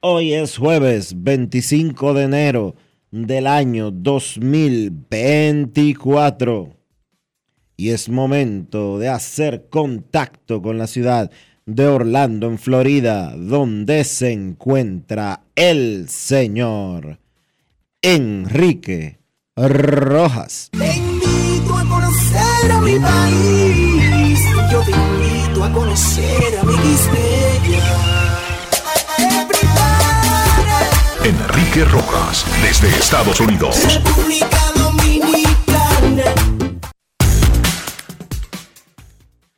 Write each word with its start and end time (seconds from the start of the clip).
Hoy 0.00 0.32
es 0.32 0.58
jueves 0.58 1.24
25 1.24 2.14
de 2.14 2.22
enero 2.22 2.76
del 3.10 3.48
año 3.48 3.90
2024 3.90 6.76
y 7.76 7.88
es 7.88 8.08
momento 8.08 9.00
de 9.00 9.08
hacer 9.08 9.66
contacto 9.68 10.62
con 10.62 10.78
la 10.78 10.86
ciudad 10.86 11.32
de 11.66 11.88
Orlando, 11.88 12.46
en 12.46 12.58
Florida, 12.58 13.34
donde 13.36 14.04
se 14.04 14.30
encuentra 14.30 15.42
el 15.56 16.08
señor 16.08 17.18
Enrique 18.00 19.18
Rojas. 19.56 20.70
Te 20.78 20.94
a 21.76 21.82
conocer 21.88 22.70
a 22.70 22.80
mi 22.82 23.00
país. 23.00 24.44
Yo 24.70 24.80
te 24.80 24.92
invito 24.92 25.64
a 25.64 25.72
conocer 25.72 26.56
a 26.60 26.62
mi 26.62 26.76
Enrique 31.24 31.84
Rojas, 31.84 32.46
desde 32.62 32.88
Estados 32.96 33.40
Unidos. 33.40 33.76
República 33.92 34.72
Dominicana. 34.76 36.34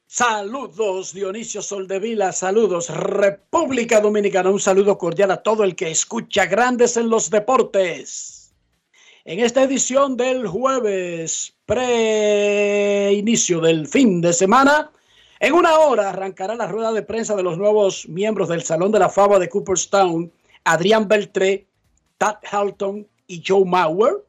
Saludos 0.06 1.12
Dionisio 1.12 1.60
Soldevila, 1.60 2.32
saludos 2.32 2.88
República 2.88 4.00
Dominicana, 4.00 4.50
un 4.50 4.58
saludo 4.58 4.96
cordial 4.96 5.30
a 5.32 5.42
todo 5.42 5.62
el 5.62 5.76
que 5.76 5.90
escucha 5.90 6.46
Grandes 6.46 6.96
en 6.96 7.10
los 7.10 7.28
Deportes. 7.28 8.54
En 9.26 9.40
esta 9.40 9.62
edición 9.62 10.16
del 10.16 10.46
jueves, 10.46 11.54
pre-inicio 11.66 13.60
del 13.60 13.86
fin 13.86 14.22
de 14.22 14.32
semana, 14.32 14.90
en 15.38 15.52
una 15.52 15.78
hora 15.78 16.08
arrancará 16.08 16.54
la 16.54 16.66
rueda 16.66 16.90
de 16.92 17.02
prensa 17.02 17.36
de 17.36 17.42
los 17.42 17.58
nuevos 17.58 18.08
miembros 18.08 18.48
del 18.48 18.62
Salón 18.62 18.92
de 18.92 18.98
la 18.98 19.10
Fama 19.10 19.38
de 19.38 19.50
Cooperstown, 19.50 20.32
Adrián 20.64 21.08
Beltré, 21.08 21.66
Tad 22.18 22.36
Halton 22.50 23.06
y 23.26 23.42
Joe 23.46 23.64
Mauer. 23.64 24.24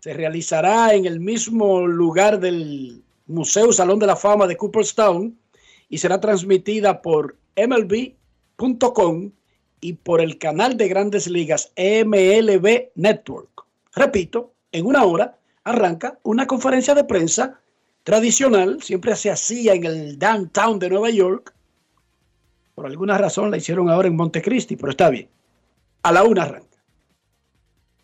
Se 0.00 0.12
realizará 0.12 0.94
en 0.94 1.06
el 1.06 1.20
mismo 1.20 1.86
lugar 1.86 2.40
del 2.40 3.02
Museo 3.26 3.72
Salón 3.72 3.98
de 3.98 4.06
la 4.06 4.16
Fama 4.16 4.46
de 4.46 4.56
Cooperstown 4.56 5.38
y 5.88 5.98
será 5.98 6.20
transmitida 6.20 7.02
por 7.02 7.36
MLB.com 7.56 9.30
y 9.80 9.92
por 9.94 10.20
el 10.20 10.38
canal 10.38 10.76
de 10.76 10.88
grandes 10.88 11.28
ligas 11.28 11.72
MLB 11.76 12.90
Network. 12.94 13.64
Repito, 13.94 14.52
en 14.70 14.86
una 14.86 15.04
hora 15.04 15.38
arranca 15.64 16.18
una 16.22 16.46
conferencia 16.46 16.94
de 16.94 17.04
prensa 17.04 17.60
tradicional, 18.04 18.82
siempre 18.82 19.14
se 19.16 19.30
hacía 19.30 19.74
en 19.74 19.84
el 19.84 20.18
downtown 20.18 20.78
de 20.78 20.88
Nueva 20.88 21.10
York. 21.10 21.54
Por 22.74 22.86
alguna 22.86 23.18
razón 23.18 23.50
la 23.50 23.58
hicieron 23.58 23.90
ahora 23.90 24.08
en 24.08 24.16
Montecristi, 24.16 24.76
pero 24.76 24.90
está 24.90 25.10
bien. 25.10 25.28
A 26.02 26.12
la 26.12 26.24
una 26.24 26.44
arranca. 26.44 26.82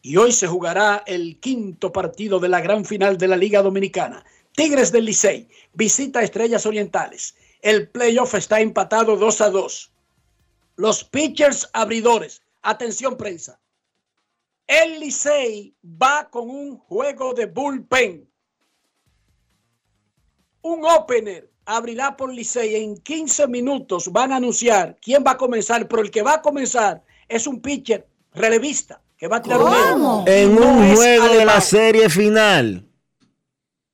Y 0.03 0.17
hoy 0.17 0.33
se 0.33 0.47
jugará 0.47 1.03
el 1.07 1.39
quinto 1.41 1.93
partido 1.93 2.39
de 2.39 2.49
la 2.49 2.61
gran 2.61 2.85
final 2.85 3.19
de 3.19 3.29
la 3.29 3.37
Liga 3.37 3.63
Dominicana. 3.63 4.25
Tigres 4.53 4.93
del 4.93 5.07
Licey 5.07 5.49
visita 5.75 6.21
a 6.21 6.23
Estrellas 6.23 6.67
Orientales. 6.67 7.37
El 7.63 7.89
playoff 7.89 8.35
está 8.35 8.61
empatado 8.61 9.17
2 9.17 9.41
a 9.41 9.51
2. 9.51 9.93
Los 10.77 11.05
pitchers 11.05 11.69
abridores. 11.73 12.43
Atención 12.63 13.17
prensa. 13.17 13.59
El 14.67 15.01
Licey 15.01 15.75
va 15.85 16.29
con 16.31 16.51
un 16.51 16.79
juego 16.79 17.35
de 17.35 17.47
bullpen. 17.47 18.29
Un 20.63 20.85
opener 20.85 21.51
abrirá 21.69 22.17
por 22.17 22.33
Licey. 22.33 22.77
En 22.77 22.97
15 22.97 23.47
minutos 23.47 24.11
van 24.11 24.33
a 24.33 24.37
anunciar 24.37 24.99
quién 25.01 25.23
va 25.25 25.33
a 25.33 25.37
comenzar, 25.37 25.87
pero 25.87 26.03
el 26.03 26.11
que 26.11 26.23
va 26.23 26.35
a 26.35 26.43
comenzar 26.43 27.05
es 27.29 27.47
un 27.47 27.61
pitcher 27.61 28.09
relevista 28.33 29.01
que 29.17 29.29
va 29.29 29.37
a 29.37 29.43
tirar 29.43 29.61
un. 29.61 30.27
En 30.27 30.55
No 30.55 30.67
un 30.67 30.97
juego 30.97 31.29
de 31.29 31.45
la 31.45 31.61
serie 31.61 32.09
final. 32.09 32.85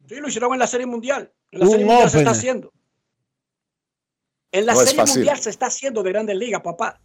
Sí, 0.09 0.17
lo 0.17 0.29
hicieron 0.29 0.53
en 0.53 0.59
la 0.59 0.67
Serie 0.67 0.87
Mundial. 0.87 1.33
En 1.51 1.61
la 1.61 1.65
Un 1.65 1.71
Serie 1.73 1.87
Mundial 1.87 2.11
se 2.11 2.19
está 2.19 2.31
haciendo. 2.31 2.73
En 4.53 4.67
la 4.67 4.75
No 4.75 4.81
Serie. 4.81 5.05
Mundial 5.05 5.39
se 5.39 5.51
está 5.51 5.67
haciendo 5.67 6.03
de 6.03 6.13
Grandes 6.13 6.37
Ligas, 6.37 6.61
papá. 6.61 7.01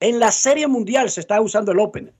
En 0.00 0.18
la 0.18 0.30
Serie 0.30 0.66
Mundial 0.66 1.10
se 1.10 1.20
está 1.20 1.40
usando 1.40 1.72
el 1.72 1.80
opener. 1.80 2.14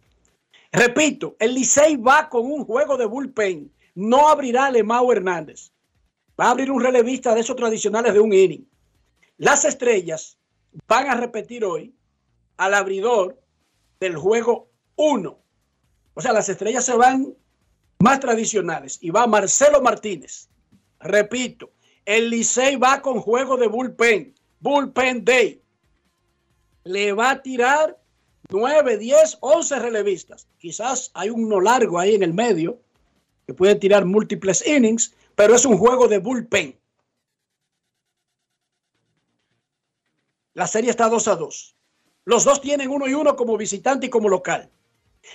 Repito, 0.72 1.36
el 1.38 1.54
Licey 1.54 1.96
va 1.96 2.28
con 2.28 2.44
un 2.44 2.64
juego 2.64 2.98
de 2.98 3.06
bullpen. 3.06 3.72
No 3.94 4.28
abrirá 4.28 4.70
Lemao 4.70 5.10
Hernández. 5.12 5.70
Va 6.38 6.46
a 6.46 6.50
abrir 6.50 6.70
un 6.70 6.82
relevista 6.82 7.34
de 7.34 7.40
esos 7.40 7.56
tradicionales 7.56 8.12
de 8.12 8.20
un 8.20 8.32
inning. 8.32 8.66
Las 9.38 9.64
estrellas 9.64 10.38
van 10.86 11.08
a 11.08 11.14
repetir 11.14 11.64
hoy 11.64 11.94
al 12.56 12.74
abridor 12.74 13.40
del 14.00 14.16
juego 14.16 14.68
1. 14.96 15.38
O 16.14 16.20
sea, 16.20 16.32
las 16.32 16.48
estrellas 16.48 16.84
se 16.84 16.96
van 16.96 17.34
más 17.98 18.20
tradicionales 18.20 18.98
y 19.00 19.10
va 19.10 19.26
Marcelo 19.26 19.80
Martínez. 19.80 20.48
Repito, 21.00 21.70
el 22.04 22.30
Licey 22.30 22.76
va 22.76 23.02
con 23.02 23.20
juego 23.20 23.56
de 23.56 23.66
bullpen, 23.66 24.34
bullpen 24.60 25.24
day. 25.24 25.60
Le 26.84 27.12
va 27.12 27.30
a 27.30 27.42
tirar 27.42 27.98
9, 28.50 28.96
10, 28.98 29.38
11 29.40 29.78
relevistas. 29.78 30.46
Quizás 30.58 31.10
hay 31.14 31.30
uno 31.30 31.60
largo 31.60 31.98
ahí 31.98 32.14
en 32.14 32.22
el 32.22 32.32
medio 32.32 32.78
que 33.46 33.54
puede 33.54 33.74
tirar 33.76 34.04
múltiples 34.04 34.66
innings, 34.66 35.14
pero 35.36 35.54
es 35.54 35.64
un 35.64 35.78
juego 35.78 36.08
de 36.08 36.18
bullpen. 36.18 36.76
La 40.54 40.66
serie 40.66 40.90
está 40.90 41.08
2 41.08 41.28
a 41.28 41.36
2. 41.36 41.76
Los 42.24 42.44
dos 42.44 42.60
tienen 42.60 42.90
uno 42.90 43.06
y 43.06 43.14
uno 43.14 43.36
como 43.36 43.56
visitante 43.56 44.06
y 44.06 44.10
como 44.10 44.28
local. 44.28 44.70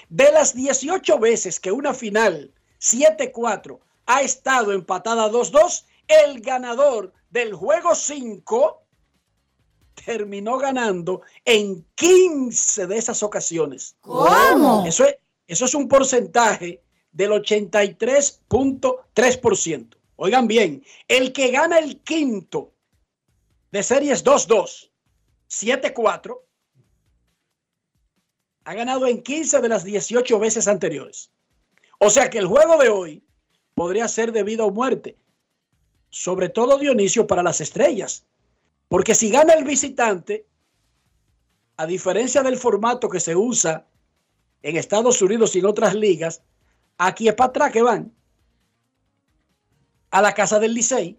De 0.10 0.32
las 0.32 0.56
18 0.56 1.20
veces 1.20 1.60
que 1.60 1.72
una 1.72 1.94
final 1.94 2.52
7-4 2.80 3.80
ha 4.08 4.22
estado 4.22 4.74
empatada 4.74 5.30
2-2, 5.30 5.86
el 6.08 6.42
ganador 6.42 7.14
del 7.30 7.54
juego 7.54 7.94
5 7.94 8.82
terminó 10.04 10.58
ganando 10.58 11.22
en 11.46 11.86
15 11.96 12.88
de 12.88 12.98
esas 12.98 13.22
ocasiones. 13.22 13.96
¿Cómo? 14.02 14.86
Eso 14.88 15.06
es, 15.06 15.16
eso 15.48 15.66
es 15.66 15.76
un 15.76 15.88
porcentaje 15.88 16.82
del 17.12 17.32
83.3%. 17.32 19.98
Oigan 20.16 20.48
bien, 20.48 20.84
el 21.08 21.34
que 21.34 21.52
gana 21.52 21.78
el 21.80 22.00
quinto 22.02 22.74
de 23.72 23.84
series 23.84 24.24
2-2, 24.24 24.90
7-4, 25.50 26.40
ha 28.64 28.74
ganado 28.74 29.08
en 29.08 29.24
15 29.24 29.62
de 29.62 29.70
las 29.70 29.84
18 29.84 30.40
veces 30.40 30.68
anteriores. 30.68 31.32
O 31.98 32.10
sea 32.10 32.30
que 32.30 32.38
el 32.38 32.48
juego 32.48 32.78
de 32.78 32.90
hoy 32.90 33.24
podría 33.74 34.08
ser 34.08 34.32
de 34.32 34.44
vida 34.44 34.64
o 34.64 34.72
muerte. 34.72 35.18
Sobre 36.10 36.50
todo 36.50 36.78
Dionisio 36.78 37.26
para 37.26 37.44
las 37.44 37.62
estrellas. 37.62 38.26
Porque 38.88 39.16
si 39.16 39.32
gana 39.32 39.54
el 39.54 39.64
visitante, 39.64 40.46
a 41.78 41.86
diferencia 41.86 42.44
del 42.44 42.58
formato 42.58 43.10
que 43.10 43.20
se 43.20 43.36
usa 43.36 43.88
en 44.62 44.78
Estados 44.78 45.22
Unidos 45.22 45.56
y 45.56 45.60
en 45.60 45.66
otras 45.66 45.96
ligas, 45.96 46.44
aquí 47.08 47.28
es 47.28 47.34
para 47.34 47.50
atrás 47.50 47.72
que 47.72 47.82
van. 47.82 48.14
A 50.12 50.22
la 50.22 50.34
casa 50.34 50.60
del 50.60 50.74
Licey. 50.74 51.18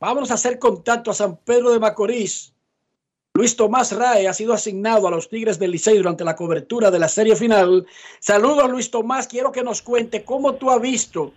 Vamos 0.00 0.30
a 0.30 0.34
hacer 0.34 0.58
contacto 0.58 1.10
a 1.10 1.14
San 1.14 1.36
Pedro 1.36 1.70
de 1.72 1.78
Macorís. 1.78 2.52
Luis 3.34 3.54
Tomás 3.54 3.92
Rae 3.92 4.26
ha 4.26 4.32
sido 4.32 4.54
asignado 4.54 5.06
a 5.06 5.10
los 5.10 5.28
Tigres 5.28 5.58
del 5.58 5.70
Licey 5.70 5.98
durante 5.98 6.24
la 6.24 6.34
cobertura 6.34 6.90
de 6.90 6.98
la 6.98 7.08
serie 7.08 7.36
final. 7.36 7.86
Saludos 8.18 8.70
Luis 8.70 8.90
Tomás, 8.90 9.28
quiero 9.28 9.52
que 9.52 9.62
nos 9.62 9.82
cuente 9.82 10.24
cómo 10.24 10.54
tú 10.54 10.70
has 10.70 10.80
visto, 10.80 11.32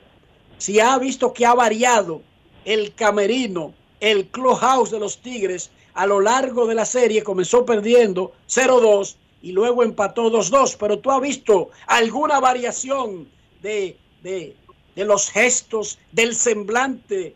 si 0.57 0.79
ha 0.79 0.97
visto 0.97 1.33
que 1.33 1.45
ha 1.45 1.53
variado 1.53 2.21
el 2.63 2.95
camerino, 2.95 3.73
el 3.99 4.27
clubhouse 4.27 4.91
de 4.91 4.99
los 4.99 5.21
Tigres 5.21 5.71
a 5.93 6.05
lo 6.05 6.21
largo 6.21 6.65
de 6.67 6.75
la 6.75 6.85
serie. 6.85 7.23
Comenzó 7.23 7.65
perdiendo 7.65 8.31
0-2 8.47 9.17
y 9.41 9.51
luego 9.51 9.83
empató 9.83 10.29
2-2, 10.31 10.77
pero 10.79 10.99
tú 10.99 11.11
has 11.11 11.21
visto 11.21 11.69
alguna 11.87 12.39
variación 12.39 13.27
de, 13.61 13.95
de, 14.23 14.55
de 14.95 15.05
los 15.05 15.29
gestos, 15.29 15.99
del 16.11 16.35
semblante 16.35 17.35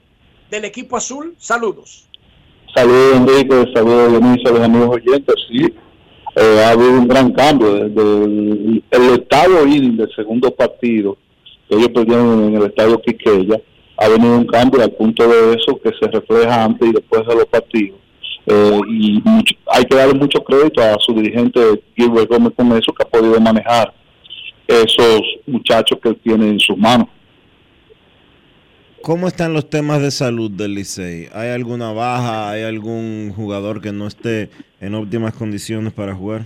del 0.50 0.66
equipo 0.66 0.98
azul. 0.98 1.36
Saludos. 1.38 2.08
Saludos 2.76 3.16
Enrique, 3.18 3.72
saludos 3.74 4.12
Dionisio, 4.12 4.50
a 4.50 4.54
los 4.54 4.62
amigos 4.62 4.90
oyentes. 4.96 5.36
Sí, 5.48 5.74
eh, 6.36 6.64
ha 6.66 6.72
habido 6.72 6.92
un 6.92 7.08
gran 7.08 7.32
cambio 7.34 7.74
desde 7.76 8.26
el, 8.26 8.84
el 8.90 9.10
estado 9.14 9.66
inning 9.68 9.98
del 9.98 10.14
segundo 10.16 10.50
partido 10.52 11.18
que 11.70 11.76
ellos 11.76 11.90
perdieron 11.90 12.44
en 12.46 12.56
el 12.56 12.64
estadio 12.64 13.02
Quiqueya. 13.02 13.62
Ha 13.98 14.08
venido 14.10 14.38
un 14.38 14.48
cambio 14.48 14.82
al 14.82 14.92
punto 14.92 15.28
de 15.28 15.54
eso 15.54 15.80
que 15.82 15.92
se 16.00 16.08
refleja 16.10 16.64
antes 16.64 16.90
y 16.90 16.92
después 16.92 17.26
de 17.28 17.36
los 17.36 17.46
partidos. 17.46 18.00
Eh, 18.46 18.80
y 18.90 19.22
mucho, 19.24 19.56
hay 19.68 19.86
que 19.86 19.96
darle 19.96 20.14
mucho 20.14 20.44
crédito 20.44 20.82
a 20.82 20.98
su 21.00 21.14
dirigente 21.14 21.60
Gilbert 21.96 22.30
Gómez 22.30 22.54
con 22.56 22.72
eso 22.74 22.94
que 22.94 23.04
ha 23.04 23.10
podido 23.10 23.40
manejar 23.40 23.94
esos 24.68 25.22
muchachos 25.46 26.00
que 26.02 26.10
él 26.10 26.20
tiene 26.24 26.50
en 26.50 26.60
sus 26.60 26.78
manos. 26.78 27.08
¿Cómo 29.02 29.28
están 29.28 29.54
los 29.54 29.70
temas 29.70 30.02
de 30.02 30.12
salud 30.12 30.50
del 30.50 30.76
Licey? 30.76 31.28
¿Hay 31.34 31.50
alguna 31.50 31.92
baja? 31.92 32.52
¿Hay 32.52 32.64
algún 32.64 33.34
jugador 33.36 33.82
que 33.82 33.92
no 33.92 34.08
esté 34.08 34.50
en 34.80 34.96
óptimas 34.96 35.34
condiciones 35.34 35.92
para 35.92 36.16
jugar? 36.16 36.44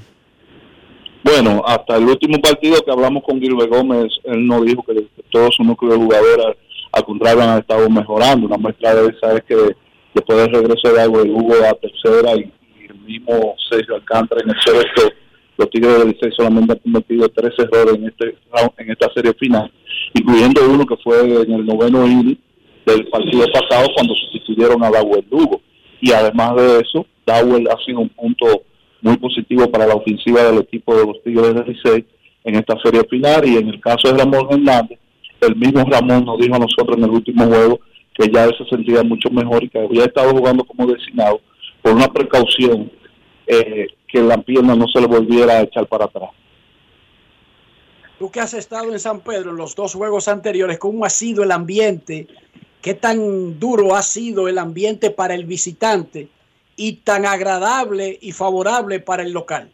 Bueno, 1.24 1.62
hasta 1.68 1.98
el 1.98 2.06
último 2.06 2.40
partido 2.40 2.82
que 2.84 2.92
hablamos 2.92 3.24
con 3.24 3.40
Gilbert 3.40 3.70
Gómez, 3.70 4.12
él 4.24 4.48
nos 4.48 4.66
dijo 4.66 4.82
que 4.84 5.06
todo 5.30 5.52
su 5.52 5.64
núcleo 5.64 5.92
de 5.92 5.98
jugadores, 5.98 6.58
al 6.92 7.04
contrario, 7.06 7.44
han 7.44 7.60
estado 7.60 7.90
mejorando. 7.90 8.48
Una 8.48 8.58
muestra 8.58 8.96
de 8.96 9.10
esa 9.10 9.38
es 9.38 9.44
que 9.44 9.76
después 10.18 10.38
del 10.40 10.54
regreso 10.54 10.94
de 10.94 11.02
algo 11.02 11.24
de 11.24 11.32
Hugo 11.32 11.56
a 11.64 11.74
tercera 11.74 12.36
y, 12.36 12.52
y, 12.82 12.86
el 12.90 13.00
mismo 13.00 13.56
Sergio 13.70 13.96
Alcántara 13.96 14.42
en 14.44 14.50
el 14.50 14.56
sexto, 14.64 15.14
los 15.58 15.70
Tigres 15.70 16.00
del 16.00 16.10
Licey 16.10 16.32
solamente 16.38 16.74
han 16.74 16.80
cometido 16.80 17.30
tres 17.30 17.54
errores 17.58 17.96
en 17.96 18.06
este 18.06 18.36
en 18.78 18.92
esta 18.92 19.12
serie 19.14 19.34
final, 19.34 19.72
incluyendo 20.14 20.62
uno 20.70 20.86
que 20.86 20.98
fue 20.98 21.20
en 21.22 21.52
el 21.52 21.66
noveno 21.66 22.06
inning 22.06 22.38
del 22.86 23.08
partido 23.08 23.46
pasado 23.52 23.88
cuando 23.96 24.16
sustituyeron 24.16 24.84
a 24.84 24.90
Dawel 24.90 25.26
Lugo. 25.30 25.62
Y 26.00 26.12
además 26.12 26.56
de 26.56 26.80
eso, 26.80 27.06
Dawel 27.26 27.68
ha 27.68 27.84
sido 27.84 28.00
un 28.00 28.10
punto 28.10 28.64
muy 29.02 29.18
positivo 29.18 29.70
para 29.70 29.88
la 29.88 29.96
ofensiva 29.96 30.44
del 30.44 30.60
equipo 30.60 30.96
de 30.96 31.06
los 31.06 31.22
Tigres 31.24 31.54
del 31.54 31.66
Licey 31.68 32.06
en 32.44 32.56
esta 32.56 32.80
serie 32.84 33.02
final. 33.10 33.48
Y 33.48 33.58
en 33.58 33.70
el 33.70 33.82
caso 33.82 34.12
de 34.12 34.18
Ramón 34.18 34.48
Hernández, 34.50 35.00
el 35.42 35.56
mismo 35.56 35.84
Ramón 35.90 36.26
nos 36.26 36.38
dijo 36.40 36.56
a 36.56 36.60
nosotros 36.60 36.98
en 36.98 37.04
el 37.04 37.10
último 37.10 37.46
juego 37.46 37.80
que 38.18 38.32
ya 38.32 38.46
él 38.46 38.56
se 38.58 38.66
sentía 38.66 39.04
mucho 39.04 39.30
mejor 39.30 39.64
y 39.64 39.70
que 39.70 39.80
había 39.80 40.06
estado 40.06 40.32
jugando 40.32 40.66
como 40.66 40.88
designado 40.88 41.40
por 41.82 41.94
una 41.94 42.08
precaución 42.08 42.92
eh, 43.46 43.88
que 44.08 44.22
la 44.22 44.38
pierna 44.38 44.76
no 44.76 44.88
se 44.88 45.00
le 45.00 45.08
volviera 45.08 45.54
a 45.54 45.62
echar 45.62 45.86
para 45.88 46.06
atrás. 46.06 46.32
Tú 48.18 48.32
que 48.32 48.40
has 48.40 48.56
estado 48.56 48.92
en 48.92 49.00
San 49.00 49.20
Pedro 49.20 49.52
en 49.52 49.58
los 49.58 49.76
dos 49.76 49.94
juegos 49.94 50.28
anteriores, 50.28 50.80
¿cómo 50.80 51.06
ha 51.06 51.10
sido 51.10 51.44
el 51.44 51.52
ambiente? 51.52 52.28
¿Qué 52.82 52.96
tan 52.96 53.60
duro 53.60 53.96
ha 53.96 54.02
sido 54.02 54.48
el 54.48 54.58
ambiente 54.58 55.12
para 55.12 55.36
el 55.36 55.46
visitante 55.46 56.28
y 56.76 56.94
tan 56.94 57.26
agradable 57.26 58.18
y 58.20 58.32
favorable 58.32 59.00
para 59.00 59.22
el 59.22 59.32
local? 59.32 59.70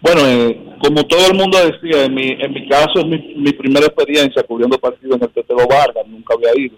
Bueno, 0.00 0.20
eh, 0.26 0.76
como 0.80 1.04
todo 1.06 1.26
el 1.26 1.34
mundo 1.34 1.58
decía, 1.58 2.04
en 2.04 2.14
mi, 2.14 2.28
en 2.28 2.52
mi 2.52 2.68
caso 2.68 3.00
es 3.00 3.06
mi, 3.06 3.34
mi 3.36 3.52
primera 3.52 3.86
experiencia 3.86 4.42
cubriendo 4.42 4.78
partidos 4.78 5.16
en 5.16 5.24
el 5.24 5.30
Tetelo 5.30 5.66
Vargas, 5.66 6.06
nunca 6.06 6.34
había 6.34 6.50
ido. 6.56 6.76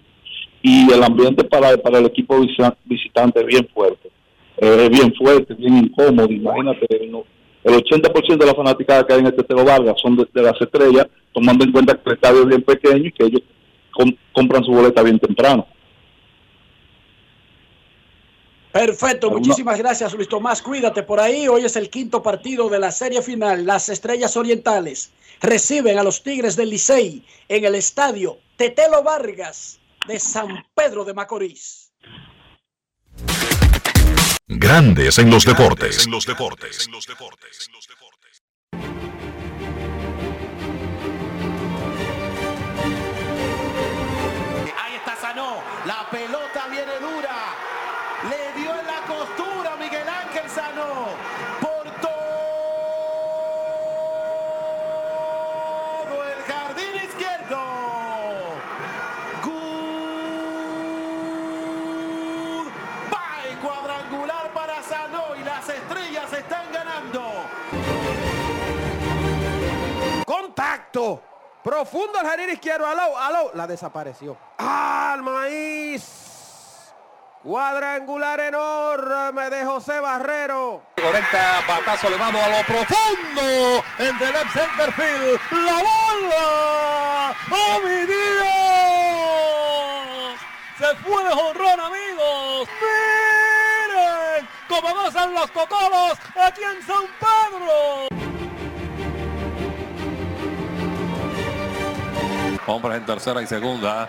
Y 0.68 0.92
el 0.92 1.00
ambiente 1.00 1.44
para, 1.44 1.76
para 1.76 2.00
el 2.00 2.06
equipo 2.06 2.40
visitante 2.84 3.38
es 3.38 3.46
bien 3.46 3.68
fuerte. 3.72 4.10
Eh, 4.56 4.86
es 4.86 4.90
bien 4.90 5.14
fuerte, 5.14 5.54
bien 5.54 5.76
incómodo. 5.76 6.26
Imagínate, 6.28 7.06
no, 7.08 7.22
el 7.62 7.74
80% 7.74 8.36
de 8.36 8.46
la 8.46 8.52
fanaticada 8.52 9.06
que 9.06 9.12
hay 9.12 9.20
en 9.20 9.26
el 9.26 9.36
Tetelo 9.36 9.64
Vargas 9.64 9.94
son 10.02 10.16
de, 10.16 10.26
de, 10.34 10.42
las 10.42 10.60
estrellas, 10.60 11.06
tomando 11.32 11.64
en 11.64 11.70
cuenta 11.70 11.94
que 11.94 12.10
el 12.10 12.14
estadio 12.16 12.40
es 12.40 12.48
bien 12.48 12.62
pequeño 12.62 13.06
y 13.06 13.12
que 13.12 13.26
ellos 13.26 13.42
com 13.92 14.10
compran 14.32 14.64
su 14.64 14.72
boleta 14.72 15.04
bien 15.04 15.20
temprano. 15.20 15.68
Perfecto, 18.72 19.30
muchísimas 19.30 19.78
gracias 19.78 20.14
Luis 20.14 20.28
Tomás. 20.28 20.62
Cuídate 20.62 21.04
por 21.04 21.20
ahí. 21.20 21.46
Hoy 21.46 21.64
es 21.64 21.76
el 21.76 21.90
quinto 21.90 22.24
partido 22.24 22.68
de 22.68 22.80
la 22.80 22.90
serie 22.90 23.22
final. 23.22 23.64
Las 23.64 23.88
Estrellas 23.88 24.36
Orientales 24.36 25.12
reciben 25.40 25.96
a 25.96 26.02
los 26.02 26.24
Tigres 26.24 26.56
del 26.56 26.70
Licey 26.70 27.22
en 27.48 27.64
el 27.64 27.76
estadio 27.76 28.38
Tetelo 28.56 29.04
Vargas 29.04 29.78
de 30.06 30.18
San 30.18 30.64
Pedro 30.74 31.04
de 31.04 31.14
Macorís. 31.14 31.92
Grandes 34.48 35.18
en 35.18 35.30
los 35.30 35.44
deportes. 35.44 36.04
En 36.04 36.12
los 36.12 36.24
deportes. 36.24 36.86
En 36.86 36.92
los 36.92 37.06
deportes. 37.06 37.68
Contacto. 70.56 71.22
Profundo 71.62 72.18
el 72.18 72.26
jardín 72.26 72.48
izquierdo. 72.48 72.86
Aló, 72.86 73.18
aló. 73.18 73.50
La 73.52 73.66
desapareció. 73.66 74.38
Al 74.56 75.22
maíz. 75.22 76.92
Cuadrangular 77.42 78.40
enorme 78.40 79.50
de 79.50 79.66
José 79.66 80.00
Barrero. 80.00 80.82
Conecta 80.96 81.60
batazo 81.68 82.08
elevado 82.08 82.38
a 82.42 82.48
lo 82.48 82.64
profundo. 82.64 83.84
En 83.98 84.18
left 84.18 84.50
center 84.54 84.90
field. 84.94 85.38
La 85.50 85.74
bola. 85.74 87.34
¡Oh, 87.50 87.80
mi 87.84 88.06
Dios! 88.06 88.16
Se 90.78 90.96
fue 91.04 91.22
de 91.22 91.30
jonrón, 91.30 91.80
amigos. 91.80 92.68
Miren 93.90 94.48
cómo 94.68 94.94
gozan 94.94 95.34
los 95.34 95.50
cocolos 95.50 96.18
aquí 96.34 96.62
en 96.62 96.82
San 96.82 97.04
Pedro. 97.20 98.25
Hombres 102.66 102.98
en 102.98 103.06
tercera 103.06 103.42
y 103.42 103.46
segunda. 103.46 104.08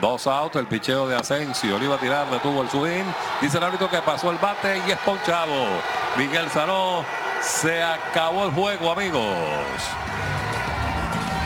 Dos 0.00 0.26
outs, 0.26 0.56
el 0.56 0.66
picheo 0.66 1.08
de 1.08 1.16
Asensio. 1.16 1.78
Le 1.78 1.86
iba 1.86 1.96
a 1.96 1.98
tirar, 1.98 2.30
detuvo 2.30 2.62
el 2.62 2.68
swing. 2.68 3.04
Dice 3.40 3.58
el 3.58 3.64
árbitro 3.64 3.88
que 3.90 4.00
pasó 4.02 4.30
el 4.30 4.38
bate 4.38 4.80
y 4.86 4.90
es 4.90 4.98
ponchado. 4.98 5.66
Miguel 6.16 6.50
Sanó. 6.50 7.04
Se 7.40 7.82
acabó 7.82 8.44
el 8.44 8.50
juego, 8.50 8.90
amigos. 8.90 9.24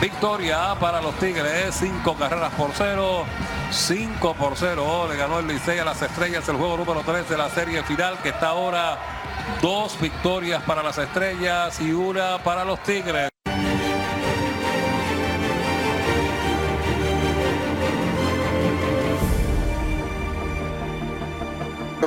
Victoria 0.01 0.75
para 0.79 1.01
los 1.01 1.15
Tigres. 1.15 1.75
Cinco 1.75 2.15
carreras 2.15 2.51
por 2.53 2.71
cero. 2.73 3.25
5 3.71 4.33
por 4.33 4.57
0 4.57 5.07
le 5.09 5.15
ganó 5.15 5.39
el 5.39 5.47
Licey 5.47 5.79
a 5.79 5.85
las 5.85 6.01
Estrellas 6.01 6.47
el 6.49 6.57
juego 6.57 6.75
número 6.75 7.03
3 7.05 7.29
de 7.29 7.37
la 7.37 7.49
serie 7.49 7.81
final 7.83 8.17
que 8.21 8.29
está 8.29 8.49
ahora 8.49 8.97
dos 9.61 9.97
victorias 10.01 10.61
para 10.63 10.83
las 10.83 10.97
Estrellas 10.97 11.79
y 11.79 11.93
una 11.93 12.37
para 12.43 12.65
los 12.65 12.83
Tigres. 12.83 13.30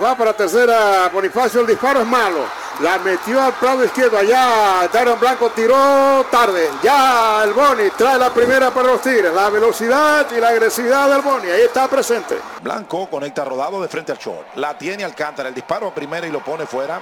Va 0.03 0.17
para 0.17 0.33
tercera 0.33 1.09
Bonifacio, 1.13 1.61
el 1.61 1.69
disparo 1.69 2.01
es 2.01 2.07
malo. 2.07 2.41
La 2.81 2.99
metió 2.99 3.41
al 3.41 3.53
plano 3.55 3.85
izquierdo. 3.85 4.19
Allá 4.19 4.89
Tyron 4.91 5.19
Blanco 5.21 5.51
tiró 5.51 6.27
tarde. 6.31 6.69
Ya 6.83 7.45
el 7.45 7.53
Boni 7.53 7.91
trae 7.91 8.19
la 8.19 8.31
primera 8.35 8.73
para 8.73 8.89
los 8.89 9.01
Tigres. 9.01 9.33
La 9.33 9.49
velocidad 9.51 10.27
y 10.37 10.41
la 10.41 10.49
agresividad 10.49 11.09
del 11.09 11.23
Boni. 11.23 11.49
Ahí 11.49 11.63
está 11.63 11.87
presente. 11.87 12.37
Blanco 12.63 13.09
conecta 13.09 13.45
rodado 13.45 13.81
de 13.81 13.87
frente 13.89 14.11
al 14.11 14.19
short. 14.19 14.57
La 14.57 14.77
tiene 14.77 15.05
Alcántara. 15.05 15.49
El 15.49 15.55
disparo 15.55 15.89
a 15.89 15.95
primera 15.95 16.27
y 16.27 16.33
lo 16.33 16.43
pone 16.43 16.67
fuera. 16.67 17.01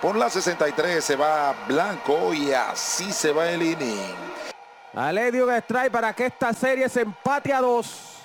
Por 0.00 0.16
la 0.16 0.30
63 0.30 1.04
se 1.04 1.16
va 1.16 1.54
Blanco 1.68 2.32
y 2.32 2.54
así 2.54 3.12
se 3.12 3.32
va 3.32 3.50
el 3.50 3.62
inning. 3.62 4.14
Aledio 4.94 5.50
strike 5.50 5.92
para 5.92 6.14
que 6.14 6.26
esta 6.26 6.54
serie 6.54 6.88
se 6.88 7.02
empate 7.02 7.52
a 7.52 7.60
dos. 7.60 8.19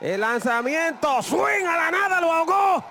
El 0.00 0.20
lanzamiento, 0.20 1.20
swing 1.22 1.66
a 1.66 1.76
la 1.76 1.90
nada, 1.90 2.20
lo 2.20 2.32
ahogó. 2.32 2.84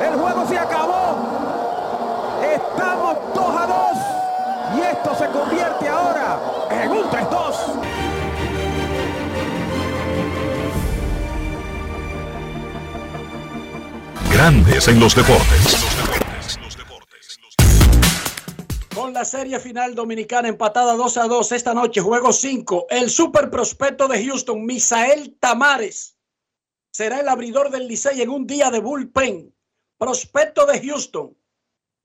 El 0.00 0.18
juego 0.18 0.46
se 0.48 0.58
acabó. 0.58 1.18
Estamos 2.42 3.18
2 3.34 3.60
a 3.60 3.66
2. 3.66 4.78
Y 4.78 4.80
esto 4.80 5.14
se 5.14 5.26
convierte 5.26 5.86
ahora 5.86 6.38
en 6.70 6.90
un 6.90 7.10
3-2. 7.10 7.54
Grandes 14.32 14.88
en 14.88 14.98
los 14.98 15.14
deportes. 15.14 16.27
Con 18.98 19.14
la 19.14 19.24
serie 19.24 19.60
final 19.60 19.94
dominicana 19.94 20.48
empatada 20.48 20.94
2 20.94 21.18
a 21.18 21.28
2 21.28 21.52
esta 21.52 21.72
noche, 21.72 22.00
juego 22.00 22.32
5. 22.32 22.88
El 22.90 23.08
super 23.10 23.48
prospecto 23.48 24.08
de 24.08 24.26
Houston, 24.26 24.66
Misael 24.66 25.36
Tamares, 25.38 26.16
será 26.90 27.20
el 27.20 27.28
abridor 27.28 27.70
del 27.70 27.86
Licey 27.86 28.20
en 28.22 28.28
un 28.28 28.44
día 28.44 28.72
de 28.72 28.80
bullpen. 28.80 29.54
Prospecto 29.98 30.66
de 30.66 30.80
Houston. 30.80 31.36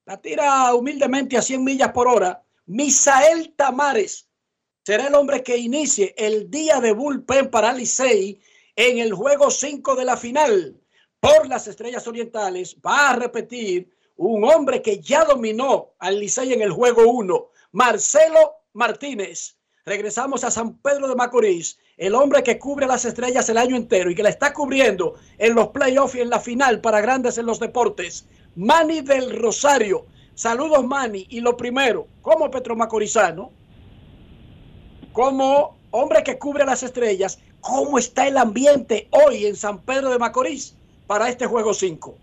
La 0.04 0.20
tira 0.20 0.72
humildemente 0.72 1.36
a 1.36 1.42
100 1.42 1.64
millas 1.64 1.90
por 1.90 2.06
hora. 2.06 2.44
Misael 2.66 3.52
Tamares 3.56 4.28
será 4.84 5.08
el 5.08 5.16
hombre 5.16 5.42
que 5.42 5.56
inicie 5.56 6.14
el 6.16 6.48
día 6.48 6.80
de 6.80 6.92
bullpen 6.92 7.50
para 7.50 7.72
Licey 7.72 8.40
en 8.76 8.98
el 8.98 9.12
juego 9.12 9.50
5 9.50 9.96
de 9.96 10.04
la 10.04 10.16
final 10.16 10.80
por 11.18 11.48
las 11.48 11.66
Estrellas 11.66 12.06
Orientales. 12.06 12.76
Va 12.86 13.10
a 13.10 13.16
repetir 13.16 13.93
un 14.16 14.44
hombre 14.44 14.82
que 14.82 15.00
ya 15.00 15.24
dominó 15.24 15.94
al 15.98 16.20
Licey 16.20 16.52
en 16.52 16.62
el 16.62 16.72
juego 16.72 17.10
1, 17.10 17.46
Marcelo 17.72 18.54
Martínez. 18.72 19.56
Regresamos 19.84 20.44
a 20.44 20.50
San 20.50 20.78
Pedro 20.78 21.08
de 21.08 21.14
Macorís, 21.14 21.78
el 21.96 22.14
hombre 22.14 22.42
que 22.42 22.58
cubre 22.58 22.86
las 22.86 23.04
estrellas 23.04 23.48
el 23.48 23.58
año 23.58 23.76
entero 23.76 24.10
y 24.10 24.14
que 24.14 24.22
la 24.22 24.30
está 24.30 24.52
cubriendo 24.54 25.14
en 25.38 25.54
los 25.54 25.68
playoffs 25.68 26.14
y 26.14 26.20
en 26.20 26.30
la 26.30 26.40
final 26.40 26.80
para 26.80 27.00
grandes 27.00 27.36
en 27.38 27.46
los 27.46 27.60
deportes. 27.60 28.26
Manny 28.56 29.02
del 29.02 29.36
Rosario. 29.36 30.06
Saludos, 30.34 30.84
Manny. 30.84 31.26
Y 31.28 31.40
lo 31.40 31.56
primero, 31.56 32.06
como 32.22 32.50
petromacorizano, 32.50 33.52
como 35.12 35.76
hombre 35.90 36.22
que 36.24 36.38
cubre 36.38 36.64
las 36.64 36.82
estrellas, 36.82 37.38
¿cómo 37.60 37.98
está 37.98 38.26
el 38.26 38.38
ambiente 38.38 39.08
hoy 39.10 39.46
en 39.46 39.54
San 39.54 39.82
Pedro 39.82 40.10
de 40.10 40.18
Macorís 40.18 40.76
para 41.06 41.28
este 41.28 41.46
juego 41.46 41.74
5? 41.74 42.14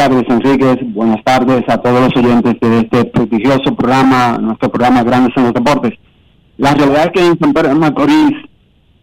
Tardes, 0.00 0.24
Enríquez. 0.30 0.78
Buenas 0.94 1.22
tardes 1.24 1.62
a 1.68 1.76
todos 1.76 2.00
los 2.00 2.16
oyentes 2.16 2.58
de 2.58 2.78
este 2.78 3.04
prestigioso 3.04 3.76
programa, 3.76 4.38
nuestro 4.38 4.70
programa 4.70 5.02
Grandes 5.02 5.36
en 5.36 5.42
los 5.42 5.52
Deportes. 5.52 5.92
La 6.56 6.72
realidad 6.72 7.04
es 7.04 7.12
que 7.12 7.26
en 7.26 7.38
San 7.38 7.52
Pedro 7.52 7.74
Macorís 7.76 8.32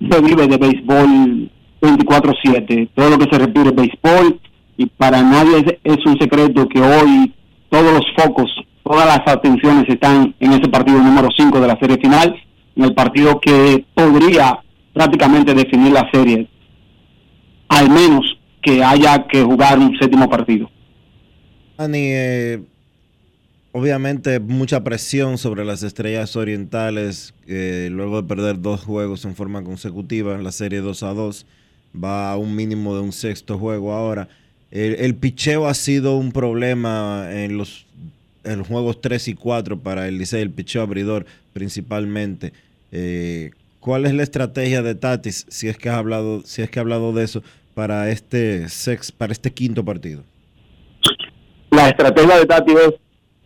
se 0.09 0.21
vive 0.21 0.47
de 0.47 0.57
béisbol 0.57 1.51
24-7. 1.81 2.89
Todo 2.95 3.11
lo 3.11 3.19
que 3.19 3.29
se 3.31 3.37
respira 3.37 3.69
es 3.69 3.75
béisbol 3.75 4.39
y 4.77 4.87
para 4.87 5.21
nadie 5.21 5.59
es, 5.83 5.97
es 5.97 6.03
un 6.03 6.17
secreto 6.17 6.67
que 6.67 6.81
hoy 6.81 7.31
todos 7.69 7.93
los 7.93 8.05
focos, 8.17 8.51
todas 8.83 9.05
las 9.05 9.21
atenciones 9.31 9.87
están 9.87 10.33
en 10.39 10.53
ese 10.53 10.67
partido 10.67 10.97
número 10.97 11.27
5 11.29 11.59
de 11.59 11.67
la 11.67 11.77
serie 11.77 11.97
final, 11.97 12.35
en 12.75 12.83
el 12.83 12.95
partido 12.95 13.39
que 13.39 13.85
podría 13.93 14.61
prácticamente 14.93 15.53
definir 15.53 15.91
la 15.91 16.09
serie. 16.11 16.47
Al 17.69 17.87
menos 17.87 18.35
que 18.63 18.83
haya 18.83 19.27
que 19.27 19.43
jugar 19.43 19.77
un 19.77 19.95
séptimo 19.99 20.27
partido. 20.27 20.67
Dani, 21.77 21.99
eh, 22.01 22.59
obviamente 23.71 24.39
mucha 24.39 24.83
presión 24.83 25.37
sobre 25.37 25.63
las 25.63 25.83
estrellas 25.83 26.35
orientales, 26.35 27.33
luego 27.45 28.21
de 28.21 28.27
perder 28.27 28.59
dos 28.61 28.81
juegos 28.81 29.25
en 29.25 29.35
forma 29.35 29.63
consecutiva 29.63 30.35
en 30.35 30.43
la 30.43 30.51
serie 30.51 30.79
2 30.81 31.03
a 31.03 31.13
2, 31.13 31.45
va 32.03 32.31
a 32.31 32.37
un 32.37 32.55
mínimo 32.55 32.95
de 32.95 33.01
un 33.01 33.11
sexto 33.11 33.57
juego 33.57 33.93
ahora. 33.93 34.27
El, 34.71 34.95
el 34.95 35.15
picheo 35.15 35.67
ha 35.67 35.73
sido 35.73 36.17
un 36.17 36.31
problema 36.31 37.29
en 37.31 37.57
los, 37.57 37.85
en 38.43 38.59
los 38.59 38.67
juegos 38.67 39.01
3 39.01 39.27
y 39.29 39.33
4 39.35 39.79
para 39.79 40.07
el 40.07 40.17
Licey, 40.17 40.41
el 40.41 40.51
picheo 40.51 40.81
abridor 40.81 41.25
principalmente. 41.53 42.53
Eh, 42.91 43.51
¿Cuál 43.79 44.05
es 44.05 44.13
la 44.13 44.23
estrategia 44.23 44.81
de 44.81 44.95
Tatis, 44.95 45.45
si 45.49 45.67
es 45.67 45.77
que 45.77 45.89
has 45.89 45.95
hablado, 45.95 46.43
si 46.45 46.61
es 46.61 46.69
que 46.69 46.79
ha 46.79 46.81
hablado 46.81 47.13
de 47.13 47.23
eso, 47.23 47.43
para 47.73 48.09
este 48.09 48.67
sex, 48.69 49.11
para 49.11 49.31
este 49.31 49.51
quinto 49.51 49.85
partido? 49.85 50.23
La 51.87 51.91
estrategia 51.91 52.37
de 52.37 52.45
Tati 52.45 52.73
es 52.73 52.95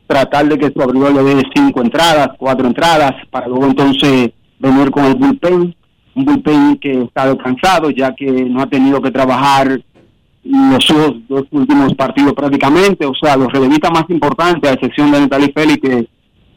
tratar 0.07 0.50
de 0.50 0.57
que 0.57 0.71
su 0.71 0.81
abridor 0.81 1.13
le 1.13 1.36
dé 1.36 1.43
cinco 1.53 1.79
entradas, 1.79 2.29
cuatro 2.39 2.65
entradas, 2.65 3.12
para 3.29 3.48
luego 3.48 3.67
entonces 3.67 4.31
venir 4.57 4.89
con 4.89 5.05
el 5.05 5.13
bullpen, 5.13 5.75
un 6.15 6.25
bullpen 6.25 6.77
que 6.77 7.03
está 7.03 7.27
descansado, 7.27 7.91
ya 7.91 8.15
que 8.15 8.25
no 8.25 8.63
ha 8.63 8.65
tenido 8.65 9.00
que 9.00 9.12
trabajar 9.12 9.79
los 10.43 10.88
dos, 11.29 11.43
últimos 11.51 11.93
partidos 11.93 12.33
prácticamente, 12.33 13.05
o 13.05 13.13
sea, 13.13 13.38
los 13.38 13.53
relevistas 13.53 13.91
más 13.91 14.10
importantes, 14.10 14.71
a 14.71 14.74
excepción 14.74 15.12
de 15.12 15.19
Natalie 15.19 15.53
Félix, 15.55 15.79
que 15.79 16.07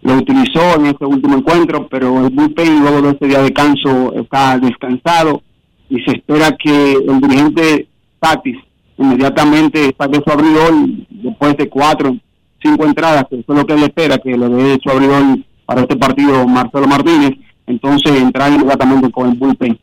lo 0.05 0.15
utilizó 0.15 0.77
en 0.77 0.87
este 0.87 1.05
último 1.05 1.37
encuentro, 1.37 1.87
pero 1.89 2.25
el 2.25 2.31
bullpen 2.31 2.81
luego 2.81 3.03
de 3.03 3.11
este 3.11 3.27
día 3.27 3.39
de 3.41 3.45
descanso 3.45 4.15
está 4.15 4.59
descansado. 4.59 5.43
Y 5.91 6.01
se 6.01 6.13
espera 6.13 6.57
que 6.57 6.95
el 6.95 7.21
dirigente 7.21 7.89
Tatis 8.21 8.57
inmediatamente 8.99 9.95
saque 9.99 10.21
su 10.25 10.31
abridor 10.31 10.73
después 11.11 11.57
de 11.57 11.69
cuatro, 11.69 12.17
cinco 12.63 12.85
entradas, 12.85 13.27
que 13.29 13.41
eso 13.41 13.53
es 13.53 13.59
lo 13.59 13.67
que 13.67 13.75
él 13.75 13.83
espera, 13.83 14.19
que 14.19 14.37
le 14.37 14.49
dé 14.49 14.79
su 14.83 14.91
abridor 14.91 15.23
para 15.67 15.83
este 15.83 15.97
partido 15.97 16.47
Marcelo 16.47 16.87
Martínez, 16.87 17.33
entonces 17.67 18.13
entrar 18.21 18.53
inmediatamente 18.53 19.11
con 19.11 19.31
el 19.31 19.39
bullpen. 19.39 19.79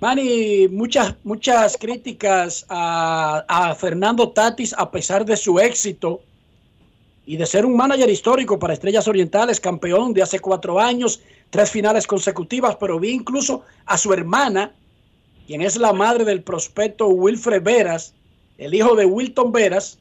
Manny, 0.00 0.68
muchas, 0.68 1.14
muchas 1.24 1.78
críticas 1.78 2.66
a, 2.68 3.44
a 3.48 3.74
Fernando 3.74 4.28
Tatis 4.30 4.74
a 4.76 4.90
pesar 4.90 5.24
de 5.24 5.36
su 5.36 5.58
éxito 5.58 6.20
y 7.26 7.36
de 7.36 7.46
ser 7.46 7.64
un 7.64 7.76
manager 7.76 8.10
histórico 8.10 8.58
para 8.58 8.74
Estrellas 8.74 9.08
Orientales, 9.08 9.60
campeón 9.60 10.12
de 10.12 10.22
hace 10.22 10.40
cuatro 10.40 10.78
años, 10.78 11.22
tres 11.48 11.70
finales 11.70 12.06
consecutivas, 12.06 12.76
pero 12.76 13.00
vi 13.00 13.12
incluso 13.12 13.62
a 13.86 13.96
su 13.96 14.12
hermana, 14.12 14.72
quien 15.46 15.62
es 15.62 15.76
la 15.76 15.92
madre 15.92 16.24
del 16.24 16.42
prospecto 16.42 17.08
Wilfred 17.08 17.62
Veras, 17.62 18.14
el 18.58 18.74
hijo 18.74 18.94
de 18.94 19.04
Wilton 19.04 19.52
Veras, 19.52 19.98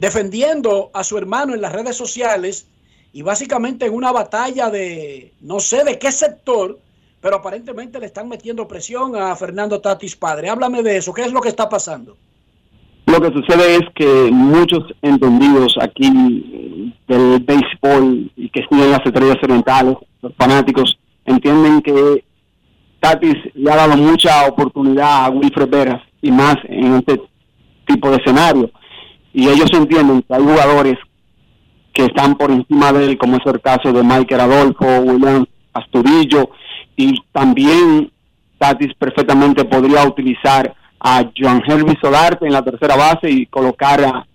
defendiendo 0.00 0.90
a 0.92 1.04
su 1.04 1.18
hermano 1.18 1.54
en 1.54 1.60
las 1.60 1.72
redes 1.72 1.96
sociales 1.96 2.66
y 3.12 3.22
básicamente 3.22 3.86
en 3.86 3.94
una 3.94 4.12
batalla 4.12 4.70
de 4.70 5.32
no 5.40 5.60
sé 5.60 5.84
de 5.84 5.98
qué 5.98 6.12
sector, 6.12 6.78
pero 7.20 7.36
aparentemente 7.36 7.98
le 7.98 8.06
están 8.06 8.28
metiendo 8.28 8.68
presión 8.68 9.16
a 9.16 9.34
Fernando 9.34 9.80
Tatis 9.80 10.14
padre. 10.14 10.48
Háblame 10.50 10.82
de 10.82 10.98
eso, 10.98 11.12
¿qué 11.12 11.22
es 11.22 11.32
lo 11.32 11.40
que 11.40 11.48
está 11.48 11.68
pasando? 11.68 12.16
Lo 13.06 13.20
que 13.22 13.32
sucede 13.32 13.76
es 13.76 13.82
que 13.94 14.28
muchos 14.30 14.84
entendidos 15.00 15.76
aquí 15.80 16.92
del 17.08 17.40
béisbol 17.40 18.30
y 18.36 18.50
que 18.50 18.60
estudian 18.60 18.90
las 18.90 19.04
estrellas 19.04 19.38
orientales, 19.42 19.96
los 20.20 20.34
fanáticos, 20.36 20.98
entienden 21.24 21.80
que 21.80 22.22
Tatis 23.00 23.36
le 23.54 23.70
ha 23.70 23.76
dado 23.76 23.96
mucha 23.96 24.46
oportunidad 24.46 25.26
a 25.26 25.30
Wilfred 25.30 25.68
Veras 25.68 26.02
y 26.20 26.30
más 26.30 26.56
en 26.64 26.96
este 26.96 27.20
tipo 27.86 28.10
de 28.10 28.16
escenario. 28.16 28.70
Y 29.32 29.48
ellos 29.48 29.70
entienden 29.72 30.22
que 30.22 30.34
hay 30.34 30.42
jugadores 30.42 30.98
que 31.92 32.04
están 32.04 32.36
por 32.36 32.50
encima 32.50 32.92
de 32.92 33.06
él, 33.06 33.18
como 33.18 33.36
es 33.36 33.46
el 33.46 33.60
caso 33.60 33.92
de 33.92 34.02
Michael 34.02 34.40
Adolfo, 34.40 34.84
William 35.00 35.44
Asturillo 35.72 36.50
y 36.96 37.14
también 37.32 38.10
Tatis 38.58 38.94
perfectamente 38.94 39.64
podría 39.64 40.06
utilizar 40.06 40.74
a 41.00 41.24
Joan 41.36 41.62
Helvi 41.66 41.96
Solarte 42.00 42.46
en 42.46 42.52
la 42.52 42.62
tercera 42.62 42.96
base 42.96 43.30
y 43.30 43.46
colocar 43.46 44.00
a 44.04 44.26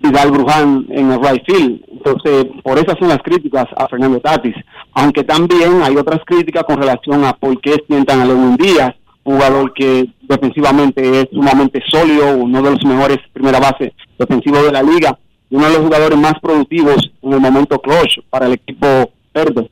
Vidal 0.00 0.30
Bruján 0.30 0.86
en 0.90 1.10
el 1.12 1.20
right 1.22 1.42
field. 1.46 1.80
Entonces, 1.90 2.46
por 2.62 2.78
esas 2.78 2.98
son 2.98 3.08
las 3.08 3.18
críticas 3.22 3.66
a 3.76 3.88
Fernando 3.88 4.20
Tatis. 4.20 4.54
Aunque 4.92 5.24
también 5.24 5.82
hay 5.82 5.96
otras 5.96 6.20
críticas 6.24 6.64
con 6.64 6.78
relación 6.80 7.24
a 7.24 7.32
por 7.32 7.60
qué 7.60 7.76
sientan 7.86 8.20
a 8.20 8.24
León 8.24 8.56
Díaz, 8.56 8.94
jugador 9.24 9.72
que 9.74 10.06
defensivamente 10.22 11.20
es 11.22 11.28
sumamente 11.32 11.82
sólido, 11.90 12.36
uno 12.36 12.62
de 12.62 12.70
los 12.70 12.84
mejores 12.84 13.18
primera 13.32 13.58
base 13.58 13.92
defensivos 14.18 14.64
de 14.64 14.72
la 14.72 14.82
liga, 14.82 15.18
y 15.50 15.56
uno 15.56 15.66
de 15.66 15.72
los 15.72 15.82
jugadores 15.82 16.18
más 16.18 16.34
productivos 16.40 17.10
en 17.22 17.32
el 17.32 17.40
momento 17.40 17.78
clutch 17.80 18.20
para 18.30 18.46
el 18.46 18.52
equipo 18.54 18.86
verde. 19.34 19.70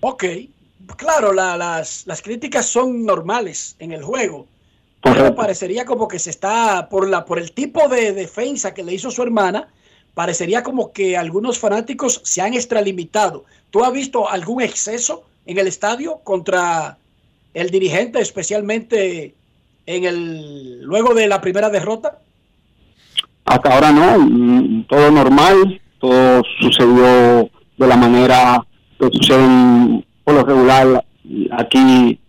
Ok, 0.00 0.24
claro, 0.96 1.32
la- 1.32 1.56
las, 1.56 2.06
las 2.06 2.22
críticas 2.22 2.66
son 2.66 3.04
normales 3.04 3.76
en 3.78 3.92
el 3.92 4.02
juego. 4.02 4.46
Pero 5.02 5.34
parecería 5.34 5.84
como 5.84 6.08
que 6.08 6.18
se 6.18 6.30
está, 6.30 6.88
por, 6.88 7.08
la, 7.08 7.24
por 7.24 7.38
el 7.38 7.52
tipo 7.52 7.88
de 7.88 8.12
defensa 8.12 8.74
que 8.74 8.82
le 8.82 8.94
hizo 8.94 9.10
su 9.10 9.22
hermana, 9.22 9.68
parecería 10.14 10.62
como 10.62 10.92
que 10.92 11.16
algunos 11.16 11.58
fanáticos 11.58 12.20
se 12.24 12.42
han 12.42 12.54
extralimitado. 12.54 13.44
¿Tú 13.70 13.84
has 13.84 13.92
visto 13.92 14.28
algún 14.28 14.62
exceso 14.62 15.24
en 15.46 15.58
el 15.58 15.68
estadio 15.68 16.18
contra 16.24 16.98
el 17.54 17.70
dirigente, 17.70 18.20
especialmente 18.20 19.34
en 19.86 20.04
el 20.04 20.82
luego 20.82 21.14
de 21.14 21.28
la 21.28 21.40
primera 21.40 21.70
derrota? 21.70 22.18
Hasta 23.44 23.72
ahora 23.72 23.92
no, 23.92 24.84
todo 24.88 25.10
normal, 25.10 25.80
todo 26.00 26.42
sucedió 26.60 27.48
de 27.76 27.86
la 27.86 27.96
manera 27.96 28.66
que 28.98 29.06
sucede 29.12 30.04
por 30.24 30.34
lo 30.34 30.44
regular 30.44 31.04
aquí 31.52 32.20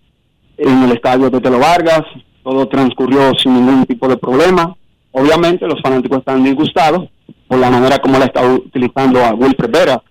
en 0.57 0.83
el 0.83 0.91
estadio 0.91 1.29
de 1.29 1.41
Telo 1.41 1.59
Vargas, 1.59 2.03
todo 2.43 2.67
transcurrió 2.67 3.33
sin 3.35 3.53
ningún 3.53 3.85
tipo 3.85 4.07
de 4.07 4.17
problema. 4.17 4.75
Obviamente 5.11 5.67
los 5.67 5.81
fanáticos 5.81 6.19
están 6.19 6.43
disgustados 6.43 7.09
por 7.47 7.57
la 7.57 7.69
manera 7.69 7.99
como 7.99 8.19
la 8.19 8.25
está 8.25 8.45
utilizando 8.45 9.23
a 9.23 9.33
Wilfred 9.33 9.71
Vera. 9.71 10.03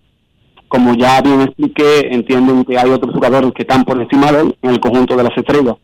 Como 0.68 0.94
ya 0.94 1.23
bien 1.23 1.40
expliqué, 1.40 2.08
entienden 2.11 2.64
que 2.64 2.78
hay 2.78 2.90
otros 2.90 3.14
jugadores 3.14 3.52
que 3.52 3.62
están 3.62 3.85
por 3.85 4.00
encima 4.00 4.30
de 4.32 4.40
él 4.42 4.58
en 4.61 4.70
el 4.70 4.80
conjunto 4.80 5.16
de 5.16 5.23
las 5.23 5.37
estrellas. 5.37 5.76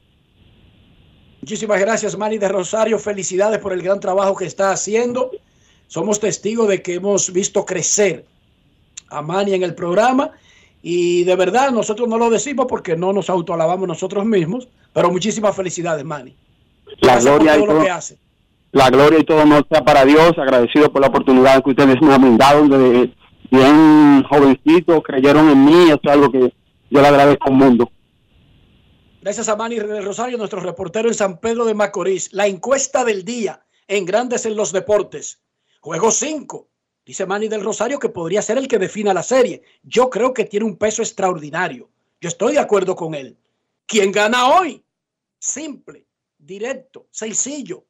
Muchísimas 1.40 1.80
gracias, 1.80 2.16
Manny 2.16 2.38
de 2.38 2.48
Rosario. 2.48 2.98
Felicidades 2.98 3.58
por 3.58 3.72
el 3.72 3.82
gran 3.82 4.00
trabajo 4.00 4.34
que 4.34 4.46
está 4.46 4.72
haciendo. 4.72 5.30
Somos 5.86 6.18
testigos 6.18 6.68
de 6.68 6.82
que 6.82 6.94
hemos 6.94 7.32
visto 7.32 7.64
crecer 7.64 8.24
a 9.10 9.22
Manny 9.22 9.54
en 9.54 9.62
el 9.62 9.74
programa. 9.74 10.30
Y 10.82 11.24
de 11.24 11.36
verdad, 11.36 11.70
nosotros 11.70 12.08
no 12.08 12.18
lo 12.18 12.30
decimos 12.30 12.66
porque 12.68 12.96
no 12.96 13.12
nos 13.12 13.30
autoalabamos 13.30 13.88
nosotros 13.88 14.24
mismos. 14.26 14.68
Pero 14.94 15.10
muchísimas 15.10 15.54
felicidades, 15.54 16.04
Manny. 16.04 16.34
La 17.00 17.14
Gracias 17.14 17.32
por 17.32 17.42
gloria, 17.42 17.56
y 17.56 17.66
todo 17.66 17.74
lo 17.74 17.84
que 17.84 17.90
hace. 17.90 18.18
la 18.72 18.90
gloria 18.90 19.18
y 19.18 19.24
todo 19.24 19.44
no 19.44 19.60
sea 19.70 19.84
para 19.84 20.04
Dios, 20.04 20.32
agradecido 20.38 20.90
por 20.90 21.02
la 21.02 21.08
oportunidad 21.08 21.62
que 21.62 21.70
ustedes 21.70 22.00
me 22.00 22.14
han 22.14 22.22
brindado, 22.22 22.68
de 22.68 23.12
bien 23.50 24.22
jovencito, 24.28 25.02
creyeron 25.02 25.50
en 25.50 25.64
mí, 25.64 25.84
eso 25.88 26.00
es 26.02 26.12
algo 26.12 26.30
que 26.30 26.54
yo 26.90 27.02
le 27.02 27.06
agradezco 27.06 27.48
al 27.48 27.54
mundo. 27.54 27.90
Gracias 29.20 29.48
a 29.48 29.56
Manny 29.56 29.76
del 29.76 30.04
Rosario, 30.04 30.38
nuestro 30.38 30.60
reportero 30.60 31.08
en 31.08 31.14
San 31.14 31.38
Pedro 31.38 31.64
de 31.64 31.74
Macorís. 31.74 32.32
La 32.32 32.46
encuesta 32.46 33.04
del 33.04 33.24
día 33.24 33.64
en 33.88 34.04
Grandes 34.04 34.44
en 34.46 34.54
los 34.54 34.70
Deportes. 34.70 35.40
Juego 35.80 36.10
5. 36.10 36.68
Dice 37.06 37.26
Manny 37.26 37.48
del 37.48 37.64
Rosario 37.64 37.98
que 37.98 38.10
podría 38.10 38.42
ser 38.42 38.58
el 38.58 38.68
que 38.68 38.78
defina 38.78 39.14
la 39.14 39.22
serie. 39.22 39.62
Yo 39.82 40.10
creo 40.10 40.34
que 40.34 40.44
tiene 40.44 40.66
un 40.66 40.76
peso 40.76 41.02
extraordinario. 41.02 41.88
Yo 42.20 42.28
estoy 42.28 42.52
de 42.52 42.60
acuerdo 42.60 42.94
con 42.94 43.14
él. 43.14 43.36
¿Quién 43.86 44.12
gana 44.12 44.46
hoy? 44.48 44.83
Simple, 45.44 46.06
directo, 46.38 47.06
sencillo. 47.10 47.84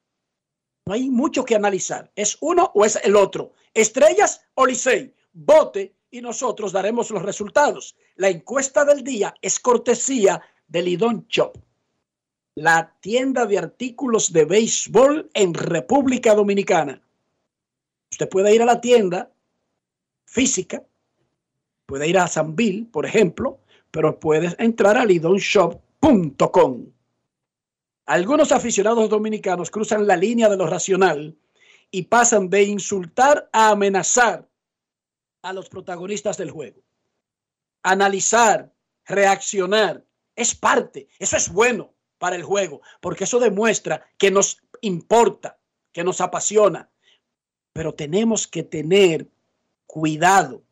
No 0.87 0.93
hay 0.93 1.09
mucho 1.09 1.45
que 1.45 1.55
analizar. 1.55 2.11
¿Es 2.17 2.37
uno 2.41 2.73
o 2.75 2.85
es 2.85 2.99
el 3.05 3.15
otro? 3.15 3.53
¿Estrellas 3.73 4.45
o 4.55 4.67
Licey? 4.67 5.15
Vote 5.33 5.95
y 6.11 6.21
nosotros 6.21 6.73
daremos 6.73 7.13
los 7.13 7.23
resultados. 7.23 7.95
La 8.17 8.29
encuesta 8.29 8.85
del 8.85 9.05
día 9.05 9.33
es 9.41 9.61
cortesía 9.61 10.43
de 10.67 10.83
Lidón 10.83 11.27
Shop, 11.29 11.57
la 12.57 12.93
tienda 12.99 13.47
de 13.47 13.59
artículos 13.59 14.33
de 14.33 14.47
béisbol 14.47 15.31
en 15.33 15.55
República 15.55 16.35
Dominicana. 16.35 17.01
Usted 18.11 18.29
puede 18.29 18.53
ir 18.53 18.63
a 18.63 18.67
la 18.67 18.81
tienda 18.81 19.31
física, 20.27 20.83
puede 21.87 22.09
ir 22.09 22.19
a 22.19 22.27
Sanville, 22.27 22.87
por 22.87 23.07
ejemplo, 23.07 23.61
pero 23.93 24.19
puedes 24.19 24.57
entrar 24.59 24.99
a 24.99 25.05
lidonshop.com. 25.05 26.94
Algunos 28.07 28.53
aficionados 28.53 29.09
dominicanos 29.09 29.71
cruzan 29.71 30.07
la 30.07 30.17
línea 30.17 30.49
de 30.49 30.59
lo 30.59 30.67
racional 30.67 31.37
y 31.91 32.03
pasan 32.03 32.51
de 32.51 32.65
insultar 32.65 33.49
a 33.53 33.71
amenazar 33.71 34.47
a 35.43 35.53
los 35.53 35.69
protagonistas 35.69 36.37
del 36.37 36.51
juego. 36.51 36.83
Analizar, 37.83 38.73
reaccionar, 39.07 40.05
es 40.37 40.55
parte, 40.55 41.09
eso 41.19 41.37
es 41.37 41.51
bueno 41.51 41.95
para 42.19 42.37
el 42.37 42.43
juego, 42.43 42.83
porque 43.01 43.25
eso 43.25 43.39
demuestra 43.39 44.05
que 44.19 44.31
nos 44.31 44.63
importa, 44.81 45.59
que 45.93 46.05
nos 46.05 46.21
apasiona. 46.21 46.91
Pero 47.73 47.95
tenemos 47.95 48.47
que 48.47 48.63
tener 48.63 49.29
cuidado, 49.87 50.63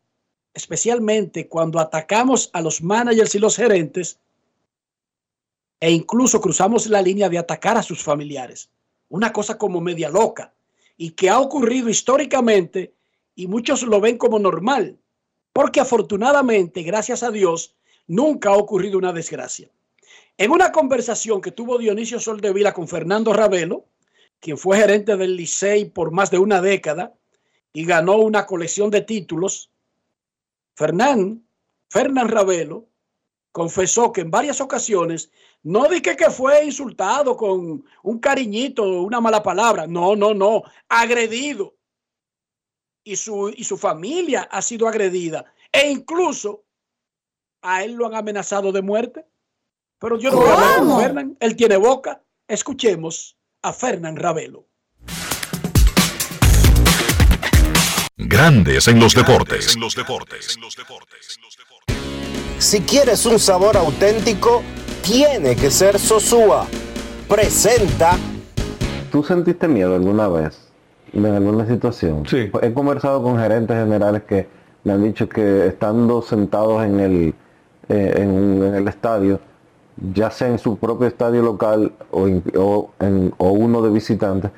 especialmente 0.53 1.47
cuando 1.47 1.79
atacamos 1.79 2.49
a 2.53 2.61
los 2.61 2.83
managers 2.83 3.33
y 3.35 3.39
los 3.39 3.55
gerentes 3.55 4.19
e 5.83 5.91
incluso 5.91 6.39
cruzamos 6.39 6.87
la 6.87 7.01
línea 7.01 7.27
de 7.27 7.37
atacar 7.37 7.75
a 7.75 7.83
sus 7.83 8.01
familiares. 8.01 8.69
Una 9.09 9.33
cosa 9.33 9.57
como 9.57 9.81
media 9.81 10.07
loca 10.07 10.53
y 10.95 11.09
que 11.11 11.29
ha 11.29 11.41
ocurrido 11.41 11.89
históricamente 11.89 12.93
y 13.35 13.47
muchos 13.47 13.83
lo 13.83 13.99
ven 13.99 14.17
como 14.17 14.39
normal, 14.39 14.97
porque 15.51 15.81
afortunadamente, 15.81 16.83
gracias 16.83 17.21
a 17.21 17.31
Dios, 17.31 17.75
nunca 18.07 18.51
ha 18.51 18.55
ocurrido 18.55 18.97
una 18.97 19.11
desgracia. 19.11 19.69
En 20.37 20.51
una 20.51 20.71
conversación 20.71 21.41
que 21.41 21.51
tuvo 21.51 21.77
Dionisio 21.77 22.17
Soldevila 22.17 22.73
con 22.73 22.87
Fernando 22.87 23.33
Ravelo, 23.33 23.83
quien 24.39 24.57
fue 24.57 24.77
gerente 24.77 25.17
del 25.17 25.35
Licey 25.35 25.83
por 25.83 26.11
más 26.11 26.31
de 26.31 26.37
una 26.37 26.61
década 26.61 27.13
y 27.73 27.83
ganó 27.83 28.19
una 28.19 28.45
colección 28.45 28.89
de 28.89 29.01
títulos, 29.01 29.69
Fernán, 30.75 31.43
Fernán 31.89 32.29
Ravelo 32.29 32.87
confesó 33.53 34.11
que 34.11 34.21
en 34.21 34.31
varias 34.31 34.59
ocasiones 34.59 35.31
no 35.61 35.87
dije 35.87 36.17
que 36.17 36.29
fue 36.29 36.65
insultado 36.65 37.37
con 37.37 37.85
un 38.01 38.19
cariñito, 38.19 38.83
una 38.83 39.21
mala 39.21 39.41
palabra, 39.41 39.87
no, 39.87 40.15
no, 40.15 40.33
no, 40.33 40.63
agredido. 40.89 41.75
Y 43.05 43.15
su, 43.15 43.53
y 43.55 43.63
su 43.63 43.77
familia 43.77 44.49
ha 44.51 44.61
sido 44.61 44.87
agredida 44.87 45.45
e 45.71 45.89
incluso 45.89 46.65
a 47.61 47.83
él 47.83 47.93
lo 47.93 48.07
han 48.07 48.15
amenazado 48.15 48.71
de 48.71 48.81
muerte. 48.81 49.25
Pero 49.99 50.17
yo 50.17 50.31
no 50.31 50.37
voy 50.37 50.49
a 50.49 50.53
hablar 50.53 50.79
con. 50.79 50.99
Fernán, 50.99 51.37
él 51.39 51.55
tiene 51.55 51.77
boca. 51.77 52.23
Escuchemos 52.47 53.37
a 53.61 53.71
Fernán 53.71 54.17
Ravelo. 54.17 54.67
Grandes 58.17 58.87
en 58.87 58.99
los 58.99 59.13
deportes. 59.13 59.77
Si 62.63 62.79
quieres 62.79 63.25
un 63.25 63.39
sabor 63.39 63.75
auténtico, 63.75 64.61
tiene 65.01 65.53
que 65.53 65.69
ser 65.69 65.99
Sosúa. 65.99 66.65
Presenta. 67.27 68.11
¿Tú 69.11 69.21
sentiste 69.21 69.67
miedo 69.67 69.93
alguna 69.95 70.29
vez 70.29 70.57
en 71.11 71.25
alguna 71.25 71.67
situación? 71.67 72.23
Sí. 72.25 72.49
He 72.61 72.71
conversado 72.73 73.21
con 73.21 73.37
gerentes 73.37 73.75
generales 73.77 74.23
que 74.23 74.47
me 74.85 74.93
han 74.93 75.03
dicho 75.03 75.27
que 75.27 75.67
estando 75.67 76.21
sentados 76.21 76.85
en 76.85 76.99
el, 77.01 77.33
eh, 77.89 78.13
en, 78.15 78.63
en 78.63 78.75
el 78.75 78.87
estadio, 78.87 79.41
ya 80.13 80.31
sea 80.31 80.47
en 80.47 80.57
su 80.57 80.77
propio 80.77 81.07
estadio 81.09 81.41
local 81.41 81.91
o, 82.11 82.29
in- 82.29 82.43
o 82.57 82.91
en- 83.01 83.33
o 83.39 83.51
uno 83.51 83.81
de 83.81 83.89
visitantes, 83.89 84.51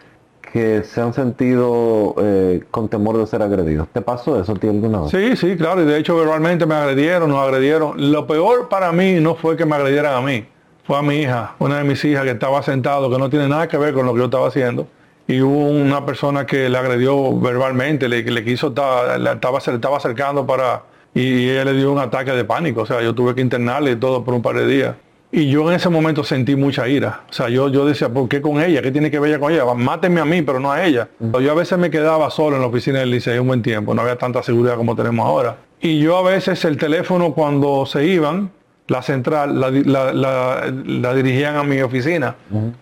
que 0.56 0.84
se 0.86 1.02
han 1.02 1.14
sentido 1.14 2.16
eh, 2.18 2.64
con 2.72 2.88
temor 2.88 3.18
de 3.18 3.28
ser 3.28 3.42
agredidos. 3.42 3.90
¿Te 3.92 4.00
pasó 4.00 4.40
eso 4.40 4.54
a 4.54 4.56
ti 4.56 4.70
alguna 4.70 5.02
vez? 5.02 5.12
Sí, 5.12 5.36
sí, 5.36 5.58
claro, 5.58 5.82
y 5.82 5.86
de 5.86 5.98
hecho 5.98 6.16
verbalmente 6.16 6.66
me 6.66 6.76
agredieron, 6.76 7.28
nos 7.30 7.40
agredieron. 7.46 8.10
Lo 8.14 8.26
peor 8.26 8.70
para 8.70 8.94
mí 8.94 9.16
no 9.20 9.36
fue 9.36 9.58
que 9.58 9.66
me 9.66 9.76
agredieran 9.76 10.14
a 10.16 10.22
mí, 10.22 10.46
fue 10.86 10.98
a 10.98 11.02
mi 11.02 11.18
hija, 11.18 11.56
una 11.60 11.80
de 11.80 11.84
mis 11.84 12.06
hijas 12.06 12.24
que 12.24 12.32
estaba 12.32 12.64
sentado, 12.64 13.10
que 13.12 13.18
no 13.18 13.30
tiene 13.30 13.50
nada 13.50 13.68
que 13.68 13.78
ver 13.78 13.94
con 13.94 14.06
lo 14.06 14.14
que 14.14 14.20
yo 14.20 14.26
estaba 14.26 14.48
haciendo. 14.48 14.88
Y 15.28 15.42
hubo 15.42 15.68
una 15.68 16.06
persona 16.06 16.46
que 16.46 16.70
le 16.70 16.78
agredió 16.78 17.38
verbalmente, 17.38 18.08
le, 18.08 18.46
quiso, 18.46 18.72
ta- 18.72 19.18
le 19.18 19.34
estaba, 19.34 19.60
se 19.60 19.72
le 19.72 19.76
estaba 19.76 19.98
acercando 19.98 20.46
para, 20.46 20.84
y 21.14 21.50
ella 21.50 21.66
le 21.66 21.74
dio 21.74 21.92
un 21.92 22.00
ataque 22.00 22.32
de 22.32 22.46
pánico, 22.46 22.84
o 22.84 22.86
sea, 22.86 23.02
yo 23.02 23.14
tuve 23.14 23.36
que 23.36 23.42
internarle 23.42 23.92
y 23.92 23.96
todo 23.98 24.24
por 24.24 24.34
un 24.34 24.42
par 24.42 24.56
de 24.56 24.66
días. 24.68 24.96
Y 25.38 25.50
yo 25.50 25.70
en 25.70 25.76
ese 25.76 25.90
momento 25.90 26.24
sentí 26.24 26.56
mucha 26.56 26.88
ira. 26.88 27.24
O 27.30 27.34
sea, 27.34 27.50
yo, 27.50 27.68
yo 27.68 27.86
decía, 27.86 28.08
¿por 28.08 28.30
qué 28.30 28.42
con 28.42 28.62
ella? 28.62 28.82
¿Qué 28.82 28.90
tiene 28.90 29.12
que 29.12 29.20
ver 29.20 29.32
ella 29.32 29.40
con 29.40 29.52
ella? 29.52 29.66
Mátenme 29.74 30.22
a 30.22 30.26
mí, 30.26 30.42
pero 30.44 30.62
no 30.62 30.72
a 30.72 30.86
ella. 30.86 31.10
Yo 31.20 31.52
a 31.52 31.56
veces 31.56 31.78
me 31.78 31.90
quedaba 31.90 32.30
solo 32.32 32.56
en 32.56 32.62
la 32.62 32.68
oficina 32.70 33.00
del 33.00 33.12
liceo 33.12 33.42
un 33.42 33.50
buen 33.50 33.62
tiempo. 33.62 33.94
No 33.94 34.02
había 34.02 34.16
tanta 34.18 34.42
seguridad 34.44 34.78
como 34.78 34.96
tenemos 34.96 35.26
ahora. 35.28 35.58
Y 35.82 36.00
yo 36.00 36.18
a 36.18 36.22
veces 36.22 36.64
el 36.64 36.78
teléfono 36.78 37.34
cuando 37.34 37.86
se 37.86 38.06
iban, 38.06 38.50
la 38.88 39.02
central 39.02 39.60
la, 39.60 39.72
la- 39.72 40.14
la- 40.14 40.74
la 40.86 41.14
dirigían 41.14 41.58
a 41.58 41.64
mi 41.64 41.82
oficina, 41.82 42.36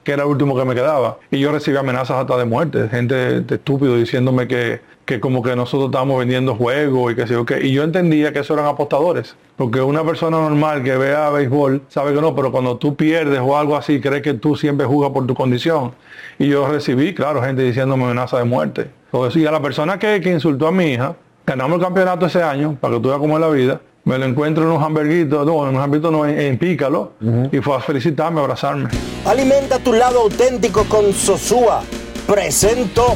que 0.03 0.11
era 0.11 0.21
el 0.23 0.29
último 0.29 0.55
que 0.55 0.63
me 0.65 0.75
quedaba. 0.75 1.17
Y 1.31 1.39
yo 1.39 1.51
recibía 1.51 1.79
amenazas 1.79 2.17
hasta 2.17 2.37
de 2.37 2.45
muerte, 2.45 2.87
gente 2.89 3.41
de 3.41 3.55
estúpido 3.55 3.95
diciéndome 3.97 4.47
que, 4.47 4.79
que 5.05 5.19
como 5.19 5.43
que 5.43 5.55
nosotros 5.55 5.89
estábamos 5.89 6.19
vendiendo 6.19 6.55
juegos 6.55 7.11
y 7.11 7.15
que 7.15 7.27
sé 7.27 7.33
yo 7.33 7.45
qué. 7.45 7.65
Y 7.65 7.73
yo 7.73 7.83
entendía 7.83 8.31
que 8.31 8.39
eso 8.39 8.53
eran 8.53 8.67
apostadores. 8.67 9.35
Porque 9.55 9.81
una 9.81 10.03
persona 10.03 10.37
normal 10.37 10.83
que 10.83 10.95
vea 10.97 11.29
béisbol 11.29 11.83
sabe 11.89 12.13
que 12.13 12.21
no, 12.21 12.35
pero 12.35 12.51
cuando 12.51 12.77
tú 12.77 12.95
pierdes 12.95 13.39
o 13.43 13.57
algo 13.57 13.75
así, 13.75 13.99
cree 13.99 14.21
que 14.21 14.33
tú 14.33 14.55
siempre 14.55 14.85
jugas 14.85 15.11
por 15.11 15.27
tu 15.27 15.35
condición. 15.35 15.93
Y 16.39 16.47
yo 16.47 16.67
recibí, 16.67 17.13
claro, 17.13 17.41
gente 17.41 17.63
diciéndome 17.63 18.05
amenaza 18.05 18.37
de 18.37 18.45
muerte. 18.45 18.89
Y 19.35 19.45
a 19.45 19.51
la 19.51 19.61
persona 19.61 19.99
que, 19.99 20.21
que 20.21 20.31
insultó 20.31 20.67
a 20.67 20.71
mi 20.71 20.85
hija, 20.85 21.15
ganamos 21.45 21.77
el 21.77 21.83
campeonato 21.83 22.25
ese 22.25 22.41
año, 22.41 22.77
para 22.79 22.95
que 22.95 22.99
tú 23.01 23.09
veas 23.09 23.19
cómo 23.19 23.35
es 23.35 23.41
la 23.41 23.49
vida, 23.49 23.81
me 24.05 24.17
lo 24.17 24.25
encuentro 24.25 24.63
en 24.63 24.69
un 24.71 24.81
hamburguito, 24.81 25.45
no, 25.45 25.67
en 25.67 25.75
un 25.75 25.81
hamburguito 25.81 26.11
no, 26.11 26.25
en, 26.25 26.39
en 26.39 26.57
Pícalo, 26.57 27.13
y 27.51 27.59
fue 27.59 27.75
a 27.75 27.79
felicitarme, 27.79 28.39
a 28.39 28.43
abrazarme. 28.43 28.89
Alimenta 29.25 29.77
tu 29.79 29.93
lado 29.93 30.21
auténtico 30.21 30.85
con 30.85 31.13
Sosúa. 31.13 31.83
Presento. 32.27 33.15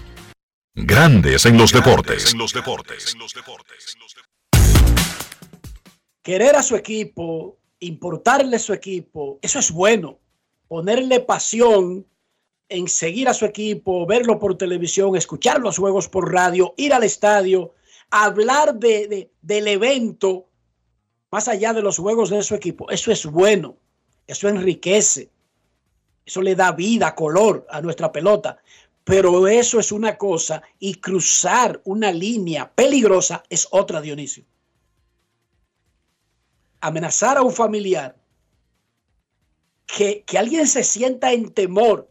Grandes 0.73 1.45
en 1.45 1.57
los 1.57 1.73
deportes. 1.73 2.31
En 2.31 2.39
los 2.39 2.53
deportes. 2.53 3.13
Querer 6.21 6.55
a 6.55 6.63
su 6.63 6.75
equipo, 6.77 7.57
importarle 7.79 8.57
su 8.57 8.71
equipo, 8.73 9.37
eso 9.41 9.59
es 9.59 9.71
bueno. 9.71 10.19
Ponerle 10.69 11.19
pasión 11.19 12.05
en 12.69 12.87
seguir 12.87 13.27
a 13.27 13.33
su 13.33 13.43
equipo, 13.43 14.05
verlo 14.05 14.39
por 14.39 14.57
televisión, 14.57 15.17
escuchar 15.17 15.59
los 15.59 15.77
juegos 15.77 16.07
por 16.07 16.31
radio, 16.31 16.73
ir 16.77 16.93
al 16.93 17.03
estadio, 17.03 17.73
hablar 18.09 18.75
de, 18.75 19.07
de- 19.09 19.31
del 19.41 19.67
evento 19.67 20.47
más 21.31 21.49
allá 21.49 21.73
de 21.73 21.81
los 21.81 21.97
juegos 21.97 22.29
de 22.29 22.41
su 22.43 22.55
equipo. 22.55 22.89
Eso 22.89 23.11
es 23.11 23.25
bueno, 23.25 23.75
eso 24.25 24.47
enriquece, 24.47 25.29
eso 26.25 26.41
le 26.41 26.55
da 26.55 26.71
vida, 26.71 27.13
color 27.13 27.67
a 27.69 27.81
nuestra 27.81 28.09
pelota. 28.13 28.61
Pero 29.03 29.47
eso 29.47 29.79
es 29.79 29.91
una 29.91 30.17
cosa 30.17 30.61
y 30.79 30.95
cruzar 30.95 31.81
una 31.85 32.11
línea 32.11 32.71
peligrosa 32.71 33.43
es 33.49 33.67
otra, 33.71 33.99
Dionisio. 34.01 34.45
Amenazar 36.81 37.37
a 37.37 37.41
un 37.41 37.51
familiar, 37.51 38.15
que, 39.85 40.23
que 40.23 40.37
alguien 40.37 40.67
se 40.67 40.83
sienta 40.83 41.33
en 41.33 41.51
temor 41.51 42.09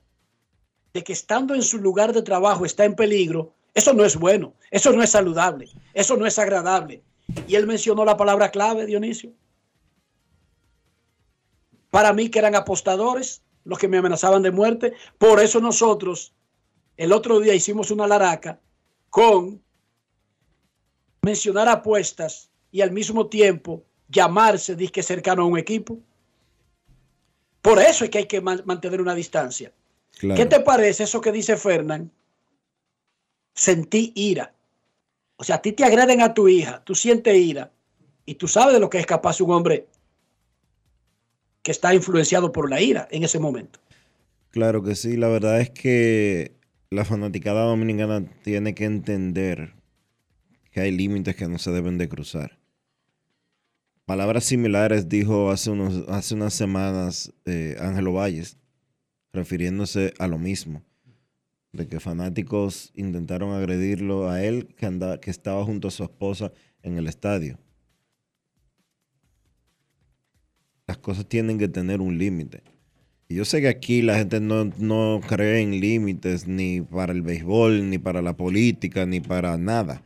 de 0.92 1.02
que 1.02 1.12
estando 1.12 1.54
en 1.54 1.62
su 1.62 1.78
lugar 1.78 2.12
de 2.12 2.22
trabajo 2.22 2.64
está 2.64 2.84
en 2.84 2.94
peligro, 2.94 3.54
eso 3.74 3.94
no 3.94 4.04
es 4.04 4.16
bueno, 4.16 4.54
eso 4.70 4.92
no 4.92 5.02
es 5.02 5.10
saludable, 5.10 5.68
eso 5.94 6.16
no 6.16 6.26
es 6.26 6.38
agradable. 6.38 7.02
Y 7.46 7.54
él 7.54 7.66
mencionó 7.66 8.04
la 8.04 8.16
palabra 8.16 8.50
clave, 8.50 8.86
Dionisio. 8.86 9.32
Para 11.90 12.12
mí 12.12 12.28
que 12.28 12.40
eran 12.40 12.56
apostadores 12.56 13.42
los 13.64 13.78
que 13.78 13.88
me 13.88 13.98
amenazaban 13.98 14.42
de 14.42 14.50
muerte. 14.50 14.94
Por 15.18 15.40
eso 15.40 15.60
nosotros 15.60 16.34
el 17.00 17.12
otro 17.12 17.40
día 17.40 17.54
hicimos 17.54 17.90
una 17.90 18.06
laraca 18.06 18.60
con 19.08 19.62
mencionar 21.22 21.66
apuestas 21.66 22.50
y 22.70 22.82
al 22.82 22.92
mismo 22.92 23.26
tiempo 23.26 23.82
llamarse 24.10 24.76
disque 24.76 25.02
cercano 25.02 25.42
a 25.42 25.46
un 25.46 25.56
equipo. 25.58 25.98
Por 27.62 27.78
eso 27.78 28.04
es 28.04 28.10
que 28.10 28.18
hay 28.18 28.26
que 28.26 28.42
man- 28.42 28.60
mantener 28.66 29.00
una 29.00 29.14
distancia. 29.14 29.72
Claro. 30.18 30.36
¿Qué 30.38 30.44
te 30.44 30.60
parece 30.60 31.04
eso 31.04 31.22
que 31.22 31.32
dice 31.32 31.56
Fernán? 31.56 32.10
Sentí 33.54 34.12
ira. 34.14 34.52
O 35.36 35.44
sea, 35.44 35.56
a 35.56 35.62
ti 35.62 35.72
te 35.72 35.84
agreden 35.84 36.20
a 36.20 36.34
tu 36.34 36.48
hija, 36.48 36.84
tú 36.84 36.94
sientes 36.94 37.34
ira 37.34 37.72
y 38.26 38.34
tú 38.34 38.46
sabes 38.46 38.74
de 38.74 38.80
lo 38.80 38.90
que 38.90 38.98
es 38.98 39.06
capaz 39.06 39.40
un 39.40 39.52
hombre 39.52 39.88
que 41.62 41.70
está 41.70 41.94
influenciado 41.94 42.52
por 42.52 42.68
la 42.68 42.82
ira 42.82 43.08
en 43.10 43.24
ese 43.24 43.38
momento. 43.38 43.80
Claro 44.50 44.82
que 44.82 44.94
sí, 44.94 45.16
la 45.16 45.28
verdad 45.28 45.62
es 45.62 45.70
que 45.70 46.59
la 46.90 47.04
fanaticada 47.04 47.62
dominicana 47.62 48.24
tiene 48.42 48.74
que 48.74 48.84
entender 48.84 49.74
que 50.72 50.80
hay 50.80 50.90
límites 50.90 51.36
que 51.36 51.46
no 51.46 51.58
se 51.58 51.70
deben 51.70 51.98
de 51.98 52.08
cruzar. 52.08 52.58
Palabras 54.04 54.44
similares 54.44 55.08
dijo 55.08 55.50
hace, 55.50 55.70
unos, 55.70 56.08
hace 56.08 56.34
unas 56.34 56.52
semanas 56.52 57.32
eh, 57.44 57.76
Ángelo 57.78 58.12
Valles, 58.12 58.56
refiriéndose 59.32 60.14
a 60.18 60.26
lo 60.26 60.36
mismo, 60.36 60.82
de 61.72 61.86
que 61.86 62.00
fanáticos 62.00 62.90
intentaron 62.96 63.52
agredirlo 63.52 64.28
a 64.28 64.42
él 64.42 64.74
que, 64.76 64.86
anda, 64.86 65.20
que 65.20 65.30
estaba 65.30 65.64
junto 65.64 65.86
a 65.86 65.92
su 65.92 66.02
esposa 66.02 66.52
en 66.82 66.98
el 66.98 67.06
estadio. 67.06 67.56
Las 70.88 70.98
cosas 70.98 71.28
tienen 71.28 71.56
que 71.56 71.68
tener 71.68 72.00
un 72.00 72.18
límite. 72.18 72.64
Yo 73.30 73.44
sé 73.44 73.60
que 73.60 73.68
aquí 73.68 74.02
la 74.02 74.18
gente 74.18 74.40
no, 74.40 74.64
no 74.78 75.20
cree 75.24 75.60
en 75.60 75.80
límites 75.80 76.48
ni 76.48 76.80
para 76.80 77.12
el 77.12 77.22
béisbol, 77.22 77.88
ni 77.88 77.96
para 77.96 78.22
la 78.22 78.36
política, 78.36 79.06
ni 79.06 79.20
para 79.20 79.56
nada. 79.56 80.02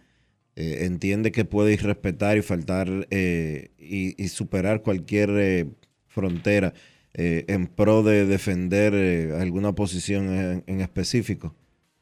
Eh, 0.56 0.84
entiende 0.84 1.32
que 1.32 1.46
puede 1.46 1.72
irrespetar 1.72 2.36
y 2.36 2.42
faltar 2.42 3.08
eh, 3.10 3.70
y, 3.78 4.22
y 4.22 4.28
superar 4.28 4.82
cualquier 4.82 5.30
eh, 5.30 5.66
frontera 6.06 6.74
en 7.16 7.68
pro 7.68 8.02
de 8.02 8.26
defender 8.26 9.32
alguna 9.40 9.72
posición 9.74 10.62
en, 10.66 10.80
específico. 10.80 11.54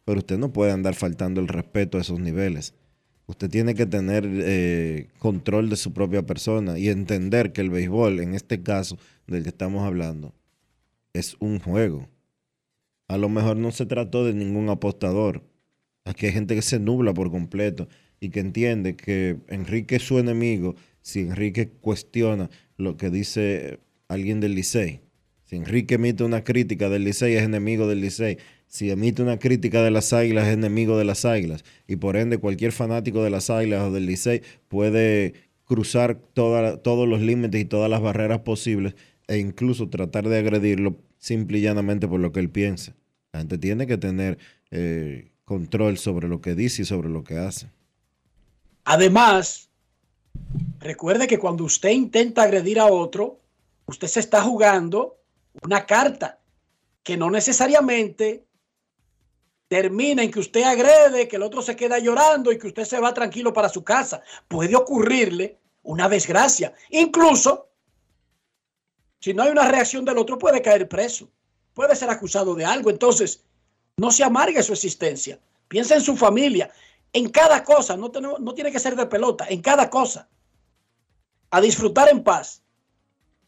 Pero 0.07 0.21
usted 0.21 0.39
no 0.39 0.55
puede 0.55 0.73
andar 0.73 0.95
faltando 0.95 1.41
el 1.41 1.49
respeto 1.49 1.99
a 1.99 2.01
esos 2.01 2.19
niveles. 2.19 2.75
Usted 3.27 3.51
tiene 3.51 3.75
que 3.75 3.85
tener 3.85 5.09
control 5.19 5.69
de 5.69 5.77
su 5.77 5.93
propia 5.93 6.23
persona 6.23 6.79
y 6.79 6.89
entender 6.89 7.53
que 7.53 7.61
el 7.61 7.69
béisbol, 7.69 8.21
en 8.21 8.35
este 8.35 8.63
caso 8.63 8.97
del 9.27 9.43
que 9.43 9.51
estamos 9.51 9.87
hablando, 9.87 10.35
es 11.13 11.37
un 11.41 11.59
juego. 11.59 12.09
A 13.09 13.19
lo 13.19 13.29
mejor 13.29 13.57
no 13.57 13.73
se 13.73 13.87
trató 13.87 14.25
de 14.25 14.33
ningún 14.33 14.69
apostador. 14.69 15.43
Aquí 16.05 16.27
hay 16.27 16.33
gente 16.33 16.55
que 16.55 16.63
se 16.63 16.79
nubla 16.79 17.13
por 17.15 17.31
completo 17.31 17.89
y 18.21 18.31
que 18.31 18.41
entiende 18.41 18.97
que 18.97 19.37
Enrique 19.49 19.97
es 19.97 20.03
su 20.03 20.19
enemigo 20.19 20.75
si 21.03 21.21
Enrique 21.21 21.69
cuestiona 21.69 22.49
lo 22.77 22.97
que 22.97 23.11
dice 23.11 23.81
alguien 24.09 24.41
del 24.41 24.55
Licey. 24.55 25.01
Si 25.45 25.57
Enrique 25.57 25.97
emite 25.97 26.25
una 26.25 26.45
crítica 26.45 26.89
del 26.89 27.05
Licey 27.05 27.35
es 27.35 27.43
enemigo 27.43 27.87
del 27.87 28.01
Licey. 28.01 28.39
Si 28.67 28.91
emite 28.91 29.23
una 29.23 29.39
crítica 29.39 29.83
de 29.83 29.91
las 29.91 30.13
Águilas 30.13 30.49
es 30.49 30.55
enemigo 30.55 30.97
de 30.97 31.05
las 31.05 31.25
Águilas. 31.25 31.65
Y 31.87 31.97
por 31.97 32.17
ende 32.17 32.39
cualquier 32.39 32.73
fanático 32.73 33.23
de 33.23 33.31
las 33.31 33.51
Águilas 33.51 33.83
o 33.83 33.93
del 33.93 34.07
Licey 34.07 34.43
puede 34.69 35.35
cruzar 35.65 36.17
todos 36.35 37.09
los 37.09 37.21
límites 37.21 37.61
y 37.61 37.65
todas 37.65 37.91
las 37.91 38.01
barreras 38.01 38.41
posibles 38.41 38.95
e 39.29 39.39
incluso 39.39 39.89
tratar 39.89 40.29
de 40.29 40.39
agredirlo 40.39 40.97
simple 41.19 41.59
y 41.59 41.63
llanamente 41.63 42.09
por 42.09 42.21
lo 42.21 42.33
que 42.33 42.41
él 42.41 42.51
piensa. 42.51 42.95
La 43.33 43.41
gente 43.41 43.59
tiene 43.59 43.87
que 43.87 43.97
tener 43.97 44.39
eh, 44.71 45.33
control 45.45 45.99
sobre 45.99 46.29
lo 46.29 46.41
que 46.41 46.55
dice 46.55 46.83
y 46.83 46.85
sobre 46.85 47.09
lo 47.09 47.25
que 47.25 47.39
hace. 47.39 47.71
Además, 48.85 49.69
recuerde 50.81 51.27
que 51.27 51.39
cuando 51.39 51.65
usted 51.65 51.91
intenta 51.91 52.43
agredir 52.43 52.81
a 52.81 52.87
otro, 52.87 53.41
usted 53.87 54.09
se 54.09 54.21
está 54.21 54.43
jugando 54.43 55.19
una 55.63 55.87
carta 55.87 56.41
que 57.03 57.17
no 57.17 57.31
necesariamente 57.31 58.45
termina 59.69 60.23
en 60.23 60.31
que 60.31 60.41
usted 60.41 60.63
agrede, 60.65 61.29
que 61.29 61.37
el 61.37 61.43
otro 61.43 61.63
se 61.63 61.77
queda 61.77 61.99
llorando 61.99 62.53
y 62.53 62.59
que 62.59 62.67
usted 62.67 62.85
se 62.85 63.01
va 63.01 63.15
tranquilo 63.15 63.53
para 63.53 63.69
su 63.69 63.83
casa. 63.83 64.23
Puede 64.47 64.77
ocurrirle 64.77 65.59
una 65.83 66.09
desgracia. 66.09 66.75
Incluso, 66.91 67.69
si 69.23 69.33
no 69.33 69.45
hay 69.45 69.53
una 69.53 69.69
reacción 69.69 70.05
del 70.05 70.19
otro, 70.19 70.37
puede 70.37 70.61
caer 70.61 70.89
preso. 70.89 71.31
Puede 71.75 71.95
ser 71.95 72.11
acusado 72.11 72.57
de 72.57 72.65
algo. 72.65 72.91
Entonces, 72.91 73.45
no 73.97 74.11
se 74.11 74.25
amargue 74.25 74.61
su 74.65 74.73
existencia. 74.73 75.39
Piensa 75.69 75.95
en 75.95 76.01
su 76.01 76.17
familia, 76.17 76.73
en 77.13 77.29
cada 77.29 77.63
cosa. 77.63 77.97
No, 77.97 78.11
no 78.11 78.55
tiene 78.55 78.73
que 78.73 78.81
ser 78.81 78.97
de 78.97 79.07
pelota, 79.07 79.47
en 79.49 79.63
cada 79.63 79.89
cosa. 79.89 80.29
A 81.51 81.61
disfrutar 81.61 82.09
en 82.09 82.25
paz, 82.25 82.63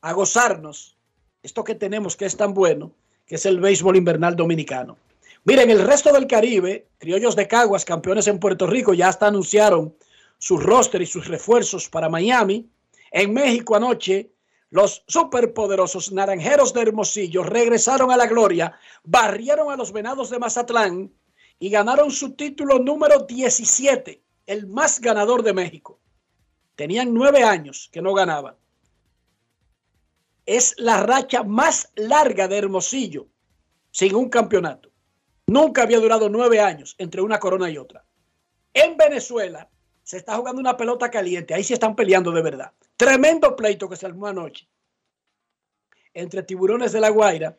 a 0.01 0.13
gozarnos 0.13 0.97
esto 1.43 1.65
que 1.65 1.75
tenemos 1.75 2.17
que 2.17 2.27
es 2.27 2.37
tan 2.37 2.55
bueno, 2.55 2.93
que 3.27 3.35
es 3.35 3.45
el 3.45 3.59
béisbol 3.59 3.97
invernal 3.97 4.37
dominicano. 4.37 4.97
Miren, 5.43 5.71
el 5.71 5.83
resto 5.83 6.13
del 6.13 6.29
Caribe, 6.29 6.87
Criollos 6.99 7.35
de 7.35 7.49
Caguas, 7.49 7.85
campeones 7.85 8.29
en 8.29 8.39
Puerto 8.39 8.69
Rico, 8.69 8.95
ya 8.95 9.09
hasta 9.09 9.27
anunciaron 9.27 9.93
su 10.39 10.57
roster 10.57 11.03
y 11.03 11.07
sus 11.07 11.27
refuerzos 11.27 11.89
para 11.89 12.09
Miami. 12.09 12.69
En 13.11 13.35
México 13.35 13.75
anoche, 13.75 14.31
los 14.75 15.05
superpoderosos 15.07 16.11
naranjeros 16.11 16.75
de 16.75 16.83
Hermosillo 16.83 17.45
regresaron 17.45 18.11
a 18.11 18.17
la 18.17 18.27
gloria, 18.27 18.77
barrieron 19.05 19.71
a 19.71 19.77
los 19.77 19.93
venados 19.93 20.31
de 20.31 20.41
Mazatlán 20.41 21.13
y 21.61 21.71
ganaron 21.71 22.11
su 22.11 22.33
título 22.33 22.81
número 22.81 23.21
17, 23.21 24.21
el 24.47 24.67
más 24.67 25.01
ganador 25.01 25.45
de 25.45 25.53
México. 25.53 26.01
Tenían 26.75 27.15
nueve 27.15 27.45
años 27.45 27.89
que 27.93 28.03
no 28.03 28.15
ganaban. 28.15 28.57
Es 30.45 30.75
la 30.77 31.05
racha 31.05 31.45
más 31.45 31.93
larga 31.95 32.49
de 32.49 32.59
Hermosillo 32.59 33.29
sin 33.93 34.17
un 34.17 34.29
campeonato. 34.29 34.91
Nunca 35.47 35.85
había 35.85 36.01
durado 36.01 36.29
nueve 36.29 36.59
años 36.59 36.97
entre 36.99 37.23
una 37.23 37.39
corona 37.39 37.71
y 37.71 37.79
otra. 37.79 38.05
En 38.73 38.97
Venezuela 38.97 39.71
se 40.03 40.17
está 40.17 40.35
jugando 40.35 40.61
una 40.61 40.77
pelota 40.77 41.13
caliente. 41.13 41.55
Ahí 41.55 41.63
se 41.63 41.75
están 41.75 41.95
peleando 41.95 42.33
de 42.33 42.43
verdad. 42.43 42.73
Tremendo 42.97 43.57
pleito 43.57 43.89
que 43.89 43.97
se 43.97 44.07
armó 44.07 44.27
anoche 44.29 44.69
entre 46.13 46.45
Tiburones 46.45 46.93
de 46.93 47.01
La 47.01 47.09
Guaira 47.09 47.59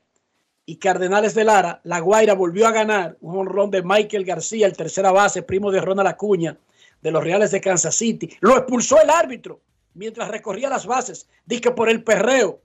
y 0.65 0.77
Cardenales 0.77 1.35
de 1.35 1.43
Lara. 1.43 1.81
La 1.83 1.99
Guaira 1.99 2.33
volvió 2.33 2.67
a 2.67 2.71
ganar 2.71 3.17
un 3.19 3.37
honrón 3.37 3.69
de 3.69 3.83
Michael 3.83 4.23
García, 4.23 4.65
el 4.65 4.77
tercera 4.77 5.11
base, 5.11 5.43
primo 5.43 5.71
de 5.71 5.81
Ronald 5.81 6.07
Acuña, 6.07 6.57
de 7.01 7.11
los 7.11 7.23
Reales 7.23 7.51
de 7.51 7.61
Kansas 7.61 7.95
City. 7.95 8.35
Lo 8.39 8.57
expulsó 8.57 9.01
el 9.01 9.09
árbitro 9.09 9.61
mientras 9.93 10.29
recorría 10.29 10.69
las 10.69 10.85
bases. 10.85 11.27
Dice 11.45 11.71
por 11.71 11.89
el 11.89 12.03
perreo 12.03 12.61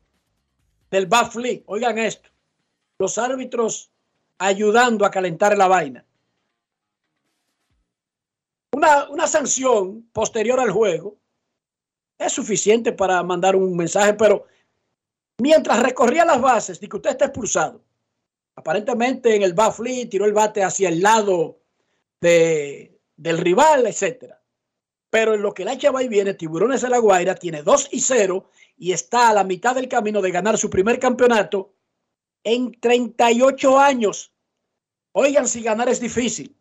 del 0.90 1.06
Bafli. 1.06 1.64
Oigan 1.66 1.98
esto. 1.98 2.30
Los 2.98 3.18
árbitros 3.18 3.90
ayudando 4.38 5.04
a 5.04 5.10
calentar 5.10 5.56
la 5.58 5.66
vaina. 5.68 6.04
Una, 8.72 9.10
una 9.10 9.26
sanción 9.26 10.08
posterior 10.12 10.60
al 10.60 10.70
juego 10.70 11.16
es 12.20 12.32
suficiente 12.32 12.92
para 12.92 13.22
mandar 13.22 13.56
un 13.56 13.74
mensaje, 13.74 14.12
pero 14.14 14.46
mientras 15.38 15.82
recorría 15.82 16.24
las 16.24 16.40
bases, 16.40 16.78
de 16.78 16.88
que 16.88 16.96
usted 16.96 17.10
está 17.10 17.24
expulsado. 17.26 17.82
Aparentemente 18.56 19.34
en 19.34 19.42
el 19.42 19.54
Bafli 19.54 20.04
tiró 20.06 20.26
el 20.26 20.34
bate 20.34 20.62
hacia 20.62 20.90
el 20.90 21.00
lado 21.00 21.60
de, 22.20 23.00
del 23.16 23.38
rival, 23.38 23.86
etcétera. 23.86 24.42
Pero 25.08 25.34
en 25.34 25.40
lo 25.40 25.54
que 25.54 25.64
la 25.64 25.72
echa 25.72 25.90
va 25.90 26.02
y 26.02 26.08
viene, 26.08 26.34
Tiburones 26.34 26.82
de 26.82 26.90
la 26.90 26.98
Guaira 26.98 27.34
tiene 27.34 27.62
2 27.62 27.88
y 27.92 28.00
0 28.00 28.50
y 28.76 28.92
está 28.92 29.30
a 29.30 29.34
la 29.34 29.44
mitad 29.44 29.74
del 29.74 29.88
camino 29.88 30.20
de 30.20 30.30
ganar 30.30 30.58
su 30.58 30.68
primer 30.68 30.98
campeonato 30.98 31.74
en 32.44 32.78
38 32.78 33.78
años. 33.78 34.34
Oigan, 35.12 35.48
si 35.48 35.62
ganar 35.62 35.88
es 35.88 36.00
difícil. 36.00 36.54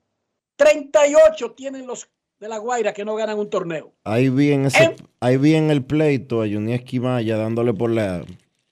38 0.55 1.51
tienen 1.51 1.85
los 1.85 2.09
de 2.39 2.47
la 2.47 2.57
Guaira 2.57 2.93
que 2.93 3.05
no 3.05 3.15
ganan 3.15 3.37
un 3.37 3.49
torneo. 3.49 3.93
Ahí 4.03 4.29
vi 4.29 4.51
en, 4.51 4.65
ese, 4.65 4.95
ahí 5.19 5.37
vi 5.37 5.55
en 5.55 5.69
el 5.71 5.83
pleito 5.83 6.41
a 6.41 6.47
Juni 6.47 6.73
Esquimaya 6.73 7.37
dándole 7.37 7.73
por 7.73 7.89
la 7.89 8.23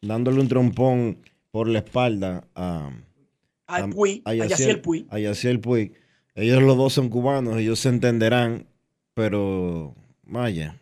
dándole 0.02 0.40
un 0.40 0.48
trompón 0.48 1.18
por 1.52 1.68
la 1.68 1.80
espalda 1.80 2.48
a 2.56 2.92
a, 3.68 3.88
Puy, 3.88 4.22
a, 4.24 4.34
Yaciel 4.34 4.80
Puy. 4.80 5.08
A 5.10 5.20
Yaciel 5.20 5.60
Puy. 5.60 5.94
Ellos 6.36 6.64
los 6.64 6.78
dos 6.78 6.94
son 6.94 7.10
cubanos, 7.10 7.58
ellos 7.58 7.80
se 7.80 7.90
entenderán, 7.90 8.68
pero 9.14 9.94
vaya, 10.24 10.80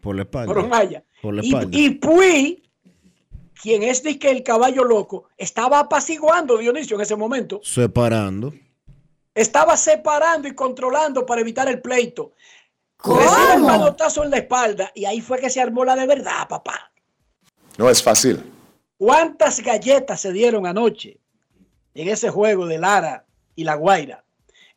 por 0.00 0.16
la 0.16 0.22
espalda. 0.22 0.52
Pero 0.52 0.68
vaya. 0.68 1.04
Por 1.22 1.34
la 1.34 1.40
espalda. 1.40 1.70
Y, 1.72 1.86
y 1.86 1.90
Puy 1.90 2.64
quien 3.64 3.82
es 3.82 4.02
de 4.02 4.18
que 4.18 4.30
el 4.30 4.42
caballo 4.42 4.84
loco, 4.84 5.28
estaba 5.38 5.78
apaciguando 5.78 6.58
Dionisio 6.58 6.96
en 6.96 7.02
ese 7.02 7.16
momento. 7.16 7.60
Separando. 7.62 8.52
Estaba 9.34 9.76
separando 9.76 10.46
y 10.48 10.54
controlando 10.54 11.26
para 11.26 11.40
evitar 11.40 11.68
el 11.68 11.80
pleito. 11.80 12.32
Recibe 13.02 13.54
el 13.54 13.62
manotazo 13.62 14.24
en 14.24 14.30
la 14.30 14.38
espalda 14.38 14.92
y 14.94 15.04
ahí 15.04 15.20
fue 15.20 15.38
que 15.38 15.50
se 15.50 15.60
armó 15.60 15.84
la 15.84 15.96
de 15.96 16.06
verdad, 16.06 16.48
papá. 16.48 16.90
No 17.76 17.90
es 17.90 18.02
fácil. 18.02 18.42
¿Cuántas 18.96 19.60
galletas 19.60 20.20
se 20.20 20.32
dieron 20.32 20.66
anoche 20.66 21.18
en 21.94 22.08
ese 22.08 22.30
juego 22.30 22.66
de 22.66 22.78
Lara 22.78 23.26
y 23.56 23.64
La 23.64 23.74
Guaira? 23.74 24.24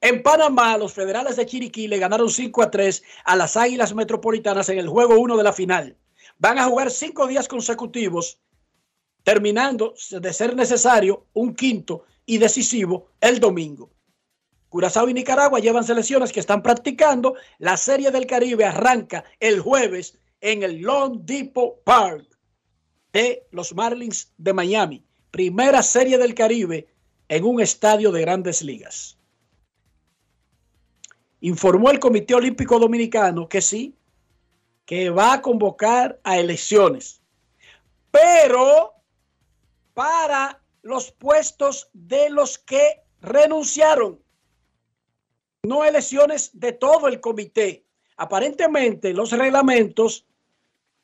En 0.02 0.22
Panamá, 0.22 0.78
los 0.78 0.94
federales 0.94 1.36
de 1.36 1.46
Chiriquí 1.46 1.88
le 1.88 1.98
ganaron 1.98 2.30
5 2.30 2.62
a 2.62 2.70
3 2.72 3.04
a 3.26 3.36
las 3.36 3.58
Águilas 3.58 3.96
Metropolitanas 3.96 4.70
en 4.70 4.80
el 4.80 4.90
juego 4.90 5.20
1 5.20 5.38
de 5.38 5.44
la 5.44 5.54
final. 5.54 5.96
Van 6.38 6.60
a 6.60 6.66
jugar 6.66 6.92
cinco 6.92 7.26
días 7.28 7.48
consecutivos, 7.48 8.40
terminando 9.24 9.96
de 10.12 10.34
ser 10.34 10.56
necesario 10.56 11.26
un 11.34 11.56
quinto 11.56 12.04
y 12.26 12.38
decisivo 12.38 13.08
el 13.22 13.40
domingo. 13.40 13.90
Curazao 14.70 15.08
y 15.10 15.14
Nicaragua 15.14 15.60
llevan 15.60 15.84
selecciones 15.84 16.32
que 16.32 16.40
están 16.40 16.62
practicando. 16.62 17.36
La 17.58 17.78
Serie 17.78 18.12
del 18.12 18.28
Caribe 18.28 18.66
arranca 18.66 19.24
el 19.40 19.60
jueves 19.60 20.18
en 20.42 20.64
el 20.64 20.82
Long 20.82 21.22
Depot 21.24 21.84
Park 21.84 22.28
de 23.14 23.48
los 23.52 23.74
Marlins 23.74 24.34
de 24.38 24.54
Miami. 24.54 25.06
Primera 25.32 25.82
Serie 25.84 26.18
del 26.18 26.36
Caribe 26.36 26.88
en 27.30 27.46
un 27.46 27.62
estadio 27.62 28.12
de 28.12 28.22
grandes 28.22 28.62
ligas. 28.62 29.18
Informó 31.42 31.92
el 31.92 32.00
Comité 32.00 32.36
Olímpico 32.36 32.80
Dominicano 32.80 33.48
que 33.48 33.62
sí, 33.62 33.96
que 34.86 35.10
va 35.10 35.34
a 35.34 35.42
convocar 35.42 36.20
a 36.24 36.40
elecciones, 36.40 37.22
pero 38.10 38.94
para 39.94 40.62
los 40.82 41.12
puestos 41.12 41.90
de 41.94 42.30
los 42.30 42.58
que 42.58 43.04
renunciaron 43.22 44.20
no 45.64 45.84
elecciones 45.84 46.52
de 46.54 46.74
todo 46.74 47.08
el 47.08 47.20
comité. 47.20 47.86
Aparentemente 48.18 49.14
los 49.14 49.32
reglamentos 49.32 50.26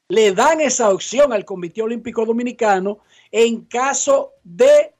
le 0.10 0.32
dan 0.34 0.62
esa 0.62 0.90
opción 0.90 1.34
al 1.34 1.46
Comité 1.46 1.82
Olímpico 1.82 2.26
Dominicano 2.26 3.00
en 3.32 3.66
caso 3.66 4.34
de, 4.44 4.94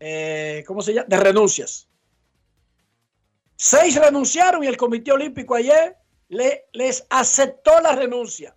eh, 0.00 0.64
¿cómo 0.66 0.82
se 0.82 0.94
llama? 0.94 1.06
De 1.08 1.16
renuncias. 1.16 1.88
Seis 3.56 3.96
renunciaron 3.96 4.64
y 4.64 4.66
el 4.66 4.76
Comité 4.76 5.12
Olímpico 5.12 5.54
ayer 5.54 5.96
le, 6.28 6.66
les 6.72 7.06
aceptó 7.10 7.80
la 7.80 7.94
renuncia 7.94 8.56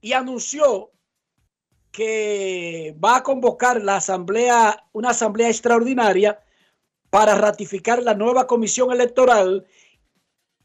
y 0.00 0.12
anunció 0.12 0.92
que 1.96 2.94
va 3.02 3.16
a 3.16 3.22
convocar 3.22 3.80
la 3.80 3.96
asamblea, 3.96 4.86
una 4.92 5.10
asamblea 5.10 5.48
extraordinaria 5.48 6.38
para 7.08 7.34
ratificar 7.34 8.02
la 8.02 8.12
nueva 8.12 8.46
comisión 8.46 8.92
electoral 8.92 9.66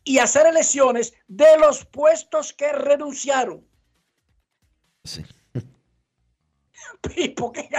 y 0.04 0.18
hacer 0.18 0.46
elecciones 0.46 1.14
de 1.30 1.58
los 1.58 1.86
puestos 1.86 2.52
que 2.52 2.74
renunciaron. 2.74 3.66
Sí. 5.06 5.24
¿Y 7.16 7.30
por 7.30 7.54
qué? 7.54 7.70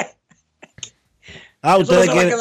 Ah, 1.61 1.77
ustedes 1.77 2.09
quieren, 2.09 2.35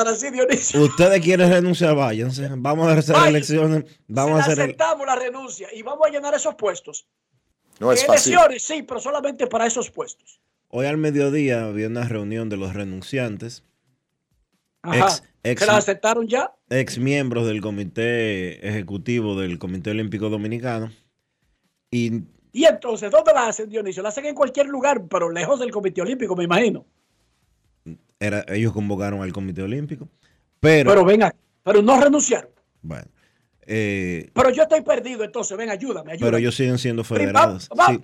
ustedes 0.82 1.22
quieren 1.22 1.52
renunciar, 1.52 1.94
váyanse. 1.94 2.50
Vamos 2.56 2.88
a 2.88 2.94
hacer 2.94 3.18
elecciones. 3.28 3.84
Vamos 4.08 4.40
a 4.40 4.44
hacer 4.44 4.62
aceptamos 4.62 5.06
la 5.06 5.16
renuncia 5.18 5.68
y 5.74 5.82
vamos 5.82 6.08
a 6.08 6.10
llenar 6.10 6.34
esos 6.34 6.56
puestos. 6.56 7.06
No 7.80 7.92
es 7.92 8.06
fácil. 8.06 8.32
Elecciones, 8.34 8.64
sí, 8.64 8.84
pero 8.84 9.02
solamente 9.02 9.46
para 9.48 9.66
esos 9.68 9.92
puestos. 9.92 10.41
Hoy 10.74 10.86
al 10.86 10.98
mediodía 10.98 11.66
había 11.66 11.88
una 11.88 12.08
reunión 12.08 12.48
de 12.48 12.56
los 12.56 12.74
renunciantes. 12.74 13.64
Ajá. 14.82 15.10
¿Se 15.44 15.66
la 15.66 15.78
aceptaron 15.78 16.28
ya? 16.28 16.54
Ex 16.70 16.98
miembros 16.98 17.46
del 17.46 17.62
comité 17.62 18.66
ejecutivo 18.66 19.40
del 19.40 19.60
Comité 19.60 19.92
Olímpico 19.92 20.30
Dominicano. 20.30 20.92
Y, 21.90 22.22
y 22.54 22.64
entonces, 22.64 23.12
¿dónde 23.12 23.34
la 23.34 23.48
hacen, 23.48 23.70
Dionisio? 23.70 24.02
La 24.02 24.10
hacen 24.10 24.26
en 24.26 24.36
cualquier 24.36 24.68
lugar, 24.68 25.04
pero 25.10 25.30
lejos 25.30 25.60
del 25.60 25.72
Comité 25.72 26.02
Olímpico, 26.02 26.36
me 26.38 26.46
imagino. 26.46 26.86
Era, 28.20 28.46
ellos 28.48 28.72
convocaron 28.72 29.22
al 29.22 29.34
Comité 29.34 29.64
Olímpico. 29.64 30.08
Pero, 30.62 30.90
pero 30.90 31.04
venga, 31.04 31.36
pero 31.64 31.82
no 31.82 32.00
renunciaron. 32.00 32.52
Bueno. 32.82 33.08
Eh, 33.66 34.30
pero 34.34 34.52
yo 34.52 34.64
estoy 34.64 34.82
perdido, 34.82 35.24
entonces, 35.26 35.58
ven, 35.58 35.70
ayúdame, 35.70 36.14
ayúdame. 36.14 36.28
Pero 36.28 36.38
ellos 36.38 36.56
siguen 36.56 36.78
siendo 36.78 37.04
federados. 37.04 37.68
sí. 37.88 38.02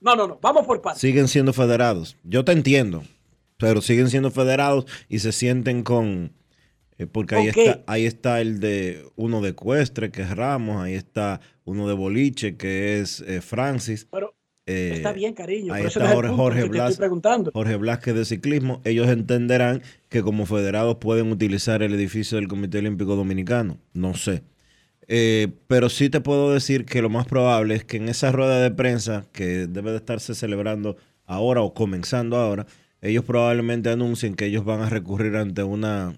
No, 0.00 0.16
no, 0.16 0.26
no, 0.26 0.38
vamos 0.40 0.66
por 0.66 0.80
partes. 0.80 1.00
Siguen 1.00 1.28
siendo 1.28 1.52
federados. 1.52 2.16
Yo 2.24 2.44
te 2.44 2.52
entiendo, 2.52 3.02
pero 3.58 3.82
siguen 3.82 4.08
siendo 4.08 4.30
federados 4.30 4.86
y 5.08 5.18
se 5.18 5.32
sienten 5.32 5.82
con... 5.82 6.32
eh, 6.98 7.06
porque 7.06 7.34
ahí 7.34 7.48
está, 7.48 7.82
ahí 7.86 8.06
está 8.06 8.40
el 8.40 8.60
de 8.60 9.06
uno 9.16 9.40
de 9.42 9.54
Cuestre, 9.54 10.10
que 10.10 10.22
es 10.22 10.30
Ramos, 10.34 10.82
ahí 10.82 10.94
está 10.94 11.40
uno 11.64 11.86
de 11.86 11.94
Boliche, 11.94 12.56
que 12.56 13.00
es 13.00 13.20
eh, 13.20 13.40
Francis. 13.40 14.06
Pero 14.10 14.34
eh, 14.66 14.92
está 14.94 15.12
bien, 15.12 15.34
cariño. 15.34 15.72
Ahí 15.74 15.84
está 15.84 16.12
Jorge, 16.12 16.30
Jorge 16.32 16.64
Blas. 16.64 16.98
Jorge 17.52 17.76
Blasque 17.76 18.12
de 18.12 18.24
ciclismo. 18.24 18.80
Ellos 18.84 19.08
entenderán 19.08 19.82
que 20.08 20.22
como 20.22 20.46
federados 20.46 20.96
pueden 20.96 21.32
utilizar 21.32 21.82
el 21.82 21.92
edificio 21.94 22.36
del 22.36 22.48
Comité 22.48 22.78
Olímpico 22.78 23.16
Dominicano. 23.16 23.78
No 23.92 24.14
sé. 24.14 24.42
Eh, 25.12 25.48
pero 25.66 25.88
sí 25.88 26.08
te 26.08 26.20
puedo 26.20 26.52
decir 26.54 26.84
que 26.86 27.02
lo 27.02 27.08
más 27.10 27.26
probable 27.26 27.74
es 27.74 27.84
que 27.84 27.96
en 27.96 28.08
esa 28.08 28.30
rueda 28.30 28.60
de 28.60 28.70
prensa 28.70 29.26
que 29.32 29.66
debe 29.66 29.90
de 29.90 29.96
estarse 29.96 30.34
celebrando 30.36 30.96
ahora 31.26 31.62
o 31.62 31.74
comenzando 31.74 32.36
ahora, 32.36 32.66
ellos 33.02 33.24
probablemente 33.24 33.90
anuncien 33.90 34.34
que 34.36 34.46
ellos 34.46 34.64
van 34.64 34.82
a 34.82 34.88
recurrir 34.90 35.36
ante 35.36 35.62
una 35.64 36.14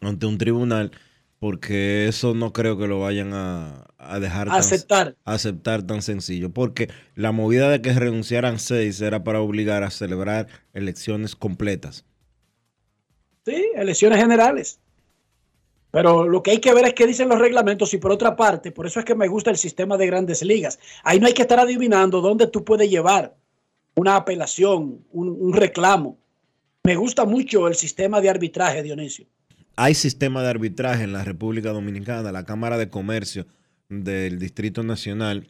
ante 0.00 0.26
un 0.26 0.38
tribunal 0.38 0.92
porque 1.38 2.06
eso 2.08 2.34
no 2.34 2.52
creo 2.52 2.78
que 2.78 2.86
lo 2.86 3.00
vayan 3.00 3.32
a, 3.34 3.84
a 3.98 4.18
dejar 4.18 4.54
tan- 4.56 4.56
Aceptar. 4.60 5.16
a 5.24 5.34
aceptar 5.34 5.82
tan 5.82 6.00
sencillo, 6.00 6.50
porque 6.54 6.88
la 7.16 7.32
movida 7.32 7.68
de 7.68 7.82
que 7.82 7.92
renunciaran 7.92 8.58
seis 8.58 9.00
era 9.02 9.24
para 9.24 9.40
obligar 9.40 9.82
a 9.82 9.90
celebrar 9.90 10.46
elecciones 10.72 11.36
completas. 11.36 12.06
Sí, 13.46 13.70
elecciones 13.74 14.18
generales. 14.18 14.80
Pero 15.94 16.26
lo 16.26 16.42
que 16.42 16.50
hay 16.50 16.58
que 16.58 16.74
ver 16.74 16.86
es 16.86 16.92
qué 16.92 17.06
dicen 17.06 17.28
los 17.28 17.38
reglamentos 17.38 17.94
y 17.94 17.98
por 17.98 18.10
otra 18.10 18.34
parte, 18.34 18.72
por 18.72 18.84
eso 18.84 18.98
es 18.98 19.06
que 19.06 19.14
me 19.14 19.28
gusta 19.28 19.50
el 19.50 19.56
sistema 19.56 19.96
de 19.96 20.08
grandes 20.08 20.42
ligas. 20.42 20.80
Ahí 21.04 21.20
no 21.20 21.28
hay 21.28 21.34
que 21.34 21.42
estar 21.42 21.60
adivinando 21.60 22.20
dónde 22.20 22.48
tú 22.48 22.64
puedes 22.64 22.90
llevar 22.90 23.36
una 23.94 24.16
apelación, 24.16 25.04
un, 25.12 25.28
un 25.28 25.52
reclamo. 25.52 26.18
Me 26.82 26.96
gusta 26.96 27.24
mucho 27.24 27.68
el 27.68 27.76
sistema 27.76 28.20
de 28.20 28.28
arbitraje, 28.28 28.82
Dionisio. 28.82 29.26
Hay 29.76 29.94
sistema 29.94 30.42
de 30.42 30.48
arbitraje 30.48 31.04
en 31.04 31.12
la 31.12 31.22
República 31.22 31.70
Dominicana, 31.70 32.32
la 32.32 32.44
Cámara 32.44 32.76
de 32.76 32.88
Comercio 32.88 33.46
del 33.88 34.40
Distrito 34.40 34.82
Nacional 34.82 35.46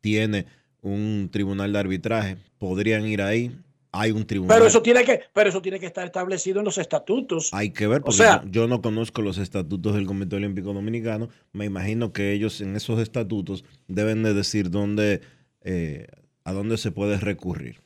tiene 0.00 0.46
un 0.80 1.28
tribunal 1.30 1.70
de 1.74 1.78
arbitraje, 1.78 2.38
podrían 2.56 3.06
ir 3.06 3.20
ahí, 3.20 3.54
hay 3.92 4.10
un 4.10 4.26
tribunal. 4.26 4.56
Pero 4.56 4.66
eso 4.66 4.80
tiene 4.82 5.04
que, 5.04 5.20
pero 5.32 5.50
eso 5.50 5.60
tiene 5.60 5.78
que 5.78 5.86
estar 5.86 6.04
establecido 6.06 6.58
en 6.60 6.64
los 6.64 6.78
estatutos. 6.78 7.50
Hay 7.52 7.70
que 7.70 7.86
ver, 7.86 8.00
O 8.00 8.04
porque 8.04 8.16
sea- 8.16 8.42
yo, 8.44 8.50
yo 8.62 8.68
no 8.68 8.80
conozco 8.80 9.20
los 9.22 9.36
estatutos 9.38 9.94
del 9.94 10.06
Comité 10.06 10.36
Olímpico 10.36 10.72
Dominicano. 10.72 11.28
Me 11.52 11.66
imagino 11.66 12.12
que 12.12 12.32
ellos 12.32 12.60
en 12.62 12.74
esos 12.74 12.98
estatutos 13.00 13.64
deben 13.88 14.22
de 14.22 14.32
decir 14.34 14.70
dónde, 14.70 15.20
eh, 15.62 16.06
a 16.44 16.52
dónde 16.52 16.78
se 16.78 16.90
puede 16.90 17.18
recurrir. 17.18 17.82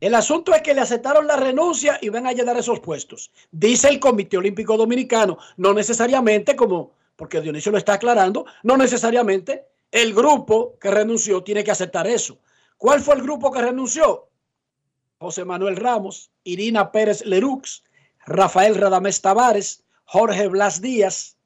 El 0.00 0.14
asunto 0.14 0.54
es 0.54 0.60
que 0.62 0.74
le 0.74 0.80
aceptaron 0.82 1.26
la 1.26 1.36
renuncia 1.36 1.98
y 2.02 2.10
van 2.10 2.26
a 2.26 2.32
llenar 2.32 2.56
esos 2.58 2.80
puestos. 2.80 3.30
Dice 3.50 3.88
el 3.88 4.00
Comité 4.00 4.36
Olímpico 4.36 4.76
Dominicano, 4.76 5.38
no 5.56 5.72
necesariamente 5.72 6.56
como, 6.56 6.92
porque 7.16 7.40
Dionisio 7.40 7.72
lo 7.72 7.78
está 7.78 7.94
aclarando, 7.94 8.44
no 8.64 8.76
necesariamente 8.76 9.64
el 9.90 10.12
grupo 10.12 10.76
que 10.78 10.90
renunció 10.90 11.42
tiene 11.42 11.64
que 11.64 11.70
aceptar 11.70 12.06
eso. 12.06 12.38
¿Cuál 12.76 13.00
fue 13.00 13.14
el 13.14 13.22
grupo 13.22 13.50
que 13.50 13.62
renunció? 13.62 14.28
José 15.24 15.46
Manuel 15.46 15.76
Ramos, 15.76 16.30
Irina 16.44 16.92
Pérez 16.92 17.24
Lerux, 17.24 17.82
Rafael 18.26 18.74
Radamés 18.74 19.22
Tavares, 19.22 19.82
Jorge 20.04 20.48
Blas 20.48 20.82
Díaz, 20.82 21.38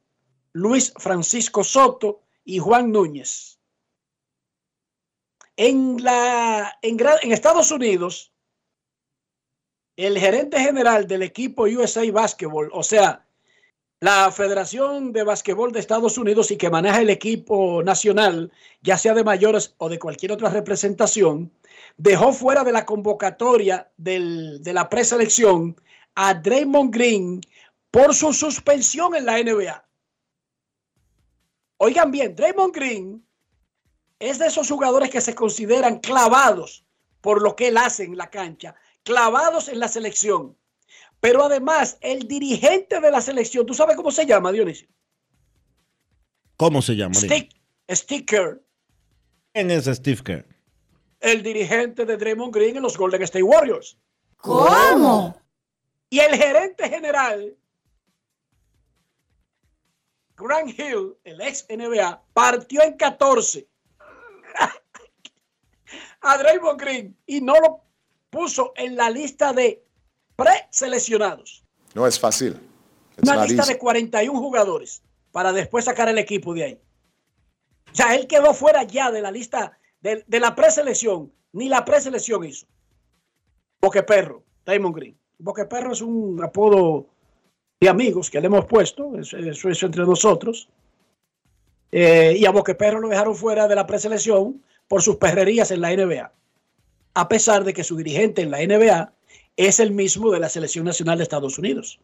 Luis 0.52 0.92
Francisco 0.96 1.62
Soto 1.62 2.22
y 2.44 2.58
Juan 2.58 2.90
Núñez. 2.90 3.60
En, 5.56 6.02
la, 6.02 6.76
en, 6.82 6.98
en 7.22 7.30
Estados 7.32 7.70
Unidos, 7.70 8.32
el 9.94 10.18
gerente 10.18 10.58
general 10.58 11.06
del 11.06 11.22
equipo 11.22 11.62
USA 11.62 12.02
Basketball, 12.10 12.70
o 12.72 12.82
sea, 12.82 13.27
la 14.00 14.30
Federación 14.30 15.12
de 15.12 15.24
Básquetbol 15.24 15.72
de 15.72 15.80
Estados 15.80 16.18
Unidos 16.18 16.50
y 16.50 16.56
que 16.56 16.70
maneja 16.70 17.00
el 17.00 17.10
equipo 17.10 17.82
nacional, 17.82 18.52
ya 18.80 18.96
sea 18.96 19.14
de 19.14 19.24
mayores 19.24 19.74
o 19.78 19.88
de 19.88 19.98
cualquier 19.98 20.32
otra 20.32 20.50
representación, 20.50 21.52
dejó 21.96 22.32
fuera 22.32 22.62
de 22.62 22.72
la 22.72 22.86
convocatoria 22.86 23.90
de 23.96 24.72
la 24.72 24.88
preselección 24.88 25.80
a 26.14 26.34
Draymond 26.34 26.94
Green 26.94 27.40
por 27.90 28.14
su 28.14 28.32
suspensión 28.32 29.16
en 29.16 29.26
la 29.26 29.42
NBA. 29.42 29.84
Oigan 31.78 32.10
bien, 32.10 32.36
Draymond 32.36 32.74
Green 32.74 33.24
es 34.20 34.38
de 34.38 34.46
esos 34.46 34.68
jugadores 34.68 35.10
que 35.10 35.20
se 35.20 35.34
consideran 35.34 35.98
clavados 35.98 36.84
por 37.20 37.42
lo 37.42 37.56
que 37.56 37.68
él 37.68 37.76
hace 37.76 38.04
en 38.04 38.16
la 38.16 38.30
cancha, 38.30 38.76
clavados 39.02 39.68
en 39.68 39.80
la 39.80 39.88
selección. 39.88 40.56
Pero 41.20 41.44
además, 41.44 41.98
el 42.00 42.28
dirigente 42.28 43.00
de 43.00 43.10
la 43.10 43.20
selección, 43.20 43.66
¿tú 43.66 43.74
sabes 43.74 43.96
cómo 43.96 44.10
se 44.10 44.26
llama, 44.26 44.52
Dionisio? 44.52 44.88
¿Cómo 46.56 46.82
se 46.82 46.96
llama? 46.96 47.14
Stick, 47.14 47.54
Sticker, 47.90 48.62
¿Quién 49.52 49.70
es 49.70 49.86
Steve 49.86 50.22
Kerr? 50.22 50.58
el 51.20 51.42
dirigente 51.42 52.04
de 52.04 52.16
Draymond 52.16 52.54
Green 52.54 52.76
en 52.76 52.82
los 52.82 52.96
Golden 52.96 53.22
State 53.22 53.42
Warriors. 53.42 53.98
¿Cómo? 54.36 55.40
Y 56.10 56.20
el 56.20 56.36
gerente 56.36 56.88
general, 56.88 57.56
Grant 60.36 60.78
Hill, 60.78 61.16
el 61.24 61.40
ex 61.40 61.66
NBA, 61.68 62.22
partió 62.32 62.82
en 62.82 62.96
14 62.96 63.68
a 66.20 66.38
Draymond 66.38 66.80
Green 66.80 67.16
y 67.26 67.40
no 67.40 67.54
lo 67.54 67.82
puso 68.30 68.72
en 68.76 68.96
la 68.96 69.10
lista 69.10 69.52
de 69.52 69.84
preseleccionados. 70.38 71.64
No 71.94 72.06
es 72.06 72.18
fácil. 72.18 72.58
Una 73.20 73.44
lista 73.44 73.66
de 73.66 73.76
41 73.76 74.38
jugadores 74.38 75.02
para 75.32 75.52
después 75.52 75.84
sacar 75.84 76.08
el 76.08 76.18
equipo 76.18 76.54
de 76.54 76.64
ahí. 76.64 76.80
O 77.92 77.94
sea, 77.94 78.14
él 78.14 78.28
quedó 78.28 78.54
fuera 78.54 78.84
ya 78.84 79.10
de 79.10 79.20
la 79.20 79.32
lista 79.32 79.76
de, 80.00 80.24
de 80.26 80.40
la 80.40 80.54
preselección. 80.54 81.32
Ni 81.52 81.68
la 81.68 81.84
preselección 81.84 82.44
hizo. 82.44 82.66
Boque 83.80 84.02
Perro, 84.04 84.44
Draymond 84.64 84.94
Green. 84.94 85.18
Boque 85.38 85.64
Perro 85.64 85.92
es 85.92 86.02
un 86.02 86.40
apodo 86.42 87.06
de 87.80 87.88
amigos 87.88 88.30
que 88.30 88.40
le 88.40 88.46
hemos 88.46 88.66
puesto. 88.66 89.18
Eso, 89.18 89.36
eso 89.38 89.68
es 89.68 89.82
entre 89.82 90.04
nosotros. 90.04 90.68
Eh, 91.90 92.36
y 92.38 92.46
a 92.46 92.50
Boque 92.50 92.76
Perro 92.76 93.00
lo 93.00 93.08
dejaron 93.08 93.34
fuera 93.34 93.66
de 93.66 93.74
la 93.74 93.86
preselección 93.86 94.62
por 94.86 95.02
sus 95.02 95.16
perrerías 95.16 95.72
en 95.72 95.80
la 95.80 95.94
NBA. 95.96 96.32
A 97.14 97.28
pesar 97.28 97.64
de 97.64 97.72
que 97.72 97.82
su 97.82 97.96
dirigente 97.96 98.42
en 98.42 98.50
la 98.52 98.58
NBA 98.58 99.12
es 99.58 99.80
el 99.80 99.90
mismo 99.90 100.30
de 100.30 100.38
la 100.38 100.48
Selección 100.48 100.84
Nacional 100.84 101.18
de 101.18 101.24
Estados 101.24 101.58
Unidos. 101.58 101.98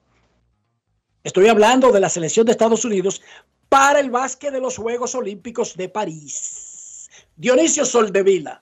Estoy 1.23 1.47
hablando 1.47 1.93
de 1.93 2.01
la 2.01 2.09
selección 2.09 2.45
de 2.45 2.53
Estados 2.53 2.85
Unidos 2.85 3.23
para 3.69 4.01
el 4.01 4.11
básquet 4.11 4.53
de 4.53 4.61
los 4.61 4.77
Juegos 4.77 5.15
Olímpicos 5.15 5.77
de 5.77 5.89
París. 5.89 7.09
Dionisio 7.37 7.85
Soldevila, 7.85 8.61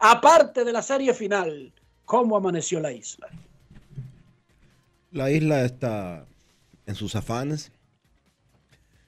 aparte 0.00 0.64
de 0.64 0.72
la 0.72 0.80
serie 0.80 1.12
final, 1.12 1.70
¿cómo 2.06 2.34
amaneció 2.34 2.80
la 2.80 2.92
isla? 2.92 3.28
La 5.12 5.30
isla 5.30 5.62
está 5.62 6.24
en 6.86 6.94
sus 6.94 7.14
afanes. 7.14 7.70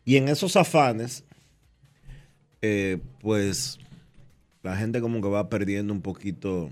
Y 0.05 0.17
en 0.17 0.29
esos 0.29 0.57
afanes, 0.57 1.25
eh, 2.61 2.99
pues 3.21 3.79
la 4.63 4.77
gente 4.77 5.01
como 5.01 5.23
que 5.23 5.29
va 5.29 5.49
perdiendo 5.49 5.95
un 5.95 6.03
poquito 6.03 6.71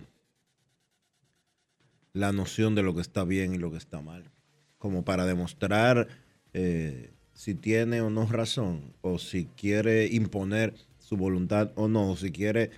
la 2.13 2.33
noción 2.33 2.75
de 2.75 2.83
lo 2.83 2.95
que 2.95 3.01
está 3.01 3.25
bien 3.25 3.55
y 3.55 3.59
lo 3.59 3.71
que 3.71 3.79
está 3.79 4.01
mal. 4.01 4.31
Como 4.79 5.05
para 5.05 5.27
demostrar 5.27 6.09
eh, 6.53 7.13
si 7.35 7.55
tiene 7.55 8.01
o 8.01 8.11
no 8.11 8.27
razón, 8.27 8.93
o 9.01 9.19
si 9.19 9.47
quiere 9.57 10.07
imponer 10.07 10.75
su 10.99 11.17
voluntad 11.17 11.73
o 11.75 11.89
no, 11.89 12.11
o 12.11 12.17
si 12.17 12.31
quiere 12.31 12.71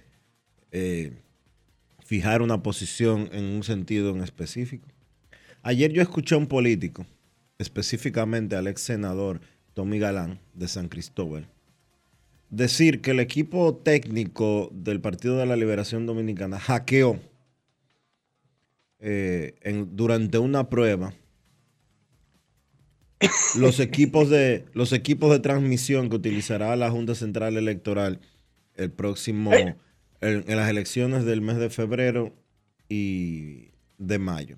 eh, 0.70 1.12
fijar 2.04 2.42
una 2.42 2.62
posición 2.62 3.28
en 3.32 3.44
un 3.44 3.62
sentido 3.62 4.10
en 4.10 4.22
específico. 4.22 4.88
Ayer 5.62 5.92
yo 5.92 6.02
escuché 6.02 6.34
a 6.34 6.38
un 6.38 6.46
político, 6.46 7.06
específicamente 7.58 8.56
al 8.56 8.66
ex 8.66 8.82
senador 8.82 9.40
Tommy 9.74 9.98
Galán 9.98 10.40
de 10.54 10.68
San 10.68 10.88
Cristóbal, 10.88 11.48
decir 12.50 13.00
que 13.00 13.12
el 13.12 13.20
equipo 13.20 13.74
técnico 13.76 14.70
del 14.72 15.00
Partido 15.00 15.38
de 15.38 15.46
la 15.46 15.56
Liberación 15.56 16.04
Dominicana 16.06 16.58
hackeó 16.58 17.18
eh, 19.04 19.56
en- 19.62 19.96
durante 19.96 20.38
una 20.38 20.68
prueba 20.70 21.12
los 23.56 23.78
equipos 23.78 24.28
de 24.30 24.64
los 24.74 24.92
equipos 24.92 25.30
de 25.30 25.38
transmisión 25.38 26.08
que 26.08 26.16
utilizará 26.16 26.74
la 26.76 26.90
Junta 26.90 27.14
Central 27.14 27.56
Electoral 27.56 28.20
el 28.74 28.90
próximo 28.90 29.52
Eh. 29.52 29.76
en, 30.20 30.44
en 30.48 30.56
las 30.56 30.68
elecciones 30.68 31.24
del 31.24 31.40
mes 31.40 31.56
de 31.58 31.70
febrero 31.70 32.32
y 32.88 33.70
de 33.98 34.18
mayo. 34.18 34.56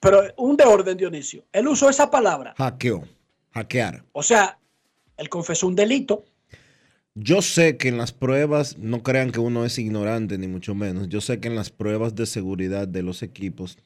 Pero 0.00 0.22
un 0.36 0.56
de 0.56 0.64
orden, 0.64 0.96
Dionisio. 0.96 1.44
Él 1.52 1.68
usó 1.68 1.88
esa 1.88 2.10
palabra. 2.10 2.54
Hackeó, 2.58 3.04
hackear. 3.52 4.04
O 4.12 4.22
sea, 4.22 4.58
él 5.16 5.28
confesó 5.28 5.68
un 5.68 5.76
delito. 5.76 6.24
Yo 7.14 7.42
sé 7.42 7.76
que 7.76 7.88
en 7.88 7.98
las 7.98 8.12
pruebas, 8.12 8.78
no 8.78 9.02
crean 9.02 9.32
que 9.32 9.40
uno 9.40 9.66
es 9.66 9.78
ignorante 9.78 10.38
ni 10.38 10.48
mucho 10.48 10.74
menos, 10.74 11.10
yo 11.10 11.20
sé 11.20 11.40
que 11.40 11.48
en 11.48 11.54
las 11.54 11.70
pruebas 11.70 12.14
de 12.14 12.24
seguridad 12.24 12.88
de 12.88 13.02
los 13.02 13.22
equipos, 13.22 13.76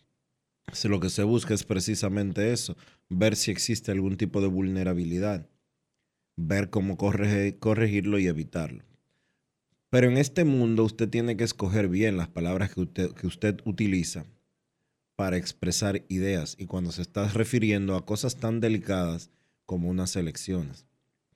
lo 0.85 1.01
que 1.01 1.11
se 1.11 1.24
busca 1.24 1.53
es 1.53 1.64
precisamente 1.64 2.53
eso, 2.53 2.77
ver 3.09 3.35
si 3.35 3.51
existe 3.51 3.91
algún 3.91 4.16
tipo 4.16 4.41
de 4.41 4.47
vulnerabilidad, 4.47 5.49
ver 6.37 6.70
cómo 6.70 6.97
corregirlo 6.97 8.20
y 8.20 8.29
evitarlo. 8.29 8.85
Pero 9.91 10.09
en 10.09 10.18
este 10.18 10.45
mundo 10.45 10.85
usted 10.85 11.09
tiene 11.09 11.37
que 11.37 11.45
escoger 11.45 11.89
bien 11.89 12.16
las 12.16 12.29
palabras 12.29 12.72
que 12.72 12.81
usted, 12.81 13.12
que 13.12 13.27
usted 13.27 13.61
utiliza 13.64 14.24
para 15.16 15.37
expresar 15.37 16.05
ideas 16.09 16.55
y 16.59 16.66
cuando 16.66 16.93
se 16.93 17.03
está 17.03 17.27
refiriendo 17.29 17.97
a 17.97 18.07
cosas 18.07 18.37
tan 18.37 18.61
delicadas 18.61 19.31
como 19.64 19.89
unas 19.89 20.14
elecciones. 20.14 20.87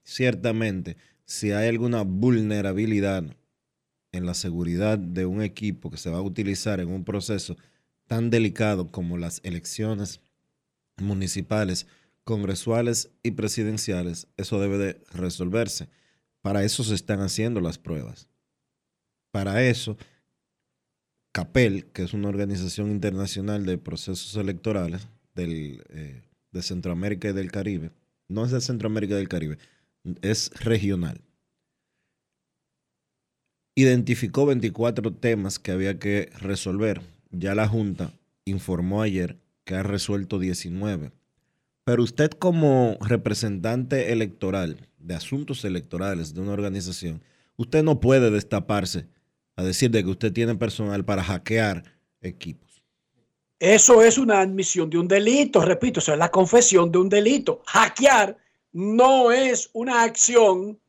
Ciertamente, 0.04 0.96
si 1.30 1.52
hay 1.52 1.68
alguna 1.68 2.02
vulnerabilidad 2.02 3.24
en 4.10 4.26
la 4.26 4.34
seguridad 4.34 4.98
de 4.98 5.26
un 5.26 5.42
equipo 5.42 5.88
que 5.88 5.96
se 5.96 6.10
va 6.10 6.18
a 6.18 6.22
utilizar 6.22 6.80
en 6.80 6.88
un 6.88 7.04
proceso 7.04 7.56
tan 8.08 8.30
delicado 8.30 8.88
como 8.88 9.16
las 9.16 9.40
elecciones 9.44 10.18
municipales 10.96 11.86
congresuales 12.24 13.12
y 13.22 13.30
presidenciales, 13.30 14.26
eso 14.36 14.60
debe 14.60 14.76
de 14.76 15.04
resolverse. 15.12 15.88
Para 16.42 16.64
eso 16.64 16.82
se 16.82 16.96
están 16.96 17.20
haciendo 17.20 17.60
las 17.60 17.78
pruebas. 17.78 18.26
Para 19.30 19.62
eso, 19.62 19.96
CAPEL, 21.30 21.92
que 21.92 22.02
es 22.02 22.12
una 22.12 22.28
organización 22.28 22.90
internacional 22.90 23.64
de 23.66 23.78
procesos 23.78 24.34
electorales 24.34 25.06
del, 25.36 25.84
eh, 25.90 26.24
de 26.50 26.62
Centroamérica 26.62 27.28
y 27.28 27.34
del 27.34 27.52
Caribe, 27.52 27.92
no 28.26 28.44
es 28.44 28.50
de 28.50 28.60
Centroamérica 28.60 29.14
y 29.14 29.18
del 29.18 29.28
Caribe, 29.28 29.58
es 30.22 30.50
regional. 30.60 31.20
Identificó 33.74 34.46
24 34.46 35.12
temas 35.14 35.58
que 35.58 35.72
había 35.72 35.98
que 35.98 36.30
resolver. 36.38 37.02
Ya 37.30 37.54
la 37.54 37.68
Junta 37.68 38.12
informó 38.44 39.02
ayer 39.02 39.38
que 39.64 39.74
ha 39.74 39.82
resuelto 39.82 40.38
19. 40.38 41.12
Pero 41.84 42.02
usted 42.02 42.30
como 42.30 42.98
representante 43.00 44.12
electoral 44.12 44.88
de 44.98 45.14
asuntos 45.14 45.64
electorales 45.64 46.34
de 46.34 46.40
una 46.40 46.52
organización, 46.52 47.22
usted 47.56 47.82
no 47.82 48.00
puede 48.00 48.30
destaparse 48.30 49.06
a 49.56 49.62
decir 49.62 49.90
de 49.90 50.04
que 50.04 50.10
usted 50.10 50.32
tiene 50.32 50.54
personal 50.56 51.04
para 51.04 51.22
hackear 51.22 51.84
equipos. 52.20 52.82
Eso 53.58 54.02
es 54.02 54.16
una 54.18 54.40
admisión 54.40 54.88
de 54.88 54.98
un 54.98 55.06
delito, 55.06 55.60
repito, 55.62 56.00
eso 56.00 56.12
es 56.12 56.18
la 56.18 56.30
confesión 56.30 56.90
de 56.90 56.98
un 56.98 57.08
delito. 57.08 57.62
Hackear 57.66 58.36
no 58.72 59.32
es 59.32 59.70
una 59.72 60.02
acción 60.02 60.80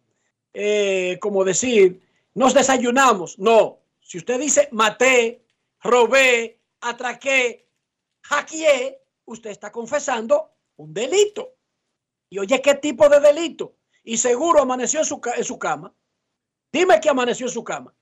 eh, 0.54 1.18
como 1.22 1.44
decir, 1.44 2.02
nos 2.34 2.54
desayunamos. 2.54 3.40
No, 3.40 3.80
si 4.00 4.18
usted 4.18 4.40
dice 4.40 4.68
maté, 4.72 5.46
robé, 5.82 6.60
atraqué, 6.82 7.68
hackeé, 8.24 9.02
usted 9.26 9.50
está 9.50 9.72
confesando 9.72 10.52
un 10.78 10.94
delito. 10.94 11.56
Y 12.30 12.40
oye, 12.40 12.62
¿qué 12.62 12.76
tipo 12.76 13.10
de 13.10 13.20
delito? 13.20 13.76
Y 14.04 14.18
seguro 14.18 14.62
amaneció 14.62 15.00
en 15.00 15.06
su, 15.06 15.22
en 15.36 15.44
su 15.44 15.60
cama. 15.60 15.94
Dime 16.72 17.00
que 17.00 17.10
amaneció 17.10 17.46
en 17.48 17.52
su 17.52 17.64
cama. 17.64 17.94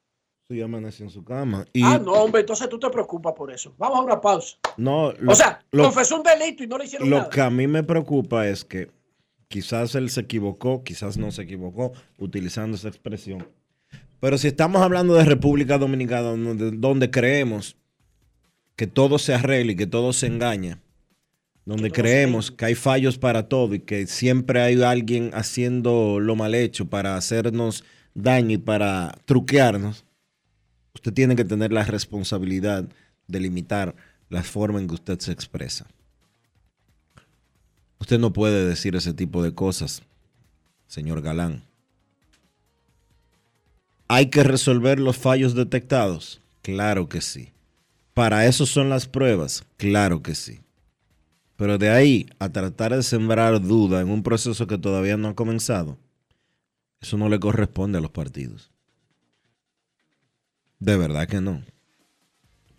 Sí, 0.48 0.62
amaneció 0.62 1.06
en 1.06 1.12
su 1.12 1.24
cama. 1.24 1.66
Ah, 1.84 2.00
no, 2.00 2.14
hombre, 2.14 2.42
entonces 2.42 2.68
tú 2.70 2.80
te 2.80 2.90
preocupas 2.90 3.34
por 3.34 3.52
eso. 3.52 3.74
Vamos 3.78 4.00
a 4.00 4.02
una 4.02 4.22
pausa. 4.22 4.58
No, 4.78 5.14
o 5.28 5.36
sea, 5.36 5.64
confesó 5.72 6.18
un 6.18 6.24
delito 6.24 6.64
y 6.64 6.68
no 6.68 6.78
le 6.78 6.86
hicieron 6.86 7.10
lo 7.10 7.18
nada. 7.18 7.28
Lo 7.28 7.32
que 7.32 7.42
a 7.42 7.50
mí 7.52 7.68
me 7.68 7.84
preocupa 7.84 8.48
es 8.48 8.66
que 8.66 8.92
quizás 9.50 9.96
él 9.96 10.10
se 10.10 10.22
equivocó, 10.22 10.84
quizás 10.84 11.18
no 11.18 11.32
se 11.32 11.42
equivocó 11.42 11.92
utilizando 12.18 12.78
esa 12.78 12.88
expresión. 12.88 13.46
Pero 14.22 14.38
si 14.38 14.48
estamos 14.48 14.82
hablando 14.82 15.16
de 15.16 15.26
República 15.26 15.78
Dominicana, 15.78 16.22
donde, 16.22 16.72
donde 16.72 17.12
creemos 17.12 17.76
que 18.76 18.88
todo 18.88 19.18
se 19.18 19.34
arregla 19.34 19.74
y 19.74 19.76
que 19.76 19.88
todo 19.88 20.14
se 20.14 20.28
engaña, 20.28 20.80
donde 21.66 21.92
creemos 21.92 22.52
que 22.52 22.66
hay 22.66 22.76
fallos 22.76 23.18
para 23.18 23.50
todo 23.50 23.76
y 23.76 23.80
que 23.80 24.08
siempre 24.08 24.62
hay 24.62 24.82
alguien 24.82 25.32
haciendo 25.34 26.20
lo 26.20 26.36
mal 26.36 26.56
hecho 26.56 26.90
para 26.90 27.16
hacernos 27.16 27.84
daño 28.14 28.56
y 28.56 28.58
para 28.58 29.18
truquearnos, 29.26 30.06
usted 30.94 31.14
tiene 31.14 31.36
que 31.36 31.46
tener 31.46 31.72
la 31.72 31.84
responsabilidad 31.84 32.88
de 33.28 33.40
limitar 33.40 33.96
la 34.30 34.44
forma 34.44 34.80
en 34.80 34.88
que 34.88 34.96
usted 34.96 35.20
se 35.20 35.32
expresa. 35.32 35.88
Usted 38.00 38.20
no 38.20 38.34
puede 38.34 38.66
decir 38.66 38.96
ese 38.96 39.14
tipo 39.14 39.44
de 39.44 39.54
cosas, 39.54 40.04
señor 40.88 41.22
Galán. 41.22 41.64
¿Hay 44.08 44.28
que 44.28 44.44
resolver 44.44 45.00
los 45.00 45.18
fallos 45.18 45.54
detectados? 45.54 46.42
Claro 46.62 47.08
que 47.08 47.22
sí. 47.22 47.52
¿Para 48.14 48.46
eso 48.48 48.66
son 48.66 48.90
las 48.90 49.08
pruebas? 49.08 49.64
Claro 49.78 50.24
que 50.24 50.34
sí. 50.34 50.62
Pero 51.56 51.78
de 51.78 51.90
ahí 51.90 52.28
a 52.40 52.50
tratar 52.50 52.96
de 52.96 53.04
sembrar 53.04 53.62
duda 53.62 54.02
en 54.02 54.10
un 54.10 54.24
proceso 54.24 54.66
que 54.66 54.78
todavía 54.78 55.18
no 55.18 55.28
ha 55.28 55.36
comenzado, 55.36 55.98
eso 57.02 57.18
no 57.18 57.30
le 57.30 57.40
corresponde 57.40 57.98
a 57.98 58.02
los 58.02 58.12
partidos. 58.12 58.72
De 60.80 60.98
verdad 60.98 61.28
que 61.28 61.42
no. 61.42 61.62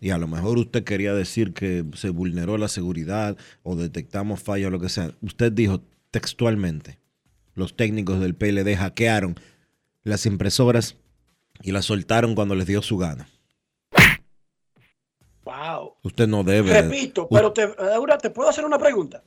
Y 0.03 0.09
a 0.09 0.17
lo 0.17 0.27
mejor 0.27 0.57
usted 0.57 0.83
quería 0.83 1.13
decir 1.13 1.53
que 1.53 1.85
se 1.93 2.09
vulneró 2.09 2.57
la 2.57 2.67
seguridad 2.67 3.37
o 3.61 3.75
detectamos 3.75 4.41
fallos 4.41 4.67
o 4.67 4.71
lo 4.71 4.79
que 4.79 4.89
sea. 4.89 5.11
Usted 5.21 5.51
dijo 5.51 5.81
textualmente, 6.09 6.97
los 7.53 7.75
técnicos 7.75 8.19
del 8.19 8.33
PLD 8.33 8.75
hackearon 8.75 9.39
las 10.03 10.25
impresoras 10.25 10.97
y 11.61 11.71
las 11.71 11.85
soltaron 11.85 12.33
cuando 12.33 12.55
les 12.55 12.65
dio 12.65 12.81
su 12.81 12.97
gana. 12.97 13.29
Wow. 15.43 15.97
Usted 16.01 16.27
no 16.27 16.43
debe. 16.43 16.81
Repito, 16.81 17.29
pero 17.29 17.53
te, 17.53 17.69
ahora 17.93 18.17
te 18.17 18.31
puedo 18.31 18.49
hacer 18.49 18.65
una 18.65 18.79
pregunta. 18.79 19.23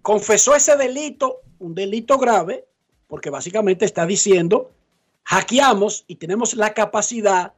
Confesó 0.00 0.54
ese 0.54 0.76
delito, 0.76 1.40
un 1.58 1.74
delito 1.74 2.18
grave, 2.18 2.68
porque 3.08 3.30
básicamente 3.30 3.84
está 3.84 4.06
diciendo, 4.06 4.70
hackeamos 5.24 6.04
y 6.06 6.16
tenemos 6.16 6.54
la 6.54 6.72
capacidad 6.72 7.52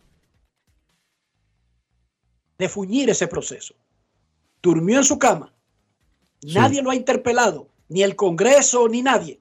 de 2.58 2.68
fuñir 2.68 3.10
ese 3.10 3.26
proceso. 3.26 3.74
Durmió 4.62 4.98
en 4.98 5.04
su 5.04 5.18
cama. 5.18 5.52
Sí. 6.40 6.54
Nadie 6.54 6.82
lo 6.82 6.90
ha 6.90 6.94
interpelado, 6.94 7.68
ni 7.88 8.02
el 8.02 8.16
Congreso, 8.16 8.88
ni 8.88 9.02
nadie. 9.02 9.40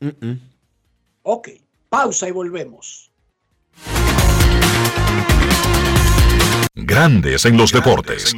Mm, 0.00 0.26
mm. 0.26 0.40
Ok, 1.22 1.48
pausa 1.88 2.28
y 2.28 2.32
volvemos. 2.32 3.10
Grandes 6.74 7.44
en 7.44 7.56
los 7.56 7.72
deportes. 7.72 8.34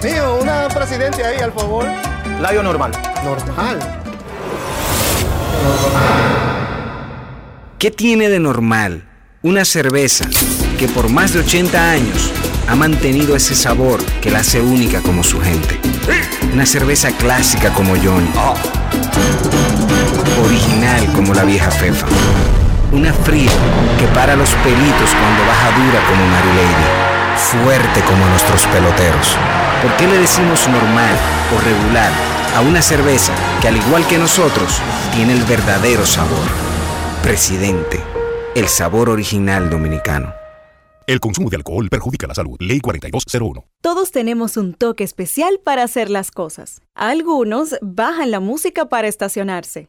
Tío, 0.00 0.40
una 0.40 0.68
presidente 0.68 1.24
ahí, 1.24 1.38
al 1.38 1.52
favor. 1.52 1.86
Layo 2.40 2.62
normal. 2.62 2.92
Normal. 3.24 4.02
¿Qué 7.78 7.90
tiene 7.90 8.28
de 8.28 8.40
normal 8.40 9.13
una 9.44 9.66
cerveza 9.66 10.24
que 10.78 10.88
por 10.88 11.10
más 11.10 11.34
de 11.34 11.40
80 11.40 11.90
años 11.90 12.32
ha 12.66 12.74
mantenido 12.74 13.36
ese 13.36 13.54
sabor 13.54 14.02
que 14.22 14.30
la 14.30 14.38
hace 14.38 14.62
única 14.62 15.02
como 15.02 15.22
su 15.22 15.38
gente? 15.38 15.78
Una 16.54 16.64
cerveza 16.64 17.10
clásica 17.12 17.70
como 17.74 17.94
Johnny. 17.94 18.30
Original 20.42 21.12
como 21.12 21.34
la 21.34 21.44
vieja 21.44 21.70
Fefa. 21.70 22.06
Una 22.90 23.12
fría 23.12 23.50
que 23.98 24.06
para 24.14 24.34
los 24.34 24.48
pelitos 24.48 25.10
cuando 25.10 25.46
baja 25.46 25.70
dura 25.76 26.00
como 26.08 26.26
Mary 26.26 26.48
Lady. 26.56 27.36
Fuerte 27.36 28.00
como 28.08 28.26
nuestros 28.26 28.66
peloteros. 28.68 29.36
¿Por 29.82 29.94
qué 29.98 30.06
le 30.06 30.20
decimos 30.20 30.66
normal 30.68 31.14
o 31.54 31.60
regular 31.60 32.10
a 32.56 32.62
una 32.62 32.80
cerveza 32.80 33.34
que 33.60 33.68
al 33.68 33.76
igual 33.76 34.06
que 34.06 34.16
nosotros 34.16 34.80
tiene 35.14 35.34
el 35.34 35.42
verdadero 35.42 36.06
sabor? 36.06 36.48
Presidente, 37.22 38.00
el 38.54 38.68
sabor 38.68 39.08
original 39.10 39.68
dominicano. 39.68 40.32
El 41.06 41.18
consumo 41.18 41.50
de 41.50 41.56
alcohol 41.56 41.88
perjudica 41.90 42.26
la 42.26 42.34
salud. 42.34 42.56
Ley 42.60 42.80
4201. 42.80 43.64
Todos 43.82 44.12
tenemos 44.12 44.56
un 44.56 44.74
toque 44.74 45.02
especial 45.02 45.60
para 45.62 45.82
hacer 45.82 46.08
las 46.08 46.30
cosas. 46.30 46.80
Algunos 46.94 47.76
bajan 47.82 48.30
la 48.30 48.40
música 48.40 48.88
para 48.88 49.08
estacionarse. 49.08 49.88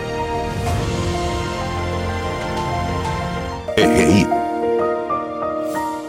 EGI. 3.77 4.27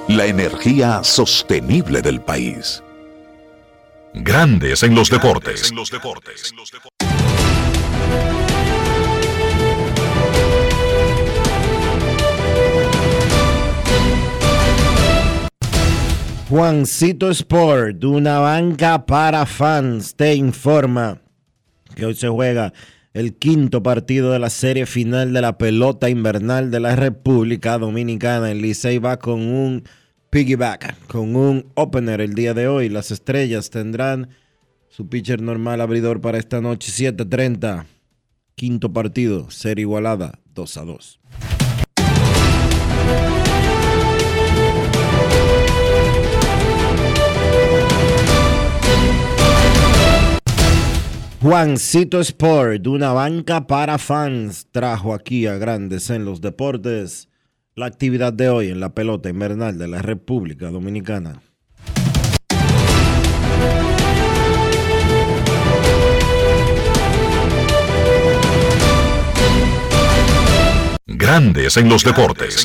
La 0.08 0.26
energía 0.26 1.02
sostenible 1.04 2.02
del 2.02 2.20
país. 2.20 2.82
Grandes 4.14 4.82
en 4.82 4.94
los 4.94 5.10
deportes. 5.10 5.72
Juancito 16.48 17.30
Sport, 17.30 18.04
una 18.04 18.38
banca 18.40 19.06
para 19.06 19.46
fans, 19.46 20.14
te 20.14 20.34
informa 20.34 21.18
que 21.94 22.04
hoy 22.04 22.14
se 22.14 22.28
juega 22.28 22.74
el 23.14 23.34
quinto 23.34 23.82
partido 23.82 24.32
de 24.32 24.38
la 24.38 24.50
serie 24.50 24.86
final 24.86 25.32
de 25.32 25.40
la 25.40 25.58
pelota 25.58 26.08
invernal 26.08 26.70
de 26.70 26.80
la 26.80 26.96
República 26.96 27.78
Dominicana. 27.78 28.50
El 28.50 28.62
Licey 28.62 28.98
va 28.98 29.18
con 29.18 29.40
un 29.40 29.84
piggyback, 30.30 31.06
con 31.06 31.36
un 31.36 31.66
opener 31.74 32.20
el 32.20 32.34
día 32.34 32.54
de 32.54 32.68
hoy. 32.68 32.88
Las 32.88 33.10
estrellas 33.10 33.70
tendrán 33.70 34.30
su 34.88 35.08
pitcher 35.08 35.42
normal 35.42 35.80
abridor 35.80 36.20
para 36.20 36.38
esta 36.38 36.60
noche, 36.60 36.90
7:30. 36.90 37.86
Quinto 38.54 38.92
partido, 38.92 39.50
serie 39.50 39.82
igualada, 39.82 40.38
2 40.54 40.76
a 40.76 40.84
2. 40.84 41.20
Juancito 51.43 52.20
Sport, 52.20 52.86
una 52.86 53.12
banca 53.12 53.66
para 53.66 53.99
fans, 53.99 54.68
trajo 54.70 55.12
aquí 55.12 55.49
a 55.49 55.57
Grandes 55.57 56.09
en 56.09 56.24
los 56.24 56.40
Deportes 56.40 57.28
la 57.74 57.86
actividad 57.86 58.32
de 58.32 58.49
hoy 58.49 58.68
en 58.68 58.78
la 58.78 58.95
pelota 58.95 59.28
invernal 59.28 59.76
de 59.76 59.88
la 59.88 60.01
República 60.03 60.70
Dominicana. 60.70 61.43
Grandes 71.07 71.76
en 71.76 71.88
los 71.88 72.05
deportes. 72.05 72.64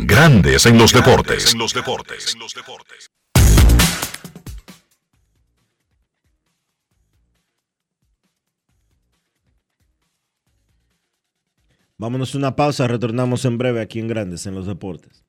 Grandes 0.00 0.64
en 0.64 0.78
los 0.78 0.92
deportes. 0.92 1.54
En 1.54 1.58
los 1.58 1.74
deportes. 1.74 2.36
Vámonos 11.96 12.36
una 12.36 12.54
pausa, 12.54 12.86
retornamos 12.86 13.44
en 13.44 13.58
breve 13.58 13.80
aquí 13.80 13.98
en 13.98 14.06
Grandes 14.06 14.46
en 14.46 14.54
los 14.54 14.66
deportes. 14.66 15.24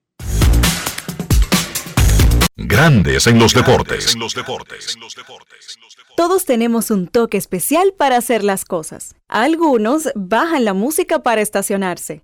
Grandes. 2.55 3.25
En 3.25 3.39
los 3.39 3.55
deportes. 3.55 4.15
Todos 6.15 6.45
tenemos 6.45 6.91
un 6.91 7.07
toque 7.07 7.37
especial 7.37 7.95
para 7.97 8.17
hacer 8.17 8.43
las 8.43 8.65
cosas. 8.65 9.15
Algunos 9.27 10.09
bajan 10.13 10.63
la 10.63 10.73
música 10.75 11.23
para 11.23 11.41
estacionarse. 11.41 12.23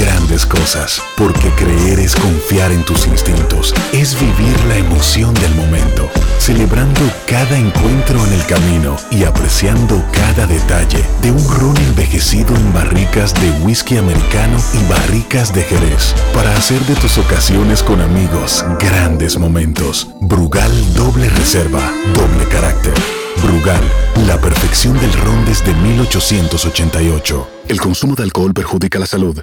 grandes 0.00 0.46
cosas, 0.46 1.02
porque 1.16 1.50
creer 1.50 2.00
es 2.00 2.16
confiar 2.16 2.72
en 2.72 2.82
tus 2.84 3.06
instintos, 3.06 3.74
es 3.92 4.18
vivir 4.18 4.58
la 4.66 4.78
emoción 4.78 5.34
del 5.34 5.54
momento, 5.54 6.08
celebrando 6.38 7.00
cada 7.26 7.58
encuentro 7.58 8.24
en 8.26 8.32
el 8.32 8.46
camino 8.46 8.96
y 9.10 9.24
apreciando 9.24 10.02
cada 10.12 10.46
detalle 10.46 11.04
de 11.20 11.30
un 11.30 11.48
ron 11.50 11.76
envejecido 11.76 12.56
en 12.56 12.72
barricas 12.72 13.34
de 13.34 13.50
whisky 13.62 13.98
americano 13.98 14.58
y 14.72 14.90
barricas 14.90 15.52
de 15.52 15.62
Jerez, 15.64 16.14
para 16.32 16.56
hacer 16.56 16.80
de 16.86 16.94
tus 16.94 17.18
ocasiones 17.18 17.82
con 17.82 18.00
amigos 18.00 18.64
grandes 18.78 19.38
momentos. 19.38 20.08
Brugal 20.22 20.94
doble 20.94 21.28
reserva, 21.28 21.92
doble 22.14 22.48
carácter. 22.48 22.94
Brugal, 23.42 23.82
la 24.26 24.40
perfección 24.40 24.98
del 24.98 25.12
ron 25.12 25.44
desde 25.44 25.74
1888. 25.74 27.48
El 27.68 27.80
consumo 27.80 28.14
de 28.14 28.22
alcohol 28.22 28.54
perjudica 28.54 28.98
la 28.98 29.06
salud. 29.06 29.42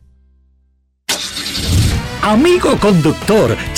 Amigo 2.23 2.77
conductor, 2.77 3.57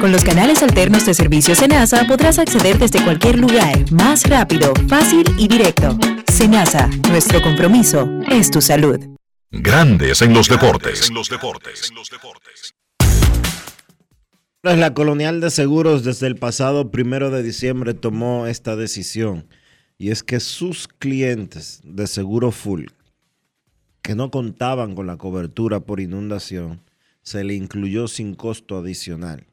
Con 0.00 0.12
los 0.12 0.24
canales 0.24 0.62
alternos 0.62 1.04
de 1.04 1.12
servicio 1.14 1.54
Senasa 1.54 2.06
podrás 2.06 2.38
acceder 2.38 2.78
desde 2.78 3.04
cualquier 3.04 3.38
lugar, 3.38 3.90
más 3.92 4.28
rápido, 4.28 4.72
fácil 4.88 5.24
y 5.36 5.46
directo. 5.46 5.98
Senasa, 6.32 6.88
nuestro 7.10 7.42
compromiso 7.42 8.08
es 8.30 8.50
tu 8.50 8.62
salud. 8.62 8.98
Grandes 9.50 10.22
en 10.22 10.32
los 10.32 10.48
deportes. 10.48 11.10
La 14.62 14.94
Colonial 14.94 15.40
de 15.40 15.50
Seguros 15.50 16.04
desde 16.04 16.26
el 16.28 16.36
pasado 16.36 16.90
primero 16.90 17.30
de 17.30 17.42
diciembre 17.42 17.94
tomó 17.94 18.46
esta 18.46 18.76
decisión 18.76 19.46
y 19.98 20.10
es 20.10 20.22
que 20.22 20.40
sus 20.40 20.88
clientes 20.88 21.80
de 21.84 22.06
seguro 22.06 22.52
full 22.52 22.86
que 24.02 24.14
no 24.14 24.30
contaban 24.30 24.94
con 24.94 25.06
la 25.06 25.16
cobertura 25.16 25.80
por 25.80 26.00
inundación 26.00 26.80
se 27.22 27.44
le 27.44 27.54
incluyó 27.54 28.08
sin 28.08 28.34
costo 28.34 28.78
adicional 28.78 29.46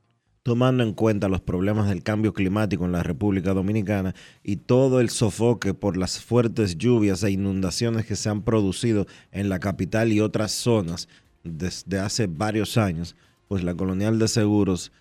tomando 0.47 0.81
en 0.81 0.93
cuenta 0.93 1.27
los 1.27 1.41
problemas 1.41 1.89
del 1.89 2.03
cambio 2.03 2.33
climático 2.33 2.85
en 2.85 2.93
la 2.93 3.03
República 3.03 3.53
Dominicana 3.53 4.15
y 4.43 4.55
todo 4.55 5.01
el 5.01 5.09
sofoque 5.09 5.73
por 5.73 5.97
las 5.97 6.21
fuertes 6.21 6.77
lluvias 6.77 7.21
e 7.23 7.31
inundaciones 7.31 8.05
que 8.05 8.15
se 8.15 8.29
han 8.29 8.43
producido 8.43 9.07
en 9.33 9.49
la 9.49 9.59
capital 9.59 10.13
y 10.13 10.21
otras 10.21 10.53
zonas 10.53 11.09
desde 11.43 11.99
hace 11.99 12.27
varios 12.27 12.77
años, 12.77 13.17
pues 13.49 13.61
la 13.61 13.75
Colonial 13.75 14.19
de 14.19 14.29
Seguros 14.29 14.93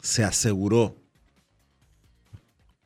se 0.00 0.24
aseguró, 0.24 0.96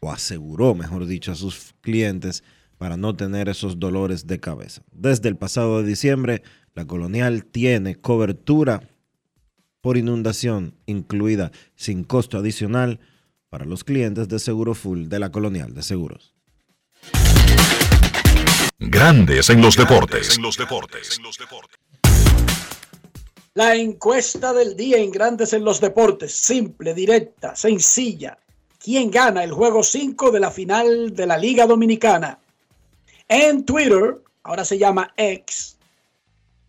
o 0.00 0.10
aseguró, 0.10 0.74
mejor 0.74 1.06
dicho, 1.06 1.30
a 1.30 1.36
sus 1.36 1.72
clientes 1.82 2.42
para 2.78 2.96
no 2.96 3.14
tener 3.16 3.48
esos 3.48 3.78
dolores 3.78 4.26
de 4.26 4.40
cabeza. 4.40 4.82
Desde 4.92 5.28
el 5.28 5.36
pasado 5.36 5.82
de 5.82 5.88
diciembre, 5.88 6.42
la 6.74 6.86
Colonial 6.86 7.44
tiene 7.44 7.96
cobertura 7.96 8.88
por 9.80 9.96
inundación 9.96 10.74
incluida 10.86 11.50
sin 11.74 12.04
costo 12.04 12.38
adicional 12.38 13.00
para 13.50 13.64
los 13.64 13.84
clientes 13.84 14.28
de 14.28 14.38
Seguro 14.38 14.74
Full 14.74 15.08
de 15.08 15.18
la 15.18 15.30
Colonial 15.30 15.74
de 15.74 15.82
Seguros. 15.82 16.34
Grandes 18.78 19.50
en 19.50 19.60
los 19.60 19.76
deportes. 19.76 20.38
La 23.54 23.74
encuesta 23.74 24.52
del 24.52 24.76
día 24.76 24.98
en 24.98 25.10
Grandes 25.10 25.52
en 25.52 25.64
los 25.64 25.80
deportes. 25.80 26.32
Simple, 26.32 26.94
directa, 26.94 27.56
sencilla. 27.56 28.38
¿Quién 28.78 29.10
gana 29.10 29.42
el 29.42 29.50
juego 29.50 29.82
5 29.82 30.30
de 30.30 30.38
la 30.38 30.52
final 30.52 31.16
de 31.16 31.26
la 31.26 31.36
Liga 31.36 31.66
Dominicana? 31.66 32.38
En 33.28 33.64
Twitter, 33.64 34.22
ahora 34.42 34.64
se 34.64 34.78
llama 34.78 35.12
X, 35.16 35.78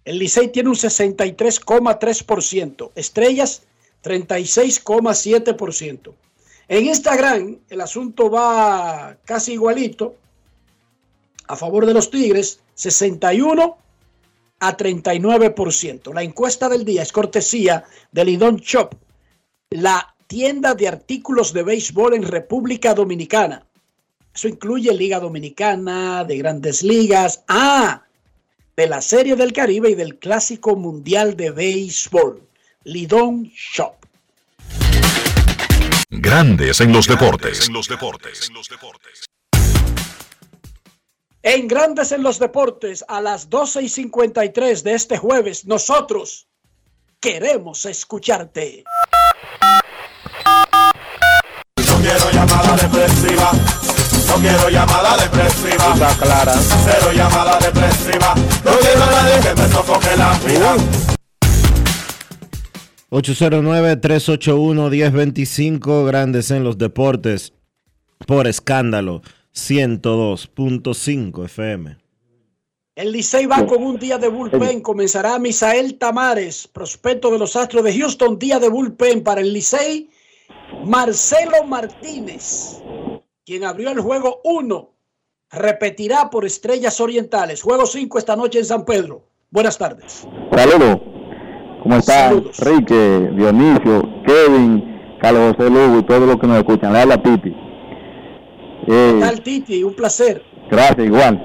el 0.10 0.18
Licey 0.18 0.50
tiene 0.50 0.70
un 0.70 0.76
63,3%. 0.76 2.92
Estrellas, 2.96 3.62
36,7%. 4.04 6.14
En 6.68 6.86
Instagram, 6.86 7.60
el 7.70 7.82
asunto 7.82 8.32
va 8.32 9.16
casi 9.24 9.54
igualito. 9.54 10.16
A 11.48 11.56
favor 11.56 11.86
de 11.86 11.94
los 11.94 12.10
Tigres, 12.10 12.60
61 12.74 13.78
a 14.60 14.78
39%. 14.78 16.12
La 16.14 16.24
encuesta 16.24 16.68
del 16.70 16.84
día 16.86 17.04
es 17.04 17.12
cortesía 17.12 17.84
de 18.12 18.26
Lidon 18.26 18.56
Shop, 18.58 18.96
la 19.70 20.16
tienda 20.28 20.74
de 20.76 20.88
artículos 20.88 21.54
de 21.54 21.64
béisbol 21.64 22.14
en 22.16 22.24
República 22.24 22.94
Dominicana. 22.94 23.66
Eso 24.40 24.48
incluye 24.48 24.94
Liga 24.94 25.20
Dominicana, 25.20 26.24
de 26.24 26.38
grandes 26.38 26.82
ligas. 26.82 27.44
Ah, 27.50 28.04
de 28.78 28.88
la 28.88 29.02
Serie 29.02 29.36
del 29.36 29.52
Caribe 29.52 29.90
y 29.90 29.96
del 29.96 30.18
Clásico 30.18 30.78
Mundial 30.78 31.36
de 31.36 31.52
Béisbol. 31.52 32.42
Lidón 32.86 33.52
Shop. 33.54 33.96
Grandes 36.10 36.80
en 36.80 36.94
los 36.94 37.06
deportes. 37.06 37.68
En 37.68 37.74
los 37.74 37.90
deportes. 37.90 38.50
En 41.44 41.68
Grandes 41.68 42.14
en 42.14 42.24
los 42.24 42.40
deportes, 42.40 43.04
a 43.10 43.20
las 43.20 43.50
12 43.50 43.82
y 43.82 43.90
53 43.90 44.86
de 44.86 44.94
este 44.94 45.18
jueves, 45.18 45.66
nosotros 45.66 46.48
queremos 47.20 47.86
escucharte. 47.86 48.86
No 51.86 52.00
quiero 52.02 52.32
llamada 52.32 52.78
depresiva 52.78 53.52
no 54.30 54.36
quiero 54.36 54.70
llamada 54.70 55.18
depresiva. 55.18 55.94
Está 55.94 56.16
clara. 56.18 56.54
Cero 56.54 57.12
llamada 57.14 57.60
depresiva. 57.60 58.34
No 58.64 58.72
quiero 58.80 59.04
a 59.04 59.12
nadie 59.12 59.42
que 59.42 59.54
me 59.62 59.68
sofoque 59.70 60.16
la 60.18 60.40
vida. 60.40 60.78
809-381-1025, 63.12 66.06
grandes 66.06 66.52
en 66.52 66.64
los 66.64 66.78
deportes, 66.78 67.54
por 68.28 68.46
escándalo, 68.46 69.24
102.5 69.56 71.46
FM. 71.46 71.98
El 72.96 73.12
Licey 73.14 73.48
va 73.48 73.66
con 73.66 73.82
un 73.82 73.98
día 73.98 74.20
de 74.20 74.28
bullpen. 74.28 74.82
Comenzará 74.82 75.40
Misael 75.40 75.98
Tamares, 75.98 76.68
prospecto 76.68 77.32
de 77.32 77.40
los 77.40 77.56
Astros 77.56 77.84
de 77.84 77.98
Houston. 77.98 78.38
Día 78.38 78.60
de 78.60 78.70
bullpen 78.70 79.24
para 79.24 79.42
el 79.42 79.54
Licey. 79.54 80.12
Marcelo 80.86 81.64
Martínez, 81.66 82.80
quien 83.50 83.64
abrió 83.64 83.90
el 83.90 84.00
juego 84.00 84.42
1, 84.44 84.90
repetirá 85.50 86.30
por 86.30 86.46
Estrellas 86.46 87.02
Orientales. 87.02 87.64
Juego 87.64 87.88
5 87.88 88.20
esta 88.20 88.36
noche 88.36 88.60
en 88.60 88.66
San 88.66 88.86
Pedro. 88.86 89.24
Buenas 89.50 89.76
tardes. 89.76 90.28
Saludos. 90.56 91.00
¿Cómo 91.82 91.96
están? 91.96 92.44
Enrique, 92.60 93.32
Dionisio, 93.36 94.04
Kevin, 94.24 95.18
Carlos 95.20 95.56
José 95.56 95.68
Lugo 95.72 95.98
y 95.98 96.04
todos 96.04 96.28
los 96.28 96.36
que 96.36 96.46
nos 96.46 96.58
escuchan. 96.60 96.94
Le 96.94 97.00
habla 97.00 97.24
Titi. 97.24 97.50
Eh, 98.86 99.14
¿Qué 99.16 99.20
tal, 99.20 99.42
Titi? 99.42 99.84
Un 99.84 99.96
placer. 99.96 100.44
Gracias, 100.70 101.08
igual. 101.08 101.44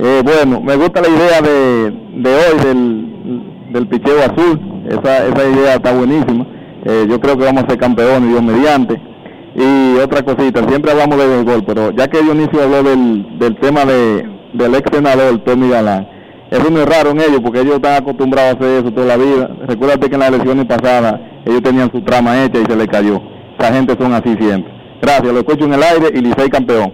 Eh, 0.00 0.22
bueno, 0.24 0.60
me 0.60 0.74
gusta 0.74 1.02
la 1.02 1.08
idea 1.08 1.40
de, 1.40 1.90
de 2.20 2.34
hoy 2.34 2.64
del, 2.64 3.72
del 3.74 3.88
picheo 3.88 4.18
azul. 4.24 4.60
Esa, 4.88 5.24
esa 5.28 5.48
idea 5.50 5.74
está 5.76 5.92
buenísima. 5.92 6.48
Eh, 6.84 7.06
yo 7.08 7.20
creo 7.20 7.38
que 7.38 7.44
vamos 7.44 7.62
a 7.62 7.68
ser 7.68 7.78
campeones, 7.78 8.28
Dios 8.28 8.42
mediante. 8.42 9.15
Y 9.58 9.96
otra 9.98 10.22
cosita, 10.22 10.68
siempre 10.68 10.90
hablamos 10.92 11.16
de 11.16 11.26
béisbol, 11.26 11.64
pero 11.64 11.90
ya 11.92 12.08
que 12.08 12.20
Dionisio 12.20 12.62
habló 12.62 12.82
del, 12.82 13.38
del 13.38 13.58
tema 13.58 13.86
de, 13.86 14.22
del 14.52 14.74
ex 14.74 14.90
senador 14.92 15.42
Tommy 15.44 15.70
Galán, 15.70 16.06
eso 16.50 16.68
no 16.68 16.82
es 16.82 16.86
raro 16.86 17.10
en 17.10 17.20
ellos 17.20 17.40
porque 17.42 17.62
ellos 17.62 17.76
están 17.76 18.02
acostumbrados 18.02 18.54
a 18.54 18.56
hacer 18.58 18.84
eso 18.84 18.92
toda 18.92 19.06
la 19.06 19.16
vida. 19.16 19.48
Recuérdate 19.66 20.10
que 20.10 20.14
en 20.14 20.20
las 20.20 20.28
elecciones 20.28 20.66
pasadas 20.66 21.14
ellos 21.46 21.62
tenían 21.62 21.90
su 21.90 22.02
trama 22.02 22.44
hecha 22.44 22.58
y 22.58 22.66
se 22.66 22.76
les 22.76 22.86
cayó. 22.86 23.18
Esa 23.58 23.72
gente 23.72 23.96
son 23.98 24.12
así 24.12 24.36
siempre. 24.38 24.70
Gracias, 25.00 25.32
lo 25.32 25.38
escucho 25.38 25.64
en 25.64 25.72
el 25.72 25.82
aire 25.82 26.10
y 26.14 26.20
Licey 26.20 26.50
campeón. 26.50 26.92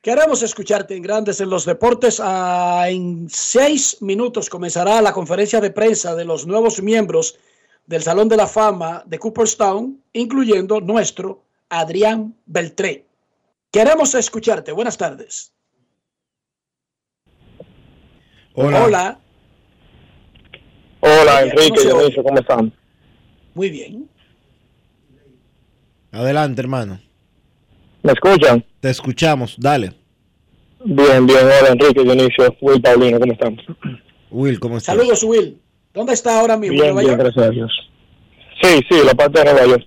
Queremos 0.00 0.42
escucharte 0.42 0.96
en 0.96 1.02
Grandes 1.02 1.40
en 1.40 1.48
los 1.48 1.64
Deportes. 1.64 2.20
Ah, 2.20 2.86
en 2.88 3.28
seis 3.30 3.98
minutos 4.00 4.50
comenzará 4.50 5.00
la 5.00 5.12
conferencia 5.12 5.60
de 5.60 5.70
prensa 5.70 6.16
de 6.16 6.24
los 6.24 6.44
nuevos 6.44 6.82
miembros 6.82 7.38
del 7.86 8.02
Salón 8.02 8.28
de 8.28 8.36
la 8.36 8.46
Fama 8.46 9.02
de 9.06 9.18
Cooperstown, 9.18 10.02
incluyendo 10.12 10.80
nuestro 10.80 11.44
Adrián 11.68 12.34
Beltré. 12.46 13.06
Queremos 13.70 14.14
escucharte. 14.14 14.72
Buenas 14.72 14.98
tardes. 14.98 15.52
Hola. 18.54 18.84
Hola. 18.84 19.18
Hola, 21.00 21.42
Enrique, 21.42 21.88
¿cómo 22.22 22.38
están? 22.38 22.72
Muy 23.54 23.70
bien. 23.70 24.08
Adelante, 26.12 26.60
hermano. 26.60 27.00
¿Me 28.02 28.12
escuchan? 28.12 28.64
Te 28.80 28.90
escuchamos, 28.90 29.56
dale. 29.58 29.94
Bien, 30.84 31.26
bien, 31.26 31.38
hola 31.38 31.68
Enrique, 31.70 32.02
Dionisio, 32.02 32.56
Will 32.60 32.82
Paulino, 32.82 33.20
¿cómo 33.20 33.32
están? 33.32 33.56
Will, 34.30 34.60
¿cómo 34.60 34.78
estás? 34.78 34.96
Saludos, 34.96 35.22
Will. 35.22 35.61
¿Dónde 35.94 36.14
está 36.14 36.40
ahora 36.40 36.56
mismo? 36.56 36.80
Bien, 36.80 36.96
bien, 36.96 37.18
gracias 37.18 37.44
a 37.44 37.50
Dios. 37.50 37.70
Sí, 38.62 38.80
sí, 38.88 38.96
la 39.04 39.14
parte 39.14 39.40
de 39.40 39.44
Nueva 39.46 39.66
York. 39.66 39.86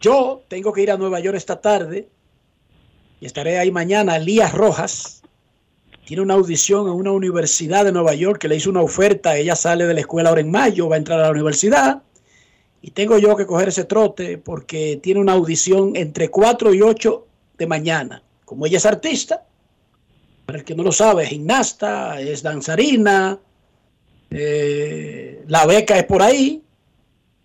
Yo 0.00 0.42
tengo 0.48 0.72
que 0.72 0.82
ir 0.82 0.90
a 0.90 0.96
Nueva 0.96 1.20
York 1.20 1.36
esta 1.36 1.60
tarde 1.60 2.08
y 3.20 3.26
estaré 3.26 3.58
ahí 3.58 3.70
mañana. 3.70 4.18
Lías 4.18 4.52
Rojas 4.52 5.22
tiene 6.04 6.22
una 6.22 6.34
audición 6.34 6.88
en 6.88 6.94
una 6.94 7.12
universidad 7.12 7.84
de 7.84 7.92
Nueva 7.92 8.14
York 8.14 8.40
que 8.40 8.48
le 8.48 8.56
hizo 8.56 8.70
una 8.70 8.82
oferta. 8.82 9.36
Ella 9.36 9.54
sale 9.54 9.86
de 9.86 9.94
la 9.94 10.00
escuela 10.00 10.30
ahora 10.30 10.40
en 10.40 10.50
mayo, 10.50 10.88
va 10.88 10.96
a 10.96 10.98
entrar 10.98 11.20
a 11.20 11.24
la 11.24 11.30
universidad. 11.30 12.02
Y 12.80 12.90
tengo 12.90 13.18
yo 13.18 13.36
que 13.36 13.46
coger 13.46 13.68
ese 13.68 13.84
trote 13.84 14.38
porque 14.38 14.98
tiene 15.00 15.20
una 15.20 15.32
audición 15.32 15.94
entre 15.94 16.30
4 16.30 16.74
y 16.74 16.82
8 16.82 17.26
de 17.58 17.66
mañana. 17.66 18.22
Como 18.44 18.66
ella 18.66 18.78
es 18.78 18.86
artista, 18.86 19.44
para 20.46 20.58
el 20.58 20.64
que 20.64 20.74
no 20.74 20.82
lo 20.82 20.90
sabe, 20.90 21.22
es 21.22 21.28
gimnasta, 21.28 22.20
es 22.20 22.42
danzarina, 22.42 23.38
eh, 24.34 25.42
la 25.46 25.66
beca 25.66 25.98
es 25.98 26.04
por 26.04 26.22
ahí 26.22 26.62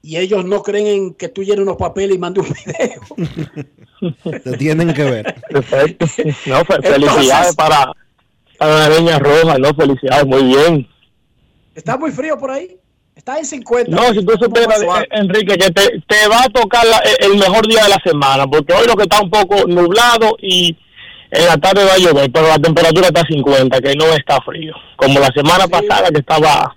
y 0.01 0.17
ellos 0.17 0.45
no 0.45 0.63
creen 0.63 0.87
en 0.87 1.13
que 1.13 1.27
tú 1.27 1.43
llenes 1.43 1.61
unos 1.61 1.77
papeles 1.77 2.15
y 2.15 2.19
mandes 2.19 2.45
un 2.47 2.55
video. 2.55 3.01
Te 4.43 4.57
tienen 4.57 4.93
que 4.93 5.03
ver. 5.03 5.35
Perfecto. 5.49 6.05
No, 6.45 6.63
felicidades 6.63 7.55
para, 7.55 7.91
para 8.57 8.89
la 8.89 8.99
niña 8.99 9.19
Roja, 9.19 9.57
no, 9.57 9.73
felicidades, 9.73 10.25
muy 10.25 10.43
bien. 10.43 10.87
¿Está 11.75 11.97
muy 11.97 12.11
frío 12.11 12.37
por 12.37 12.51
ahí? 12.51 12.77
Está 13.15 13.39
en 13.39 13.45
50. 13.45 13.91
No, 13.91 14.13
si 14.13 14.23
tú 14.23 14.33
supieras, 14.39 14.81
eh, 14.81 15.07
Enrique, 15.11 15.57
que 15.57 15.71
te, 15.71 16.01
te, 16.07 16.27
va 16.29 16.43
a 16.43 16.49
tocar 16.49 16.85
el 17.19 17.35
mejor 17.37 17.67
día 17.67 17.83
de 17.83 17.89
la 17.89 18.01
semana, 18.05 18.47
porque 18.47 18.73
hoy 18.73 18.87
lo 18.87 18.95
que 18.95 19.03
está 19.03 19.21
un 19.21 19.29
poco 19.29 19.67
nublado 19.67 20.37
y 20.39 20.77
en 21.31 21.45
la 21.45 21.57
tarde 21.57 21.83
va 21.83 21.95
a 21.95 21.97
llover, 21.97 22.31
pero 22.31 22.47
la 22.47 22.59
temperatura 22.59 23.07
está 23.07 23.21
a 23.21 23.27
50, 23.27 23.81
que 23.81 23.95
no 23.95 24.05
está 24.05 24.39
frío. 24.41 24.73
Como 24.95 25.19
la 25.19 25.31
semana 25.33 25.67
pasada 25.67 26.09
que 26.09 26.19
estaba... 26.19 26.76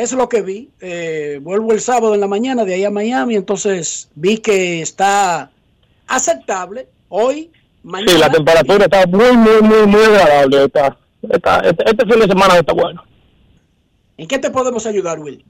Eso 0.00 0.14
es 0.14 0.18
lo 0.18 0.30
que 0.30 0.40
vi. 0.40 0.70
Eh, 0.80 1.40
vuelvo 1.42 1.72
el 1.72 1.80
sábado 1.80 2.14
en 2.14 2.20
la 2.20 2.26
mañana 2.26 2.64
de 2.64 2.72
ahí 2.72 2.84
a 2.84 2.90
Miami, 2.90 3.36
entonces 3.36 4.08
vi 4.14 4.38
que 4.38 4.80
está 4.80 5.50
aceptable. 6.06 6.88
Hoy, 7.10 7.50
mañana... 7.82 8.10
Sí, 8.10 8.18
la 8.18 8.30
temperatura 8.30 8.86
está 8.86 9.06
muy, 9.06 9.36
muy, 9.36 9.60
muy, 9.60 9.86
muy 9.86 10.02
agradable. 10.02 10.64
Está, 10.64 10.96
este, 11.62 11.84
este, 11.84 12.06
fin 12.06 12.18
de 12.18 12.28
semana 12.28 12.56
está 12.56 12.72
bueno. 12.72 13.04
¿En 14.16 14.26
qué 14.26 14.38
te 14.38 14.48
podemos 14.48 14.86
ayudar, 14.86 15.18
Will? 15.18 15.44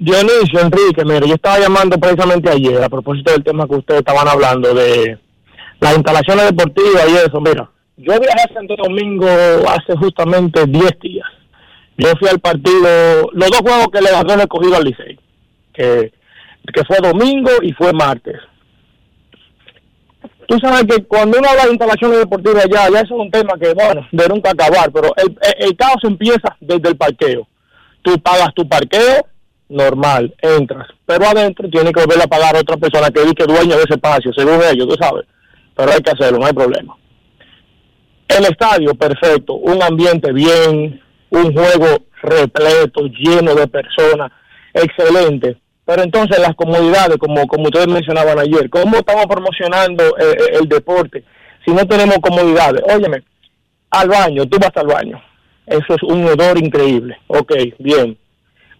Dionisio, 0.00 0.60
Enrique, 0.62 1.04
mire, 1.04 1.28
yo 1.28 1.34
estaba 1.34 1.60
llamando 1.60 1.96
precisamente 1.96 2.50
ayer 2.50 2.82
a 2.82 2.88
propósito 2.88 3.30
del 3.30 3.44
tema 3.44 3.68
que 3.68 3.76
ustedes 3.76 4.00
estaban 4.00 4.26
hablando 4.26 4.74
de 4.74 5.16
las 5.78 5.94
instalaciones 5.94 6.46
deportivas 6.46 7.08
y 7.08 7.16
eso, 7.18 7.40
mira, 7.40 7.70
yo 7.96 8.18
viajé 8.18 8.50
a 8.50 8.52
Santo 8.52 8.74
Domingo 8.82 9.28
hace 9.68 9.96
justamente 9.96 10.66
10 10.66 10.98
días. 11.00 11.26
Yo 11.98 12.08
fui 12.18 12.28
al 12.28 12.40
partido, 12.40 13.30
los 13.32 13.50
dos 13.50 13.60
juegos 13.60 13.88
que 13.92 14.00
le 14.00 14.10
ganó 14.10 14.34
el 14.34 14.40
escogido 14.40 14.76
al 14.76 14.84
Licey, 14.84 15.18
que, 15.72 16.12
que 16.72 16.84
fue 16.84 16.98
domingo 17.02 17.50
y 17.62 17.72
fue 17.72 17.92
martes. 17.92 18.36
Tú 20.46 20.58
sabes 20.60 20.84
que 20.84 21.04
cuando 21.04 21.38
uno 21.38 21.48
habla 21.48 21.64
de 21.64 21.70
instalaciones 21.70 22.18
deportivas 22.18 22.66
ya, 22.72 22.88
ya 22.88 23.00
eso 23.00 23.14
es 23.14 23.20
un 23.20 23.30
tema 23.30 23.54
que, 23.58 23.72
bueno, 23.74 24.06
de 24.12 24.28
nunca 24.28 24.50
acabar, 24.50 24.92
pero 24.92 25.12
el, 25.16 25.36
el 25.58 25.76
caos 25.76 26.04
empieza 26.04 26.56
desde 26.60 26.90
el 26.90 26.96
parqueo. 26.96 27.48
Tú 28.02 28.16
pagas 28.20 28.54
tu 28.54 28.68
parqueo, 28.68 29.26
normal, 29.68 30.32
entras, 30.40 30.86
pero 31.04 31.26
adentro 31.26 31.68
tiene 31.68 31.92
que 31.92 32.00
volver 32.00 32.22
a 32.22 32.28
pagar 32.28 32.54
a 32.54 32.60
otra 32.60 32.76
persona 32.76 33.10
que 33.10 33.22
dice 33.22 33.44
dueño 33.46 33.74
de 33.74 33.82
ese 33.82 33.94
espacio, 33.94 34.32
según 34.32 34.60
ellos, 34.62 34.86
tú 34.86 34.94
sabes 35.00 35.26
pero 35.76 35.92
hay 35.92 36.00
que 36.00 36.10
hacerlo, 36.10 36.38
no 36.38 36.46
hay 36.46 36.54
problema. 36.54 36.96
El 38.26 38.44
estadio, 38.46 38.94
perfecto, 38.94 39.54
un 39.54 39.82
ambiente 39.82 40.32
bien, 40.32 41.00
un 41.30 41.52
juego 41.52 41.86
repleto, 42.22 43.02
lleno 43.06 43.54
de 43.54 43.66
personas, 43.66 44.30
excelente. 44.74 45.56
Pero 45.84 46.02
entonces 46.02 46.38
las 46.40 46.54
comodidades, 46.56 47.16
como, 47.18 47.46
como 47.46 47.64
ustedes 47.64 47.86
mencionaban 47.88 48.38
ayer, 48.38 48.68
¿cómo 48.70 48.96
estamos 48.96 49.26
promocionando 49.26 50.02
eh, 50.18 50.36
eh, 50.38 50.58
el 50.60 50.68
deporte 50.68 51.22
si 51.64 51.70
no 51.72 51.86
tenemos 51.86 52.16
comodidades? 52.18 52.82
Óyeme, 52.92 53.22
al 53.90 54.08
baño, 54.08 54.46
tú 54.46 54.58
vas 54.58 54.72
al 54.76 54.86
baño, 54.88 55.22
eso 55.66 55.94
es 55.94 56.02
un 56.02 56.24
odor 56.26 56.58
increíble. 56.58 57.16
Ok, 57.28 57.52
bien. 57.78 58.18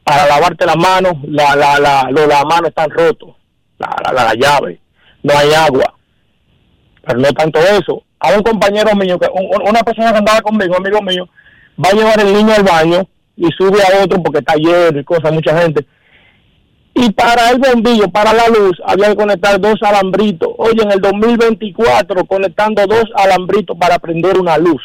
Para 0.02 0.26
lavarte 0.26 0.66
las 0.66 0.76
manos, 0.76 1.14
la, 1.24 1.54
la, 1.56 1.78
la, 1.78 2.08
lo- 2.10 2.26
las 2.26 2.44
manos 2.44 2.68
están 2.68 2.90
rotos, 2.90 3.30
la, 3.78 3.88
la, 4.12 4.24
la 4.24 4.34
llave, 4.34 4.80
no 5.22 5.36
hay 5.36 5.52
agua. 5.52 5.94
Pero 7.04 7.18
no 7.20 7.28
tanto 7.32 7.58
eso. 7.60 8.02
A 8.18 8.32
un 8.32 8.42
compañero 8.42 8.94
mío, 8.96 9.18
que 9.18 9.28
un- 9.32 9.46
un- 9.46 9.68
una 9.68 9.80
persona 9.82 10.12
que 10.12 10.18
andaba 10.18 10.40
conmigo, 10.40 10.76
amigo 10.76 11.00
mío, 11.02 11.28
va 11.82 11.88
a 11.90 11.94
llevar 11.94 12.20
el 12.20 12.32
niño 12.32 12.52
al 12.54 12.62
baño 12.62 13.08
y 13.36 13.46
sube 13.52 13.78
a 13.82 14.02
otro 14.04 14.22
porque 14.22 14.38
está 14.38 14.54
lleno 14.56 14.98
y 14.98 15.04
cosas, 15.04 15.32
mucha 15.32 15.60
gente. 15.60 15.86
Y 16.94 17.10
para 17.12 17.50
el 17.50 17.58
bombillo, 17.58 18.08
para 18.10 18.32
la 18.32 18.48
luz, 18.48 18.80
había 18.86 19.08
que 19.10 19.16
conectar 19.16 19.60
dos 19.60 19.74
alambritos. 19.82 20.48
Oye, 20.56 20.82
en 20.82 20.92
el 20.92 21.00
2024, 21.00 22.24
conectando 22.24 22.86
dos 22.86 23.04
alambritos 23.14 23.76
para 23.78 23.98
prender 23.98 24.38
una 24.38 24.56
luz. 24.56 24.80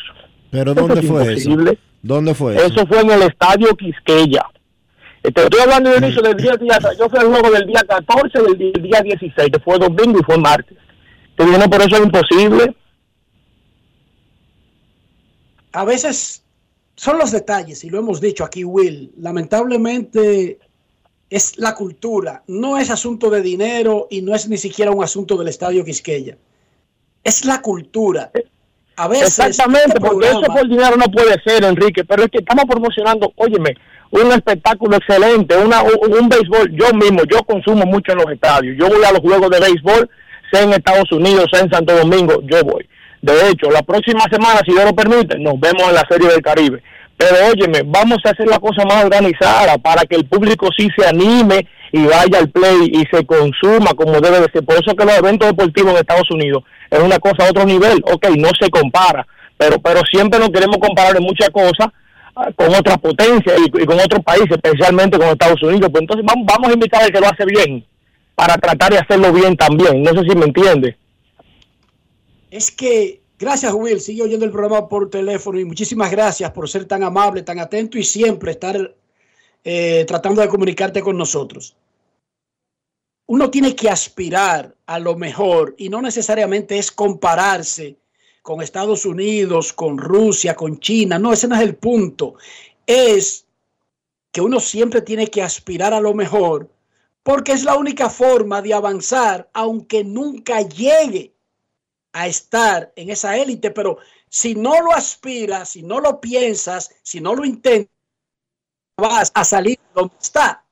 ¿Pero 0.50 0.74
dónde 0.74 1.00
es 1.00 1.08
fue 1.08 1.22
imposible. 1.24 1.72
eso? 1.72 1.82
¿Dónde 2.02 2.34
fue 2.36 2.56
eso? 2.58 2.66
Eso 2.66 2.86
fue 2.88 3.00
en 3.00 3.12
el 3.12 3.22
estadio 3.22 3.74
Quisqueya. 3.78 4.44
Este, 5.24 5.44
estoy 5.44 5.62
hablando 5.62 5.90
del 5.92 6.04
inicio 6.04 6.22
del 6.22 6.36
día, 6.36 6.58
día- 6.58 6.80
yo 7.00 7.08
fui 7.08 7.20
al 7.20 7.28
juego 7.28 7.50
del 7.52 7.66
día 7.68 7.82
14, 7.88 8.42
del 8.42 8.58
día, 8.58 8.72
del 8.74 8.84
día 8.84 9.02
16, 9.04 9.50
que 9.54 9.60
fue 9.60 9.78
domingo 9.80 10.20
y 10.20 10.24
fue 10.24 10.38
martes. 10.38 10.78
Te 11.38 11.46
digo, 11.46 11.58
no, 11.60 11.70
por 11.70 11.80
eso 11.82 11.96
es 11.96 12.04
imposible. 12.04 12.76
a 15.74 15.86
veces 15.86 16.44
son 17.02 17.18
los 17.18 17.32
detalles, 17.32 17.84
y 17.84 17.90
lo 17.90 17.98
hemos 17.98 18.22
dicho 18.22 18.44
aquí, 18.44 18.64
Will. 18.64 19.12
Lamentablemente 19.18 20.60
es 21.32 21.58
la 21.58 21.74
cultura, 21.74 22.44
no 22.46 22.78
es 22.78 22.92
asunto 22.92 23.32
de 23.32 23.42
dinero 23.42 24.06
y 24.12 24.22
no 24.22 24.36
es 24.36 24.48
ni 24.48 24.58
siquiera 24.58 24.92
un 24.92 25.04
asunto 25.04 25.36
del 25.36 25.48
estadio 25.48 25.84
Quisqueya. 25.84 26.38
Es 27.24 27.44
la 27.44 27.60
cultura. 27.60 28.30
A 28.98 29.08
veces. 29.08 29.40
Exactamente, 29.40 29.88
este 29.88 30.00
porque 30.00 30.28
programa- 30.28 30.42
eso 30.46 30.54
por 30.54 30.70
dinero 30.70 30.96
no 30.96 31.06
puede 31.06 31.42
ser, 31.42 31.64
Enrique, 31.64 32.04
pero 32.04 32.22
es 32.22 32.30
que 32.30 32.38
estamos 32.38 32.66
promocionando, 32.66 33.34
óyeme, 33.36 33.74
un 34.12 34.32
espectáculo 34.32 34.98
excelente, 34.98 35.58
una, 35.58 35.82
un, 35.82 36.14
un 36.20 36.30
béisbol, 36.30 36.70
yo 36.72 36.94
mismo, 36.94 37.24
yo 37.24 37.40
consumo 37.48 37.84
mucho 37.86 38.12
en 38.12 38.20
los 38.20 38.30
estadios, 38.32 38.78
yo 38.78 38.88
voy 38.90 39.04
a 39.04 39.12
los 39.12 39.22
juegos 39.22 39.50
de 39.50 39.60
béisbol, 39.60 40.08
sea 40.52 40.62
en 40.62 40.74
Estados 40.74 41.12
Unidos, 41.12 41.46
sea 41.52 41.62
en 41.62 41.72
Santo 41.72 41.96
Domingo, 41.98 42.44
yo 42.44 42.64
voy. 42.64 42.88
De 43.22 43.50
hecho, 43.50 43.70
la 43.70 43.84
próxima 43.84 44.24
semana, 44.32 44.62
si 44.66 44.72
Dios 44.72 44.86
lo 44.86 44.96
permite, 44.96 45.38
nos 45.38 45.60
vemos 45.60 45.84
en 45.88 45.96
la 45.96 46.06
Serie 46.10 46.30
del 46.30 46.42
Caribe. 46.42 46.82
Pero 47.18 47.36
óyeme, 47.52 47.84
vamos 47.86 48.18
a 48.26 48.32
hacer 48.32 48.48
la 48.48 48.58
cosa 48.58 48.84
más 48.84 49.04
organizada 49.04 49.78
para 49.78 50.06
que 50.06 50.16
el 50.16 50.26
público 50.26 50.70
sí 50.76 50.90
se 50.98 51.08
anime 51.08 51.68
y 51.92 52.04
vaya 52.06 52.40
al 52.40 52.50
play 52.50 52.92
y 52.92 53.06
se 53.16 53.24
consuma 53.26 53.92
como 53.96 54.20
debe 54.20 54.40
de 54.40 54.52
ser. 54.52 54.66
Por 54.66 54.76
eso 54.76 54.96
que 54.96 55.06
los 55.06 55.18
eventos 55.18 55.48
deportivos 55.48 55.92
en 55.92 55.98
Estados 56.00 56.32
Unidos 56.32 56.64
es 56.90 57.00
una 57.00 57.20
cosa 57.20 57.46
a 57.46 57.52
otro 57.52 57.64
nivel. 57.64 58.02
Ok, 58.12 58.28
no 58.38 58.50
se 58.60 58.72
compara, 58.72 59.28
pero 59.56 59.80
pero 59.80 60.02
siempre 60.10 60.40
nos 60.40 60.50
queremos 60.50 60.78
comparar 60.80 61.16
en 61.16 61.22
muchas 61.24 61.52
cosas 61.52 61.90
ah, 62.36 62.50
con 62.56 62.74
otras 62.74 62.98
potencias 62.98 63.56
y, 63.68 63.70
con 63.70 64.00
otros 64.00 64.24
países, 64.26 64.52
especialmente 64.52 65.20
con 65.20 65.28
Estados 65.28 65.62
Unidos. 65.62 65.90
Pues 65.92 66.02
entonces 66.02 66.26
vamos, 66.26 66.48
vamos 66.48 66.70
a 66.70 66.74
invitar 66.74 67.04
al 67.04 67.12
que 67.12 67.20
lo 67.20 67.28
hace 67.28 67.46
bien 67.46 67.86
para 68.34 68.56
tratar 68.56 68.94
de 68.94 68.98
hacerlo 68.98 69.32
bien 69.32 69.56
también. 69.56 70.02
No 70.02 70.10
sé 70.12 70.28
si 70.28 70.36
me 70.36 70.46
entiende. 70.46 70.98
Es 72.52 72.70
que, 72.70 73.24
gracias 73.40 73.74
Will, 73.74 74.02
sigue 74.02 74.24
oyendo 74.24 74.46
el 74.46 74.52
programa 74.52 74.90
por 74.90 75.10
teléfono 75.10 75.58
y 75.58 75.64
muchísimas 75.64 76.12
gracias 76.12 76.52
por 76.52 76.70
ser 76.70 76.84
tan 76.84 77.02
amable, 77.02 77.44
tan 77.44 77.60
atento 77.60 77.98
y 77.98 78.04
siempre 78.04 78.52
estar 78.52 78.94
eh, 79.64 80.04
tratando 80.06 80.42
de 80.42 80.50
comunicarte 80.50 81.02
con 81.02 81.18
nosotros. 81.18 81.78
Uno 83.28 83.50
tiene 83.50 83.74
que 83.74 83.90
aspirar 83.90 84.76
a 84.86 85.00
lo 85.00 85.16
mejor 85.16 85.76
y 85.78 85.88
no 85.88 86.02
necesariamente 86.02 86.78
es 86.78 86.92
compararse 86.92 87.96
con 88.42 88.62
Estados 88.62 89.06
Unidos, 89.06 89.72
con 89.72 89.98
Rusia, 89.98 90.54
con 90.54 90.78
China. 90.82 91.18
No, 91.18 91.32
ese 91.32 91.48
no 91.48 91.56
es 91.56 91.62
el 91.62 91.76
punto. 91.76 92.36
Es 92.86 93.46
que 94.34 94.42
uno 94.42 94.60
siempre 94.60 95.02
tiene 95.02 95.28
que 95.28 95.42
aspirar 95.42 95.94
a 95.94 96.02
lo 96.02 96.14
mejor 96.14 96.70
porque 97.24 97.54
es 97.54 97.64
la 97.64 97.78
única 97.78 98.10
forma 98.10 98.62
de 98.62 98.74
avanzar, 98.74 99.50
aunque 99.54 100.04
nunca 100.04 100.62
llegue 100.64 101.32
a 102.14 102.28
estar 102.28 102.92
en 102.96 103.10
esa 103.10 103.38
élite, 103.38 103.72
pero 103.72 103.98
si 104.30 104.56
no 104.56 104.82
lo 104.82 104.94
aspiras, 104.94 105.70
si 105.70 105.84
no 105.84 106.00
lo 106.00 106.20
piensas, 106.20 106.94
si 107.04 107.22
no 107.22 107.36
lo 107.36 107.46
intentas, 107.46 107.92
vas 108.98 109.32
a 109.34 109.44
salir 109.44 109.80
donde 109.94 110.16
está. 110.22 110.66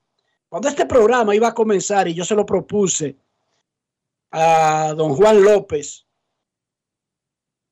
Cuando 0.49 0.67
este 0.67 0.85
programa 0.85 1.35
iba 1.35 1.47
a 1.47 1.53
comenzar 1.53 2.07
y 2.07 2.13
yo 2.13 2.25
se 2.25 2.35
lo 2.35 2.45
propuse 2.45 3.17
a 4.31 4.93
don 4.95 5.15
Juan 5.15 5.43
López, 5.43 6.05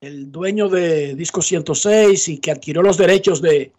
el 0.02 0.32
dueño 0.32 0.70
de 0.70 1.16
Disco 1.16 1.42
106 1.42 2.28
y 2.28 2.40
que 2.40 2.52
adquirió 2.52 2.82
los 2.82 2.98
derechos 2.98 3.42
de 3.42 3.74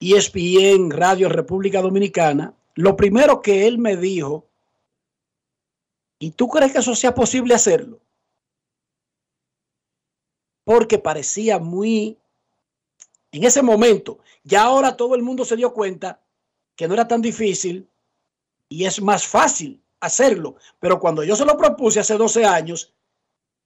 ESPN 0.00 0.90
Radio 0.90 1.28
República 1.28 1.82
Dominicana, 1.82 2.54
lo 2.74 2.96
primero 2.96 3.42
que 3.42 3.66
él 3.66 3.78
me 3.78 3.96
dijo, 3.96 4.48
¿y 6.18 6.30
tú 6.30 6.48
crees 6.48 6.72
que 6.72 6.78
eso 6.78 6.94
sea 6.94 7.14
posible 7.14 7.54
hacerlo? 7.54 8.00
Porque 10.64 10.98
parecía 10.98 11.58
muy, 11.58 12.18
en 13.32 13.44
ese 13.44 13.62
momento, 13.62 14.18
ya 14.44 14.62
ahora 14.62 14.96
todo 14.96 15.14
el 15.14 15.22
mundo 15.22 15.44
se 15.44 15.56
dio 15.56 15.72
cuenta 15.72 16.20
que 16.76 16.88
no 16.88 16.94
era 16.94 17.06
tan 17.06 17.20
difícil 17.20 17.88
y 18.68 18.84
es 18.84 19.00
más 19.02 19.26
fácil 19.26 19.82
hacerlo. 20.00 20.56
Pero 20.78 20.98
cuando 20.98 21.22
yo 21.24 21.36
se 21.36 21.44
lo 21.44 21.56
propuse 21.56 22.00
hace 22.00 22.14
12 22.16 22.44
años 22.44 22.94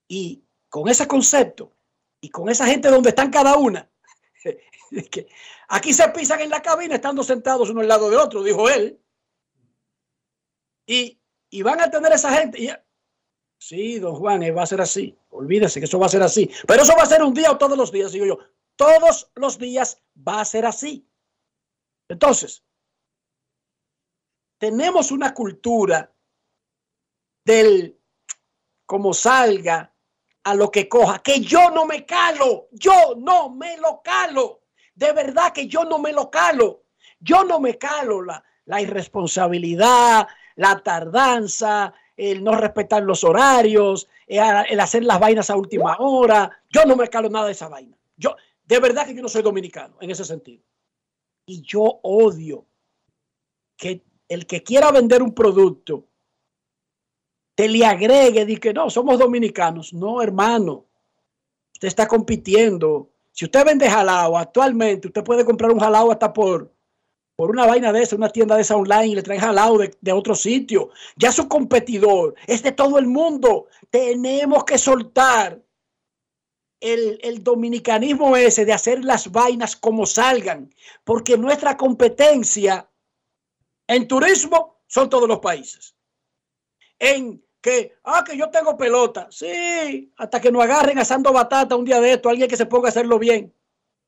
y 0.08 0.42
con 0.68 0.88
ese 0.88 1.06
concepto 1.06 1.72
y 2.20 2.30
con 2.30 2.48
esa 2.48 2.66
gente 2.66 2.88
donde 2.88 3.10
están 3.10 3.30
cada 3.30 3.56
una, 3.56 3.88
que 5.10 5.28
aquí 5.68 5.92
se 5.92 6.08
pisan 6.08 6.40
en 6.40 6.50
la 6.50 6.62
cabina 6.62 6.96
estando 6.96 7.22
sentados 7.22 7.70
uno 7.70 7.80
al 7.80 7.88
lado 7.88 8.10
de 8.10 8.16
otro, 8.16 8.42
dijo 8.42 8.68
él. 8.68 9.00
Y, 10.86 11.18
y 11.50 11.62
van 11.62 11.80
a 11.80 11.90
tener 11.90 12.12
esa 12.12 12.32
gente. 12.34 12.60
Y, 12.60 12.68
Sí, 13.66 13.98
don 13.98 14.14
Juan, 14.16 14.42
eh, 14.42 14.50
va 14.50 14.64
a 14.64 14.66
ser 14.66 14.82
así. 14.82 15.18
Olvídese 15.30 15.80
que 15.80 15.86
eso 15.86 15.98
va 15.98 16.04
a 16.04 16.10
ser 16.10 16.22
así. 16.22 16.50
Pero 16.66 16.82
eso 16.82 16.92
va 16.98 17.04
a 17.04 17.06
ser 17.06 17.22
un 17.22 17.32
día 17.32 17.50
o 17.50 17.56
todos 17.56 17.78
los 17.78 17.90
días, 17.90 18.12
digo 18.12 18.26
yo. 18.26 18.38
Todos 18.76 19.30
los 19.36 19.56
días 19.58 20.02
va 20.16 20.42
a 20.42 20.44
ser 20.44 20.66
así. 20.66 21.08
Entonces, 22.06 22.62
tenemos 24.58 25.10
una 25.10 25.32
cultura 25.32 26.12
del 27.42 27.98
como 28.84 29.14
salga 29.14 29.94
a 30.42 30.54
lo 30.54 30.70
que 30.70 30.86
coja, 30.86 31.20
que 31.20 31.40
yo 31.40 31.70
no 31.70 31.86
me 31.86 32.04
calo, 32.04 32.68
yo 32.70 33.14
no 33.16 33.48
me 33.48 33.78
lo 33.78 34.02
calo. 34.02 34.64
De 34.94 35.10
verdad 35.12 35.54
que 35.54 35.66
yo 35.66 35.86
no 35.86 35.98
me 35.98 36.12
lo 36.12 36.30
calo. 36.30 36.84
Yo 37.18 37.44
no 37.44 37.60
me 37.60 37.78
calo 37.78 38.20
la, 38.20 38.44
la 38.66 38.82
irresponsabilidad, 38.82 40.28
la 40.56 40.82
tardanza, 40.82 41.94
el 42.16 42.44
no 42.44 42.52
respetar 42.52 43.02
los 43.02 43.24
horarios, 43.24 44.08
eh, 44.26 44.40
el 44.68 44.80
hacer 44.80 45.04
las 45.04 45.20
vainas 45.20 45.50
a 45.50 45.56
última 45.56 45.96
hora. 45.98 46.50
Yo 46.70 46.84
no 46.84 46.96
me 46.96 47.08
calo 47.08 47.28
nada 47.28 47.46
de 47.46 47.52
esa 47.52 47.68
vaina. 47.68 47.96
Yo, 48.16 48.36
de 48.64 48.80
verdad 48.80 49.06
que 49.06 49.14
yo 49.14 49.22
no 49.22 49.28
soy 49.28 49.42
dominicano 49.42 49.96
en 50.00 50.10
ese 50.10 50.24
sentido. 50.24 50.62
Y 51.46 51.62
yo 51.62 52.00
odio 52.02 52.66
que 53.76 54.02
el 54.28 54.46
que 54.46 54.62
quiera 54.62 54.90
vender 54.90 55.22
un 55.22 55.34
producto 55.34 56.06
te 57.54 57.68
le 57.68 57.84
agregue 57.84 58.44
y 58.48 58.56
que 58.56 58.72
no, 58.72 58.90
somos 58.90 59.18
dominicanos. 59.18 59.92
No, 59.92 60.20
hermano. 60.22 60.86
Usted 61.72 61.88
está 61.88 62.08
compitiendo. 62.08 63.10
Si 63.32 63.44
usted 63.44 63.64
vende 63.64 63.90
jalao 63.90 64.38
actualmente, 64.38 65.08
usted 65.08 65.24
puede 65.24 65.44
comprar 65.44 65.70
un 65.70 65.80
jalao 65.80 66.10
hasta 66.10 66.32
por 66.32 66.73
por 67.36 67.50
una 67.50 67.66
vaina 67.66 67.92
de 67.92 68.02
esa, 68.02 68.16
una 68.16 68.28
tienda 68.28 68.56
de 68.56 68.62
esa 68.62 68.76
online 68.76 69.08
y 69.08 69.14
le 69.14 69.22
traen 69.22 69.40
jalao 69.40 69.78
de, 69.78 69.96
de 70.00 70.12
otro 70.12 70.34
sitio. 70.34 70.90
Ya 71.16 71.32
su 71.32 71.48
competidor 71.48 72.34
es 72.46 72.62
de 72.62 72.72
todo 72.72 72.98
el 72.98 73.06
mundo. 73.06 73.66
Tenemos 73.90 74.64
que 74.64 74.78
soltar 74.78 75.60
el, 76.80 77.18
el 77.22 77.42
dominicanismo 77.42 78.36
ese 78.36 78.64
de 78.64 78.72
hacer 78.72 79.04
las 79.04 79.32
vainas 79.32 79.74
como 79.74 80.06
salgan, 80.06 80.72
porque 81.02 81.36
nuestra 81.36 81.76
competencia 81.76 82.88
en 83.86 84.06
turismo 84.06 84.82
son 84.86 85.08
todos 85.08 85.28
los 85.28 85.40
países. 85.40 85.96
En 86.98 87.42
que, 87.60 87.96
ah, 88.04 88.22
que 88.24 88.36
yo 88.36 88.50
tengo 88.50 88.76
pelota. 88.76 89.26
Sí, 89.30 90.12
hasta 90.18 90.40
que 90.40 90.52
nos 90.52 90.62
agarren 90.62 90.98
asando 90.98 91.32
batata 91.32 91.74
un 91.74 91.84
día 91.84 92.00
de 92.00 92.12
esto, 92.12 92.28
alguien 92.28 92.48
que 92.48 92.56
se 92.56 92.66
ponga 92.66 92.88
a 92.88 92.90
hacerlo 92.90 93.18
bien 93.18 93.52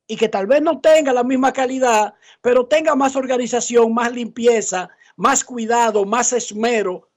y 0.07 0.17
que 0.17 0.29
tal 0.29 0.47
vez 0.47 0.63
no 0.63 0.81
tenga 0.81 1.13
la 1.13 1.25
misma 1.25 1.53
calidad, 1.53 2.15
pero 2.41 2.67
tenga 2.67 2.95
más 2.95 3.17
organización, 3.17 3.93
más 3.93 4.13
limpieza, 4.13 4.89
más 5.17 5.45
cuidado, 5.45 6.05
más 6.05 6.33
esmero, 6.33 7.09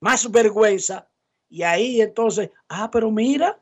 más 0.00 0.30
vergüenza. 0.30 1.08
Y 1.48 1.62
ahí 1.62 2.00
entonces, 2.00 2.50
ah, 2.68 2.90
pero 2.90 3.10
mira, 3.10 3.58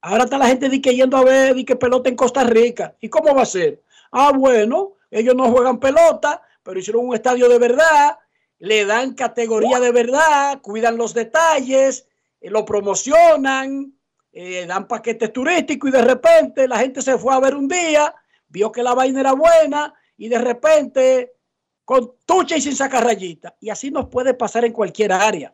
ahora 0.00 0.24
está 0.24 0.38
la 0.38 0.46
gente 0.46 0.68
di 0.68 0.80
que 0.80 0.94
yendo 0.94 1.16
a 1.16 1.24
ver 1.24 1.54
di 1.54 1.64
que 1.64 1.76
pelota 1.76 2.08
en 2.08 2.16
Costa 2.16 2.44
Rica. 2.44 2.96
¿Y 3.00 3.08
cómo 3.08 3.34
va 3.34 3.42
a 3.42 3.46
ser? 3.46 3.82
Ah, 4.10 4.32
bueno, 4.34 4.94
ellos 5.10 5.34
no 5.34 5.50
juegan 5.50 5.78
pelota, 5.78 6.42
pero 6.62 6.78
hicieron 6.78 7.06
un 7.06 7.14
estadio 7.14 7.48
de 7.48 7.58
verdad, 7.58 8.18
le 8.58 8.86
dan 8.86 9.14
categoría 9.14 9.80
de 9.80 9.92
verdad, 9.92 10.60
cuidan 10.62 10.96
los 10.96 11.14
detalles, 11.14 12.08
eh, 12.40 12.50
lo 12.50 12.64
promocionan, 12.64 13.97
eh, 14.40 14.66
dan 14.66 14.86
paquetes 14.86 15.32
turísticos 15.32 15.90
y 15.90 15.92
de 15.92 16.02
repente 16.02 16.68
la 16.68 16.78
gente 16.78 17.02
se 17.02 17.18
fue 17.18 17.34
a 17.34 17.40
ver 17.40 17.56
un 17.56 17.66
día, 17.66 18.14
vio 18.46 18.70
que 18.70 18.84
la 18.84 18.94
vaina 18.94 19.18
era 19.18 19.32
buena 19.32 19.92
y 20.16 20.28
de 20.28 20.38
repente 20.38 21.32
con 21.84 22.12
tucha 22.24 22.56
y 22.56 22.60
sin 22.60 22.76
sacar 22.76 23.02
rayita. 23.02 23.56
Y 23.60 23.68
así 23.68 23.90
nos 23.90 24.06
puede 24.06 24.34
pasar 24.34 24.64
en 24.64 24.72
cualquier 24.72 25.10
área, 25.10 25.52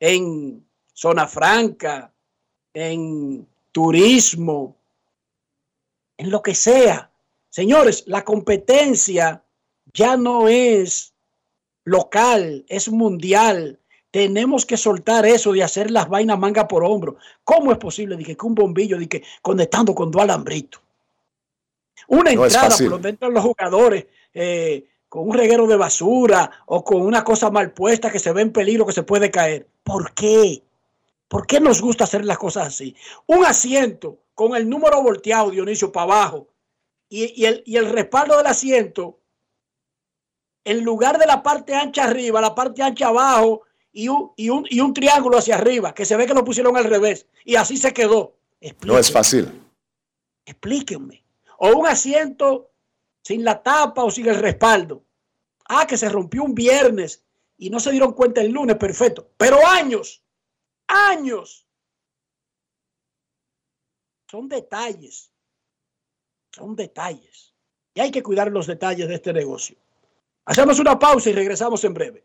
en 0.00 0.66
zona 0.92 1.28
franca, 1.28 2.12
en 2.72 3.46
turismo, 3.70 4.76
en 6.16 6.30
lo 6.32 6.42
que 6.42 6.56
sea. 6.56 7.12
Señores, 7.48 8.02
la 8.08 8.24
competencia 8.24 9.44
ya 9.92 10.16
no 10.16 10.48
es 10.48 11.14
local, 11.84 12.64
es 12.66 12.88
mundial. 12.88 13.78
Tenemos 14.14 14.64
que 14.64 14.76
soltar 14.76 15.26
eso 15.26 15.50
de 15.50 15.64
hacer 15.64 15.90
las 15.90 16.08
vainas 16.08 16.38
manga 16.38 16.68
por 16.68 16.84
hombro. 16.84 17.16
¿Cómo 17.42 17.72
es 17.72 17.78
posible 17.78 18.16
de 18.16 18.22
que 18.22 18.36
un 18.44 18.54
bombillo 18.54 18.96
que 19.08 19.24
conectando 19.42 19.92
con 19.92 20.12
dos 20.12 20.22
alambritos? 20.22 20.80
Una 22.06 22.30
entrada 22.30 22.76
por 22.78 22.90
donde 22.90 23.08
entran 23.08 23.34
los 23.34 23.42
jugadores 23.42 24.06
eh, 24.32 24.86
con 25.08 25.28
un 25.28 25.34
reguero 25.34 25.66
de 25.66 25.74
basura 25.74 26.48
o 26.66 26.84
con 26.84 27.02
una 27.02 27.24
cosa 27.24 27.50
mal 27.50 27.72
puesta 27.72 28.08
que 28.08 28.20
se 28.20 28.32
ve 28.32 28.42
en 28.42 28.52
peligro 28.52 28.86
que 28.86 28.92
se 28.92 29.02
puede 29.02 29.32
caer. 29.32 29.66
¿Por 29.82 30.14
qué? 30.14 30.62
¿Por 31.26 31.48
qué 31.48 31.58
nos 31.58 31.82
gusta 31.82 32.04
hacer 32.04 32.24
las 32.24 32.38
cosas 32.38 32.68
así? 32.68 32.94
Un 33.26 33.44
asiento 33.44 34.18
con 34.32 34.54
el 34.54 34.68
número 34.70 35.02
volteado, 35.02 35.50
Dionisio, 35.50 35.90
para 35.90 36.04
abajo 36.04 36.46
y, 37.08 37.44
el, 37.44 37.64
y 37.66 37.78
el 37.78 37.90
respaldo 37.90 38.36
del 38.36 38.46
asiento 38.46 39.18
en 40.62 40.84
lugar 40.84 41.18
de 41.18 41.26
la 41.26 41.42
parte 41.42 41.74
ancha 41.74 42.04
arriba, 42.04 42.40
la 42.40 42.54
parte 42.54 42.80
ancha 42.80 43.08
abajo 43.08 43.62
y 43.94 44.08
un, 44.08 44.32
y 44.36 44.50
un, 44.50 44.66
y 44.68 44.80
un 44.80 44.92
triángulo 44.92 45.38
hacia 45.38 45.54
arriba, 45.54 45.94
que 45.94 46.04
se 46.04 46.16
ve 46.16 46.26
que 46.26 46.34
lo 46.34 46.44
pusieron 46.44 46.76
al 46.76 46.84
revés. 46.84 47.26
Y 47.44 47.54
así 47.54 47.76
se 47.76 47.94
quedó. 47.94 48.36
No 48.84 48.98
es 48.98 49.10
fácil. 49.10 49.62
Explíquenme. 50.44 51.24
O 51.58 51.68
un 51.68 51.86
asiento 51.86 52.72
sin 53.22 53.44
la 53.44 53.62
tapa 53.62 54.02
o 54.02 54.10
sin 54.10 54.28
el 54.28 54.36
respaldo. 54.36 55.04
Ah, 55.68 55.86
que 55.86 55.96
se 55.96 56.08
rompió 56.08 56.42
un 56.42 56.54
viernes 56.54 57.24
y 57.56 57.70
no 57.70 57.78
se 57.78 57.92
dieron 57.92 58.12
cuenta 58.12 58.40
el 58.40 58.50
lunes, 58.50 58.76
perfecto. 58.76 59.30
Pero 59.36 59.64
años, 59.64 60.22
años. 60.88 61.64
Son 64.28 64.48
detalles. 64.48 65.30
Son 66.50 66.74
detalles. 66.74 67.54
Y 67.94 68.00
hay 68.00 68.10
que 68.10 68.24
cuidar 68.24 68.50
los 68.50 68.66
detalles 68.66 69.06
de 69.06 69.14
este 69.14 69.32
negocio. 69.32 69.76
Hacemos 70.46 70.80
una 70.80 70.98
pausa 70.98 71.30
y 71.30 71.32
regresamos 71.32 71.84
en 71.84 71.94
breve. 71.94 72.24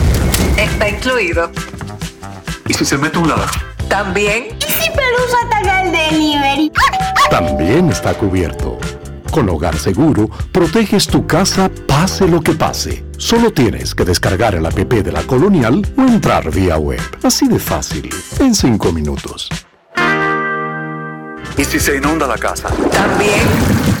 Está 0.61 0.89
incluido. 0.89 1.51
¿Y 2.67 2.73
si 2.73 2.85
se 2.85 2.95
mete 2.97 3.17
un 3.17 3.29
ladrón? 3.29 3.49
También. 3.89 4.55
¿Y 4.59 4.71
si 4.71 4.89
Pelusa 4.91 5.37
ataca 5.45 5.81
el 5.81 5.91
delivery? 5.91 6.71
También 7.31 7.89
está 7.89 8.13
cubierto. 8.13 8.77
Con 9.31 9.49
Hogar 9.49 9.75
Seguro, 9.75 10.29
proteges 10.51 11.07
tu 11.07 11.25
casa 11.25 11.71
pase 11.87 12.27
lo 12.27 12.41
que 12.41 12.51
pase. 12.53 13.03
Solo 13.17 13.51
tienes 13.51 13.95
que 13.95 14.05
descargar 14.05 14.53
el 14.53 14.65
app 14.65 14.75
de 14.75 15.11
la 15.11 15.23
Colonial 15.23 15.81
o 15.97 16.01
entrar 16.01 16.51
vía 16.51 16.77
web. 16.77 17.01
Así 17.23 17.47
de 17.47 17.57
fácil, 17.57 18.09
en 18.39 18.53
5 18.53 18.91
minutos. 18.91 19.49
¿Y 21.57 21.63
si 21.63 21.79
se 21.79 21.97
inunda 21.97 22.27
la 22.27 22.37
casa? 22.37 22.67
También. 22.91 24.00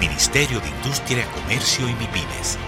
Ministerio 0.00 0.60
de 0.60 0.68
Industria, 0.68 1.24
Comercio 1.34 1.88
y 1.88 1.94
MIPINES. 1.94 2.58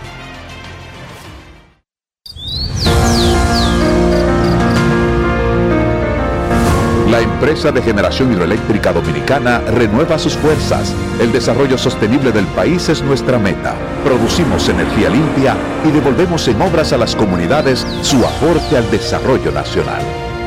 La 7.11 7.21
empresa 7.21 7.71
de 7.71 7.83
generación 7.83 8.33
hidroeléctrica 8.33 8.93
dominicana 8.93 9.61
renueva 9.61 10.19
sus 10.19 10.37
fuerzas. 10.37 10.93
El 11.21 11.33
desarrollo 11.33 11.79
sostenible 11.79 12.33
del 12.33 12.47
país 12.47 12.89
es 12.89 13.01
nuestra 13.03 13.39
meta. 13.39 13.75
Producimos 14.05 14.69
energía 14.69 15.09
limpia 15.09 15.57
y 15.85 15.93
devolvemos 15.93 16.47
en 16.49 16.61
obras 16.61 16.93
a 16.93 16.99
las 16.99 17.15
comunidades 17.15 17.87
su 18.03 18.19
aporte 18.27 18.77
al 18.77 18.91
desarrollo 18.91 19.53
nacional. 19.53 20.26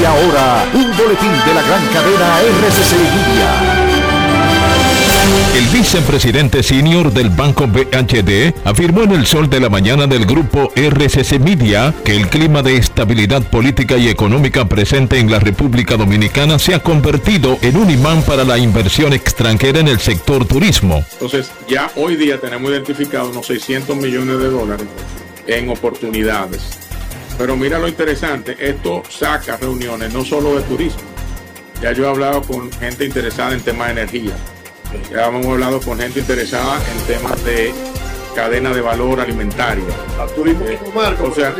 Y 0.00 0.04
ahora, 0.04 0.64
un 0.74 0.96
boletín 0.96 1.32
de 1.44 1.54
la 1.54 1.62
gran 1.62 1.84
cadena 1.88 2.40
RCC 2.40 2.92
Media. 2.92 3.88
El 5.56 5.66
vicepresidente 5.76 6.62
senior 6.62 7.12
del 7.12 7.30
Banco 7.30 7.66
BHD 7.66 8.54
afirmó 8.64 9.02
en 9.02 9.10
el 9.10 9.26
sol 9.26 9.50
de 9.50 9.58
la 9.58 9.68
mañana 9.68 10.06
del 10.06 10.24
grupo 10.24 10.70
RCC 10.76 11.40
Media 11.40 11.92
que 12.04 12.14
el 12.14 12.28
clima 12.28 12.62
de 12.62 12.76
estabilidad 12.76 13.42
política 13.42 13.96
y 13.96 14.08
económica 14.08 14.68
presente 14.68 15.18
en 15.18 15.32
la 15.32 15.40
República 15.40 15.96
Dominicana 15.96 16.60
se 16.60 16.74
ha 16.74 16.78
convertido 16.82 17.58
en 17.62 17.76
un 17.76 17.90
imán 17.90 18.22
para 18.22 18.44
la 18.44 18.56
inversión 18.56 19.12
extranjera 19.12 19.80
en 19.80 19.88
el 19.88 19.98
sector 19.98 20.46
turismo. 20.46 21.04
Entonces, 21.14 21.50
ya 21.68 21.90
hoy 21.96 22.14
día 22.14 22.40
tenemos 22.40 22.70
identificado 22.70 23.30
unos 23.30 23.46
600 23.46 23.96
millones 23.96 24.38
de 24.38 24.48
dólares 24.48 24.86
en 25.48 25.70
oportunidades. 25.70 26.87
Pero 27.38 27.56
mira 27.56 27.78
lo 27.78 27.86
interesante, 27.86 28.56
esto 28.58 29.04
saca 29.08 29.56
reuniones 29.56 30.12
no 30.12 30.24
solo 30.24 30.56
de 30.56 30.62
turismo. 30.62 31.00
Ya 31.80 31.92
yo 31.92 32.04
he 32.04 32.08
hablado 32.08 32.42
con 32.42 32.70
gente 32.72 33.04
interesada 33.04 33.54
en 33.54 33.60
temas 33.60 33.86
de 33.86 33.92
energía. 33.92 34.32
Ya 35.12 35.28
hemos 35.28 35.46
hablado 35.46 35.80
con 35.80 35.98
gente 36.00 36.18
interesada 36.18 36.80
en 36.90 37.06
temas 37.06 37.44
de 37.44 37.72
cadena 38.34 38.74
de 38.74 38.80
valor 38.80 39.20
alimentaria. 39.20 39.84
Eh, 39.84 40.78
o 41.22 41.34
sea, 41.34 41.54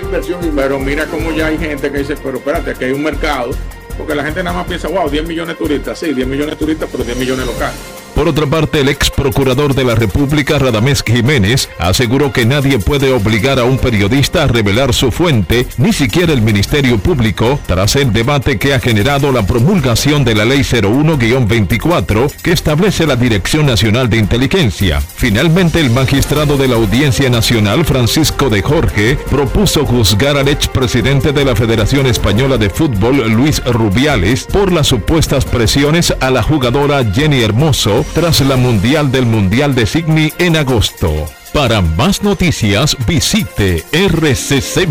pero 0.56 0.80
mira 0.80 1.06
cómo 1.06 1.30
ya 1.30 1.46
hay 1.46 1.58
gente 1.58 1.92
que 1.92 1.98
dice, 1.98 2.16
pero 2.22 2.38
espérate, 2.38 2.72
aquí 2.72 2.84
hay 2.84 2.92
un 2.92 3.04
mercado, 3.04 3.50
porque 3.96 4.16
la 4.16 4.24
gente 4.24 4.42
nada 4.42 4.56
más 4.56 4.66
piensa, 4.66 4.88
wow, 4.88 5.08
10 5.08 5.28
millones 5.28 5.56
de 5.56 5.64
turistas, 5.64 5.98
sí, 5.98 6.12
10 6.12 6.26
millones 6.26 6.50
de 6.50 6.56
turistas, 6.56 6.88
pero 6.90 7.04
10 7.04 7.16
millones 7.16 7.46
locales. 7.46 7.97
Por 8.18 8.26
otra 8.26 8.46
parte, 8.46 8.80
el 8.80 8.88
ex 8.88 9.10
procurador 9.10 9.76
de 9.76 9.84
la 9.84 9.94
República, 9.94 10.58
Radamés 10.58 11.04
Jiménez, 11.06 11.68
aseguró 11.78 12.32
que 12.32 12.44
nadie 12.44 12.80
puede 12.80 13.12
obligar 13.12 13.60
a 13.60 13.64
un 13.64 13.78
periodista 13.78 14.42
a 14.42 14.48
revelar 14.48 14.92
su 14.92 15.12
fuente, 15.12 15.68
ni 15.76 15.92
siquiera 15.92 16.32
el 16.32 16.42
Ministerio 16.42 16.98
Público, 16.98 17.60
tras 17.68 17.94
el 17.94 18.12
debate 18.12 18.58
que 18.58 18.74
ha 18.74 18.80
generado 18.80 19.30
la 19.30 19.46
promulgación 19.46 20.24
de 20.24 20.34
la 20.34 20.44
Ley 20.44 20.62
01-24, 20.62 22.28
que 22.42 22.50
establece 22.50 23.06
la 23.06 23.14
Dirección 23.14 23.66
Nacional 23.66 24.10
de 24.10 24.16
Inteligencia. 24.16 25.00
Finalmente, 25.00 25.78
el 25.78 25.90
magistrado 25.90 26.56
de 26.56 26.66
la 26.66 26.74
Audiencia 26.74 27.30
Nacional, 27.30 27.84
Francisco 27.84 28.50
de 28.50 28.62
Jorge, 28.62 29.16
propuso 29.30 29.86
juzgar 29.86 30.36
al 30.36 30.48
expresidente 30.48 31.32
de 31.32 31.44
la 31.44 31.54
Federación 31.54 32.08
Española 32.08 32.58
de 32.58 32.68
Fútbol, 32.68 33.30
Luis 33.30 33.62
Rubiales, 33.64 34.46
por 34.46 34.72
las 34.72 34.88
supuestas 34.88 35.44
presiones 35.44 36.12
a 36.18 36.32
la 36.32 36.42
jugadora 36.42 37.04
Jenny 37.14 37.42
Hermoso 37.42 38.04
tras 38.14 38.40
la 38.40 38.56
Mundial 38.56 39.10
del 39.12 39.26
Mundial 39.26 39.74
de 39.74 39.86
Sydney 39.86 40.32
en 40.38 40.56
agosto. 40.56 41.28
Para 41.52 41.80
más 41.80 42.22
noticias 42.22 42.96
visite 43.06 43.84
rccmedia.com.do. 43.92 44.88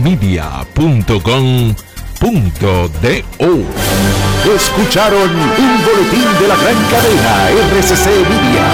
Escucharon 4.56 5.30
un 5.30 5.86
boletín 5.86 6.26
de 6.40 6.48
la 6.48 6.56
gran 6.56 6.76
cadena 6.90 7.50
RCC 7.50 8.08
Media. 8.30 8.72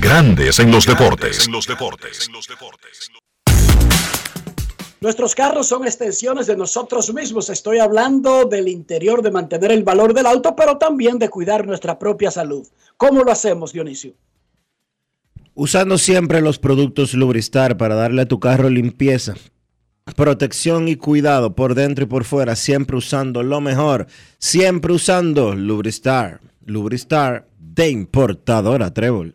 Grandes 0.00 0.58
en 0.58 0.70
los 0.70 0.86
deportes. 0.86 1.48
Nuestros 5.00 5.34
carros 5.34 5.66
son 5.66 5.84
extensiones 5.84 6.46
de 6.46 6.56
nosotros 6.56 7.12
mismos. 7.12 7.50
Estoy 7.50 7.78
hablando 7.78 8.44
del 8.46 8.68
interior, 8.68 9.22
de 9.22 9.30
mantener 9.30 9.72
el 9.72 9.84
valor 9.84 10.14
del 10.14 10.26
auto, 10.26 10.56
pero 10.56 10.78
también 10.78 11.18
de 11.18 11.28
cuidar 11.28 11.66
nuestra 11.66 11.98
propia 11.98 12.30
salud. 12.30 12.66
¿Cómo 12.96 13.22
lo 13.22 13.30
hacemos, 13.30 13.72
Dionisio? 13.72 14.14
Usando 15.54 15.98
siempre 15.98 16.40
los 16.40 16.58
productos 16.58 17.14
Lubristar 17.14 17.76
para 17.76 17.94
darle 17.94 18.22
a 18.22 18.28
tu 18.28 18.40
carro 18.40 18.68
limpieza, 18.68 19.34
protección 20.16 20.88
y 20.88 20.96
cuidado 20.96 21.54
por 21.54 21.74
dentro 21.74 22.04
y 22.04 22.08
por 22.08 22.24
fuera, 22.24 22.56
siempre 22.56 22.96
usando 22.96 23.42
lo 23.42 23.60
mejor, 23.60 24.06
siempre 24.38 24.92
usando 24.92 25.54
Lubristar. 25.54 26.40
Lubristar 26.66 27.46
de 27.58 27.90
importadora 27.90 28.92
Trébol. 28.92 29.34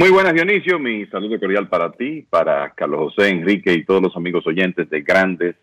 Muy 0.00 0.08
buenas, 0.08 0.32
Dionisio. 0.32 0.78
Mi 0.78 1.04
saludo 1.08 1.38
cordial 1.38 1.68
para 1.68 1.92
ti, 1.92 2.22
para 2.22 2.70
Carlos 2.70 3.12
José, 3.12 3.28
Enrique 3.28 3.70
y 3.74 3.84
todos 3.84 4.00
los 4.00 4.16
amigos 4.16 4.46
oyentes 4.46 4.88
de 4.88 5.02
Grandes 5.02 5.56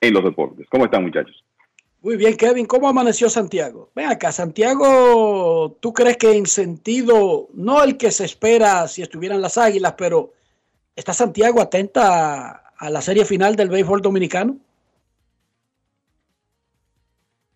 en 0.00 0.14
los 0.14 0.24
Deportes. 0.24 0.66
¿Cómo 0.70 0.86
están, 0.86 1.02
muchachos? 1.02 1.44
Muy 2.00 2.16
bien, 2.16 2.38
Kevin. 2.38 2.64
¿Cómo 2.64 2.88
amaneció 2.88 3.28
Santiago? 3.28 3.90
Ven 3.94 4.06
acá, 4.06 4.32
Santiago, 4.32 5.76
¿tú 5.78 5.92
crees 5.92 6.16
que 6.16 6.32
en 6.34 6.46
sentido, 6.46 7.50
no 7.52 7.84
el 7.84 7.98
que 7.98 8.10
se 8.12 8.24
espera 8.24 8.88
si 8.88 9.02
estuvieran 9.02 9.42
las 9.42 9.58
águilas, 9.58 9.94
pero 9.98 10.32
¿está 10.96 11.12
Santiago 11.12 11.60
atenta 11.60 12.72
a 12.74 12.88
la 12.88 13.02
serie 13.02 13.26
final 13.26 13.56
del 13.56 13.68
béisbol 13.68 14.00
dominicano? 14.00 14.56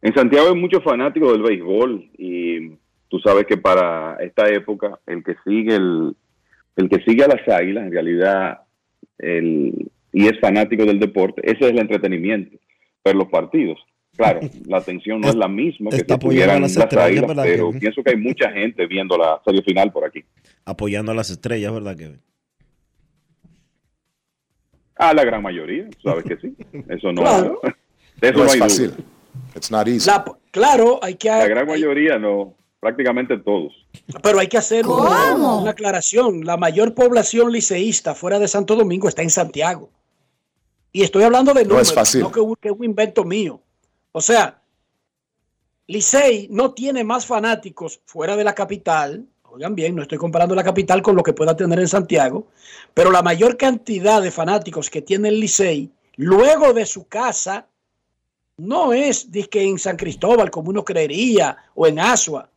En 0.02 0.12
Santiago 0.12 0.48
hay 0.48 0.54
muchos 0.54 0.84
fanáticos 0.84 1.32
del 1.32 1.42
béisbol 1.42 2.10
y 2.18 2.72
tú 3.08 3.20
sabes 3.20 3.46
que 3.46 3.56
para 3.56 4.16
esta 4.16 4.46
época 4.50 5.00
el 5.06 5.24
que 5.24 5.34
sigue 5.42 5.76
el, 5.76 6.14
el 6.76 6.88
que 6.88 7.02
sigue 7.04 7.24
a 7.24 7.28
las 7.28 7.46
águilas 7.48 7.86
en 7.86 7.92
realidad 7.92 8.60
el, 9.18 9.90
y 10.12 10.26
es 10.26 10.38
fanático 10.40 10.84
del 10.84 11.00
deporte, 11.00 11.42
ese 11.44 11.64
es 11.64 11.70
el 11.70 11.78
entretenimiento, 11.78 12.56
ver 13.04 13.14
los 13.16 13.28
partidos. 13.28 13.78
Claro, 14.16 14.40
la 14.66 14.78
atención 14.78 15.20
no 15.20 15.28
es 15.28 15.34
la 15.34 15.48
misma 15.48 15.90
que 15.90 15.96
si 15.98 16.04
tuvieran 16.04 16.62
las, 16.62 16.74
las 16.76 16.92
águilas, 16.94 17.32
pero 17.42 17.66
Kevin? 17.68 17.80
pienso 17.80 18.02
que 18.02 18.10
hay 18.10 18.16
mucha 18.16 18.50
gente 18.50 18.86
viendo 18.86 19.16
la 19.18 19.40
serie 19.44 19.62
final 19.62 19.92
por 19.92 20.04
aquí. 20.06 20.24
Apoyando 20.64 21.12
a 21.12 21.14
las 21.14 21.30
estrellas, 21.30 21.72
¿verdad, 21.72 21.96
Kevin? 21.96 22.20
Ah, 24.98 25.12
la 25.12 25.24
gran 25.24 25.42
mayoría, 25.42 25.86
sabes 26.02 26.24
que 26.24 26.36
sí. 26.38 26.54
Eso 26.88 27.12
no, 27.12 27.20
Claro. 27.22 27.60
eso 28.20 28.32
No 28.32 28.38
no 28.38 28.44
es 28.46 28.52
hay 28.54 28.58
fácil. 28.60 28.90
duda. 28.92 29.04
It's 29.54 29.70
not 29.70 29.86
easy. 29.88 30.08
La- 30.10 30.24
claro, 30.50 30.98
hay 31.02 31.14
que, 31.16 31.28
La 31.28 31.46
gran 31.48 31.66
mayoría 31.66 32.18
no, 32.18 32.54
prácticamente 32.86 33.36
todos. 33.38 33.72
pero 34.22 34.38
hay 34.38 34.46
que 34.46 34.58
hacer 34.58 34.86
una, 34.86 35.34
una 35.34 35.70
aclaración. 35.72 36.44
La 36.46 36.56
mayor 36.56 36.94
población 36.94 37.50
liceísta 37.50 38.14
fuera 38.14 38.38
de 38.38 38.46
Santo 38.46 38.76
Domingo 38.76 39.08
está 39.08 39.22
en 39.22 39.30
Santiago. 39.30 39.90
Y 40.92 41.02
estoy 41.02 41.24
hablando 41.24 41.52
de 41.52 41.62
No 41.64 41.70
números, 41.70 41.88
es 41.88 41.94
fácil. 41.94 42.20
no 42.20 42.30
que, 42.30 42.38
un- 42.38 42.54
que 42.54 42.70
un 42.70 42.84
invento 42.84 43.24
mío. 43.24 43.60
O 44.12 44.20
sea, 44.20 44.62
Licey 45.88 46.46
no 46.50 46.74
tiene 46.74 47.02
más 47.02 47.26
fanáticos 47.26 48.00
fuera 48.06 48.36
de 48.36 48.44
la 48.44 48.54
capital. 48.54 49.26
Oigan 49.50 49.74
bien, 49.74 49.96
no 49.96 50.02
estoy 50.02 50.18
comparando 50.18 50.54
la 50.54 50.62
capital 50.62 51.02
con 51.02 51.16
lo 51.16 51.22
que 51.24 51.32
pueda 51.32 51.56
tener 51.56 51.80
en 51.80 51.88
Santiago, 51.88 52.46
pero 52.94 53.10
la 53.10 53.22
mayor 53.22 53.56
cantidad 53.56 54.22
de 54.22 54.30
fanáticos 54.30 54.88
que 54.90 55.02
tiene 55.02 55.28
el 55.28 55.40
Licey 55.40 55.90
luego 56.16 56.72
de 56.72 56.86
su 56.86 57.08
casa 57.08 57.66
no 58.58 58.92
es 58.92 59.30
disque 59.30 59.62
en 59.62 59.78
San 59.78 59.96
Cristóbal, 59.96 60.50
como 60.50 60.70
uno 60.70 60.82
creería, 60.84 61.56
o 61.74 61.86
en 61.86 61.98
Asua, 62.00 62.48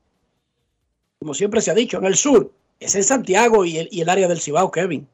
como 1.19 1.33
siempre 1.33 1.61
se 1.61 1.69
ha 1.69 1.75
dicho, 1.75 1.97
en 1.97 2.05
el 2.05 2.15
sur, 2.15 2.51
es 2.79 2.95
en 2.95 3.03
Santiago 3.03 3.65
y 3.65 3.77
el, 3.77 4.09
área 4.09 4.27
del 4.27 4.39
Cibao, 4.39 4.71
Kevin. 4.71 5.07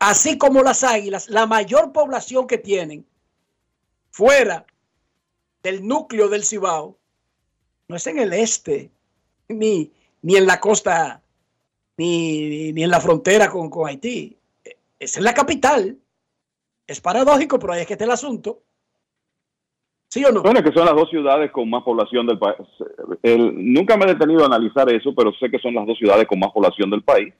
Así 0.00 0.36
como 0.36 0.62
las 0.62 0.82
águilas, 0.82 1.28
la 1.28 1.46
mayor 1.46 1.92
población 1.92 2.48
que 2.48 2.58
tienen 2.58 3.06
fuera 4.10 4.66
del 5.62 5.86
núcleo 5.86 6.28
del 6.28 6.44
Cibao 6.44 6.98
no 7.86 7.96
es 7.96 8.06
en 8.08 8.18
el 8.18 8.32
este, 8.32 8.90
ni, 9.48 9.92
ni 10.22 10.36
en 10.36 10.46
la 10.46 10.58
costa, 10.58 11.22
ni, 11.96 12.72
ni 12.72 12.82
en 12.82 12.90
la 12.90 13.00
frontera 13.00 13.48
con, 13.48 13.70
con 13.70 13.88
Haití. 13.88 14.36
Es 14.98 15.16
en 15.16 15.24
la 15.24 15.34
capital. 15.34 15.98
Es 16.86 17.00
paradójico, 17.00 17.58
pero 17.58 17.72
ahí 17.72 17.82
es 17.82 17.86
que 17.86 17.94
está 17.94 18.04
el 18.04 18.10
asunto. 18.10 18.62
¿Sí 20.14 20.24
o 20.24 20.30
no? 20.30 20.42
Bueno, 20.42 20.62
que 20.62 20.70
son 20.70 20.86
las 20.86 20.94
dos 20.94 21.10
ciudades 21.10 21.50
con 21.50 21.68
más 21.68 21.82
población 21.82 22.24
del 22.24 22.38
país. 22.38 22.54
Nunca 23.24 23.96
me 23.96 24.04
he 24.04 24.14
detenido 24.14 24.44
a 24.44 24.46
analizar 24.46 24.88
eso, 24.88 25.12
pero 25.12 25.32
sé 25.40 25.50
que 25.50 25.58
son 25.58 25.74
las 25.74 25.84
dos 25.88 25.98
ciudades 25.98 26.28
con 26.28 26.38
más 26.38 26.52
población 26.52 26.88
del 26.88 27.02
país. 27.02 27.34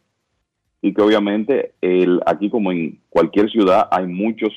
Y 0.83 0.93
que 0.93 1.01
obviamente 1.01 1.75
el, 1.81 2.21
aquí 2.27 2.51
como 2.51 2.73
en 2.73 2.99
cualquier 3.09 3.49
ciudad 3.49 3.87
hay 3.93 4.09
muchos 4.09 4.53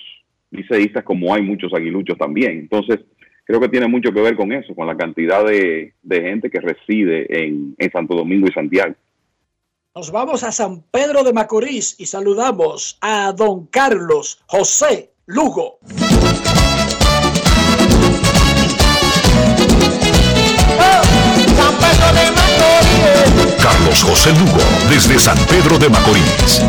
liceístas 0.49 1.03
como 1.03 1.31
hay 1.31 1.43
muchos 1.43 1.71
aguiluchos 1.75 2.17
también. 2.17 2.57
Entonces, 2.57 3.01
creo 3.45 3.59
que 3.59 3.69
tiene 3.69 3.87
mucho 3.87 4.11
que 4.11 4.21
ver 4.21 4.35
con 4.35 4.51
eso, 4.51 4.73
con 4.73 4.87
la 4.87 4.97
cantidad 4.97 5.45
de, 5.45 5.93
de 6.01 6.21
gente 6.23 6.49
que 6.49 6.59
reside 6.59 7.27
en, 7.29 7.75
en 7.77 7.91
Santo 7.91 8.15
Domingo 8.15 8.47
y 8.47 8.51
Santiago. 8.51 8.95
Nos 9.93 10.11
vamos 10.11 10.43
a 10.43 10.51
San 10.51 10.81
Pedro 10.89 11.23
de 11.23 11.33
Macorís 11.33 11.95
y 11.99 12.07
saludamos 12.07 12.97
a 12.99 13.31
don 13.31 13.67
Carlos 13.67 14.41
José 14.47 15.11
Lugo. 15.27 15.77
Carlos 23.61 24.03
José 24.03 24.31
Lugo, 24.31 24.63
desde 24.89 25.19
San 25.19 25.37
Pedro 25.47 25.77
de 25.77 25.89
Macorís. 25.89 26.61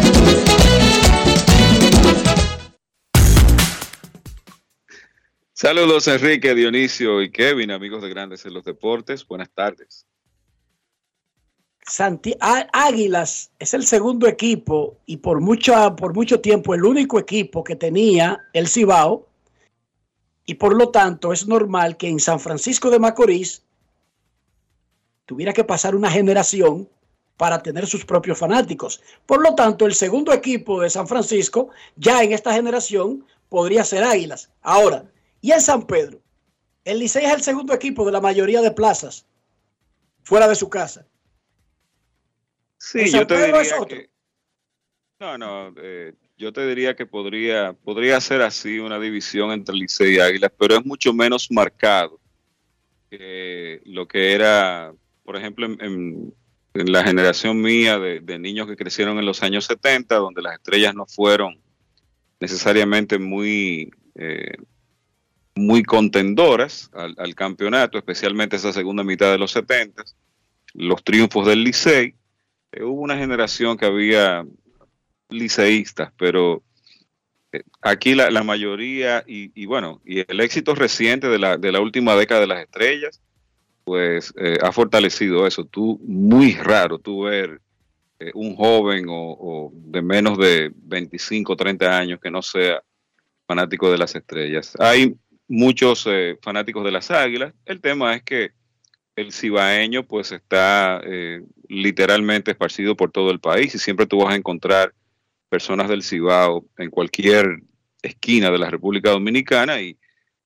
Saludos 5.53 6.07
Enrique, 6.07 6.55
Dionisio 6.55 7.21
y 7.21 7.33
Kevin, 7.33 7.73
amigos 7.73 8.03
de 8.03 8.09
Grandes 8.09 8.47
en 8.47 8.55
los 8.55 8.65
Deportes. 8.65 9.27
Buenas 9.27 9.51
tardes. 9.53 10.07
Águilas 12.73 13.51
es 13.59 13.75
el 13.75 13.85
segundo 13.85 14.29
equipo 14.29 14.99
y 15.07 15.17
por, 15.17 15.41
mucha, 15.41 15.97
por 15.97 16.15
mucho 16.15 16.41
tiempo 16.41 16.75
el 16.75 16.85
único 16.85 17.19
equipo 17.19 17.65
que 17.65 17.77
tenía 17.77 18.39
el 18.53 18.69
Cibao 18.69 19.28
y 20.49 20.55
por 20.55 20.75
lo 20.75 20.89
tanto 20.89 21.31
es 21.35 21.47
normal 21.47 21.99
que 21.99 22.09
en 22.09 22.19
San 22.19 22.41
Francisco 22.41 22.89
de 22.89 22.99
Macorís 22.99 23.63
tuviera 25.27 25.53
que 25.53 25.63
pasar 25.63 25.95
una 25.95 26.11
generación 26.11 26.89
para 27.37 27.63
tener 27.63 27.87
sus 27.87 28.07
propios 28.07 28.39
fanáticos. 28.39 29.03
Por 29.27 29.43
lo 29.43 29.55
tanto, 29.55 29.85
el 29.85 29.95
segundo 29.95 30.33
equipo 30.33 30.81
de 30.81 30.89
San 30.89 31.07
Francisco 31.07 31.69
ya 31.97 32.23
en 32.23 32.33
esta 32.33 32.55
generación 32.55 33.27
podría 33.51 33.85
ser 33.85 34.03
Águilas. 34.03 34.51
Ahora, 34.63 35.05
y 35.43 35.53
en 35.53 35.61
San 35.61 35.83
Pedro, 35.83 36.19
el 36.83 37.01
Licey 37.01 37.27
es 37.27 37.35
el 37.35 37.43
segundo 37.43 37.75
equipo 37.75 38.07
de 38.07 38.13
la 38.13 38.23
mayoría 38.23 38.63
de 38.63 38.71
plazas 38.71 39.27
fuera 40.23 40.49
de 40.49 40.55
su 40.55 40.71
casa. 40.71 41.07
Sí, 42.79 43.01
¿En 43.01 43.07
yo 43.09 43.27
te 43.27 43.35
Pedro 43.35 43.61
es 43.61 43.73
otro? 43.75 43.87
que. 43.87 44.09
No, 45.21 45.37
no, 45.37 45.75
eh, 45.77 46.15
yo 46.39 46.53
te 46.53 46.67
diría 46.67 46.95
que 46.95 47.05
podría, 47.05 47.73
podría 47.73 48.21
ser 48.21 48.43
así 48.43 48.79
una 48.79 48.99
división 49.01 49.51
entre 49.51 49.75
Licey 49.75 50.15
y 50.15 50.21
Águilas, 50.21 50.53
pero 50.57 50.77
es 50.77 50.87
mucho 50.87 51.13
menos 51.13 51.51
marcado 51.51 52.21
que 53.11 53.83
lo 53.85 54.07
que 54.07 54.33
era, 54.33 54.93
por 55.25 55.37
ejemplo, 55.37 55.67
en, 55.67 56.33
la 56.75 57.03
generación 57.03 57.61
mía 57.61 57.99
de, 57.99 58.39
niños 58.39 58.69
que 58.69 58.77
crecieron 58.77 59.19
en 59.19 59.27
los 59.27 59.43
años 59.43 59.65
70, 59.65 60.15
donde 60.15 60.43
las 60.43 60.55
estrellas 60.55 60.95
no 60.95 61.07
fueron 61.07 61.61
necesariamente 62.39 63.19
muy, 63.19 63.91
eh, 64.15 64.53
muy 65.57 65.83
contendoras 65.83 66.89
al, 66.95 67.17
al 67.19 67.35
campeonato, 67.35 67.99
especialmente 67.99 68.55
esa 68.55 68.73
segunda 68.73 69.03
mitad 69.03 69.33
de 69.33 69.39
los 69.39 69.51
70, 69.51 70.05
los 70.75 71.03
triunfos 71.03 71.49
del 71.49 71.65
Licey. 71.65 72.15
Eh, 72.71 72.85
hubo 72.85 73.01
una 73.01 73.17
generación 73.17 73.77
que 73.77 73.87
había 73.87 74.47
liceístas, 75.29 76.13
pero 76.17 76.63
eh, 77.53 77.63
aquí 77.81 78.15
la, 78.15 78.43
mayoría, 78.43 79.25
y, 79.27 79.67
bueno, 79.67 80.01
y 80.05 80.21
el 80.31 80.41
éxito 80.41 80.75
reciente 80.75 81.29
de 81.29 81.39
la, 81.39 81.57
de 81.57 81.73
la 81.73 81.81
última 81.81 82.15
década 82.15 82.43
de 82.43 82.47
las 82.47 82.61
estrellas, 82.61 83.21
pues 83.85 84.35
eh, 84.39 84.59
ha 84.63 84.73
fortalecido 84.73 85.47
eso. 85.47 85.65
Tú, 85.65 85.99
muy 86.05 86.53
raro 86.55 86.99
tú 86.99 87.23
ver 87.23 87.61
eh, 88.19 88.31
un 88.35 88.55
joven 88.55 89.07
o, 89.09 89.71
de 89.73 90.03
menos 90.03 90.37
de 90.39 90.71
25, 90.75 91.57
30 91.57 91.99
años 91.99 92.21
que 92.21 92.31
no 92.31 92.43
sea 92.43 92.83
fanático 93.47 93.91
de 93.91 93.99
las 93.99 94.15
estrellas. 94.15 94.75
Hay 94.79 95.15
muchos 95.47 96.07
fanáticos 96.43 96.85
de 96.85 96.91
las 96.91 97.11
águilas. 97.11 97.55
El 97.65 97.81
tema 97.81 98.15
es 98.15 98.23
que 98.23 98.51
el 99.17 99.33
cibaeño 99.33 100.07
pues 100.07 100.33
está 100.33 101.01
literalmente 101.67 102.51
esparcido 102.51 102.95
por 102.95 103.11
todo 103.11 103.31
el 103.31 103.41
país 103.41 103.75
y 103.75 103.79
siempre 103.79 104.07
tú 104.07 104.19
vas 104.19 104.35
a 104.35 104.37
encontrar 104.37 104.93
personas 105.49 105.89
del 105.89 106.03
Cibao 106.03 106.67
en 106.77 106.91
cualquier 106.91 107.63
esquina 108.03 108.51
de 108.51 108.59
la 108.59 108.71
República 108.71 109.11
Dominicana 109.11 109.81
y 109.81 109.99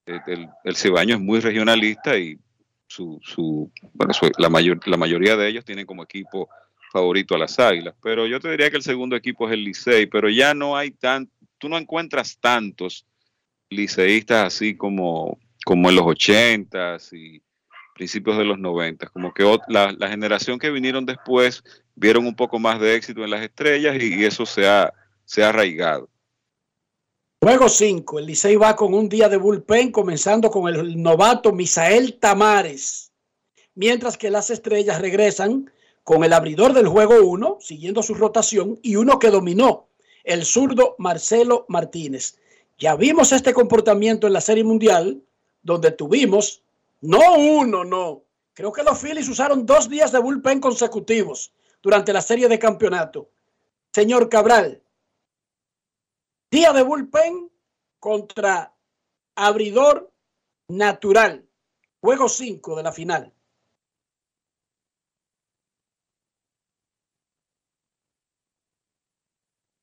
eh, 0.06 0.20
el, 0.26 0.48
el 0.64 0.76
cibaeño 0.76 1.16
es 1.16 1.20
muy 1.20 1.40
regionalista 1.40 2.18
y 2.18 2.38
su, 2.86 3.18
su, 3.22 3.70
bueno, 3.94 4.12
la, 4.38 4.48
mayor, 4.48 4.86
la 4.86 4.96
mayoría 4.96 5.36
de 5.36 5.48
ellos 5.48 5.64
tienen 5.64 5.86
como 5.86 6.02
equipo 6.02 6.48
favorito 6.92 7.34
a 7.34 7.38
las 7.38 7.58
Águilas, 7.58 7.94
pero 8.02 8.26
yo 8.26 8.38
te 8.38 8.50
diría 8.50 8.70
que 8.70 8.76
el 8.76 8.82
segundo 8.82 9.16
equipo 9.16 9.48
es 9.48 9.54
el 9.54 9.64
Licey, 9.64 10.06
pero 10.06 10.28
ya 10.28 10.52
no 10.52 10.76
hay 10.76 10.90
tan, 10.90 11.30
tú 11.56 11.70
no 11.70 11.78
encuentras 11.78 12.38
tantos 12.38 13.06
liceístas 13.70 14.46
así 14.46 14.76
como, 14.76 15.38
como 15.64 15.88
en 15.88 15.96
los 15.96 16.06
ochentas 16.06 17.12
y 17.14 17.40
principios 17.94 18.36
de 18.36 18.44
los 18.44 18.58
noventas, 18.58 19.10
como 19.10 19.32
que 19.32 19.42
la, 19.68 19.92
la 19.92 20.08
generación 20.08 20.58
que 20.58 20.70
vinieron 20.70 21.06
después 21.06 21.64
vieron 21.94 22.26
un 22.26 22.34
poco 22.34 22.58
más 22.58 22.80
de 22.80 22.94
éxito 22.94 23.24
en 23.24 23.30
las 23.30 23.42
estrellas 23.42 23.96
y, 24.00 24.24
eso 24.24 24.46
se 24.46 24.66
ha, 24.66 24.92
se 25.24 25.42
ha 25.42 25.50
arraigado. 25.50 26.08
Juego 27.40 27.68
5. 27.68 28.18
El 28.20 28.26
Licey 28.26 28.56
va 28.56 28.76
con 28.76 28.94
un 28.94 29.08
día 29.08 29.28
de 29.28 29.36
bullpen, 29.36 29.90
comenzando 29.90 30.50
con 30.50 30.72
el 30.72 31.02
novato 31.02 31.52
Misael 31.52 32.18
Tamares. 32.18 33.10
Mientras 33.74 34.16
que 34.16 34.30
las 34.30 34.50
estrellas 34.50 35.00
regresan 35.00 35.70
con 36.04 36.24
el 36.24 36.32
abridor 36.32 36.72
del 36.72 36.86
juego 36.86 37.22
1, 37.24 37.58
siguiendo 37.60 38.02
su 38.02 38.14
rotación, 38.14 38.78
y 38.82 38.96
uno 38.96 39.18
que 39.18 39.30
dominó, 39.30 39.88
el 40.24 40.44
zurdo 40.44 40.94
Marcelo 40.98 41.64
Martínez. 41.68 42.38
Ya 42.78 42.94
vimos 42.96 43.32
este 43.32 43.52
comportamiento 43.52 44.26
en 44.26 44.32
la 44.34 44.40
Serie 44.40 44.64
Mundial, 44.64 45.22
donde 45.62 45.90
tuvimos, 45.90 46.62
no 47.00 47.34
uno, 47.34 47.84
no. 47.84 48.22
Creo 48.54 48.72
que 48.72 48.82
los 48.82 49.00
Phillies 49.00 49.28
usaron 49.28 49.66
dos 49.66 49.88
días 49.88 50.12
de 50.12 50.18
bullpen 50.18 50.60
consecutivos 50.60 51.52
durante 51.82 52.12
la 52.12 52.20
serie 52.20 52.48
de 52.48 52.58
campeonato. 52.58 53.30
Señor 53.92 54.28
Cabral, 54.28 54.82
Día 56.52 56.74
de 56.74 56.82
bullpen 56.82 57.50
contra 57.98 58.74
abridor 59.34 60.12
natural. 60.68 61.48
Juego 61.98 62.28
5 62.28 62.76
de 62.76 62.82
la 62.82 62.92
final. 62.92 63.32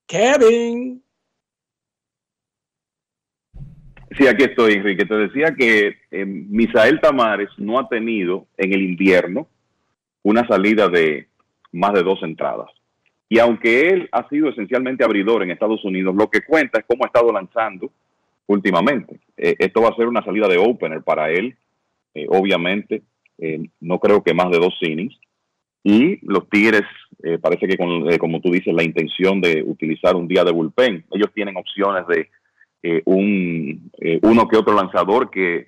Kevin. 0.06 1.04
Sí, 4.16 4.28
aquí 4.28 4.44
estoy, 4.44 4.74
Enrique. 4.74 5.06
Te 5.06 5.16
decía 5.16 5.56
que 5.56 5.98
eh, 6.12 6.26
Misael 6.26 7.02
Tamares 7.02 7.50
no 7.58 7.80
ha 7.80 7.90
tenido 7.90 8.46
en 8.58 8.74
el 8.74 8.84
invierno 8.84 9.50
una 10.22 10.48
salida 10.48 10.88
de 10.88 11.29
más 11.72 11.94
de 11.94 12.04
dos 12.04 12.22
entradas. 12.24 12.70
Y 13.30 13.38
aunque 13.38 13.82
él 13.90 14.10
ha 14.12 14.28
sido 14.28 14.50
esencialmente 14.50 15.04
abridor 15.04 15.44
en 15.44 15.52
Estados 15.52 15.84
Unidos, 15.86 16.16
lo 16.16 16.30
que 16.30 16.42
cuenta 16.42 16.80
es 16.80 16.86
cómo 16.88 17.04
ha 17.04 17.08
estado 17.08 17.32
lanzando 17.32 17.92
últimamente. 18.48 19.20
Eh, 19.38 19.56
esto 19.60 19.82
va 19.82 19.90
a 19.90 19.96
ser 19.96 20.08
una 20.08 20.24
salida 20.24 20.48
de 20.48 20.58
opener 20.58 21.04
para 21.04 21.30
él, 21.30 21.56
eh, 22.16 22.26
obviamente. 22.30 23.04
eh, 23.38 23.70
no 23.80 24.00
creo 24.00 24.22
que 24.22 24.34
más 24.34 24.50
de 24.52 24.58
dos 24.58 24.74
innings. 24.82 25.18
Y 25.82 26.20
los 26.26 26.50
Tigres, 26.50 26.84
parece 27.42 27.66
que 27.66 27.78
como 27.78 28.42
tú 28.42 28.52
dices, 28.52 28.74
la 28.74 28.84
intención 28.84 29.40
de 29.40 29.64
utilizar 29.64 30.14
un 30.16 30.28
día 30.28 30.44
de 30.44 30.52
bullpen. 30.52 31.06
Ellos 31.12 31.32
tienen 31.34 31.56
opciones 31.56 32.06
de 32.08 33.02
un, 33.06 33.90
uno 34.22 34.48
que 34.50 34.58
otro 34.58 34.76
lanzador 34.76 35.30
que 35.30 35.68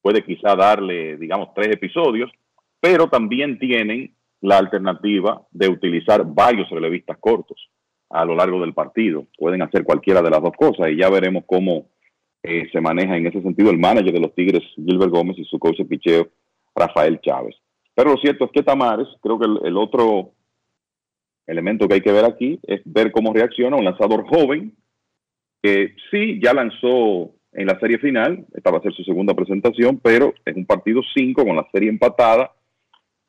puede 0.00 0.24
quizá 0.24 0.56
darle, 0.56 1.18
digamos, 1.18 1.52
tres 1.54 1.68
episodios, 1.68 2.30
pero 2.80 3.08
también 3.08 3.58
tienen 3.58 4.14
la 4.40 4.58
alternativa 4.58 5.42
de 5.50 5.68
utilizar 5.68 6.24
varios 6.24 6.68
relevistas 6.70 7.18
cortos 7.18 7.70
a 8.08 8.24
lo 8.24 8.34
largo 8.34 8.60
del 8.60 8.74
partido. 8.74 9.26
Pueden 9.38 9.62
hacer 9.62 9.84
cualquiera 9.84 10.22
de 10.22 10.30
las 10.30 10.42
dos 10.42 10.52
cosas 10.56 10.90
y 10.90 10.96
ya 10.96 11.08
veremos 11.08 11.44
cómo 11.46 11.86
eh, 12.42 12.68
se 12.72 12.80
maneja 12.80 13.16
en 13.16 13.26
ese 13.26 13.42
sentido 13.42 13.70
el 13.70 13.78
manager 13.78 14.12
de 14.12 14.20
los 14.20 14.34
Tigres, 14.34 14.62
Gilbert 14.74 15.10
Gómez, 15.10 15.38
y 15.38 15.44
su 15.44 15.58
coach 15.58 15.78
de 15.78 15.84
picheo, 15.84 16.28
Rafael 16.74 17.20
Chávez. 17.20 17.54
Pero 17.94 18.12
lo 18.12 18.16
cierto 18.16 18.46
es 18.46 18.50
que 18.52 18.62
Tamares, 18.62 19.08
creo 19.20 19.38
que 19.38 19.46
el, 19.46 19.76
otro 19.76 20.32
elemento 21.46 21.86
que 21.86 21.94
hay 21.94 22.00
que 22.00 22.12
ver 22.12 22.24
aquí 22.24 22.58
es 22.62 22.80
ver 22.84 23.12
cómo 23.12 23.32
reacciona 23.32 23.76
un 23.76 23.84
lanzador 23.84 24.26
joven 24.26 24.74
que 25.62 25.94
sí 26.10 26.40
ya 26.42 26.54
lanzó 26.54 27.32
en 27.52 27.66
la 27.66 27.78
serie 27.78 27.98
final, 27.98 28.46
esta 28.54 28.70
va 28.70 28.78
a 28.78 28.82
ser 28.82 28.94
su 28.94 29.02
segunda 29.02 29.34
presentación, 29.34 29.98
pero 30.02 30.32
es 30.44 30.56
un 30.56 30.64
partido 30.64 31.02
5 31.14 31.44
con 31.44 31.56
la 31.56 31.66
serie 31.72 31.90
empatada 31.90 32.52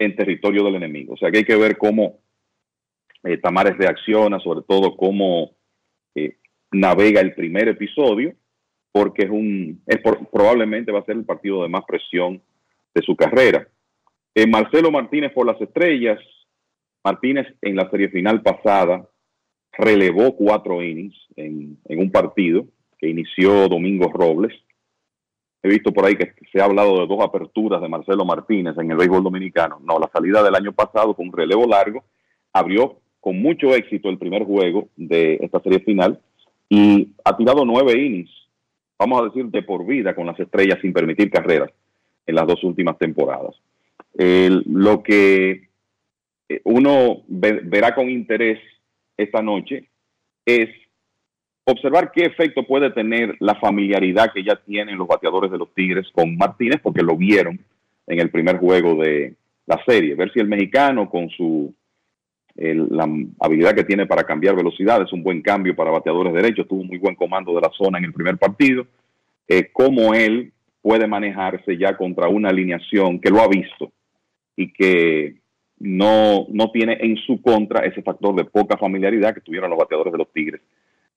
en 0.03 0.15
territorio 0.15 0.63
del 0.63 0.75
enemigo. 0.75 1.13
O 1.13 1.17
sea 1.17 1.29
que 1.31 1.39
hay 1.39 1.43
que 1.45 1.55
ver 1.55 1.77
cómo 1.77 2.19
eh, 3.23 3.37
Tamares 3.37 3.77
reacciona, 3.77 4.39
sobre 4.39 4.61
todo 4.67 4.95
cómo 4.97 5.51
eh, 6.15 6.37
navega 6.71 7.21
el 7.21 7.33
primer 7.35 7.67
episodio, 7.67 8.33
porque 8.91 9.23
es 9.25 9.29
un, 9.29 9.81
es 9.85 9.99
por- 10.01 10.27
probablemente 10.29 10.91
va 10.91 10.99
a 10.99 11.05
ser 11.05 11.15
el 11.17 11.25
partido 11.25 11.61
de 11.63 11.69
más 11.69 11.83
presión 11.85 12.41
de 12.95 13.01
su 13.03 13.15
carrera. 13.15 13.67
Eh, 14.33 14.47
Marcelo 14.47 14.91
Martínez 14.91 15.31
por 15.33 15.45
las 15.45 15.59
estrellas, 15.61 16.19
Martínez 17.03 17.47
en 17.61 17.75
la 17.75 17.89
serie 17.89 18.09
final 18.09 18.41
pasada 18.41 19.07
relevó 19.73 20.35
cuatro 20.35 20.81
innings 20.83 21.15
en, 21.35 21.77
en 21.85 21.99
un 21.99 22.11
partido 22.11 22.65
que 22.97 23.09
inició 23.09 23.67
Domingo 23.67 24.11
Robles. 24.11 24.53
He 25.63 25.69
visto 25.69 25.91
por 25.91 26.05
ahí 26.05 26.15
que 26.15 26.33
se 26.51 26.59
ha 26.59 26.65
hablado 26.65 26.99
de 26.99 27.07
dos 27.07 27.19
aperturas 27.21 27.81
de 27.81 27.87
Marcelo 27.87 28.25
Martínez 28.25 28.75
en 28.77 28.89
el 28.89 28.97
béisbol 28.97 29.23
dominicano. 29.23 29.79
No, 29.83 29.99
la 29.99 30.09
salida 30.11 30.41
del 30.43 30.55
año 30.55 30.71
pasado 30.71 31.13
con 31.13 31.27
un 31.27 31.33
relevo 31.33 31.67
largo 31.67 32.03
abrió 32.51 32.97
con 33.19 33.39
mucho 33.41 33.75
éxito 33.75 34.09
el 34.09 34.17
primer 34.17 34.43
juego 34.43 34.87
de 34.95 35.37
esta 35.41 35.59
serie 35.61 35.79
final 35.81 36.19
y 36.67 37.09
ha 37.23 37.37
tirado 37.37 37.63
nueve 37.65 37.93
innings, 37.93 38.31
vamos 38.97 39.21
a 39.21 39.25
decir, 39.25 39.45
de 39.45 39.61
por 39.61 39.85
vida 39.85 40.15
con 40.15 40.25
las 40.25 40.39
estrellas 40.39 40.79
sin 40.81 40.93
permitir 40.93 41.29
carreras 41.29 41.69
en 42.25 42.35
las 42.35 42.47
dos 42.47 42.63
últimas 42.63 42.97
temporadas. 42.97 43.55
Lo 44.15 45.03
que 45.03 45.69
eh, 46.49 46.61
uno 46.63 47.21
ve- 47.27 47.61
verá 47.63 47.93
con 47.93 48.09
interés 48.09 48.59
esta 49.15 49.41
noche 49.41 49.89
es 50.45 50.69
observar 51.71 52.11
qué 52.11 52.25
efecto 52.25 52.63
puede 52.63 52.91
tener 52.91 53.35
la 53.39 53.55
familiaridad 53.55 54.31
que 54.33 54.43
ya 54.43 54.55
tienen 54.55 54.97
los 54.97 55.07
bateadores 55.07 55.51
de 55.51 55.57
los 55.57 55.73
Tigres 55.73 56.07
con 56.11 56.37
Martínez, 56.37 56.79
porque 56.81 57.01
lo 57.03 57.15
vieron 57.15 57.59
en 58.07 58.19
el 58.19 58.29
primer 58.29 58.57
juego 58.57 58.95
de 59.01 59.33
la 59.65 59.81
serie. 59.85 60.15
Ver 60.15 60.31
si 60.33 60.39
el 60.39 60.47
mexicano 60.47 61.09
con 61.09 61.29
su 61.29 61.73
el- 62.57 62.87
la 62.89 63.07
habilidad 63.39 63.73
que 63.73 63.85
tiene 63.85 64.05
para 64.05 64.23
cambiar 64.23 64.55
velocidad 64.55 65.01
es 65.01 65.13
un 65.13 65.23
buen 65.23 65.41
cambio 65.41 65.73
para 65.75 65.89
bateadores 65.89 66.33
derechos, 66.33 66.67
tuvo 66.67 66.83
muy 66.83 66.97
buen 66.97 67.15
comando 67.15 67.55
de 67.55 67.61
la 67.61 67.71
zona 67.71 67.97
en 67.97 68.03
el 68.05 68.13
primer 68.13 68.37
partido, 68.37 68.85
eh, 69.47 69.69
cómo 69.71 70.13
él 70.13 70.51
puede 70.81 71.07
manejarse 71.07 71.77
ya 71.77 71.95
contra 71.95 72.27
una 72.27 72.49
alineación 72.49 73.19
que 73.19 73.29
lo 73.29 73.39
ha 73.39 73.47
visto 73.47 73.91
y 74.57 74.71
que 74.73 75.35
no, 75.79 76.45
no 76.49 76.71
tiene 76.71 76.97
en 76.99 77.15
su 77.17 77.41
contra 77.41 77.85
ese 77.85 78.01
factor 78.01 78.35
de 78.35 78.43
poca 78.45 78.77
familiaridad 78.77 79.33
que 79.33 79.41
tuvieron 79.41 79.69
los 79.69 79.79
bateadores 79.79 80.11
de 80.11 80.19
los 80.19 80.31
Tigres 80.33 80.61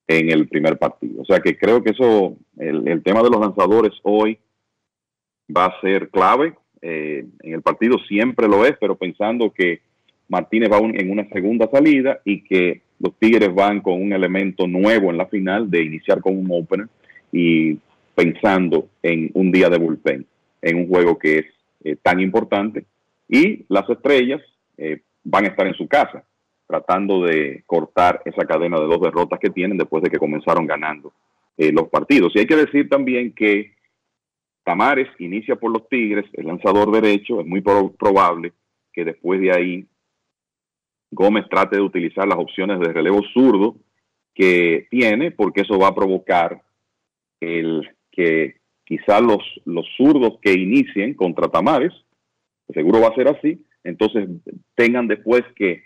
en 0.07 0.31
el 0.31 0.49
primer 0.49 0.79
partido. 0.79 1.23
O 1.23 1.25
sea 1.25 1.41
que 1.41 1.57
creo 1.57 1.83
que 1.83 1.91
eso, 1.91 2.37
el, 2.59 3.03
tema 3.03 3.23
de 3.23 3.31
los 3.31 3.41
lanzadores 3.41 3.93
hoy 4.03 4.39
va 5.55 5.67
a 5.67 5.81
ser 5.81 6.11
clave. 6.11 6.55
Eh, 6.83 7.25
en 7.43 7.55
el 7.55 7.63
partido 7.63 7.97
siempre 8.07 8.47
lo 8.49 8.67
es, 8.67 8.75
pero 8.79 8.97
pensando 8.97 9.51
que 9.51 9.81
Martínez 10.29 10.71
va 10.71 10.81
un- 10.81 10.99
en 10.99 11.11
una 11.11 11.27
segunda 11.29 11.69
salida 11.71 12.21
y 12.25 12.43
que 12.43 12.83
los 12.99 13.15
Tigres 13.19 13.55
van 13.55 13.81
con 13.81 14.01
un 14.01 14.13
elemento 14.13 14.67
nuevo 14.67 15.11
en 15.11 15.17
la 15.17 15.27
final 15.27 15.71
de 15.71 15.83
iniciar 15.83 16.21
con 16.21 16.37
un 16.37 16.49
opener 16.51 16.89
y 17.33 17.79
pensando 18.15 18.89
en 19.03 19.31
un 19.35 19.51
día 19.51 19.69
de 19.69 19.79
bullpen, 19.79 20.25
en 20.63 20.77
un 20.77 20.89
juego 20.89 21.19
que 21.19 21.39
es 21.39 21.47
eh, 21.85 21.97
tan 22.03 22.21
importante. 22.21 22.85
Y 23.29 23.65
las 23.69 23.89
estrellas 23.89 24.41
eh, 24.77 25.01
van 25.25 25.45
a 25.45 25.49
estar 25.49 25.67
en 25.67 25.75
su 25.75 25.89
casa, 25.89 26.25
tratando 26.67 27.23
de 27.23 27.63
cortar 27.67 28.23
esa 28.25 28.45
cadena 28.47 28.79
de 28.79 28.87
dos 28.87 29.01
derrotas 29.01 29.39
que 29.39 29.51
tienen 29.51 29.79
después 29.79 30.03
de 30.03 30.11
que 30.11 30.19
comenzaron 30.19 30.67
ganando 30.67 31.13
eh, 31.57 31.73
los 31.73 31.89
partidos. 31.89 32.33
Y 32.35 32.41
hay 32.41 32.47
que 32.47 32.57
decir 32.57 32.89
también 32.89 33.33
que 33.35 33.73
Tamares 34.65 35.09
inicia 35.19 35.57
por 35.57 35.71
los 35.71 35.89
Tigres, 35.89 36.25
el 36.33 36.47
lanzador 36.47 36.91
derecho, 36.91 37.41
es 37.41 37.47
muy 37.47 37.61
pro- 37.61 37.93
probable 37.93 38.53
que 38.93 39.05
después 39.05 39.41
de 39.41 39.53
ahí 39.53 39.87
Gómez 41.11 41.45
trate 41.51 41.77
de 41.77 41.83
utilizar 41.83 42.27
las 42.27 42.39
opciones 42.39 42.81
de 42.81 42.93
relevo 42.93 43.21
zurdo 43.33 43.77
que 44.35 44.89
tiene, 44.91 45.31
porque 45.31 45.61
eso 45.61 45.79
va 45.79 45.89
a 45.89 45.95
provocar 45.95 46.63
el 47.41 47.89
que 48.11 48.57
quizás 48.85 49.21
los, 49.21 49.43
los 49.65 49.87
zurdos 49.97 50.39
que 50.41 50.53
inicien 50.53 51.15
contra 51.15 51.49
Tamares, 51.49 51.93
seguro 52.73 53.01
va 53.01 53.09
a 53.09 53.15
ser 53.15 53.29
así, 53.29 53.65
entonces 53.85 54.29
tengan 54.75 55.07
después 55.07 55.43
que 55.55 55.85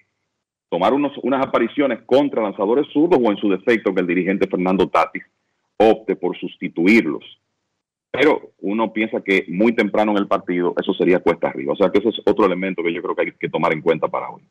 tomar 0.69 0.93
unos, 0.93 1.12
unas 1.23 1.45
apariciones 1.45 2.01
contra 2.05 2.43
lanzadores 2.43 2.86
zurdos 2.93 3.20
o 3.23 3.31
en 3.31 3.36
su 3.36 3.49
defecto 3.49 3.95
que 3.95 4.01
el 4.01 4.07
dirigente 4.07 4.49
Fernando 4.49 4.89
Tatis 4.89 5.24
opte 5.78 6.16
por 6.16 6.36
sustituirlos. 6.39 7.24
Pero 8.11 8.53
uno 8.61 8.93
piensa 8.93 9.20
que 9.20 9.45
muy 9.49 9.74
temprano 9.74 10.12
en 10.12 10.19
el 10.19 10.27
partido 10.27 10.74
eso 10.81 10.93
sería 10.95 11.20
cuesta 11.20 11.49
arriba. 11.49 11.73
O 11.73 11.77
sea 11.77 11.90
que 11.90 11.99
ese 11.99 12.09
es 12.09 12.20
otro 12.24 12.47
elemento 12.47 12.82
que 12.82 12.93
yo 12.93 13.03
creo 13.03 13.15
que 13.15 13.23
hay 13.23 13.32
que 13.32 13.49
tomar 13.49 13.73
en 13.73 13.82
cuenta 13.82 14.09
para 14.09 14.31
hoy. 14.31 14.43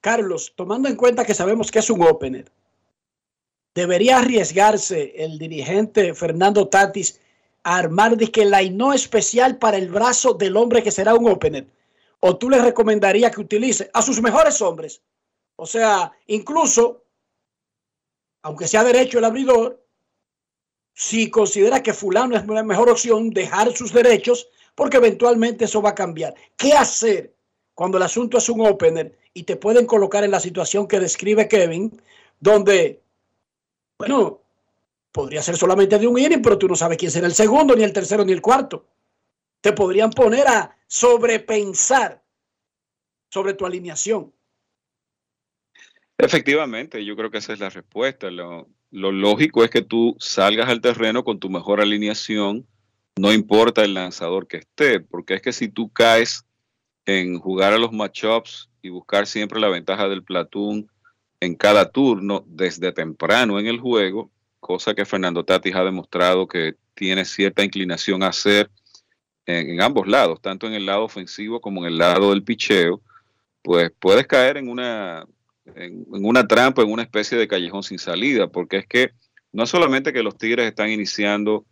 Carlos, 0.00 0.52
tomando 0.56 0.88
en 0.88 0.96
cuenta 0.96 1.24
que 1.24 1.34
sabemos 1.34 1.70
que 1.70 1.78
es 1.80 1.90
un 1.90 2.02
opener, 2.02 2.46
¿debería 3.74 4.18
arriesgarse 4.18 5.14
el 5.16 5.38
dirigente 5.38 6.14
Fernando 6.14 6.68
Tatis 6.68 7.20
a 7.62 7.76
armar 7.76 8.16
que 8.16 8.44
la 8.44 8.62
no 8.62 8.92
especial 8.92 9.58
para 9.58 9.76
el 9.76 9.90
brazo 9.90 10.34
del 10.34 10.56
hombre 10.56 10.82
que 10.82 10.90
será 10.90 11.14
un 11.14 11.28
opener? 11.28 11.66
¿O 12.20 12.36
tú 12.36 12.50
le 12.50 12.62
recomendarías 12.62 13.34
que 13.34 13.40
utilice 13.40 13.90
a 13.92 14.02
sus 14.02 14.20
mejores 14.22 14.60
hombres? 14.62 15.02
O 15.60 15.66
sea, 15.66 16.10
incluso, 16.28 17.04
aunque 18.40 18.66
sea 18.66 18.82
derecho 18.82 19.18
el 19.18 19.26
abridor, 19.26 19.84
si 20.94 21.28
considera 21.28 21.82
que 21.82 21.92
fulano 21.92 22.34
es 22.34 22.46
la 22.46 22.62
mejor 22.62 22.88
opción, 22.88 23.28
dejar 23.28 23.76
sus 23.76 23.92
derechos, 23.92 24.48
porque 24.74 24.96
eventualmente 24.96 25.66
eso 25.66 25.82
va 25.82 25.90
a 25.90 25.94
cambiar. 25.94 26.34
¿Qué 26.56 26.72
hacer 26.72 27.34
cuando 27.74 27.98
el 27.98 28.04
asunto 28.04 28.38
es 28.38 28.48
un 28.48 28.66
opener 28.66 29.18
y 29.34 29.42
te 29.42 29.56
pueden 29.56 29.84
colocar 29.84 30.24
en 30.24 30.30
la 30.30 30.40
situación 30.40 30.88
que 30.88 30.98
describe 30.98 31.46
Kevin, 31.46 32.00
donde, 32.38 33.02
bueno, 33.98 34.40
podría 35.12 35.42
ser 35.42 35.58
solamente 35.58 35.98
de 35.98 36.06
un 36.06 36.18
inning, 36.18 36.40
pero 36.40 36.56
tú 36.56 36.68
no 36.68 36.74
sabes 36.74 36.96
quién 36.96 37.10
será 37.10 37.26
el 37.26 37.34
segundo, 37.34 37.76
ni 37.76 37.82
el 37.84 37.92
tercero, 37.92 38.24
ni 38.24 38.32
el 38.32 38.40
cuarto. 38.40 38.86
Te 39.60 39.74
podrían 39.74 40.08
poner 40.08 40.48
a 40.48 40.74
sobrepensar 40.86 42.22
sobre 43.28 43.52
tu 43.52 43.66
alineación. 43.66 44.32
Efectivamente, 46.22 47.04
yo 47.04 47.16
creo 47.16 47.30
que 47.30 47.38
esa 47.38 47.52
es 47.52 47.60
la 47.60 47.70
respuesta. 47.70 48.30
Lo, 48.30 48.68
lo 48.90 49.12
lógico 49.12 49.64
es 49.64 49.70
que 49.70 49.82
tú 49.82 50.16
salgas 50.18 50.68
al 50.68 50.80
terreno 50.80 51.24
con 51.24 51.38
tu 51.38 51.48
mejor 51.48 51.80
alineación, 51.80 52.66
no 53.16 53.32
importa 53.32 53.84
el 53.84 53.94
lanzador 53.94 54.46
que 54.46 54.58
esté, 54.58 55.00
porque 55.00 55.34
es 55.34 55.42
que 55.42 55.52
si 55.52 55.68
tú 55.68 55.90
caes 55.90 56.44
en 57.06 57.38
jugar 57.38 57.72
a 57.72 57.78
los 57.78 57.92
matchups 57.92 58.70
y 58.82 58.90
buscar 58.90 59.26
siempre 59.26 59.60
la 59.60 59.68
ventaja 59.68 60.08
del 60.08 60.22
platoon 60.22 60.90
en 61.40 61.54
cada 61.54 61.90
turno 61.90 62.44
desde 62.46 62.92
temprano 62.92 63.58
en 63.58 63.66
el 63.66 63.80
juego, 63.80 64.30
cosa 64.60 64.94
que 64.94 65.06
Fernando 65.06 65.44
Tatis 65.44 65.74
ha 65.74 65.84
demostrado 65.84 66.46
que 66.46 66.76
tiene 66.94 67.24
cierta 67.24 67.64
inclinación 67.64 68.22
a 68.22 68.28
hacer 68.28 68.70
en, 69.46 69.70
en 69.70 69.82
ambos 69.82 70.06
lados, 70.06 70.40
tanto 70.40 70.66
en 70.66 70.74
el 70.74 70.86
lado 70.86 71.04
ofensivo 71.04 71.60
como 71.60 71.80
en 71.80 71.92
el 71.92 71.98
lado 71.98 72.30
del 72.30 72.44
picheo, 72.44 73.00
pues 73.62 73.90
puedes 73.98 74.26
caer 74.26 74.58
en 74.58 74.68
una 74.68 75.26
en, 75.74 76.04
una 76.08 76.46
trampa, 76.46 76.82
en 76.82 76.92
una 76.92 77.02
especie 77.02 77.38
de 77.38 77.48
callejón 77.48 77.82
sin 77.82 77.98
salida, 77.98 78.48
porque 78.48 78.78
es 78.78 78.86
que 78.86 79.10
no 79.52 79.66
solamente 79.66 80.12
que 80.12 80.22
los 80.22 80.36
Tigres 80.38 80.66
están 80.66 80.90
iniciando 80.90 81.64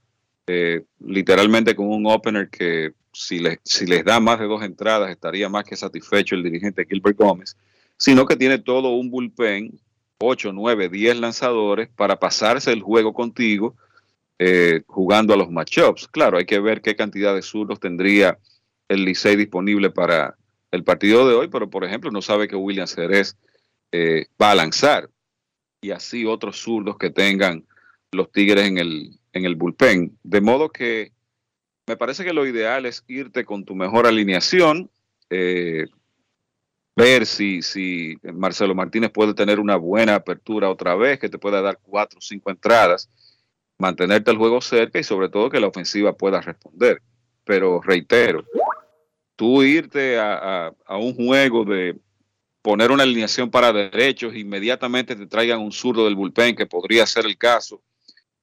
eh, 0.47 0.85
literalmente 1.01 1.75
con 1.75 1.89
un 1.89 2.07
opener 2.07 2.49
que 2.49 2.93
si 3.13 3.39
les, 3.39 3.59
si 3.65 3.87
les 3.87 4.05
da 4.05 4.21
más 4.21 4.39
de 4.39 4.47
dos 4.47 4.63
entradas 4.63 5.11
estaría 5.11 5.49
más 5.49 5.65
que 5.65 5.77
satisfecho 5.77 6.35
el 6.35 6.43
dirigente 6.43 6.87
Gilbert 6.89 7.17
Gómez, 7.17 7.57
sino 7.97 8.27
que 8.27 8.37
tiene 8.37 8.59
todo 8.59 8.91
un 8.91 9.11
bullpen, 9.11 9.79
8, 10.21 10.53
9, 10.53 10.89
10 10.89 11.21
lanzadores 11.21 11.89
para 11.89 12.19
pasarse 12.19 12.73
el 12.73 12.83
juego 12.83 13.13
contigo 13.13 13.77
eh, 14.39 14.83
jugando 14.87 15.35
a 15.35 15.37
los 15.37 15.51
matchups. 15.51 16.09
Claro, 16.09 16.39
hay 16.39 16.47
que 16.47 16.61
ver 16.61 16.81
qué 16.81 16.97
cantidad 16.97 17.35
de 17.35 17.43
zurdos 17.43 17.81
tendría 17.81 18.39
el 18.89 19.05
Licey 19.05 19.37
disponible 19.37 19.91
para 19.91 20.37
el 20.71 20.85
partido 20.85 21.29
de 21.29 21.35
hoy, 21.35 21.49
pero 21.49 21.69
por 21.71 21.85
ejemplo 21.85 22.11
no 22.11 22.23
sabe 22.23 22.49
que 22.49 22.57
William 22.57 22.87
Cerez 22.87 23.37
eh, 23.93 24.27
va 24.41 24.55
y 25.81 25.91
así 25.91 26.25
otros 26.25 26.61
zurdos 26.61 26.97
que 26.99 27.11
tengan 27.11 27.65
los 28.13 28.31
Tigres 28.33 28.67
en 28.67 28.79
el, 28.79 29.19
en 29.33 29.45
el 29.45 29.55
bullpen. 29.55 30.19
De 30.23 30.41
modo 30.41 30.71
que 30.71 31.13
me 31.87 31.97
parece 31.97 32.25
que 32.25 32.33
lo 32.33 32.47
ideal 32.47 32.87
es 32.87 33.05
irte 33.07 33.45
con 33.45 33.65
tu 33.65 33.75
mejor 33.75 34.07
alineación, 34.07 34.91
eh, 35.31 35.87
ver 36.97 37.27
si, 37.27 37.63
si 37.63 38.19
Marcelo 38.35 38.75
Martínez 38.75 39.11
puede 39.11 39.35
tener 39.35 39.61
una 39.61 39.77
buena 39.77 40.17
apertura 40.17 40.69
otra 40.69 40.95
vez, 40.97 41.19
que 41.19 41.29
te 41.29 41.39
pueda 41.39 41.63
dar 41.63 41.79
cuatro 41.81 42.19
o 42.19 42.23
cinco 42.23 42.51
entradas, 42.51 43.09
mantenerte 43.79 44.31
el 44.31 44.37
juego 44.37 44.61
cerca 44.61 44.99
y 44.99 45.05
sobre 45.05 45.29
todo 45.29 45.49
que 45.49 45.61
la 45.61 45.69
ofensiva 45.69 46.13
pueda 46.13 46.41
responder. 46.41 47.01
Pero 47.45 47.81
reitero, 47.81 48.45
tú 49.37 49.63
irte 49.63 50.19
a, 50.19 50.75
a 50.85 50.97
un 50.99 51.15
juego 51.15 51.65
de 51.65 51.97
poner 52.69 52.91
una 52.91 53.05
alineación 53.05 53.51
para 53.51 53.73
derechos, 53.73 54.37
inmediatamente 54.37 55.17
te 55.17 55.27
traigan 55.27 55.59
un 55.59 55.73
zurdo 55.73 56.05
del 56.05 56.17
bullpen, 56.17 56.55
que 56.55 56.67
podría 56.67 57.07
ser 57.07 57.25
el 57.25 57.39
caso, 57.39 57.83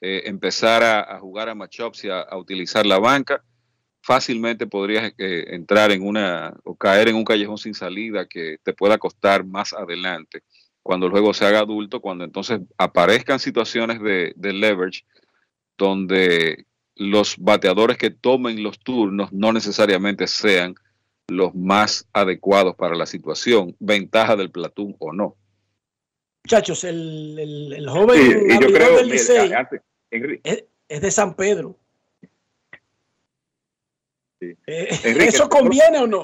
eh, 0.01 0.23
empezar 0.25 0.81
a, 0.81 1.19
jugar 1.19 1.47
a 1.47 1.53
matchups 1.53 2.05
y 2.05 2.09
a, 2.09 2.35
utilizar 2.35 2.87
la 2.87 2.97
banca, 2.97 3.43
fácilmente 4.01 4.65
podrías 4.65 5.13
eh, 5.19 5.45
entrar 5.49 5.91
en 5.91 6.01
una 6.01 6.55
o 6.63 6.75
caer 6.75 7.09
en 7.09 7.17
un 7.17 7.23
callejón 7.23 7.59
sin 7.59 7.75
salida 7.75 8.25
que 8.25 8.57
te 8.63 8.73
pueda 8.73 8.97
costar 8.97 9.45
más 9.45 9.73
adelante. 9.73 10.41
Cuando 10.81 11.05
el 11.05 11.11
juego 11.11 11.31
se 11.31 11.45
haga 11.45 11.59
adulto, 11.59 12.01
cuando 12.01 12.23
entonces 12.23 12.61
aparezcan 12.79 13.37
situaciones 13.37 14.01
de 14.01 14.53
leverage 14.53 15.05
donde 15.77 16.65
los 16.95 17.37
bateadores 17.37 17.99
que 17.99 18.09
tomen 18.09 18.63
los 18.63 18.79
turnos 18.79 19.31
no 19.31 19.53
necesariamente 19.53 20.25
sean 20.25 20.73
los 21.27 21.55
más 21.55 22.07
adecuados 22.13 22.75
para 22.75 22.95
la 22.95 23.05
situación, 23.05 23.75
ventaja 23.79 24.35
del 24.35 24.51
platón 24.51 24.95
o 24.99 25.11
no. 25.11 25.35
Muchachos, 26.43 26.83
el, 26.83 27.39
el, 27.39 27.73
el 27.73 27.89
joven 27.89 28.17
sí, 28.17 28.37
y 28.49 28.61
yo 28.61 28.67
creo, 28.67 28.97
del 28.97 29.07
Licey 29.09 29.51
es, 30.11 30.65
es, 30.87 31.01
de 31.01 31.11
San 31.11 31.35
Pedro. 31.35 31.79
Sí. 34.39 34.55
Eh, 34.67 34.89
Enrique, 35.03 35.29
¿Eso 35.29 35.49
conviene 35.49 35.97
o 35.99 36.07
no? 36.07 36.23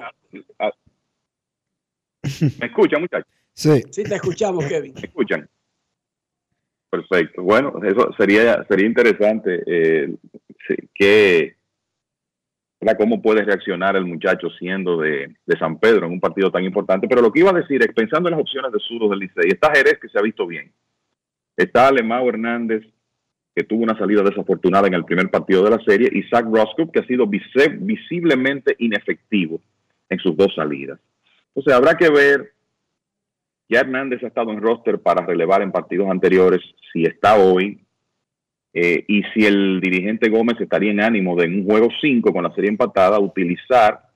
¿Me 2.59 2.65
escuchan, 2.67 3.01
muchachos? 3.01 3.27
Sí. 3.53 3.83
Sí, 3.89 4.03
te 4.03 4.15
escuchamos, 4.15 4.65
Kevin. 4.65 4.93
¿Me 4.93 5.01
escuchan? 5.01 5.49
Perfecto. 6.91 7.41
Bueno, 7.41 7.73
eso 7.83 8.13
sería, 8.13 8.63
sería 8.65 8.85
interesante 8.85 9.63
eh, 9.65 10.13
que 10.93 11.55
cómo 12.97 13.21
puede 13.21 13.43
reaccionar 13.43 13.95
el 13.95 14.05
muchacho 14.05 14.49
siendo 14.57 14.97
de, 14.97 15.35
San 15.59 15.79
Pedro 15.79 16.07
en 16.07 16.13
un 16.13 16.19
partido 16.19 16.51
tan 16.51 16.63
importante. 16.63 17.07
Pero 17.07 17.21
lo 17.21 17.31
que 17.31 17.41
iba 17.41 17.51
a 17.51 17.53
decir 17.53 17.81
es, 17.81 17.93
pensando 17.93 18.27
en 18.27 18.33
las 18.33 18.41
opciones 18.41 18.71
de 18.71 18.79
suros 18.79 19.09
del 19.09 19.19
Licey, 19.19 19.49
está 19.49 19.71
Jerez 19.73 19.99
que 20.01 20.09
se 20.09 20.17
ha 20.17 20.21
visto 20.21 20.47
bien. 20.47 20.71
Está 21.55 21.87
Alemão 21.87 22.27
Hernández, 22.27 22.83
que 23.55 23.63
tuvo 23.63 23.83
una 23.83 23.97
salida 23.97 24.23
desafortunada 24.23 24.87
en 24.87 24.95
el 24.95 25.05
primer 25.05 25.29
partido 25.29 25.63
de 25.63 25.69
la 25.69 25.79
serie, 25.83 26.09
y 26.11 26.23
Zach 26.23 26.45
Roscoe, 26.45 26.89
que 26.91 27.01
ha 27.01 27.05
sido 27.05 27.27
visiblemente 27.27 28.75
inefectivo 28.79 29.61
en 30.09 30.17
sus 30.19 30.35
dos 30.35 30.53
salidas. 30.55 30.99
Sea, 31.63 31.75
habrá 31.75 31.95
que 31.95 32.09
ver. 32.09 32.53
Ya 33.69 33.81
Hernández 33.81 34.23
ha 34.23 34.27
estado 34.27 34.51
en 34.51 34.61
roster 34.61 34.99
para 34.99 35.25
relevar 35.25 35.61
en 35.61 35.71
partidos 35.71 36.09
anteriores, 36.09 36.61
si 36.91 37.03
está 37.03 37.35
hoy, 37.35 37.79
eh, 38.73 39.03
y 39.07 39.23
si 39.33 39.45
el 39.45 39.81
dirigente 39.81 40.29
Gómez 40.29 40.59
estaría 40.59 40.91
en 40.91 41.01
ánimo 41.01 41.35
de 41.35 41.47
un 41.47 41.65
juego 41.65 41.89
5 41.99 42.31
con 42.31 42.43
la 42.43 42.53
serie 42.53 42.69
empatada, 42.69 43.19
utilizar 43.19 44.09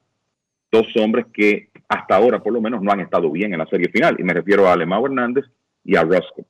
dos 0.71 0.87
hombres 0.97 1.25
que 1.33 1.69
hasta 1.87 2.15
ahora 2.15 2.41
por 2.41 2.53
lo 2.53 2.61
menos 2.61 2.81
no 2.81 2.91
han 2.91 3.01
estado 3.01 3.29
bien 3.31 3.53
en 3.53 3.59
la 3.59 3.67
serie 3.67 3.89
final. 3.89 4.15
Y 4.19 4.23
me 4.23 4.33
refiero 4.33 4.67
a 4.67 4.73
Alemão 4.73 5.05
Hernández 5.05 5.45
y 5.83 5.95
a 5.95 6.03
Roscoe. 6.03 6.45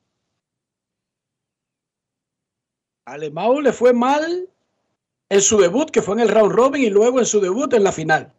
Alemão 3.06 3.62
le 3.62 3.72
fue 3.72 3.94
mal 3.94 4.50
en 5.30 5.42
su 5.42 5.58
debut, 5.58 5.90
que 5.92 6.02
fue 6.02 6.16
en 6.16 6.22
el 6.22 6.30
round 6.30 6.52
robin, 6.52 6.84
y 6.84 6.90
luego 6.90 7.20
en 7.20 7.26
su 7.26 7.40
debut 7.40 7.74
en 7.74 7.84
la 7.84 7.92
final. 7.92 8.34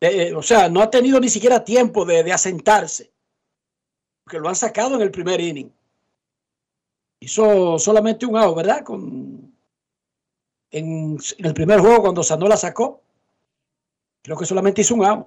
Eh, 0.00 0.34
o 0.34 0.42
sea, 0.42 0.68
no 0.68 0.82
ha 0.82 0.90
tenido 0.90 1.20
ni 1.20 1.28
siquiera 1.28 1.64
tiempo 1.64 2.04
de, 2.04 2.22
de 2.22 2.32
asentarse, 2.32 3.12
porque 4.24 4.40
lo 4.40 4.48
han 4.48 4.56
sacado 4.56 4.96
en 4.96 5.02
el 5.02 5.10
primer 5.10 5.40
inning. 5.40 5.72
Hizo 7.22 7.78
solamente 7.78 8.26
un 8.26 8.36
out, 8.36 8.56
¿verdad? 8.56 8.82
Con, 8.82 9.54
en, 10.72 11.16
en 11.38 11.46
el 11.46 11.54
primer 11.54 11.78
juego, 11.78 12.02
cuando 12.02 12.24
Sanó 12.24 12.48
la 12.48 12.56
sacó, 12.56 13.00
creo 14.22 14.36
que 14.36 14.44
solamente 14.44 14.80
hizo 14.80 14.96
un 14.96 15.04
out. 15.04 15.26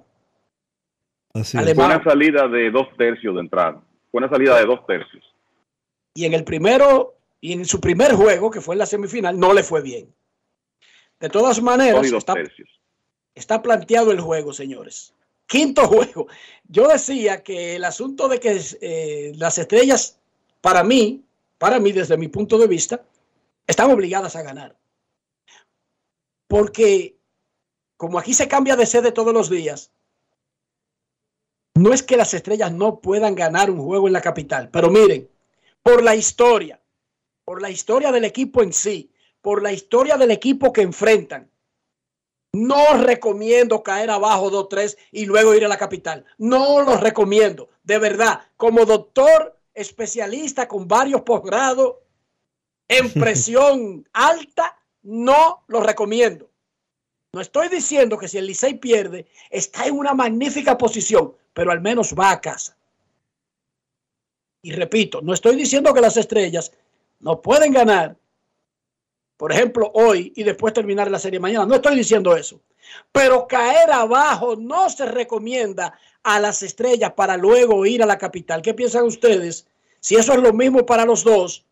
Así 1.32 1.56
Fue 1.56 1.72
una 1.72 2.04
salida 2.04 2.48
de 2.48 2.70
dos 2.70 2.88
tercios 2.98 3.34
de 3.34 3.40
entrada. 3.40 3.82
Fue 4.10 4.18
una 4.18 4.28
salida 4.28 4.58
de 4.58 4.66
dos 4.66 4.86
tercios. 4.86 5.24
Y 6.12 6.26
en 6.26 6.34
el 6.34 6.44
primero, 6.44 7.14
y 7.40 7.54
en 7.54 7.64
su 7.64 7.80
primer 7.80 8.12
juego, 8.12 8.50
que 8.50 8.60
fue 8.60 8.74
en 8.74 8.80
la 8.80 8.86
semifinal, 8.86 9.40
no 9.40 9.54
le 9.54 9.62
fue 9.62 9.80
bien. 9.80 10.14
De 11.18 11.30
todas 11.30 11.62
maneras, 11.62 12.06
está 13.34 13.62
planteado 13.62 14.12
el 14.12 14.20
juego, 14.20 14.52
señores. 14.52 15.14
Quinto 15.46 15.82
juego. 15.88 16.26
Yo 16.68 16.88
decía 16.88 17.42
que 17.42 17.76
el 17.76 17.84
asunto 17.84 18.28
de 18.28 18.38
que 18.38 18.60
eh, 18.82 19.32
las 19.36 19.56
estrellas, 19.56 20.20
para 20.60 20.84
mí, 20.84 21.22
para 21.58 21.80
mí, 21.80 21.92
desde 21.92 22.16
mi 22.16 22.28
punto 22.28 22.58
de 22.58 22.66
vista, 22.66 23.04
están 23.66 23.90
obligadas 23.90 24.36
a 24.36 24.42
ganar. 24.42 24.76
Porque 26.48 27.18
como 27.96 28.18
aquí 28.18 28.34
se 28.34 28.48
cambia 28.48 28.76
de 28.76 28.86
sede 28.86 29.12
todos 29.12 29.32
los 29.32 29.50
días, 29.50 29.90
no 31.74 31.92
es 31.92 32.02
que 32.02 32.16
las 32.16 32.34
estrellas 32.34 32.72
no 32.72 33.00
puedan 33.00 33.34
ganar 33.34 33.70
un 33.70 33.82
juego 33.82 34.06
en 34.06 34.12
la 34.12 34.22
capital, 34.22 34.70
pero 34.70 34.90
miren, 34.90 35.30
por 35.82 36.02
la 36.02 36.14
historia, 36.14 36.80
por 37.44 37.60
la 37.60 37.70
historia 37.70 38.12
del 38.12 38.24
equipo 38.24 38.62
en 38.62 38.72
sí, 38.72 39.12
por 39.40 39.62
la 39.62 39.72
historia 39.72 40.16
del 40.16 40.30
equipo 40.30 40.72
que 40.72 40.82
enfrentan, 40.82 41.50
no 42.52 42.94
recomiendo 42.94 43.82
caer 43.82 44.10
abajo 44.10 44.50
2-3 44.50 44.96
y 45.12 45.26
luego 45.26 45.54
ir 45.54 45.64
a 45.64 45.68
la 45.68 45.76
capital. 45.76 46.24
No 46.38 46.80
lo 46.80 46.96
recomiendo, 46.96 47.68
de 47.82 47.98
verdad. 47.98 48.40
Como 48.56 48.86
doctor 48.86 49.55
especialista 49.76 50.66
con 50.66 50.88
varios 50.88 51.20
posgrados 51.20 51.96
en 52.88 53.12
presión 53.12 54.08
alta, 54.12 54.76
no 55.02 55.64
lo 55.68 55.80
recomiendo. 55.80 56.50
No 57.32 57.42
estoy 57.42 57.68
diciendo 57.68 58.16
que 58.16 58.26
si 58.26 58.38
el 58.38 58.46
Licey 58.46 58.74
pierde, 58.78 59.26
está 59.50 59.86
en 59.86 59.98
una 59.98 60.14
magnífica 60.14 60.78
posición, 60.78 61.34
pero 61.52 61.70
al 61.70 61.82
menos 61.82 62.14
va 62.18 62.30
a 62.30 62.40
casa. 62.40 62.76
Y 64.62 64.72
repito, 64.72 65.20
no 65.20 65.34
estoy 65.34 65.54
diciendo 65.54 65.92
que 65.92 66.00
las 66.00 66.16
estrellas 66.16 66.72
no 67.20 67.42
pueden 67.42 67.72
ganar, 67.72 68.16
por 69.36 69.52
ejemplo, 69.52 69.90
hoy 69.92 70.32
y 70.34 70.42
después 70.42 70.72
terminar 70.72 71.10
la 71.10 71.18
serie 71.18 71.38
mañana. 71.38 71.66
No 71.66 71.74
estoy 71.74 71.96
diciendo 71.96 72.34
eso. 72.34 72.60
Pero 73.12 73.46
caer 73.46 73.90
abajo 73.90 74.56
no 74.56 74.88
se 74.90 75.06
recomienda 75.06 75.98
a 76.22 76.40
las 76.40 76.62
estrellas 76.62 77.12
para 77.12 77.36
luego 77.36 77.86
ir 77.86 78.02
a 78.02 78.06
la 78.06 78.18
capital. 78.18 78.62
¿Qué 78.62 78.74
piensan 78.74 79.04
ustedes? 79.04 79.66
Si 80.00 80.16
eso 80.16 80.32
es 80.32 80.40
lo 80.40 80.52
mismo 80.52 80.84
para 80.84 81.04
los 81.04 81.24
dos, 81.24 81.64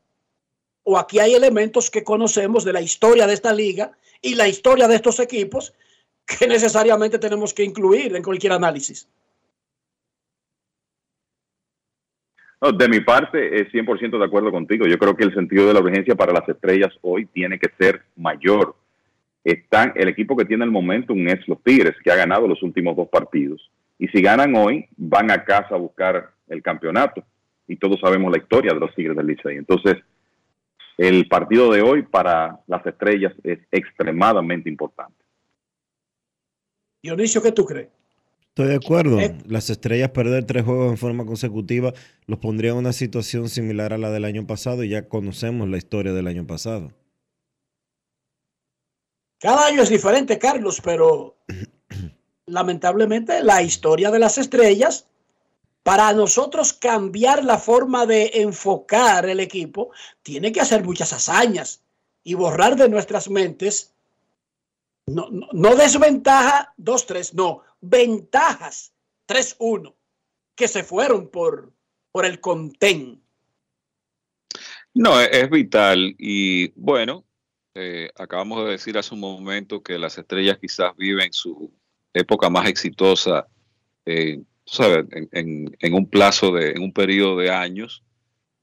o 0.85 0.99
aquí 0.99 1.19
hay 1.19 1.35
elementos 1.35 1.91
que 1.91 2.05
conocemos 2.05 2.65
de 2.65 2.73
la 2.73 2.81
historia 2.81 3.27
de 3.27 3.35
esta 3.35 3.53
liga 3.53 3.93
y 4.21 4.35
la 4.35 4.49
historia 4.49 4.87
de 4.87 4.97
estos 4.97 5.19
equipos 5.19 5.75
que 6.27 6.47
necesariamente 6.49 7.19
tenemos 7.19 7.53
que 7.53 7.65
incluir 7.65 8.15
en 8.15 8.23
cualquier 8.23 8.53
análisis. 8.53 9.09
No, 12.61 12.73
de 12.73 12.89
mi 12.89 13.01
parte, 13.01 13.61
es 13.61 13.71
100% 13.73 14.19
de 14.19 14.25
acuerdo 14.25 14.51
contigo. 14.51 14.87
Yo 14.87 14.99
creo 14.99 15.17
que 15.17 15.25
el 15.25 15.35
sentido 15.35 15.67
de 15.67 15.75
la 15.75 15.81
urgencia 15.81 16.15
para 16.15 16.33
las 16.33 16.49
estrellas 16.49 16.93
hoy 17.03 17.27
tiene 17.27 17.59
que 17.59 17.71
ser 17.79 18.03
mayor. 18.17 18.75
Están, 19.45 19.93
el 19.95 20.09
equipo 20.09 20.37
que 20.37 20.47
tiene 20.47 20.65
el 20.65 20.71
momentum 20.71 21.29
es 21.29 21.47
los 21.47 21.63
Tigres, 21.63 21.95
que 22.03 22.11
ha 22.11 22.17
ganado 22.17 22.49
los 22.49 22.63
últimos 22.63 22.97
dos 22.97 23.09
partidos. 23.09 23.71
Y 23.99 24.09
si 24.09 24.23
ganan 24.23 24.57
hoy, 24.57 24.87
van 24.97 25.31
a 25.31 25.45
casa 25.45 25.75
a 25.75 25.79
buscar 25.79 26.31
el 26.49 26.63
campeonato. 26.63 27.23
Y 27.69 27.77
todos 27.77 28.01
sabemos 28.01 28.33
la 28.33 28.39
historia 28.39 28.73
de 28.73 28.81
los 28.81 28.95
Tigres 28.95 29.17
del 29.17 29.27
Licey. 29.27 29.57
Entonces, 29.57 29.97
el 30.97 31.29
partido 31.29 31.71
de 31.73 31.83
hoy 31.83 32.03
para 32.03 32.61
las 32.67 32.85
estrellas 32.87 33.33
es 33.43 33.59
extremadamente 33.71 34.69
importante. 34.69 35.17
Dionisio, 37.03 37.43
¿qué 37.43 37.53
tú 37.53 37.67
crees? 37.67 37.89
Estoy 38.49 38.69
de 38.69 38.77
acuerdo. 38.77 39.21
Eh. 39.21 39.37
Las 39.47 39.69
estrellas 39.69 40.11
perder 40.11 40.45
tres 40.45 40.65
juegos 40.65 40.93
en 40.93 40.97
forma 40.97 41.27
consecutiva 41.27 41.93
los 42.27 42.39
pondría 42.39 42.71
en 42.71 42.77
una 42.77 42.93
situación 42.93 43.49
similar 43.49 43.93
a 43.93 43.99
la 43.99 44.11
del 44.11 44.25
año 44.25 44.47
pasado 44.47 44.85
y 44.85 44.91
ya 44.91 45.09
conocemos 45.09 45.69
la 45.69 45.77
historia 45.77 46.13
del 46.13 46.29
año 46.29 46.47
pasado. 46.47 46.93
Cada 49.45 49.67
año 49.67 49.83
es 49.83 49.91
diferente, 49.91 50.39
Carlos, 50.39 50.81
pero 50.83 51.37
lamentablemente 52.47 53.43
la 53.43 53.61
historia 53.61 54.11
de 54.11 54.19
las 54.19 54.39
estrellas, 54.39 55.07
para 55.83 56.11
nosotros 56.15 56.73
cambiar 56.73 57.45
la 57.45 57.59
forma 57.59 58.07
de 58.07 58.31
enfocar 58.37 59.29
el 59.29 59.41
equipo, 59.41 59.91
tiene 60.23 60.51
que 60.51 60.63
hacer 60.63 60.83
muchas 60.83 61.13
hazañas 61.13 61.83
y 62.23 62.33
borrar 62.33 62.77
de 62.77 62.89
nuestras 62.89 63.29
mentes, 63.29 63.93
no, 65.05 65.29
no, 65.31 65.77
desventaja 65.77 66.73
2-3, 66.79 67.35
no, 67.35 67.61
ventajas 67.83 68.95
3-1, 69.29 69.93
que 70.55 70.69
se 70.69 70.85
fueron 70.85 71.29
por, 71.29 71.71
por 72.13 72.25
el 72.25 72.41
contén. 72.41 73.21
No, 74.95 75.21
es 75.21 75.51
vital 75.51 76.15
y 76.19 76.69
bueno, 76.81 77.27
eh, 77.75 78.11
acabamos 78.17 78.65
de 78.65 78.73
decir 78.73 78.97
hace 78.99 79.15
un 79.15 79.21
momento 79.21 79.83
que 79.83 79.99
las 79.99 80.17
estrellas 80.19 80.59
quizás 80.61 80.97
viven 80.97 81.33
su 81.33 81.73
época 82.13 82.49
más 82.51 82.69
exitosa, 82.69 83.47
eh, 84.07 84.41
sabes, 84.67 85.07
en, 85.13 85.29
en- 85.33 85.77
en 85.81 85.95
un 85.95 86.09
plazo 86.09 86.53
de, 86.53 86.71
en 86.73 86.83
un 86.83 86.93
periodo 86.93 87.37
de 87.39 87.51
años, 87.51 88.03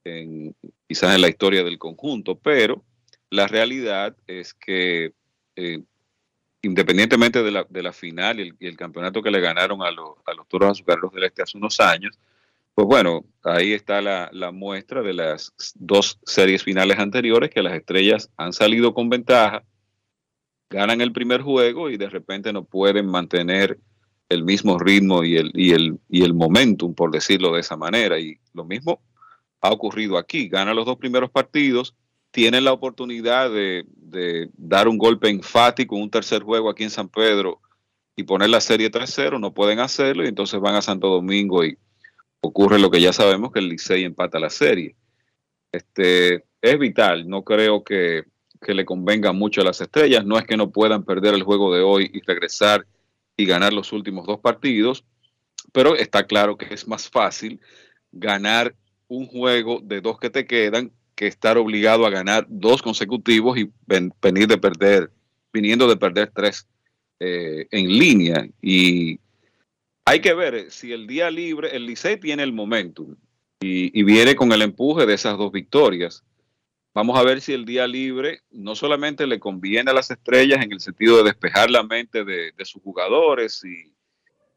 en- 0.03 0.55
quizás 0.88 1.15
en 1.15 1.21
la 1.21 1.29
historia 1.29 1.63
del 1.63 1.77
conjunto, 1.77 2.38
pero 2.39 2.83
la 3.29 3.47
realidad 3.47 4.15
es 4.27 4.53
que 4.53 5.13
eh, 5.55 5.83
independientemente 6.61 7.41
de 7.43 7.51
la, 7.51 7.65
de 7.69 7.83
la 7.83 7.93
final 7.93 8.39
y 8.39 8.43
el, 8.49 8.55
y 8.59 8.67
el 8.67 8.77
campeonato 8.77 9.21
que 9.21 9.31
le 9.31 9.39
ganaron 9.41 9.81
a, 9.81 9.91
los 9.91 10.11
a 10.25 10.33
los 10.33 10.47
Toros 10.47 10.71
Azucareros 10.71 11.11
del 11.13 11.23
Este 11.23 11.41
hace 11.41 11.57
unos 11.57 11.79
años, 11.79 12.17
pues 12.73 12.88
bueno, 12.88 13.26
ahí 13.43 13.73
está 13.73 14.02
la, 14.02 14.52
muestra 14.52 15.02
de 15.02 15.14
las 15.14 15.53
dos 15.76 16.19
series 16.26 16.64
finales 16.64 16.99
anteriores 16.99 17.49
que 17.49 17.61
las 17.61 17.73
estrellas 17.73 18.30
han 18.38 18.53
salido 18.53 18.93
con 18.93 19.10
ventaja, 19.10 19.64
ganan 20.69 21.02
el 21.02 21.11
primer 21.11 21.41
juego 21.41 21.89
y 21.89 21.98
de 21.98 22.10
repente 22.10 22.53
no 22.53 22.64
pueden 22.64 23.07
mantener 23.07 23.80
el 24.30 24.43
mismo 24.45 24.80
ritmo 24.80 25.23
y 25.26 25.35
el, 25.35 25.52
y 25.53 25.72
el, 25.72 25.99
y 26.07 26.23
el 26.23 26.34
momentum, 26.34 26.95
por 26.95 27.11
decirlo 27.11 27.53
de 27.53 27.60
esa 27.60 27.76
manera. 27.76 28.18
Y 28.18 28.39
lo 28.53 28.64
mismo 28.64 29.02
ha 29.60 29.72
ocurrido 29.72 30.18
aquí. 30.18 30.48
Ganan 30.48 30.77
los 30.77 30.85
dos 30.85 30.98
primeros 30.98 31.30
partidos, 31.30 31.93
tienen 32.31 32.64
la 32.64 32.72
oportunidad 32.72 33.52
de, 33.52 33.85
de 33.98 34.49
dar 34.53 34.88
un 34.88 34.98
golpe 34.98 35.30
enfático 35.30 35.98
en 35.98 36.03
un 36.03 36.10
tercer 36.10 36.43
juego 36.43 36.69
aquí 36.69 36.84
en 36.84 36.89
San 36.89 37.10
Pedro 37.10 37.60
y 38.15 38.23
poner 38.23 38.49
la 38.49 38.61
serie 38.61 38.89
3-0, 38.89 39.39
no 39.39 39.53
pueden 39.53 39.80
hacerlo 39.80 40.23
y 40.23 40.27
entonces 40.27 40.60
van 40.61 40.76
a 40.76 40.81
Santo 40.81 41.10
Domingo 41.10 41.65
y 41.65 41.77
ocurre 42.41 42.80
lo 42.80 42.91
que 42.91 42.99
ya 43.01 43.13
sabemos 43.13 43.51
que 43.51 43.59
el 43.59 43.69
Licey 43.69 44.03
empata 44.03 44.39
la 44.39 44.49
serie. 44.49 44.95
Este, 45.72 46.43
es 46.61 46.80
vital, 46.80 47.30
no 47.30 47.43
creo 47.43 47.84
que, 47.84 48.26
que 48.59 48.73
le 48.73 48.84
convenga 48.84 49.31
mucho 49.31 49.61
a 49.61 49.63
las 49.63 49.80
estrellas, 49.80 50.26
no 50.26 50.38
es 50.38 50.45
que 50.45 50.57
no 50.57 50.69
puedan 50.72 51.03
perder 51.05 51.34
el 51.34 51.43
juego 51.43 51.73
de 51.73 51.81
hoy 51.81 52.11
y 52.13 52.19
regresar 52.22 52.85
y 53.38 53.45
ganar 53.45 53.72
los 53.72 53.93
últimos 53.93 54.27
dos 54.27 54.39
partidos, 54.39 55.05
pero 55.72 55.95
está 55.95 56.27
claro 56.27 56.57
que 56.57 56.73
es 56.73 56.88
más 56.88 57.09
fácil 57.09 57.61
ganar 58.11 58.76
un 59.07 59.26
juego 59.27 59.80
de 59.81 60.01
dos 60.01 60.19
que 60.19 60.30
te 60.30 60.45
quedan 60.45 60.91
que 61.15 61.27
estar 61.27 61.57
obligado 61.57 62.05
a 62.05 62.09
ganar 62.09 62.45
dos 62.49 62.81
consecutivos 62.81 63.57
y 63.57 63.72
ven- 63.85 64.13
venir 64.22 64.47
de 64.47 64.57
perder, 64.57 65.09
viniendo 65.53 65.88
de 65.88 65.95
perder 65.95 66.31
tres 66.34 66.68
eh, 67.19 67.68
en 67.72 67.88
línea 67.88 68.47
y 68.61 69.19
hay 70.11 70.19
que 70.19 70.33
ver 70.33 70.69
si 70.71 70.91
el 70.91 71.07
día 71.07 71.31
libre, 71.31 71.73
el 71.73 71.85
Licey 71.85 72.17
tiene 72.17 72.43
el 72.43 72.51
momentum 72.51 73.15
y, 73.61 74.03
viene 74.03 74.35
con 74.35 74.51
el 74.51 74.61
empuje 74.61 75.05
de 75.05 75.13
esas 75.13 75.38
dos 75.38 75.53
victorias. 75.53 76.21
Vamos 76.93 77.17
a 77.17 77.23
ver 77.23 77.39
si 77.39 77.53
el 77.53 77.63
día 77.63 77.88
libre 77.88 78.41
no 78.51 78.75
solamente 78.75 79.25
le 79.25 79.39
conviene 79.39 79.89
a 79.89 79.93
las 79.93 80.11
estrellas 80.11 80.65
en 80.65 80.73
el 80.73 80.81
sentido 80.81 81.15
de 81.15 81.23
despejar 81.23 81.71
la 81.71 81.83
mente 81.83 82.25
de, 82.25 82.51
sus 82.65 82.83
jugadores 82.83 83.63
y, 83.63 83.93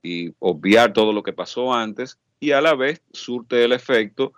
y 0.03 0.35
obviar 0.41 0.93
todo 0.93 1.13
lo 1.13 1.23
que 1.23 1.33
pasó 1.33 1.73
antes, 1.73 2.19
y 2.41 2.51
a 2.51 2.61
la 2.61 2.75
vez 2.75 3.01
surte 3.13 3.65
el 3.65 3.71
efecto 3.71 4.33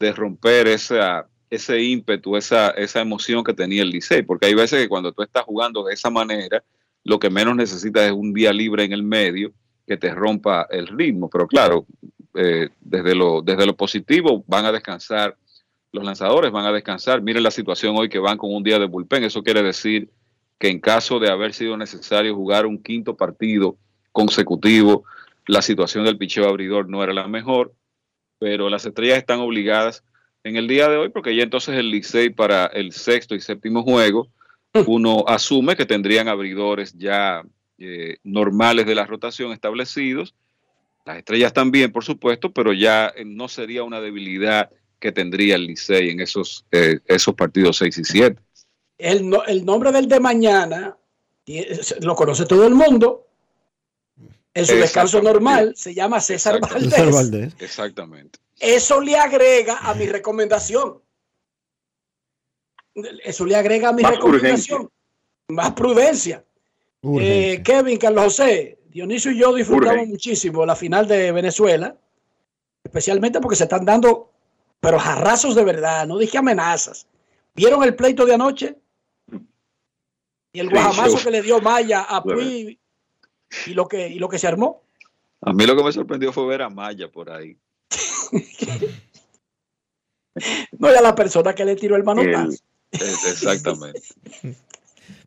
de 0.00 0.10
romper 0.10 0.66
esa, 0.66 1.28
ese 1.48 1.80
ímpetu, 1.80 2.36
esa, 2.36 2.70
esa 2.70 3.00
emoción 3.00 3.44
que 3.44 3.54
tenía 3.54 3.82
el 3.82 3.90
Licey, 3.90 4.22
porque 4.22 4.46
hay 4.46 4.54
veces 4.54 4.82
que 4.82 4.88
cuando 4.88 5.12
tú 5.12 5.22
estás 5.22 5.44
jugando 5.44 5.84
de 5.84 5.94
esa 5.94 6.10
manera, 6.10 6.64
lo 7.04 7.20
que 7.20 7.30
menos 7.30 7.54
necesitas 7.54 8.02
es 8.02 8.12
un 8.12 8.32
día 8.32 8.52
libre 8.52 8.82
en 8.82 8.92
el 8.92 9.04
medio 9.04 9.52
que 9.86 9.96
te 9.96 10.14
rompa 10.14 10.66
el 10.70 10.86
ritmo, 10.88 11.30
pero 11.30 11.46
claro, 11.46 11.86
eh, 12.34 12.68
desde, 12.80 13.14
lo, 13.14 13.42
desde 13.42 13.66
lo 13.66 13.76
positivo 13.76 14.44
van 14.46 14.64
a 14.64 14.72
descansar 14.72 15.36
los 15.96 16.04
lanzadores 16.04 16.52
van 16.52 16.66
a 16.66 16.72
descansar. 16.72 17.22
Miren 17.22 17.42
la 17.42 17.50
situación 17.50 17.96
hoy 17.96 18.08
que 18.08 18.18
van 18.18 18.38
con 18.38 18.54
un 18.54 18.62
día 18.62 18.78
de 18.78 18.86
bullpen. 18.86 19.24
Eso 19.24 19.42
quiere 19.42 19.62
decir 19.62 20.10
que 20.58 20.68
en 20.68 20.78
caso 20.78 21.18
de 21.18 21.30
haber 21.30 21.54
sido 21.54 21.76
necesario 21.76 22.34
jugar 22.34 22.66
un 22.66 22.82
quinto 22.82 23.16
partido 23.16 23.76
consecutivo, 24.12 25.04
la 25.46 25.62
situación 25.62 26.04
del 26.04 26.18
picheo 26.18 26.48
abridor 26.48 26.88
no 26.88 27.02
era 27.02 27.12
la 27.12 27.28
mejor, 27.28 27.74
pero 28.38 28.68
las 28.68 28.84
estrellas 28.86 29.18
están 29.18 29.40
obligadas 29.40 30.04
en 30.44 30.56
el 30.56 30.68
día 30.68 30.88
de 30.88 30.96
hoy 30.96 31.08
porque 31.08 31.34
ya 31.34 31.42
entonces 31.42 31.76
el 31.76 31.90
Licey 31.90 32.30
para 32.30 32.66
el 32.66 32.92
sexto 32.92 33.34
y 33.34 33.40
séptimo 33.40 33.82
juego, 33.82 34.28
uno 34.86 35.24
asume 35.26 35.76
que 35.76 35.86
tendrían 35.86 36.28
abridores 36.28 36.92
ya 36.92 37.42
eh, 37.78 38.16
normales 38.24 38.86
de 38.86 38.94
la 38.94 39.06
rotación 39.06 39.52
establecidos. 39.52 40.34
Las 41.04 41.18
estrellas 41.18 41.52
también, 41.52 41.92
por 41.92 42.04
supuesto, 42.04 42.52
pero 42.52 42.72
ya 42.72 43.12
eh, 43.16 43.24
no 43.24 43.48
sería 43.48 43.82
una 43.84 44.00
debilidad 44.00 44.70
que 44.98 45.12
tendría 45.12 45.54
el 45.56 45.66
Licey 45.66 46.10
en 46.10 46.20
esos, 46.20 46.64
eh, 46.72 46.98
esos 47.06 47.34
partidos 47.34 47.76
6 47.78 47.98
y 47.98 48.04
7. 48.04 48.40
El, 48.98 49.28
no- 49.28 49.44
el 49.44 49.64
nombre 49.64 49.92
del 49.92 50.08
de 50.08 50.18
mañana 50.20 50.96
lo 52.00 52.14
conoce 52.16 52.46
todo 52.46 52.66
el 52.66 52.74
mundo. 52.74 53.28
En 54.54 54.64
su 54.64 54.74
descanso 54.74 55.20
normal 55.20 55.74
se 55.76 55.92
llama 55.94 56.18
César 56.20 56.58
Valdés. 56.60 56.84
César 56.90 57.12
Valdés. 57.12 57.54
Exactamente. 57.60 58.38
Eso 58.58 59.02
le 59.02 59.16
agrega 59.16 59.76
a 59.78 59.94
mi 59.94 60.06
recomendación. 60.06 61.02
Eso 63.22 63.44
le 63.44 63.54
agrega 63.54 63.90
a 63.90 63.92
mi 63.92 64.02
Más 64.02 64.12
recomendación. 64.12 64.88
Más 65.48 65.72
prudencia. 65.72 66.42
Eh, 67.02 67.62
Kevin, 67.64 67.98
Carlos 67.98 68.24
José, 68.24 68.78
Dionisio 68.88 69.30
y 69.30 69.38
yo 69.38 69.54
disfrutamos 69.54 69.92
Urgencia. 69.92 70.12
muchísimo 70.12 70.66
la 70.66 70.74
final 70.74 71.06
de 71.06 71.30
Venezuela, 71.32 71.96
especialmente 72.82 73.40
porque 73.40 73.56
se 73.56 73.64
están 73.64 73.84
dando, 73.84 74.32
pero 74.80 74.98
jarrazos 74.98 75.54
de 75.54 75.64
verdad, 75.64 76.06
no 76.06 76.18
dije 76.18 76.38
amenazas. 76.38 77.06
¿Vieron 77.54 77.82
el 77.84 77.94
pleito 77.94 78.26
de 78.26 78.34
anoche? 78.34 78.76
Y 80.52 80.60
el 80.60 80.70
guajamazo 80.70 81.22
que 81.22 81.30
le 81.30 81.42
dio 81.42 81.60
Maya 81.60 82.02
a. 82.02 82.22
Puy 82.22 82.78
y 83.66 83.74
lo 83.74 83.86
que, 83.86 84.08
y 84.08 84.18
lo 84.18 84.28
que 84.28 84.38
se 84.38 84.46
armó. 84.46 84.82
A 85.42 85.52
mí 85.52 85.66
lo 85.66 85.76
que 85.76 85.84
me 85.84 85.92
sorprendió 85.92 86.32
fue 86.32 86.46
ver 86.46 86.62
a 86.62 86.70
Maya 86.70 87.10
por 87.10 87.30
ahí. 87.30 87.56
No 90.78 90.90
era 90.90 91.00
la 91.00 91.14
persona 91.14 91.54
que 91.54 91.64
le 91.64 91.76
tiró 91.76 91.96
el 91.96 92.04
manotazo. 92.04 92.58
Exactamente. 92.92 94.02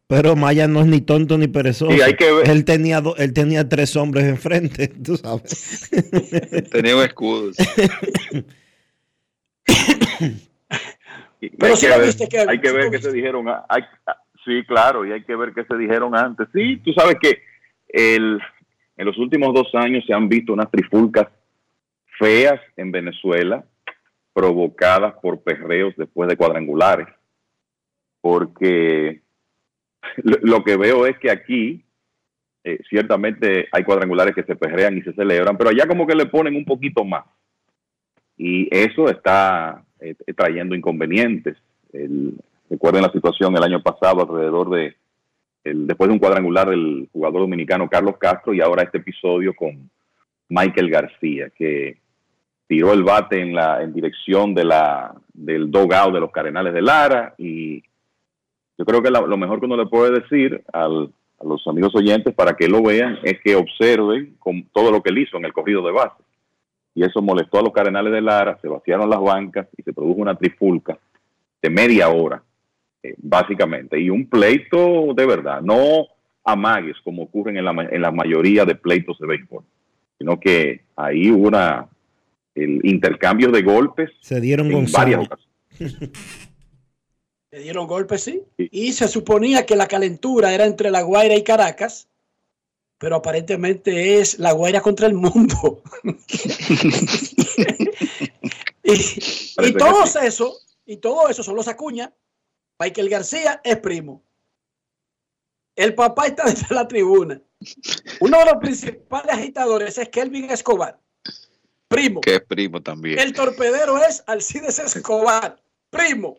Pero 0.09 0.35
Maya 0.35 0.67
no 0.67 0.79
es 0.81 0.87
ni 0.87 1.01
tonto 1.01 1.37
ni 1.37 1.47
perezoso. 1.47 1.93
Y 1.95 2.01
hay 2.01 2.15
que 2.15 2.31
ver- 2.31 2.49
Él 2.49 2.65
tenía, 2.65 2.99
do- 2.99 3.15
él 3.17 3.31
tenía 3.31 3.69
tres 3.69 3.95
hombres 3.95 4.25
enfrente, 4.25 4.87
tú 5.05 5.15
sabes. 5.17 5.87
Tenía 6.71 6.95
un 6.95 7.03
escudo. 7.03 7.51
Pero 11.57 11.75
que 11.79 11.87
la 11.89 11.97
ver- 11.97 12.07
viste, 12.07 12.27
Kevin, 12.27 12.49
Hay 12.49 12.59
que 12.59 12.71
ver 12.71 12.89
qué 12.91 12.99
se 12.99 13.11
dijeron. 13.13 13.45
hay- 13.69 13.83
sí, 14.43 14.63
claro, 14.67 15.05
y 15.05 15.11
hay 15.11 15.23
que 15.23 15.35
ver 15.35 15.53
qué 15.53 15.63
se 15.65 15.77
dijeron 15.77 16.15
antes. 16.15 16.47
Sí, 16.53 16.77
tú 16.83 16.91
sabes 16.93 17.17
que 17.21 17.43
el, 17.87 18.39
en 18.97 19.05
los 19.05 19.17
últimos 19.19 19.53
dos 19.53 19.67
años 19.75 20.03
se 20.07 20.13
han 20.13 20.27
visto 20.27 20.53
unas 20.53 20.71
trifulcas 20.71 21.27
feas 22.17 22.59
en 22.77 22.91
Venezuela, 22.91 23.63
provocadas 24.33 25.13
por 25.21 25.41
perreos 25.41 25.93
después 25.97 26.27
de 26.29 26.35
cuadrangulares. 26.35 27.07
Porque 28.21 29.21
lo, 30.23 30.63
que 30.63 30.77
veo 30.77 31.05
es 31.05 31.17
que 31.19 31.31
aquí, 31.31 31.83
eh, 32.63 32.79
ciertamente 32.89 33.67
hay 33.71 33.83
cuadrangulares 33.83 34.35
que 34.35 34.43
se 34.43 34.55
perrean 34.55 34.97
y 34.97 35.01
se 35.01 35.13
celebran, 35.13 35.57
pero 35.57 35.69
allá 35.69 35.87
como 35.87 36.05
que 36.07 36.15
le 36.15 36.25
ponen 36.25 36.55
un 36.55 36.65
poquito 36.65 37.03
más 37.05 37.25
y 38.37 38.67
eso 38.71 39.09
está 39.09 39.83
eh, 39.99 40.15
trayendo 40.35 40.73
inconvenientes. 40.75 41.57
El- 41.91 42.33
recuerden 42.69 43.01
la 43.01 43.11
situación 43.11 43.55
el 43.57 43.63
año 43.63 43.81
pasado 43.81 44.21
alrededor 44.21 44.69
de, 44.69 44.95
el- 45.63 45.87
después 45.87 46.07
de 46.07 46.13
un 46.13 46.19
cuadrangular 46.19 46.69
del 46.69 47.09
jugador 47.11 47.41
dominicano 47.41 47.89
Carlos 47.89 48.15
Castro 48.17 48.53
y 48.53 48.61
ahora 48.61 48.83
este 48.83 48.99
episodio 48.99 49.53
con 49.53 49.89
Michael 50.47 50.89
García, 50.89 51.49
que 51.49 51.97
tiró 52.67 52.93
el 52.93 53.03
bate 53.03 53.41
en, 53.41 53.53
la, 53.53 53.81
en 53.83 53.93
dirección 53.93 54.53
de 54.53 54.63
la, 54.63 55.13
del 55.33 55.69
dogout 55.69 56.13
de 56.13 56.19
los 56.19 56.31
Cardenales 56.31 56.73
de 56.73 56.81
Lara 56.81 57.33
y 57.37 57.83
yo 58.79 58.85
creo 58.85 59.01
que 59.03 59.11
la- 59.11 59.21
lo 59.21 59.37
mejor 59.37 59.59
que 59.59 59.65
uno 59.65 59.75
le 59.77 59.85
puede 59.87 60.21
decir 60.21 60.63
al- 60.73 61.11
a 61.39 61.45
los 61.45 61.65
amigos 61.67 61.93
oyentes 61.95 62.33
para 62.33 62.53
que 62.55 62.67
lo 62.69 62.81
vean 62.81 63.19
es 63.23 63.39
que 63.43 63.55
observen 63.55 64.35
con 64.39 64.63
todo 64.73 64.89
lo 64.91 65.03
que 65.03 65.09
él 65.11 65.19
hizo 65.19 65.37
en 65.37 65.45
el 65.45 65.53
corrido 65.53 65.81
de 65.85 65.91
base. 65.91 66.15
Y 66.95 67.03
eso 67.03 67.21
molestó 67.21 67.59
a 67.59 67.61
los 67.61 67.71
Cardenales 67.73 68.11
de 68.11 68.21
Lara, 68.21 68.57
se 68.61 68.67
vaciaron 68.67 69.09
las 69.09 69.21
bancas 69.21 69.67
y 69.77 69.83
se 69.83 69.93
produjo 69.93 70.21
una 70.21 70.35
trifulca 70.35 70.97
de 71.61 71.69
media 71.69 72.09
hora, 72.09 72.41
eh, 73.03 73.15
básicamente, 73.17 73.99
y 73.99 74.09
un 74.09 74.27
pleito 74.29 75.13
de 75.13 75.25
verdad, 75.25 75.61
no 75.61 76.07
amagues 76.43 76.95
como 77.03 77.23
ocurren 77.23 77.57
en 77.57 77.65
la, 77.65 77.71
en 77.91 78.01
la 78.01 78.11
mayoría 78.11 78.65
de 78.65 78.75
pleitos 78.75 79.19
de 79.19 79.27
béisbol, 79.27 79.63
sino 80.17 80.39
que 80.39 80.81
ahí 80.95 81.29
hubo 81.31 81.47
una, 81.49 81.85
el 82.55 82.79
intercambio 82.85 83.49
de 83.51 83.61
golpes 83.61 84.09
Se 84.21 84.39
dieron 84.41 84.71
en 84.71 84.85
varias 84.91 85.25
ocasiones. 85.25 85.49
Le 87.51 87.59
dieron 87.59 87.87
golpes, 87.87 88.23
sí. 88.23 88.43
Y 88.57 88.93
se 88.93 89.07
suponía 89.07 89.65
que 89.65 89.75
la 89.75 89.87
calentura 89.87 90.53
era 90.53 90.65
entre 90.65 90.91
La 90.91 91.01
Guaira 91.01 91.35
y 91.35 91.43
Caracas, 91.43 92.07
pero 92.99 93.15
aparentemente 93.15 94.19
es 94.19 94.37
La 94.37 94.51
Guaira 94.51 94.81
contra 94.81 95.07
el 95.07 95.15
mundo. 95.15 95.81
y, 98.83 98.91
y 98.91 98.97
sí. 98.97 99.33
eso, 100.21 100.57
y 100.85 100.97
todo 100.97 101.29
eso 101.29 101.41
son 101.41 101.55
los 101.55 101.67
Acuña. 101.67 102.13
Michael 102.79 103.09
García 103.09 103.61
es 103.63 103.77
primo. 103.77 104.21
El 105.75 105.95
papá 105.95 106.27
está 106.27 106.43
desde 106.43 106.75
la 106.75 106.87
tribuna. 106.87 107.41
Uno 108.19 108.37
de 108.39 108.45
los 108.45 108.55
principales 108.55 109.33
agitadores 109.33 109.97
es 109.97 110.09
Kelvin 110.09 110.49
Escobar, 110.51 110.99
primo. 111.87 112.21
Que 112.21 112.35
es 112.35 112.41
primo 112.41 112.81
también. 112.81 113.19
El 113.19 113.33
torpedero 113.33 113.97
es 113.97 114.23
Alcides 114.27 114.79
Escobar, 114.79 115.61
primo. 115.89 116.37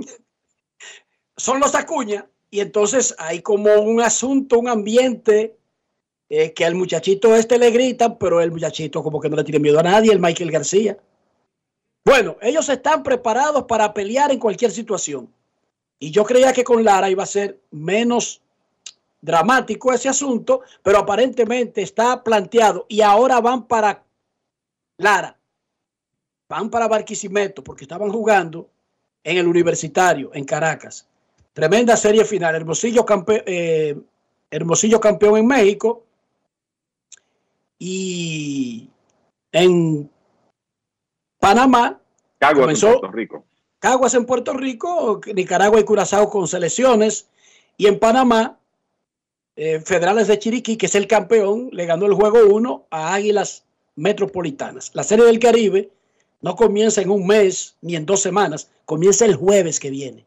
Son 1.36 1.60
los 1.60 1.74
Acuña 1.74 2.28
y 2.50 2.60
entonces 2.60 3.14
hay 3.18 3.40
como 3.42 3.74
un 3.76 4.00
asunto, 4.00 4.58
un 4.58 4.68
ambiente 4.68 5.56
eh, 6.28 6.52
que 6.52 6.64
al 6.64 6.74
muchachito 6.74 7.34
este 7.34 7.58
le 7.58 7.70
gritan, 7.70 8.18
pero 8.18 8.40
el 8.40 8.50
muchachito 8.50 9.02
como 9.02 9.20
que 9.20 9.28
no 9.28 9.36
le 9.36 9.44
tiene 9.44 9.58
miedo 9.58 9.80
a 9.80 9.84
nadie, 9.84 10.12
el 10.12 10.20
Michael 10.20 10.50
García. 10.50 10.98
Bueno, 12.04 12.36
ellos 12.40 12.68
están 12.68 13.02
preparados 13.02 13.64
para 13.64 13.92
pelear 13.92 14.30
en 14.30 14.38
cualquier 14.38 14.70
situación. 14.70 15.32
Y 15.98 16.10
yo 16.10 16.24
creía 16.24 16.52
que 16.52 16.64
con 16.64 16.82
Lara 16.82 17.10
iba 17.10 17.22
a 17.22 17.26
ser 17.26 17.60
menos 17.70 18.40
dramático 19.20 19.92
ese 19.92 20.08
asunto, 20.08 20.62
pero 20.82 20.98
aparentemente 20.98 21.82
está 21.82 22.24
planteado 22.24 22.86
y 22.88 23.02
ahora 23.02 23.40
van 23.40 23.66
para 23.66 24.02
Lara, 24.96 25.38
van 26.48 26.70
para 26.70 26.88
Barquisimeto 26.88 27.62
porque 27.62 27.84
estaban 27.84 28.10
jugando 28.10 28.70
en 29.24 29.36
el 29.38 29.46
universitario 29.46 30.30
en 30.34 30.44
Caracas. 30.44 31.06
Tremenda 31.52 31.96
serie 31.96 32.24
final. 32.24 32.54
Hermosillo, 32.54 33.04
campe- 33.04 33.42
eh, 33.46 33.96
Hermosillo 34.50 35.00
campeón 35.00 35.38
en 35.38 35.46
México 35.46 36.04
y 37.78 38.88
en 39.52 40.10
Panamá 41.38 42.00
Caguas 42.38 42.68
en 42.68 42.74
Puerto 43.00 43.12
Rico. 43.16 43.44
Caguas 43.78 44.14
en 44.14 44.26
Puerto 44.26 44.52
Rico, 44.54 45.20
Nicaragua 45.34 45.80
y 45.80 45.84
Curazao 45.84 46.28
con 46.30 46.46
selecciones. 46.46 47.28
Y 47.76 47.86
en 47.86 47.98
Panamá, 47.98 48.58
eh, 49.56 49.80
Federales 49.80 50.26
de 50.28 50.38
Chiriquí, 50.38 50.76
que 50.76 50.86
es 50.86 50.94
el 50.94 51.06
campeón, 51.06 51.70
le 51.72 51.86
ganó 51.86 52.04
el 52.06 52.14
juego 52.14 52.40
1 52.46 52.86
a 52.90 53.14
Águilas 53.14 53.64
Metropolitanas. 53.96 54.90
La 54.94 55.02
Serie 55.02 55.24
del 55.24 55.38
Caribe 55.38 55.90
no 56.42 56.56
comienza 56.56 57.00
en 57.00 57.10
un 57.10 57.26
mes 57.26 57.76
ni 57.80 57.96
en 57.96 58.04
dos 58.06 58.20
semanas, 58.20 58.70
comienza 58.90 59.24
el 59.24 59.36
jueves 59.36 59.78
que 59.78 59.88
viene. 59.88 60.26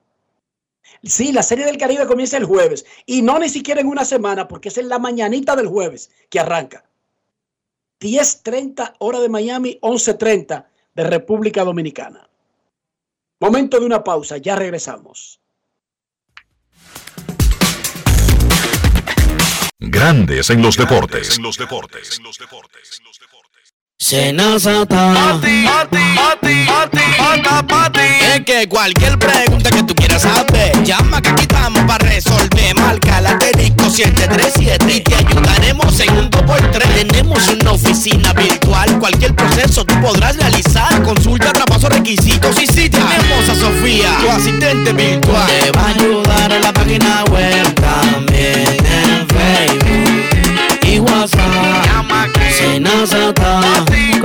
Sí, 1.04 1.34
la 1.34 1.44
Serie 1.44 1.66
del 1.66 1.78
Caribe 1.78 2.08
comienza 2.08 2.38
el 2.38 2.46
jueves 2.46 2.86
y 3.06 3.22
no 3.22 3.38
ni 3.38 3.50
siquiera 3.50 3.82
en 3.82 3.88
una 3.88 4.06
semana 4.06 4.48
porque 4.48 4.70
es 4.70 4.78
en 4.78 4.88
la 4.88 5.00
mañanita 5.00 5.58
del 5.58 5.68
jueves 5.68 6.12
que 6.30 6.40
arranca. 6.40 6.86
10.30 8.00 8.94
hora 9.00 9.20
de 9.20 9.28
Miami, 9.28 9.80
11.30 9.82 10.66
de 10.96 11.04
República 11.04 11.66
Dominicana. 11.66 12.30
Momento 13.42 13.82
de 13.82 13.86
una 13.86 14.02
pausa, 14.02 14.38
ya 14.38 14.56
regresamos. 14.56 15.42
Grandes 19.78 20.50
en 20.50 20.62
los 20.62 20.78
deportes. 20.78 21.38
Senazata. 24.04 25.40
Es 28.36 28.42
que 28.42 28.68
cualquier 28.68 29.18
pregunta 29.18 29.70
que 29.70 29.84
tú 29.84 29.96
quieras 29.96 30.24
saber, 30.24 30.84
llama 30.84 31.22
que 31.22 31.30
aquí 31.30 31.44
estamos 31.44 31.82
para 31.86 32.06
resolver. 32.10 32.76
Marca 32.76 33.22
la 33.22 33.30
asterisco 33.30 33.90
737 33.90 34.94
y 34.94 35.00
te 35.00 35.16
ayudaremos 35.16 35.98
en 36.02 36.18
un 36.18 36.30
2x3. 36.30 37.08
Tenemos 37.08 37.48
una 37.48 37.72
oficina 37.72 38.34
virtual, 38.34 39.00
cualquier 39.00 39.34
proceso 39.36 39.86
tú 39.86 39.96
podrás 40.02 40.36
realizar. 40.36 41.02
Consulta, 41.04 41.54
traspaso, 41.54 41.88
requisitos 41.88 42.62
y 42.62 42.68
si 42.68 42.90
tenemos 42.90 43.48
a 43.50 43.56
Sofía, 43.56 44.18
tu 44.20 44.30
asistente 44.30 44.92
virtual. 44.92 45.48
Te 45.48 45.72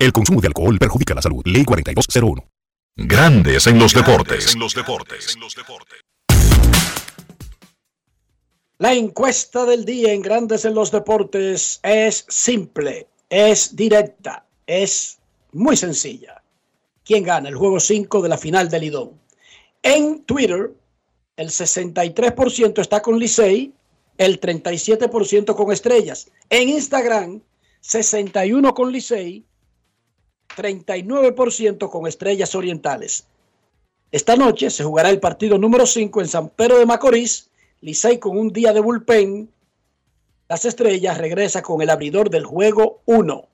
El 0.00 0.14
consumo 0.14 0.40
de 0.40 0.46
alcohol 0.46 0.78
perjudica 0.78 1.14
la 1.14 1.20
salud. 1.20 1.42
Ley 1.44 1.62
4201. 1.62 2.42
Grandes 2.96 3.66
en 3.66 3.78
los 3.78 3.92
deportes. 3.92 4.56
La 8.78 8.94
encuesta 8.94 9.66
del 9.66 9.84
día 9.84 10.14
en 10.14 10.22
Grandes 10.22 10.64
en 10.64 10.74
los 10.74 10.90
Deportes 10.90 11.80
es 11.82 12.24
simple, 12.30 13.08
es 13.28 13.76
directa, 13.76 14.46
es 14.66 15.18
muy 15.52 15.76
sencilla. 15.76 16.42
¿Quién 17.04 17.22
gana 17.22 17.50
el 17.50 17.56
juego 17.56 17.78
5 17.78 18.22
de 18.22 18.28
la 18.30 18.38
final 18.38 18.70
del 18.70 18.80
Lidón? 18.80 19.20
En 19.82 20.22
Twitter, 20.22 20.72
el 21.36 21.50
63% 21.50 22.80
está 22.80 23.02
con 23.02 23.18
Licey, 23.18 23.74
el 24.16 24.40
37% 24.40 25.54
con 25.54 25.70
Estrellas. 25.70 26.30
En 26.48 26.70
Instagram, 26.70 27.42
61 27.82 28.72
con 28.72 28.92
Licey, 28.92 29.44
39% 30.60 31.88
con 31.88 32.06
Estrellas 32.06 32.54
Orientales. 32.54 33.24
Esta 34.12 34.36
noche 34.36 34.68
se 34.68 34.84
jugará 34.84 35.08
el 35.08 35.20
partido 35.20 35.56
número 35.56 35.86
5 35.86 36.20
en 36.20 36.28
San 36.28 36.48
Pedro 36.50 36.78
de 36.78 36.86
Macorís. 36.86 37.48
Licey 37.80 38.18
con 38.18 38.36
un 38.36 38.52
día 38.52 38.74
de 38.74 38.80
bullpen. 38.80 39.48
Las 40.48 40.66
Estrellas 40.66 41.16
regresa 41.16 41.62
con 41.62 41.80
el 41.80 41.88
abridor 41.88 42.28
del 42.28 42.44
juego 42.44 43.00
1. 43.06 43.48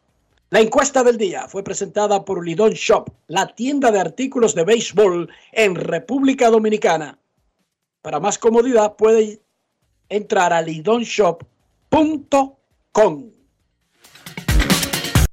La 0.51 0.61
encuesta 0.61 1.05
del 1.05 1.17
día 1.17 1.47
fue 1.47 1.63
presentada 1.63 2.25
por 2.25 2.45
Lidón 2.45 2.73
Shop, 2.73 3.11
la 3.29 3.55
tienda 3.55 3.93
de 3.93 4.01
artículos 4.01 4.55
de 4.55 4.65
béisbol 4.65 5.29
en 5.53 5.75
República 5.75 6.51
Dominicana. 6.51 7.19
Para 8.03 8.19
más 8.19 8.39
comodidad 8.39 8.97
puede 8.97 9.41
entrar 10.09 10.53
a 10.53 10.63
lidonshop.com. 10.63 13.36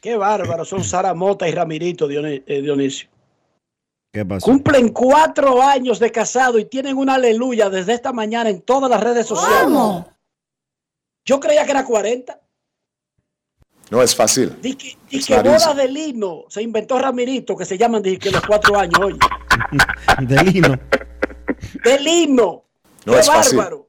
Qué 0.00 0.16
bárbaro 0.16 0.64
son 0.64 0.84
Sara 0.84 1.14
Mota 1.14 1.48
y 1.48 1.52
Ramirito 1.52 2.08
eh, 2.10 2.42
Dionisio. 2.62 3.08
¿Qué 4.12 4.24
pasó? 4.24 4.46
Cumplen 4.46 4.88
cuatro 4.90 5.60
años 5.62 5.98
de 5.98 6.10
casado 6.10 6.58
y 6.58 6.64
tienen 6.64 6.96
una 6.96 7.14
aleluya 7.14 7.68
desde 7.68 7.94
esta 7.94 8.12
mañana 8.12 8.48
en 8.48 8.62
todas 8.62 8.90
las 8.90 9.02
redes 9.02 9.26
sociales. 9.26 10.04
Yo 11.24 11.40
creía 11.40 11.64
que 11.64 11.72
era 11.72 11.84
40. 11.84 12.40
No 13.90 14.02
es 14.02 14.14
fácil. 14.14 14.56
Di 14.60 14.74
que, 14.74 14.96
di 15.10 15.18
Es 15.18 15.26
que 15.26 15.36
bodas 15.42 15.74
de 15.76 15.88
lino 15.88 16.44
se 16.48 16.62
inventó 16.62 16.98
Ramirito, 16.98 17.56
que 17.56 17.64
se 17.64 17.76
llaman 17.76 18.02
que 18.02 18.30
los 18.30 18.42
cuatro 18.46 18.78
años, 18.78 18.98
oye. 19.02 19.18
De 20.26 20.42
lino. 20.44 20.78
De 21.84 21.98
lino. 21.98 22.64
No 23.04 23.12
Qué 23.14 23.18
es 23.20 23.26
fácil. 23.26 23.58
bárbaro. 23.58 23.88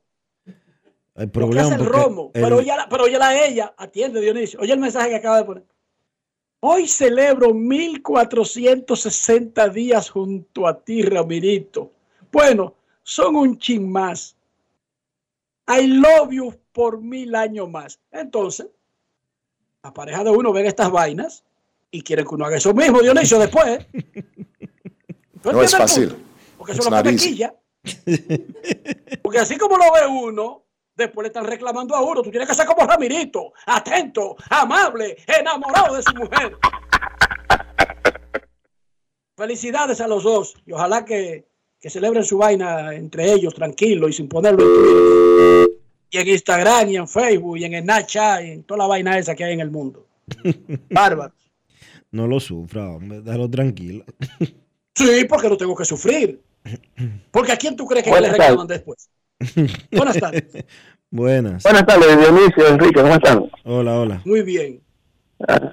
Hay 1.16 1.26
Lo 1.26 1.26
que 1.26 1.28
problema 1.28 1.68
hace 1.68 1.76
el 1.76 1.86
romo. 1.86 2.32
el- 2.34 2.42
Pero 2.42 2.58
oye, 2.58 2.72
pero 2.90 3.04
oye 3.04 3.18
la 3.20 3.46
ella, 3.46 3.74
atiende 3.78 4.22
Dionisio. 4.22 4.60
Oye 4.62 4.72
el 4.74 4.80
mensaje 4.80 5.10
que 5.10 5.16
acaba 5.16 5.38
de 5.38 5.44
poner. 5.44 5.64
Hoy 6.62 6.88
celebro 6.88 7.54
1460 7.54 9.70
días 9.70 10.10
junto 10.10 10.68
a 10.68 10.82
ti, 10.82 11.04
Ramirito. 11.04 11.94
Bueno, 12.32 12.76
son 13.02 13.38
un 13.38 13.58
chin 13.58 13.90
más. 13.90 14.36
I 15.68 15.88
love 15.88 16.32
you 16.32 16.54
por 16.74 17.00
mil 17.00 17.34
años 17.36 17.70
más. 17.70 18.00
Entonces, 18.12 18.68
la 19.84 19.94
pareja 19.94 20.24
de 20.24 20.32
uno 20.32 20.52
ven 20.52 20.66
estas 20.66 20.92
vainas 20.92 21.44
y 21.92 22.02
quieren 22.02 22.26
que 22.26 22.36
uno 22.36 22.46
haga 22.46 22.58
eso 22.58 22.74
mismo, 22.74 23.02
Dionisio, 23.02 23.40
después. 23.40 23.86
¿Tú 25.42 25.54
No 25.54 25.62
es 25.62 25.76
fácil. 25.76 26.14
Porque 26.58 26.74
eso 26.74 26.94
Es 26.94 27.22
quilla. 27.22 27.56
Porque 29.22 29.40
así 29.40 29.58
como 29.58 29.78
lo 29.78 29.86
ve 29.94 30.06
uno, 30.08 30.64
después 31.00 31.24
le 31.24 31.30
están 31.30 31.46
reclamando 31.46 31.96
a 31.96 32.02
uno. 32.02 32.22
Tú 32.22 32.30
tienes 32.30 32.48
que 32.48 32.56
ser 32.56 32.68
como 32.68 32.86
Ramirito, 32.86 33.54
atento, 33.66 34.36
amable, 34.50 35.18
enamorado 35.28 35.96
de 35.96 36.04
su 36.04 36.14
mujer. 36.14 36.56
Felicidades 39.36 40.00
a 40.02 40.08
los 40.08 40.24
dos 40.24 40.54
y 40.66 40.74
ojalá 40.74 41.06
que, 41.06 41.48
que 41.80 41.90
celebren 41.90 42.24
su 42.24 42.38
vaina 42.38 42.94
entre 42.94 43.32
ellos 43.32 43.56
tranquilo 43.56 44.10
y 44.10 44.14
sin 44.14 44.28
ponerlo 44.28 44.64
en 44.64 44.74
Twitter. 44.74 45.70
Y 46.12 46.18
en 46.18 46.28
Instagram 46.28 46.90
y 46.90 46.98
en 46.98 47.08
Facebook 47.08 47.58
y 47.58 47.64
en 47.64 47.76
el 47.76 47.84
Snapchat 47.84 48.44
y 48.44 48.52
en 48.52 48.64
toda 48.64 48.80
la 48.80 48.88
vaina 48.88 49.18
esa 49.18 49.36
que 49.36 49.46
hay 49.46 49.54
en 49.54 49.62
el 49.62 49.72
mundo. 49.72 50.06
Bárbaro. 50.90 51.34
No 52.12 52.28
lo 52.28 52.40
sufra, 52.40 52.90
hombre, 52.90 53.22
déjalo 53.22 53.50
tranquilo. 53.50 54.04
Sí, 54.96 55.24
porque 55.30 55.48
no 55.48 55.56
tengo 55.56 55.76
que 55.78 55.86
sufrir. 55.86 56.42
Porque 57.32 57.54
a 57.54 57.58
quién 57.58 57.78
tú 57.78 57.86
crees 57.86 58.04
que 58.04 58.12
le 58.12 58.30
reclaman 58.30 58.68
después. 58.68 59.10
Buenas 59.92 60.18
tardes. 60.20 60.66
Buenas. 61.12 61.64
Buenas 61.64 61.86
tardes, 61.86 62.20
Dionisio, 62.20 62.68
Enrique, 62.68 63.02
¿cómo 63.02 63.14
están? 63.16 63.44
Hola, 63.64 64.00
hola. 64.00 64.22
Muy 64.26 64.42
bien. 64.44 64.82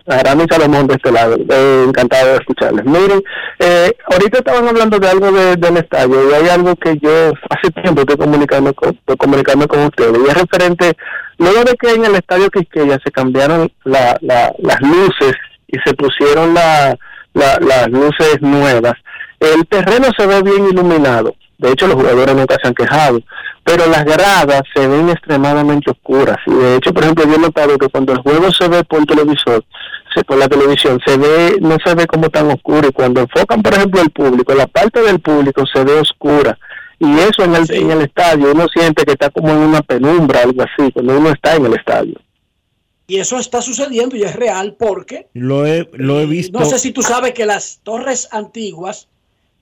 Aramis 0.07 0.47
Salomón 0.49 0.87
de 0.87 0.95
este 0.95 1.11
lado, 1.11 1.37
eh, 1.37 1.85
encantado 1.89 2.29
de 2.29 2.37
escucharles. 2.37 2.85
Miren, 2.85 3.21
eh, 3.59 3.91
ahorita 4.13 4.39
estaban 4.39 4.69
hablando 4.69 4.97
de 5.01 5.09
algo 5.09 5.33
de- 5.33 5.57
del 5.57 5.77
estadio 5.79 6.31
y 6.31 6.35
hay 6.35 6.49
algo 6.49 6.77
que 6.77 6.97
yo 7.03 7.33
hace 7.51 7.71
tiempo 7.83 8.03
estoy 8.03 8.17
comunicando 8.17 8.73
con, 8.75 8.91
estoy 8.95 9.17
comunicando 9.17 9.67
con 9.67 9.81
ustedes 9.87 10.17
y 10.25 10.29
es 10.29 10.35
referente, 10.35 10.93
luego 11.39 11.65
de 11.65 11.75
que 11.75 11.91
en 11.95 12.05
el 12.05 12.15
estadio 12.15 12.49
Quisqueya 12.49 13.01
se 13.05 13.11
cambiaron 13.11 13.69
la, 13.83 14.17
la- 14.21 14.55
las 14.59 14.81
luces 14.81 15.35
y 15.67 15.77
se 15.85 15.95
pusieron 15.95 16.55
la- 16.55 16.97
la- 17.35 17.59
las 17.59 17.89
luces 17.91 18.41
nuevas, 18.41 18.95
el 19.41 19.67
terreno 19.67 20.07
se 20.17 20.27
ve 20.29 20.43
bien 20.43 20.69
iluminado, 20.71 21.35
de 21.59 21.71
hecho 21.73 21.87
los 21.87 21.97
jugadores 21.97 22.35
nunca 22.35 22.57
se 22.61 22.69
han 22.69 22.75
quejado, 22.75 23.21
pero 23.65 23.87
las 23.87 24.05
gradas 24.05 24.63
se 24.75 24.87
ven 24.87 25.09
extremadamente 25.11 25.91
oscuras. 25.91 26.39
Y 26.47 26.55
de 26.55 26.77
hecho 26.77 26.93
por 26.93 27.03
ejemplo 27.03 27.25
yo 27.27 27.35
he 27.35 27.39
notado 27.39 27.79
que 27.79 27.89
cuando 27.89 28.13
el 28.13 28.19
juego 28.19 28.51
se 28.53 28.69
ve 28.69 28.85
por 28.85 29.05
televisor 29.07 29.65
se, 30.15 30.25
por 30.25 30.39
la 30.39 30.49
televisión 30.49 31.01
se 31.05 31.17
ve 31.17 31.57
no 31.61 31.77
se 31.85 31.95
ve 31.95 32.07
como 32.07 32.29
tan 32.31 32.51
oscuro. 32.51 32.89
Y 32.89 32.93
cuando 32.93 33.21
enfocan 33.23 33.63
por 33.63 33.75
ejemplo 33.75 34.01
el 34.03 34.11
público 34.11 34.55
la 34.55 34.67
parte 34.67 35.01
del 35.03 35.21
público 35.21 35.65
se 35.73 35.85
ve 35.85 36.01
oscura. 36.01 36.59
Y 36.99 37.13
eso 37.19 37.45
en 37.45 37.55
el, 37.55 37.71
en 37.71 37.91
el 37.91 38.03
estadio 38.03 38.53
uno 38.53 38.67
siente 38.69 39.05
que 39.05 39.13
está 39.13 39.29
como 39.31 39.51
en 39.51 39.59
una 39.59 39.83
penumbra 39.83 40.43
algo 40.43 40.63
así 40.63 40.91
cuando 40.93 41.19
uno 41.19 41.31
está 41.31 41.57
en 41.57 41.67
el 41.67 41.75
estadio. 41.75 42.15
Y 43.09 43.19
eso 43.19 43.39
está 43.39 43.63
sucediendo 43.63 44.17
y 44.17 44.25
es 44.25 44.35
real 44.35 44.75
porque 44.79 45.29
Lo 45.33 45.65
he, 45.65 45.89
lo 45.93 46.19
he 46.21 46.27
visto. 46.27 46.59
no 46.59 46.65
sé 46.65 46.79
si 46.79 46.91
tú 46.91 47.03
sabes 47.03 47.35
que 47.35 47.47
las 47.47 47.81
torres 47.85 48.29
antiguas 48.33 49.09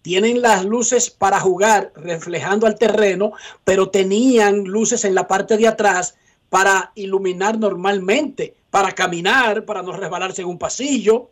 tienen 0.04 0.42
las 0.42 0.66
luces 0.66 1.08
para 1.08 1.40
jugar 1.40 1.90
reflejando 1.96 2.66
al 2.66 2.78
terreno, 2.78 3.32
pero 3.64 3.88
tenían 3.88 4.64
luces 4.64 5.06
en 5.06 5.14
la 5.14 5.26
parte 5.26 5.56
de 5.56 5.66
atrás 5.66 6.14
para 6.50 6.92
iluminar 6.94 7.58
normalmente, 7.58 8.54
para 8.68 8.92
caminar, 8.92 9.64
para 9.64 9.82
no 9.82 9.92
resbalarse 9.92 10.42
en 10.42 10.48
un 10.48 10.58
pasillo. 10.58 11.30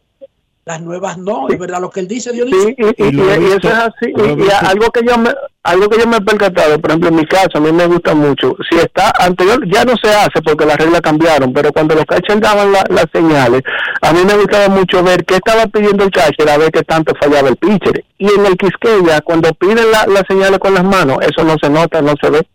Las 0.64 0.80
nuevas 0.80 1.18
no, 1.18 1.48
es 1.48 1.58
verdad 1.58 1.80
lo 1.80 1.90
que 1.90 1.98
él 2.00 2.06
dice, 2.06 2.30
Dionisio. 2.32 2.62
Sí, 2.62 2.76
y, 2.78 2.84
y- 3.02 3.08
y- 3.08 3.20
y 3.20 3.46
eso 3.48 3.66
es 3.68 3.72
así. 3.74 4.12
Y, 4.16 4.44
y 4.44 4.48
algo 4.64 4.90
que 4.92 5.00
yo 5.04 5.18
me 5.18 5.30
algo 5.64 5.88
que 5.88 5.98
yo 6.00 6.06
me 6.08 6.16
he 6.16 6.20
percatado, 6.20 6.80
por 6.80 6.90
ejemplo, 6.90 7.08
en 7.10 7.16
mi 7.16 7.26
caso, 7.26 7.50
a 7.54 7.60
mí 7.60 7.70
me 7.72 7.86
gusta 7.86 8.14
mucho. 8.14 8.54
Si 8.68 8.76
está 8.78 9.12
anterior, 9.18 9.60
ya 9.68 9.84
no 9.84 9.94
se 10.02 10.08
hace 10.12 10.40
porque 10.44 10.64
las 10.66 10.76
reglas 10.76 11.00
cambiaron, 11.00 11.52
pero 11.52 11.72
cuando 11.72 11.94
los 11.96 12.04
catchers 12.04 12.40
daban 12.40 12.72
la- 12.72 12.84
las 12.90 13.06
señales, 13.12 13.62
a 14.02 14.12
mí 14.12 14.20
me 14.24 14.34
gustaba 14.36 14.68
mucho 14.68 15.02
ver 15.04 15.24
qué 15.24 15.34
estaba 15.36 15.66
pidiendo 15.66 16.04
el 16.04 16.10
catcher 16.10 16.48
a 16.48 16.58
ver 16.58 16.70
qué 16.72 16.82
tanto 16.82 17.12
fallaba 17.20 17.48
el 17.48 17.56
pitcher. 17.56 18.04
Y 18.18 18.32
en 18.32 18.46
el 18.46 18.56
Quisqueya, 18.56 19.20
cuando 19.22 19.52
piden 19.54 19.90
la- 19.90 20.06
las 20.06 20.22
señales 20.28 20.58
con 20.60 20.74
las 20.74 20.84
manos, 20.84 21.18
eso 21.22 21.44
no 21.44 21.56
se 21.60 21.68
nota, 21.70 22.00
no 22.02 22.14
se 22.20 22.30
ve. 22.30 22.46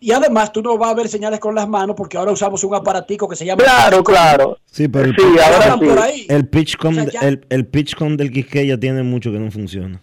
Y 0.00 0.12
además 0.12 0.52
tú 0.52 0.60
no 0.62 0.76
vas 0.76 0.90
a 0.90 0.94
ver 0.94 1.08
señales 1.08 1.40
con 1.40 1.54
las 1.54 1.66
manos 1.68 1.96
porque 1.96 2.18
ahora 2.18 2.32
usamos 2.32 2.62
un 2.64 2.74
aparatico 2.74 3.26
que 3.26 3.36
se 3.36 3.46
llama... 3.46 3.62
Claro, 3.64 4.04
claro. 4.04 4.58
Sí, 4.66 4.86
pero 4.88 5.06
el, 5.06 5.16
Sí, 5.16 5.22
pitch- 5.22 5.40
ahora 5.40 5.72
Hablan 5.72 5.80
por 5.80 5.98
ahí. 5.98 6.26
el 6.28 6.48
pitch 6.48 6.76
con, 6.76 6.98
O 6.98 7.02
sea, 7.02 7.10
ya- 7.12 7.20
el, 7.28 7.46
el 7.48 7.66
pitch 7.66 7.94
con 7.96 8.16
del 8.16 8.30
Quisqueya 8.30 8.78
tiene 8.78 9.02
mucho 9.02 9.32
que 9.32 9.38
no 9.38 9.50
funciona. 9.50 10.02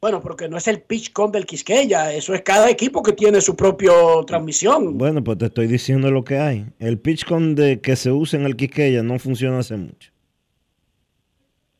Bueno, 0.00 0.22
porque 0.22 0.48
no 0.48 0.56
es 0.56 0.68
el 0.68 0.80
pitch 0.80 1.12
con 1.12 1.32
del 1.32 1.44
Quisqueya, 1.44 2.12
eso 2.14 2.32
es 2.32 2.42
cada 2.42 2.70
equipo 2.70 3.02
que 3.02 3.12
tiene 3.12 3.40
su 3.40 3.56
propia 3.56 3.90
transmisión. 4.26 4.96
Bueno, 4.96 5.22
pues 5.24 5.36
te 5.38 5.46
estoy 5.46 5.66
diciendo 5.66 6.10
lo 6.10 6.22
que 6.24 6.38
hay. 6.38 6.66
El 6.78 6.98
pitch 6.98 7.26
con 7.26 7.56
de 7.56 7.80
que 7.80 7.96
se 7.96 8.10
usa 8.12 8.38
en 8.38 8.46
el 8.46 8.56
Quisqueya 8.56 9.02
no 9.02 9.18
funciona 9.18 9.58
hace 9.58 9.76
mucho. 9.76 10.12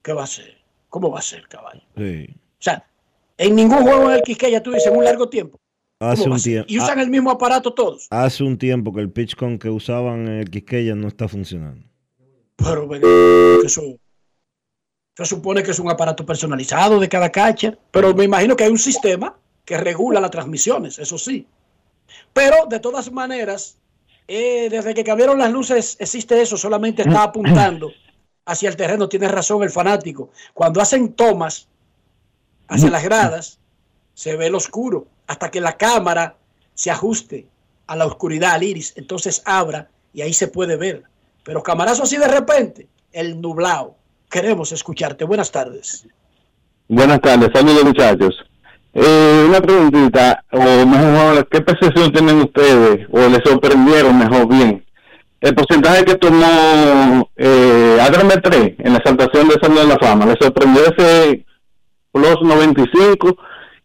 ¿Qué 0.03 0.13
va 0.13 0.25
a 0.25 0.27
ser? 0.27 0.59
¿Cómo 0.89 1.11
va 1.11 1.21
a 1.21 1.23
ser, 1.23 1.47
caballo? 1.49 1.81
Sí. 1.97 2.27
O 2.35 2.63
sea, 2.63 2.85
en 3.37 3.55
ningún 3.55 3.83
juego 3.83 4.11
en 4.11 4.17
el 4.17 4.23
Quisqueya 4.23 4.63
tú 4.63 4.73
dices 4.73 4.91
en 4.91 4.99
un 4.99 5.05
largo 5.05 5.29
tiempo. 5.29 5.59
¿Cómo 5.99 6.13
Hace 6.13 6.29
un 6.29 6.41
tiempo. 6.41 6.67
Y 6.69 6.79
usan 6.79 7.01
el 7.01 7.11
mismo 7.11 7.31
aparato 7.31 7.75
todos. 7.75 8.07
Hace 8.11 8.45
un 8.45 8.57
tiempo 8.57 8.93
que 8.93 9.01
el 9.01 9.11
pitch 9.11 9.35
con 9.35 9.59
que 9.59 9.69
usaban 9.69 10.29
en 10.29 10.35
el 10.41 10.51
Quisqueya 10.51 10.95
no 10.95 11.09
está 11.09 11.27
funcionando. 11.27 11.85
Pero 12.57 12.89
eso 13.65 13.83
se 15.17 15.25
supone 15.25 15.65
que 15.65 15.73
es 15.73 15.79
un 15.81 15.91
aparato 15.91 16.25
personalizado 16.25 17.01
de 17.01 17.09
cada 17.09 17.31
catcher, 17.31 17.77
pero 17.91 18.15
me 18.15 18.25
imagino 18.25 18.55
que 18.55 18.63
hay 18.63 18.71
un 18.71 18.79
sistema 18.79 19.37
que 19.65 19.77
regula 19.77 20.21
las 20.21 20.31
transmisiones, 20.31 20.99
eso 21.01 21.19
sí. 21.19 21.45
Pero 22.33 22.67
de 22.67 22.79
todas 22.79 23.11
maneras, 23.11 23.79
eh, 24.29 24.69
desde 24.71 24.95
que 24.95 25.03
cambiaron 25.03 25.39
las 25.39 25.51
luces 25.51 25.97
existe 25.99 26.41
eso, 26.41 26.57
solamente 26.57 27.03
está 27.03 27.25
apuntando 27.25 27.91
hacia 28.47 28.69
el 28.69 28.77
terreno, 28.77 29.09
tiene 29.09 29.27
razón 29.27 29.65
el 29.65 29.71
fanático. 29.71 30.31
Cuando 30.55 30.81
hacen 30.81 31.13
tomas 31.13 31.67
hacia 32.69 32.91
las 32.91 33.03
gradas, 33.03 33.59
se 34.15 34.37
ve 34.37 34.47
el 34.47 34.55
oscuro, 34.55 35.09
hasta 35.29 35.51
que 35.51 35.61
la 35.61 35.77
cámara 35.77 36.37
se 36.75 36.91
ajuste 36.91 37.47
a 37.87 37.95
la 37.95 38.07
oscuridad, 38.07 38.53
al 38.53 38.65
iris, 38.65 38.95
entonces 38.97 39.43
abra 39.45 39.89
y 40.13 40.23
ahí 40.23 40.33
se 40.33 40.49
puede 40.49 40.77
ver. 40.77 41.05
Pero 41.45 41.63
camarazo 41.63 42.03
así 42.03 42.17
de 42.17 42.27
repente, 42.27 42.89
el 43.13 43.41
nublado. 43.41 43.95
Queremos 44.31 44.73
escucharte. 44.73 45.25
Buenas 45.25 45.51
tardes. 45.51 46.07
Buenas 46.89 47.21
tardes, 47.21 47.51
saludos 47.55 47.85
muchachos. 47.85 48.35
Eh, 48.95 49.45
una 49.49 49.61
preguntita, 49.61 50.45
o 50.51 50.87
mejor, 50.87 51.47
¿qué 51.49 51.61
percepción 51.61 52.11
tienen 52.13 52.39
ustedes, 52.39 53.07
o 53.13 53.19
les 53.29 53.41
sorprendieron 53.45 54.19
mejor 54.19 54.49
bien? 54.49 54.85
El 55.41 55.55
porcentaje 55.55 56.05
que 56.05 56.17
tomó 56.17 57.31
eh, 57.37 57.99
3 58.43 58.75
en 58.79 58.93
la 58.93 58.99
exaltación 58.99 59.49
de 59.49 59.55
Salud 59.61 59.81
de 59.81 59.87
la 59.87 59.99
Fama, 59.99 60.27
¿les 60.27 60.37
sorprendió 60.41 60.83
ese 60.87 61.45
plus 62.13 62.43
95? 62.43 63.37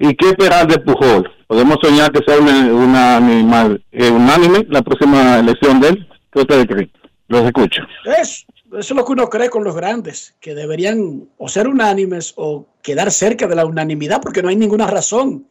¿Y 0.03 0.15
qué 0.15 0.31
esperar 0.31 0.67
de 0.67 0.79
Pujol? 0.79 1.31
¿Podemos 1.47 1.77
soñar 1.81 2.11
que 2.11 2.19
sea 2.27 2.37
una, 2.37 2.73
una 2.73 3.15
animal 3.15 3.81
eh, 3.89 4.09
unánime 4.09 4.65
la 4.67 4.81
próxima 4.81 5.39
elección 5.39 5.79
de 5.79 5.87
él? 5.87 6.07
¿Qué 6.29 6.41
ustedes 6.41 6.65
creen? 6.67 6.91
Los 7.29 7.45
escucho. 7.45 7.83
Es, 8.03 8.45
eso 8.65 8.79
es 8.79 8.91
lo 8.91 9.05
que 9.05 9.13
uno 9.13 9.29
cree 9.29 9.49
con 9.49 9.63
los 9.63 9.73
grandes, 9.73 10.35
que 10.41 10.55
deberían 10.55 11.29
o 11.37 11.47
ser 11.47 11.69
unánimes 11.69 12.33
o 12.35 12.67
quedar 12.81 13.11
cerca 13.11 13.47
de 13.47 13.55
la 13.55 13.65
unanimidad, 13.65 14.21
porque 14.21 14.43
no 14.43 14.49
hay 14.49 14.57
ninguna 14.57 14.87
razón 14.87 15.47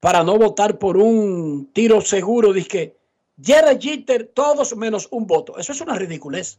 para 0.00 0.24
no 0.24 0.38
votar 0.38 0.78
por 0.78 0.96
un 0.96 1.68
tiro 1.74 2.00
seguro. 2.00 2.54
Dice 2.54 2.68
que 2.68 2.96
Jeter, 3.78 4.30
todos 4.32 4.74
menos 4.76 5.08
un 5.10 5.26
voto. 5.26 5.58
Eso 5.58 5.72
es 5.72 5.80
una 5.82 5.96
ridiculez. 5.96 6.58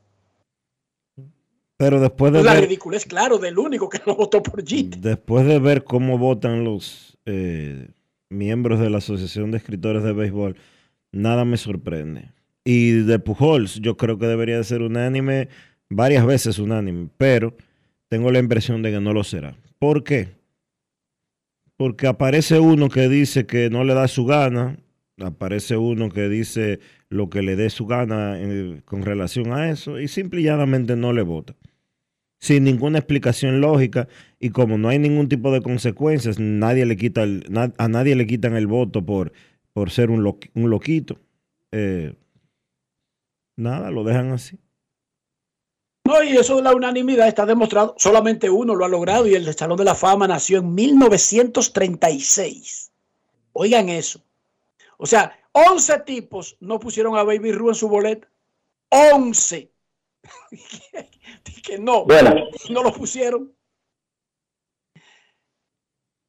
Pero 1.83 1.99
después 1.99 2.31
de 2.31 2.41
la 2.41 2.53
ver, 2.53 2.63
ridiculez, 2.63 3.05
claro, 3.05 3.37
del 3.39 3.59
único 3.59 3.89
que 3.89 3.99
no 4.07 4.15
votó 4.15 4.41
por 4.41 4.65
Jeter. 4.65 5.01
después 5.01 5.45
de 5.45 5.59
ver 5.59 5.83
cómo 5.83 6.17
votan 6.17 6.63
los 6.63 7.17
eh, 7.25 7.89
miembros 8.29 8.79
de 8.79 8.89
la 8.89 8.99
Asociación 8.99 9.51
de 9.51 9.57
Escritores 9.57 10.01
de 10.01 10.13
Béisbol, 10.13 10.55
nada 11.11 11.43
me 11.43 11.57
sorprende. 11.57 12.31
Y 12.63 12.91
de 12.91 13.19
Pujols, 13.19 13.81
yo 13.81 13.97
creo 13.97 14.17
que 14.17 14.27
debería 14.27 14.55
de 14.55 14.63
ser 14.63 14.81
unánime, 14.81 15.49
varias 15.89 16.25
veces 16.25 16.57
unánime, 16.57 17.09
pero 17.17 17.53
tengo 18.07 18.31
la 18.31 18.39
impresión 18.39 18.81
de 18.81 18.91
que 18.91 19.01
no 19.01 19.11
lo 19.11 19.25
será. 19.25 19.53
¿Por 19.77 20.05
qué? 20.05 20.29
Porque 21.75 22.07
aparece 22.07 22.59
uno 22.59 22.87
que 22.87 23.09
dice 23.09 23.45
que 23.45 23.69
no 23.69 23.83
le 23.83 23.93
da 23.93 24.07
su 24.07 24.25
gana, 24.25 24.77
aparece 25.17 25.75
uno 25.75 26.09
que 26.09 26.29
dice 26.29 26.79
lo 27.09 27.29
que 27.29 27.41
le 27.41 27.57
dé 27.57 27.69
su 27.69 27.85
gana 27.87 28.35
eh, 28.39 28.81
con 28.85 29.01
relación 29.01 29.51
a 29.51 29.69
eso 29.69 29.99
y 29.99 30.07
simple 30.07 30.39
y 30.39 30.45
llanamente 30.45 30.95
no 30.95 31.11
le 31.11 31.23
vota. 31.23 31.55
Sin 32.43 32.65
ninguna 32.65 32.99
explicación 32.99 33.61
lógica 33.61 34.09
y 34.37 34.49
como 34.49 34.77
no 34.77 34.89
hay 34.89 34.99
ningún 34.99 35.29
tipo 35.29 35.53
de 35.53 35.61
consecuencias, 35.61 36.39
nadie 36.39 36.85
le 36.85 36.97
quita 36.97 37.23
a 37.23 37.87
nadie 37.87 38.17
le 38.17 38.27
quitan 38.27 38.57
el 38.57 38.67
voto 38.67 39.05
por, 39.05 39.31
por 39.71 39.91
ser 39.91 40.09
un, 40.09 40.21
loquito. 40.53 41.21
Eh, 41.71 42.17
nada, 43.55 43.91
lo 43.91 44.03
dejan 44.03 44.33
así. 44.33 44.59
No, 46.03 46.21
y 46.21 46.35
eso 46.35 46.57
de 46.57 46.63
la 46.63 46.75
unanimidad 46.75 47.29
está 47.29 47.45
demostrado. 47.45 47.95
Solamente 47.97 48.49
uno 48.49 48.75
lo 48.75 48.83
ha 48.83 48.89
logrado 48.89 49.25
y 49.25 49.35
el 49.35 49.53
Salón 49.53 49.77
de 49.77 49.85
la 49.85 49.95
Fama 49.95 50.27
nació 50.27 50.59
en 50.59 50.75
1936. 50.75 52.91
Oigan 53.53 53.87
eso. 53.87 54.21
O 54.97 55.05
sea, 55.05 55.39
11 55.53 55.99
tipos 55.99 56.57
no 56.59 56.77
pusieron 56.77 57.15
a 57.15 57.23
Baby 57.23 57.53
Ruth 57.53 57.69
en 57.69 57.75
su 57.75 57.87
boleta. 57.87 58.27
11. 58.89 59.72
que 61.63 61.77
no, 61.77 62.05
no 62.69 62.83
lo 62.83 62.93
pusieron. 62.93 63.53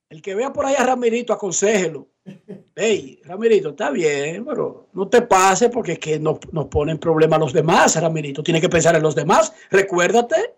El 0.08 0.22
que 0.22 0.34
vea 0.34 0.52
por 0.52 0.66
ahí 0.66 0.74
a 0.76 0.84
Ramirito, 0.84 1.32
aconsejelo. 1.32 2.08
Hey, 2.74 3.20
Ramirito, 3.24 3.70
está 3.70 3.90
bien, 3.90 4.44
pero 4.44 4.88
no 4.92 5.08
te 5.08 5.22
pase 5.22 5.68
porque 5.68 5.92
es 5.92 5.98
que 5.98 6.18
nos, 6.18 6.38
nos 6.52 6.66
ponen 6.66 6.98
problemas 6.98 7.40
los 7.40 7.52
demás, 7.52 8.00
Ramirito. 8.00 8.42
Tiene 8.42 8.60
que 8.60 8.68
pensar 8.68 8.94
en 8.94 9.02
los 9.02 9.14
demás. 9.14 9.52
Recuérdate, 9.70 10.54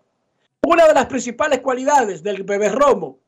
una 0.65 0.87
de 0.87 0.93
las 0.93 1.07
principales 1.07 1.61
cualidades 1.61 2.23
del 2.23 2.43
bebé 2.43 2.69
Romo 2.69 3.19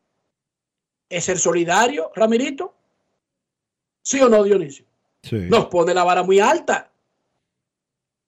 es 1.10 1.26
ser 1.26 1.40
solidario, 1.40 2.12
Ramirito. 2.16 2.76
¿Sí 4.02 4.22
o 4.22 4.30
no, 4.30 4.44
Dionisio? 4.44 4.86
Nos 5.32 5.66
pone 5.66 5.94
la 5.94 6.04
vara 6.04 6.24
muy 6.24 6.40
alta. 6.40 6.89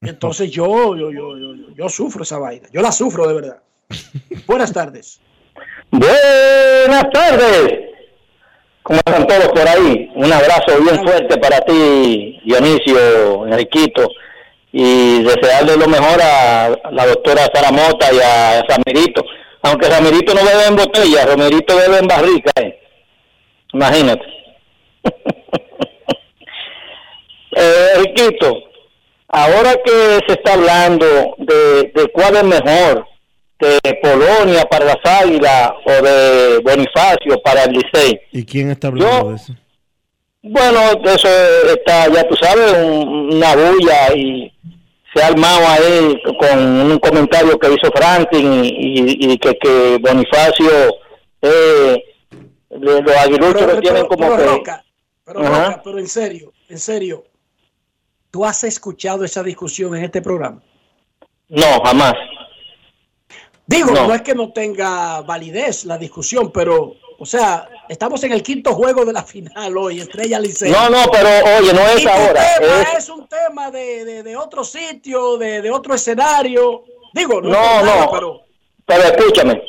Entonces 0.01 0.49
yo, 0.49 0.95
yo, 0.95 1.11
yo, 1.11 1.37
yo, 1.37 1.53
yo 1.75 1.89
sufro 1.89 2.23
esa 2.23 2.39
vaina. 2.39 2.67
Yo 2.73 2.81
la 2.81 2.91
sufro 2.91 3.27
de 3.27 3.35
verdad. 3.35 3.61
Buenas 4.47 4.73
tardes. 4.73 5.21
Buenas 5.91 7.09
tardes. 7.11 7.91
¿Cómo 8.81 8.99
están 9.05 9.27
todos 9.27 9.49
por 9.49 9.67
ahí? 9.67 10.09
Un 10.15 10.33
abrazo 10.33 10.79
bien 10.81 11.05
fuerte 11.05 11.37
para 11.37 11.61
ti, 11.61 12.39
Dionisio, 12.43 13.45
Enriquito, 13.45 14.09
y 14.71 15.21
desearle 15.21 15.77
lo 15.77 15.87
mejor 15.87 16.19
a 16.19 16.69
la 16.91 17.05
doctora 17.05 17.47
Sara 17.53 17.71
Mota 17.71 18.11
y 18.11 18.19
a 18.19 18.63
Ramirito. 18.63 19.23
Aunque 19.61 19.87
Ramirito 19.87 20.33
no 20.33 20.43
bebe 20.43 20.65
en 20.67 20.75
botella, 20.75 21.27
Ramirito 21.27 21.75
bebe 21.75 21.99
en 21.99 22.07
barrica. 22.07 22.51
¿eh? 22.55 22.79
Imagínate. 23.73 24.25
eh, 27.55 27.87
Enriquito, 27.97 28.70
ahora 29.31 29.73
que 29.83 30.19
se 30.27 30.33
está 30.33 30.53
hablando 30.53 31.35
de, 31.37 31.91
de 31.95 32.11
cuál 32.13 32.35
es 32.35 32.43
mejor, 32.43 33.05
de 33.61 33.93
Polonia 34.01 34.65
para 34.65 34.85
las 34.85 34.97
Águilas 35.03 35.71
o 35.85 35.91
de 35.91 36.59
Bonifacio 36.59 37.41
para 37.43 37.63
el 37.63 37.71
Licey. 37.73 38.19
¿Y 38.31 38.43
quién 38.43 38.71
está 38.71 38.87
hablando 38.87 39.29
de 39.29 39.35
eso? 39.35 39.53
Bueno, 40.43 40.79
eso 41.03 41.27
está, 41.67 42.11
ya 42.11 42.27
tú 42.27 42.35
sabes, 42.41 42.73
una 42.73 43.55
bulla 43.55 44.15
y 44.15 44.51
se 45.13 45.21
ha 45.21 45.27
armado 45.27 45.67
ahí 45.67 46.19
con 46.39 46.59
un 46.91 46.97
comentario 46.97 47.59
que 47.59 47.67
hizo 47.67 47.91
Franklin 47.95 48.61
y, 48.63 49.37
que, 49.37 49.55
que 49.59 49.97
Bonifacio, 49.99 50.97
eh, 51.43 52.03
los 52.71 53.15
aguiluchos 53.17 53.73
que 53.73 53.81
tienen 53.81 54.05
como 54.07 54.35
que... 54.35 54.61
pero, 55.23 55.41
pero 55.83 55.99
en 55.99 56.07
serio, 56.07 56.51
en 56.69 56.79
serio, 56.79 57.23
¿tú 58.31 58.45
has 58.45 58.63
escuchado 58.63 59.23
esa 59.25 59.43
discusión 59.43 59.95
en 59.95 60.05
este 60.05 60.21
programa? 60.21 60.61
No, 61.49 61.81
jamás. 61.83 62.13
Digo, 63.67 63.91
no. 63.91 64.13
es 64.13 64.21
que 64.21 64.33
no 64.33 64.51
tenga 64.51 65.21
validez 65.21 65.85
la 65.85 65.97
discusión, 65.97 66.51
pero, 66.51 66.95
o 67.19 67.25
sea, 67.25 67.69
estamos 67.87 68.23
en 68.23 68.31
el 68.31 68.41
quinto 68.41 68.73
juego 68.73 69.05
de 69.05 69.13
la 69.13 69.23
final 69.23 69.77
hoy, 69.77 69.99
Estrella 69.99 70.39
Liceo. 70.39 70.71
No, 70.71 70.89
no, 70.89 71.09
pero 71.11 71.29
oye, 71.57 71.73
no 71.73 71.81
es 71.87 72.05
ahora. 72.05 72.41
Tema 72.57 72.97
es... 72.97 73.09
un 73.09 73.27
tema 73.27 73.71
de, 73.71 74.23
de, 74.23 74.35
otro 74.35 74.63
sitio, 74.63 75.37
de, 75.37 75.61
de, 75.61 75.71
otro 75.71 75.93
escenario. 75.93 76.83
Digo, 77.13 77.41
no, 77.41 77.49
no, 77.49 77.83
no 77.83 78.11
pero... 78.11 78.41
pero 78.85 79.03
escúchame, 79.03 79.61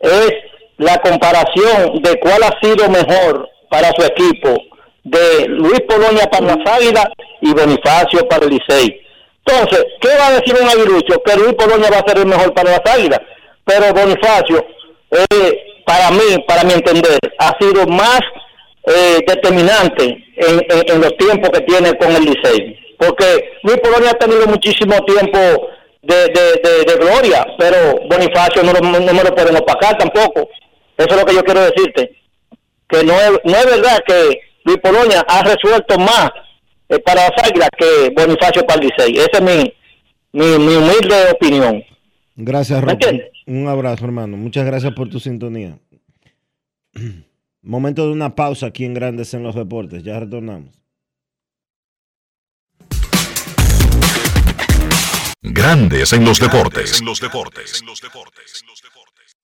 es 0.00 0.32
la 0.78 1.00
comparación 1.00 2.02
de 2.02 2.20
cuál 2.20 2.42
ha 2.42 2.60
sido 2.60 2.88
mejor 2.88 3.48
para 3.70 3.92
su 3.92 4.04
equipo 4.04 4.56
de 5.04 5.48
Luis 5.48 5.80
Polonia 5.88 6.26
para 6.30 6.56
las 6.56 6.74
Águilas 6.74 7.06
y 7.40 7.52
Bonifacio 7.52 8.26
para 8.28 8.44
el 8.44 8.50
Licey. 8.50 9.00
Entonces, 9.44 9.84
¿qué 10.00 10.08
va 10.18 10.28
a 10.28 10.32
decir 10.32 10.54
un 10.60 10.68
aguilucho? 10.68 11.20
Que 11.24 11.36
Luis 11.36 11.54
Polonia 11.54 11.90
va 11.90 11.98
a 11.98 12.08
ser 12.08 12.18
el 12.18 12.26
mejor 12.26 12.54
para 12.54 12.70
las 12.70 12.94
águilas. 12.94 13.20
Pero 13.64 13.92
Bonifacio, 13.92 14.64
eh, 15.10 15.82
para 15.84 16.10
mí, 16.10 16.44
para 16.46 16.64
mi 16.64 16.72
entender, 16.72 17.18
ha 17.38 17.56
sido 17.58 17.86
más 17.86 18.20
eh, 18.86 19.18
determinante 19.26 20.24
en, 20.36 21.00
los 21.00 21.16
tiempos 21.16 21.50
que 21.50 21.60
tiene 21.62 21.96
con 21.96 22.12
el 22.12 22.24
Licey. 22.24 22.78
Porque 22.98 23.58
Luis 23.64 23.78
Polonia 23.78 24.10
ha 24.10 24.18
tenido 24.18 24.46
muchísimo 24.46 24.94
tiempo 25.04 25.38
de, 26.02 26.96
gloria, 26.98 27.46
pero 27.58 27.98
Bonifacio 28.08 28.62
no, 28.62 28.72
no, 28.72 29.00
me 29.00 29.24
lo 29.24 29.34
pueden 29.34 29.56
opacar 29.56 29.98
tampoco. 29.98 30.48
Eso 30.96 31.10
es 31.10 31.16
lo 31.16 31.24
que 31.24 31.34
yo 31.34 31.42
quiero 31.42 31.60
decirte. 31.62 32.12
Que 32.88 33.02
no 33.02 33.14
es, 33.14 33.30
no 33.44 33.56
es 33.56 33.66
verdad 33.66 33.98
que 34.06 34.40
Luis 34.64 34.78
Polonia 34.78 35.24
ha 35.26 35.42
resuelto 35.42 35.98
más 35.98 36.30
para 37.04 37.28
las 37.28 37.44
águilas 37.44 37.70
que 37.76 38.10
Bonifacio 38.14 38.64
el 38.68 39.16
Esa 39.16 39.38
es 39.38 39.42
mi, 39.42 39.72
mi, 40.32 40.74
humilde 40.74 41.30
opinión. 41.32 41.82
Gracias, 42.36 42.82
Roque. 42.82 43.30
Un 43.46 43.66
abrazo, 43.68 44.04
hermano. 44.04 44.36
Muchas 44.36 44.64
gracias 44.64 44.92
por 44.92 45.08
tu 45.08 45.20
sintonía. 45.20 45.78
Momento 47.62 48.06
de 48.06 48.12
una 48.12 48.34
pausa 48.34 48.66
aquí 48.66 48.84
en 48.84 48.94
Grandes 48.94 49.32
en 49.34 49.42
los 49.42 49.54
Deportes. 49.54 50.02
Ya 50.02 50.18
retornamos. 50.18 50.82
Grandes 55.44 56.12
en 56.12 56.24
los 56.24 56.38
deportes. 56.38 57.00
En 57.00 57.06
los 57.06 57.20
deportes. 57.20 57.82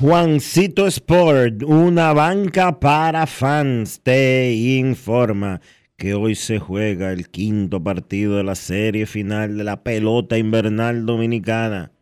Juancito 0.00 0.86
Sport, 0.86 1.62
una 1.62 2.14
banca 2.14 2.80
para 2.80 3.26
fans, 3.26 4.00
te 4.02 4.50
informa 4.54 5.60
que 5.98 6.14
hoy 6.14 6.36
se 6.36 6.58
juega 6.58 7.12
el 7.12 7.28
quinto 7.28 7.84
partido 7.84 8.38
de 8.38 8.44
la 8.44 8.54
serie 8.54 9.04
final 9.04 9.58
de 9.58 9.64
la 9.64 9.82
pelota 9.82 10.38
invernal 10.38 11.04
dominicana. 11.04 11.92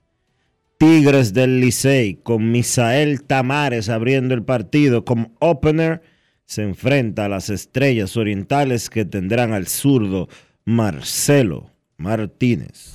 Tigres 0.79 1.35
del 1.35 1.61
Licey 1.61 2.21
con 2.23 2.53
Misael 2.53 3.25
Tamares 3.25 3.89
abriendo 3.89 4.33
el 4.33 4.45
partido 4.45 5.05
como 5.05 5.33
opener 5.41 6.01
se 6.45 6.63
enfrenta 6.63 7.25
a 7.25 7.29
las 7.29 7.51
estrellas 7.51 8.17
orientales 8.17 8.91
que 8.91 9.07
tendrán 9.07 9.53
al 9.53 9.67
zurdo 9.67 10.29
Marcelo 10.65 11.73
Martínez. 11.97 12.95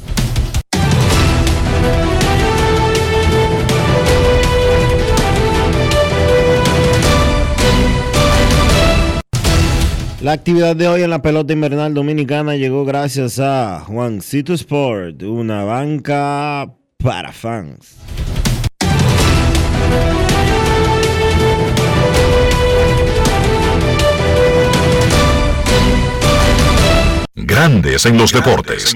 La 10.23 10.31
actividad 10.31 10.73
de 10.73 10.87
hoy 10.87 11.03
en 11.03 11.09
la 11.09 11.21
pelota 11.21 11.51
invernal 11.51 11.93
dominicana 11.93 12.55
llegó 12.55 12.85
gracias 12.85 13.41
a 13.41 13.81
Juancito 13.85 14.53
Sport, 14.53 15.21
una 15.23 15.65
banca 15.65 16.73
para 16.97 17.33
fans. 17.33 17.97
Grandes 27.35 28.05
en 28.05 28.17
los 28.17 28.31
deportes. 28.31 28.95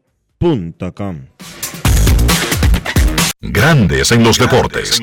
InvierteRD.com 0.41 1.27
Grandes 3.41 4.11
en 4.11 4.23
los 4.23 4.39
deportes. 4.39 4.99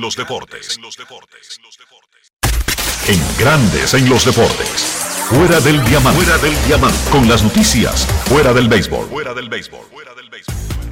En 3.06 3.20
Grandes 3.38 3.94
en 3.94 4.08
los 4.08 4.24
deportes. 4.24 5.26
Fuera 5.30 5.60
del 5.60 5.84
diamante. 5.84 6.24
Fuera 6.24 6.38
del 6.38 6.54
diamante. 6.66 6.98
Con 7.10 7.28
las 7.28 7.42
noticias. 7.42 8.06
Fuera 8.26 8.52
del 8.52 8.68
béisbol. 8.68 9.06
Fuera 9.08 9.34
del 9.34 9.48
béisbol. 9.48 9.86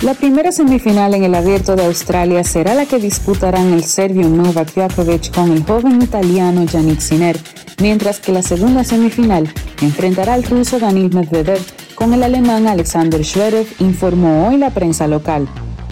La 0.02 0.12
primera 0.12 0.52
semifinal 0.52 1.14
en 1.14 1.24
el 1.24 1.34
Abierto 1.34 1.74
de 1.74 1.86
Australia 1.86 2.44
será 2.44 2.74
la 2.74 2.84
que 2.84 2.98
disputarán 2.98 3.72
el 3.72 3.82
serbio 3.82 4.28
Novak 4.28 4.74
Djokovic 4.74 5.34
con 5.34 5.50
el 5.52 5.64
joven 5.64 6.02
italiano 6.02 6.64
Yannick 6.64 7.00
Sinner, 7.00 7.38
mientras 7.80 8.20
que 8.20 8.30
la 8.30 8.42
segunda 8.42 8.84
semifinal 8.84 9.50
enfrentará 9.80 10.34
al 10.34 10.44
ruso 10.44 10.78
Danil 10.78 11.14
Medvedev 11.14 11.60
con 11.94 12.12
el 12.12 12.22
alemán 12.22 12.66
Alexander 12.66 13.24
Zverev, 13.24 13.66
informó 13.78 14.48
hoy 14.48 14.58
la 14.58 14.68
prensa 14.68 15.06
local. 15.06 15.48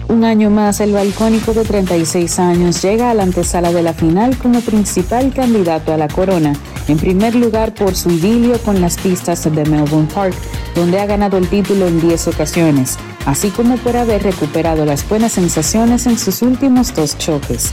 Un 0.07 0.23
año 0.23 0.51
más, 0.51 0.81
el 0.81 0.93
balcónico 0.93 1.53
de 1.53 1.63
36 1.63 2.37
años 2.39 2.81
llega 2.83 3.09
a 3.09 3.13
la 3.15 3.23
antesala 3.23 3.71
de 3.71 3.81
la 3.81 3.93
final 3.93 4.37
como 4.37 4.61
principal 4.61 5.33
candidato 5.33 5.93
a 5.93 5.97
la 5.97 6.07
corona, 6.07 6.53
en 6.87 6.97
primer 6.97 7.33
lugar 7.33 7.73
por 7.73 7.95
su 7.95 8.11
idilio 8.11 8.59
con 8.59 8.81
las 8.81 8.97
pistas 8.97 9.43
de 9.43 9.65
Melbourne 9.65 10.07
Park, 10.13 10.35
donde 10.75 10.99
ha 10.99 11.07
ganado 11.07 11.37
el 11.37 11.47
título 11.47 11.87
en 11.87 11.99
10 11.99 12.27
ocasiones, 12.27 12.97
así 13.25 13.49
como 13.49 13.77
por 13.77 13.97
haber 13.97 14.21
recuperado 14.21 14.85
las 14.85 15.07
buenas 15.09 15.31
sensaciones 15.31 16.05
en 16.05 16.19
sus 16.19 16.43
últimos 16.43 16.93
dos 16.93 17.17
choques. 17.17 17.71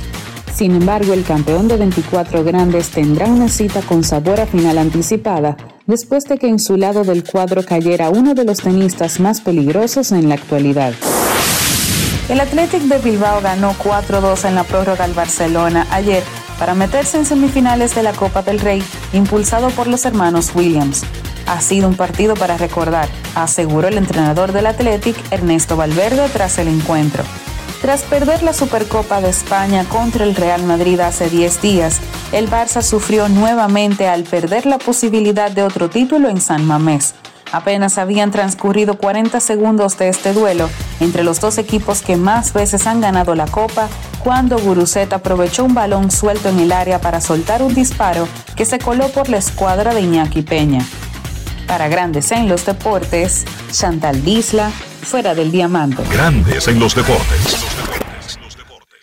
Sin 0.55 0.75
embargo, 0.75 1.13
el 1.13 1.25
campeón 1.25 1.69
de 1.69 1.77
24 1.77 2.45
grandes 2.45 2.91
tendrá 2.91 3.27
una 3.27 3.49
cita 3.49 3.83
con 3.83 4.05
sabor 4.05 4.41
a 4.41 4.47
final 4.47 4.79
anticipada, 4.79 5.57
después 5.87 6.25
de 6.25 6.39
que 6.39 6.49
en 6.49 6.59
su 6.59 6.79
lado 6.79 7.05
del 7.05 7.25
cuadro 7.25 7.63
cayera 7.63 8.09
uno 8.09 8.35
de 8.35 8.45
los 8.45 8.59
tenistas 8.59 9.21
más 9.21 9.43
peligrosos 9.43 10.13
en 10.13 10.31
la 10.31 10.37
actualidad. 10.37 10.95
El 12.33 12.41
Athletic 12.41 12.85
de 12.85 12.97
Bilbao 12.97 13.43
ganó 13.43 13.75
4-2 13.75 14.49
en 14.49 14.55
la 14.55 14.65
prórroga 14.65 15.05
al 15.05 15.13
Barcelona 15.13 15.87
ayer 15.91 16.23
para 16.59 16.73
meterse 16.73 17.19
en 17.19 17.27
semifinales 17.27 17.95
de 17.95 18.03
la 18.03 18.15
Copa 18.15 18.41
del 18.41 18.59
Rey, 18.59 18.83
impulsado 19.13 19.69
por 19.69 19.87
los 19.87 20.07
hermanos 20.07 20.53
Williams. 20.55 21.03
Ha 21.47 21.61
sido 21.61 21.89
un 21.89 21.95
partido 21.95 22.35
para 22.35 22.57
recordar, 22.57 23.07
aseguró 23.35 23.89
el 23.89 23.99
entrenador 23.99 24.53
del 24.53 24.65
Athletic, 24.65 25.15
Ernesto 25.31 25.77
Valverde, 25.77 26.27
tras 26.31 26.57
el 26.57 26.69
encuentro. 26.69 27.23
Tras 27.83 28.01
perder 28.01 28.43
la 28.43 28.55
Supercopa 28.55 29.21
de 29.21 29.29
España 29.29 29.85
contra 29.85 30.25
el 30.25 30.35
Real 30.35 30.63
Madrid 30.63 31.01
hace 31.01 31.29
10 31.29 31.61
días, 31.61 32.01
el 32.33 32.49
Barça 32.49 32.81
sufrió 32.81 33.29
nuevamente 33.29 34.09
al 34.09 34.23
perder 34.23 34.65
la 34.65 34.79
posibilidad 34.79 35.51
de 35.51 35.65
otro 35.65 35.91
título 35.91 36.31
en 36.31 36.41
San 36.41 36.65
Mamés. 36.67 37.15
Apenas 37.53 37.99
habían 37.99 38.31
transcurrido 38.31 38.97
40 38.97 39.39
segundos 39.39 39.99
de 39.99 40.09
este 40.09 40.33
duelo 40.33 40.71
entre 41.01 41.23
los 41.23 41.39
dos 41.39 41.59
equipos 41.59 42.01
que 42.01 42.17
más 42.17 42.55
veces 42.55 42.87
han 42.87 43.03
ganado 43.03 43.35
la 43.35 43.47
Copa 43.47 43.89
cuando 44.25 44.59
Guruset 44.59 45.13
aprovechó 45.13 45.65
un 45.65 45.75
balón 45.75 46.11
suelto 46.11 46.49
en 46.49 46.61
el 46.61 46.73
área 46.73 47.01
para 47.01 47.21
soltar 47.21 47.63
un 47.63 47.75
disparo 47.75 48.27
que 48.57 48.65
se 48.65 48.79
coló 48.79 49.09
por 49.09 49.29
la 49.29 49.37
escuadra 49.37 49.93
de 49.93 50.01
Iñaki 50.01 50.43
Peña. 50.43 50.85
Para 51.67 51.89
Grandes 51.89 52.33
en 52.33 52.49
los 52.49 52.65
Deportes, 52.65 53.45
Chantal 53.71 54.25
Disla, 54.25 54.71
fuera 55.03 55.35
del 55.35 55.51
diamante. 55.51 56.03
Grandes 56.11 56.69
en 56.69 56.79
los 56.79 56.95
deportes. 56.95 58.02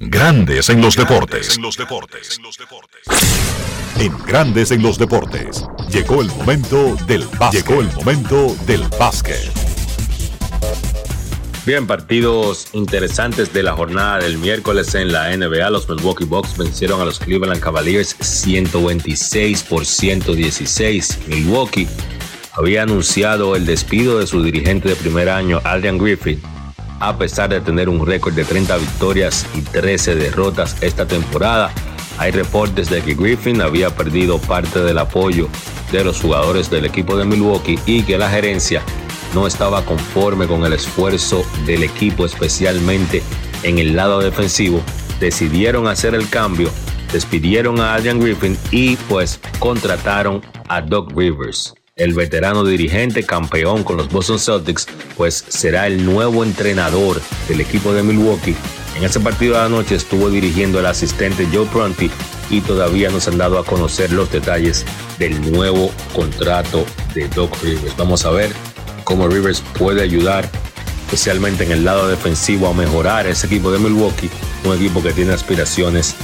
Grandes 0.00 0.68
en 0.68 0.80
los 0.80 0.94
deportes. 0.94 1.58
En 3.98 4.16
Grandes 4.24 4.70
en 4.70 4.80
los 4.80 4.96
deportes. 4.96 5.64
Llegó 5.90 6.22
el 6.22 6.28
momento 6.28 6.96
del 7.08 7.24
básquet. 7.36 7.66
Llegó 7.66 7.80
el 7.80 7.92
momento 7.94 8.56
del 8.64 8.82
básquet. 8.96 9.50
Bien, 11.66 11.88
partidos 11.88 12.68
interesantes 12.74 13.52
de 13.52 13.64
la 13.64 13.72
jornada 13.72 14.18
del 14.18 14.38
miércoles 14.38 14.94
en 14.94 15.10
la 15.10 15.36
NBA. 15.36 15.68
Los 15.70 15.88
Milwaukee 15.88 16.26
Bucks 16.26 16.56
vencieron 16.56 17.00
a 17.00 17.04
los 17.04 17.18
Cleveland 17.18 17.60
Cavaliers 17.60 18.14
126 18.20 19.64
por 19.64 19.84
116. 19.84 21.18
Milwaukee 21.26 21.88
había 22.52 22.84
anunciado 22.84 23.56
el 23.56 23.66
despido 23.66 24.20
de 24.20 24.28
su 24.28 24.44
dirigente 24.44 24.90
de 24.90 24.94
primer 24.94 25.28
año, 25.28 25.60
Adrian 25.64 25.98
Griffith, 25.98 26.38
a 27.00 27.16
pesar 27.16 27.50
de 27.50 27.60
tener 27.60 27.88
un 27.88 28.04
récord 28.04 28.34
de 28.34 28.44
30 28.44 28.76
victorias 28.76 29.46
y 29.54 29.62
13 29.62 30.14
derrotas 30.14 30.76
esta 30.80 31.06
temporada. 31.06 31.70
Hay 32.18 32.32
reportes 32.32 32.90
de 32.90 33.00
que 33.02 33.14
Griffin 33.14 33.60
había 33.60 33.90
perdido 33.90 34.38
parte 34.38 34.80
del 34.80 34.98
apoyo 34.98 35.48
de 35.92 36.04
los 36.04 36.20
jugadores 36.20 36.70
del 36.70 36.84
equipo 36.84 37.16
de 37.16 37.24
Milwaukee 37.24 37.78
y 37.86 38.02
que 38.02 38.18
la 38.18 38.28
gerencia 38.28 38.82
no 39.34 39.46
estaba 39.46 39.84
conforme 39.84 40.46
con 40.46 40.64
el 40.64 40.72
esfuerzo 40.72 41.44
del 41.64 41.84
equipo, 41.84 42.26
especialmente 42.26 43.22
en 43.62 43.78
el 43.78 43.94
lado 43.94 44.20
defensivo. 44.20 44.82
Decidieron 45.20 45.86
hacer 45.86 46.14
el 46.14 46.28
cambio, 46.28 46.70
despidieron 47.12 47.80
a 47.80 47.94
Adrian 47.94 48.20
Griffin 48.20 48.58
y 48.70 48.96
pues 49.08 49.40
contrataron 49.60 50.42
a 50.68 50.80
Doug 50.80 51.16
Rivers 51.16 51.77
el 51.98 52.14
veterano 52.14 52.64
dirigente 52.64 53.24
campeón 53.24 53.84
con 53.84 53.96
los 53.96 54.08
Boston 54.08 54.38
Celtics, 54.38 54.86
pues 55.16 55.44
será 55.48 55.86
el 55.86 56.04
nuevo 56.04 56.44
entrenador 56.44 57.20
del 57.48 57.60
equipo 57.60 57.92
de 57.92 58.02
Milwaukee. 58.02 58.56
En 58.96 59.04
ese 59.04 59.20
partido 59.20 59.54
de 59.54 59.62
la 59.62 59.68
noche 59.68 59.96
estuvo 59.96 60.30
dirigiendo 60.30 60.80
el 60.80 60.86
asistente 60.86 61.46
Joe 61.52 61.66
Pronti 61.66 62.10
y 62.50 62.60
todavía 62.60 63.10
no 63.10 63.20
se 63.20 63.30
han 63.30 63.38
dado 63.38 63.58
a 63.58 63.64
conocer 63.64 64.12
los 64.12 64.30
detalles 64.32 64.86
del 65.18 65.52
nuevo 65.52 65.92
contrato 66.14 66.86
de 67.14 67.28
Doc 67.28 67.56
Rivers. 67.62 67.96
Vamos 67.96 68.24
a 68.24 68.30
ver 68.30 68.50
cómo 69.04 69.28
Rivers 69.28 69.62
puede 69.78 70.02
ayudar, 70.02 70.48
especialmente 71.06 71.64
en 71.64 71.72
el 71.72 71.84
lado 71.84 72.08
defensivo, 72.08 72.68
a 72.68 72.74
mejorar 72.74 73.26
ese 73.26 73.46
equipo 73.46 73.70
de 73.70 73.78
Milwaukee, 73.78 74.30
un 74.64 74.74
equipo 74.76 75.02
que 75.02 75.12
tiene 75.12 75.32
aspiraciones 75.32 76.14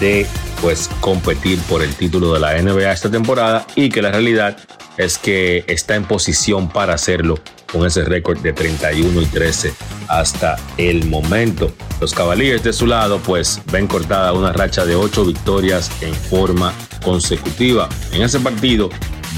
de 0.00 0.26
pues 0.60 0.88
competir 1.00 1.58
por 1.62 1.82
el 1.82 1.94
título 1.94 2.32
de 2.32 2.40
la 2.40 2.60
NBA 2.60 2.90
esta 2.90 3.10
temporada 3.10 3.66
y 3.74 3.90
que 3.90 4.00
la 4.00 4.10
realidad 4.10 4.56
es 4.96 5.18
que 5.18 5.64
está 5.68 5.96
en 5.96 6.04
posición 6.04 6.68
para 6.68 6.94
hacerlo 6.94 7.38
con 7.72 7.86
ese 7.86 8.04
récord 8.04 8.38
de 8.38 8.52
31 8.52 9.22
y 9.22 9.26
13 9.26 9.74
hasta 10.08 10.56
el 10.76 11.06
momento. 11.06 11.72
Los 12.00 12.14
Cavaliers 12.14 12.62
de 12.62 12.72
su 12.72 12.86
lado 12.86 13.18
pues 13.18 13.60
ven 13.72 13.86
cortada 13.86 14.32
una 14.32 14.52
racha 14.52 14.84
de 14.84 14.94
8 14.94 15.24
victorias 15.24 15.90
en 16.00 16.14
forma 16.14 16.72
consecutiva. 17.02 17.88
En 18.12 18.22
ese 18.22 18.38
partido 18.40 18.90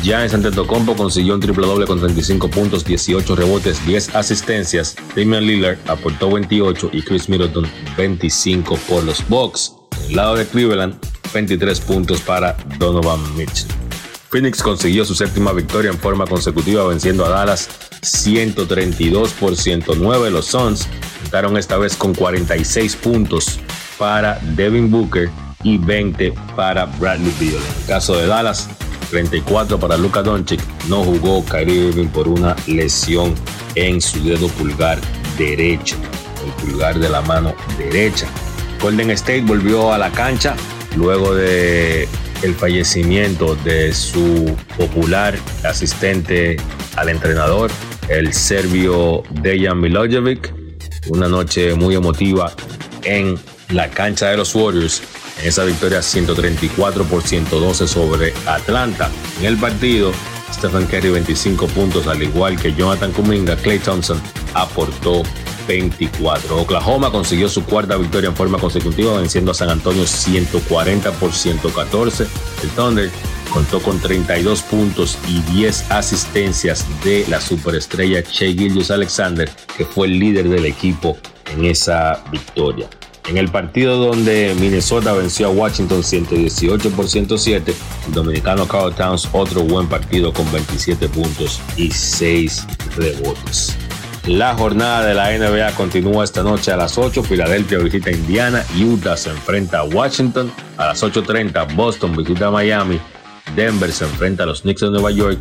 en 0.04 0.34
Antetokounmpo 0.34 0.94
consiguió 0.94 1.34
un 1.34 1.40
triple 1.40 1.66
doble 1.66 1.86
con 1.86 1.98
35 1.98 2.48
puntos, 2.48 2.84
18 2.84 3.34
rebotes, 3.34 3.84
10 3.86 4.14
asistencias. 4.14 4.94
Damian 5.16 5.44
Lillard 5.44 5.78
aportó 5.88 6.30
28 6.30 6.90
y 6.92 7.02
Chris 7.02 7.28
Middleton 7.28 7.66
25 7.96 8.76
por 8.88 9.02
los 9.02 9.26
Bucks. 9.28 9.72
En 10.04 10.10
el 10.10 10.16
lado 10.16 10.36
de 10.36 10.46
Cleveland, 10.46 10.94
23 11.34 11.80
puntos 11.80 12.20
para 12.20 12.56
Donovan 12.78 13.20
Mitchell. 13.36 13.85
Phoenix 14.36 14.62
consiguió 14.62 15.06
su 15.06 15.14
séptima 15.14 15.54
victoria 15.54 15.90
en 15.90 15.98
forma 15.98 16.26
consecutiva 16.26 16.86
venciendo 16.86 17.24
a 17.24 17.30
Dallas 17.30 17.70
132 18.02 19.32
por 19.32 19.56
109. 19.56 20.30
Los 20.30 20.44
Suns 20.44 20.86
contaron 21.22 21.56
esta 21.56 21.78
vez 21.78 21.96
con 21.96 22.14
46 22.14 22.96
puntos 22.96 23.58
para 23.96 24.38
Devin 24.54 24.90
Booker 24.90 25.30
y 25.62 25.78
20 25.78 26.34
para 26.54 26.84
Bradley 26.84 27.32
Beal. 27.40 27.54
En 27.54 27.80
el 27.80 27.86
caso 27.86 28.14
de 28.14 28.26
Dallas, 28.26 28.68
34 29.08 29.80
para 29.80 29.96
Luka 29.96 30.22
Doncic. 30.22 30.60
No 30.86 31.02
jugó 31.02 31.42
Kyrie 31.42 31.88
Irving 31.88 32.08
por 32.08 32.28
una 32.28 32.54
lesión 32.66 33.34
en 33.74 34.02
su 34.02 34.22
dedo 34.22 34.48
pulgar 34.48 35.00
derecho, 35.38 35.96
el 36.44 36.52
pulgar 36.62 36.98
de 36.98 37.08
la 37.08 37.22
mano 37.22 37.54
derecha. 37.78 38.26
Golden 38.82 39.12
State 39.12 39.44
volvió 39.46 39.94
a 39.94 39.96
la 39.96 40.12
cancha 40.12 40.54
luego 40.94 41.34
de 41.34 42.06
el 42.42 42.54
fallecimiento 42.54 43.56
de 43.56 43.92
su 43.92 44.56
popular 44.76 45.38
asistente 45.64 46.56
al 46.96 47.08
entrenador, 47.08 47.70
el 48.08 48.32
serbio 48.32 49.22
Dejan 49.42 49.80
Milojevic. 49.80 50.52
Una 51.08 51.28
noche 51.28 51.74
muy 51.74 51.94
emotiva 51.94 52.52
en 53.04 53.38
la 53.70 53.88
cancha 53.90 54.28
de 54.30 54.36
los 54.36 54.54
Warriors. 54.54 55.02
En 55.40 55.48
esa 55.48 55.64
victoria 55.64 56.02
134 56.02 57.04
por 57.04 57.22
112 57.22 57.86
sobre 57.86 58.32
Atlanta. 58.46 59.10
En 59.40 59.46
el 59.46 59.56
partido, 59.56 60.12
Stephen 60.52 60.86
Curry 60.86 61.10
25 61.10 61.66
puntos, 61.68 62.06
al 62.06 62.22
igual 62.22 62.58
que 62.58 62.72
Jonathan 62.74 63.12
Kuminga, 63.12 63.56
Clay 63.56 63.78
Thompson 63.78 64.20
aportó 64.54 65.22
24. 65.66 66.62
Oklahoma 66.62 67.10
consiguió 67.10 67.48
su 67.48 67.64
cuarta 67.64 67.96
victoria 67.96 68.28
en 68.28 68.36
forma 68.36 68.58
consecutiva, 68.58 69.18
venciendo 69.18 69.50
a 69.50 69.54
San 69.54 69.70
Antonio 69.70 70.06
140 70.06 71.12
por 71.12 71.32
114. 71.32 72.26
El 72.62 72.70
Thunder 72.70 73.10
contó 73.52 73.80
con 73.80 73.98
32 74.00 74.62
puntos 74.62 75.18
y 75.28 75.40
10 75.52 75.90
asistencias 75.90 76.84
de 77.04 77.24
la 77.28 77.40
superestrella 77.40 78.20
Shea 78.20 78.52
Gillius 78.52 78.90
Alexander, 78.90 79.50
que 79.76 79.84
fue 79.84 80.08
el 80.08 80.18
líder 80.18 80.48
del 80.48 80.66
equipo 80.66 81.16
en 81.52 81.64
esa 81.64 82.22
victoria. 82.30 82.88
En 83.28 83.38
el 83.38 83.48
partido 83.48 83.96
donde 83.98 84.54
Minnesota 84.60 85.12
venció 85.12 85.48
a 85.48 85.50
Washington 85.50 86.04
118 86.04 86.90
por 86.90 87.08
107, 87.08 87.74
el 88.06 88.12
dominicano 88.12 88.68
Carl 88.68 88.94
Towns 88.94 89.28
otro 89.32 89.62
buen 89.62 89.88
partido 89.88 90.32
con 90.32 90.50
27 90.52 91.08
puntos 91.08 91.60
y 91.76 91.90
6 91.90 92.66
rebotes. 92.96 93.76
La 94.26 94.56
jornada 94.56 95.06
de 95.06 95.14
la 95.14 95.30
NBA 95.38 95.76
continúa 95.76 96.24
esta 96.24 96.42
noche 96.42 96.72
a 96.72 96.76
las 96.76 96.98
8. 96.98 97.22
Filadelfia 97.22 97.78
visita 97.78 98.10
Indiana. 98.10 98.64
Utah 98.76 99.16
se 99.16 99.30
enfrenta 99.30 99.78
a 99.78 99.84
Washington. 99.84 100.50
A 100.76 100.86
las 100.86 101.00
8.30 101.04 101.76
Boston 101.76 102.16
visita 102.16 102.50
Miami. 102.50 103.00
Denver 103.54 103.92
se 103.92 104.04
enfrenta 104.04 104.42
a 104.42 104.46
los 104.46 104.62
Knicks 104.62 104.80
de 104.80 104.90
Nueva 104.90 105.12
York. 105.12 105.38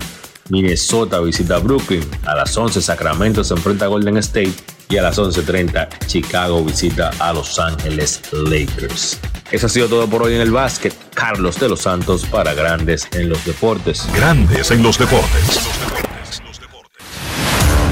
Minnesota 0.50 1.20
visita 1.22 1.58
Brooklyn. 1.58 2.08
A 2.26 2.36
las 2.36 2.56
11 2.56 2.80
Sacramento 2.80 3.44
se 3.44 3.56
enfrenta 3.56 3.86
a 3.86 3.88
Golden 3.88 4.18
State. 4.18 4.54
Y 4.90 4.98
a 4.98 5.02
las 5.02 5.18
11.30 5.18 6.06
Chicago 6.06 6.64
visita 6.64 7.10
a 7.18 7.34
Los 7.34 7.58
Ángeles 7.58 8.22
Lakers. 8.34 9.18
Eso 9.50 9.66
ha 9.66 9.70
sido 9.70 9.88
todo 9.88 10.08
por 10.08 10.22
hoy 10.22 10.36
en 10.36 10.42
el 10.42 10.52
básquet. 10.52 10.94
Carlos 11.16 11.60
de 11.60 11.70
los 11.70 11.82
Santos 11.82 12.24
para 12.26 12.54
Grandes 12.54 13.08
en 13.14 13.30
los 13.30 13.44
Deportes. 13.46 14.08
Grandes 14.14 14.70
en 14.70 14.84
los 14.84 15.00
Deportes. 15.00 16.15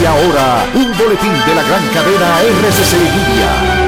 Y 0.00 0.04
ahora, 0.04 0.64
un 0.74 0.96
boletín 0.96 1.32
de 1.46 1.54
la 1.54 1.62
gran 1.62 1.86
cadena 1.88 2.40
RCC 2.40 2.92
Libia. 2.92 3.78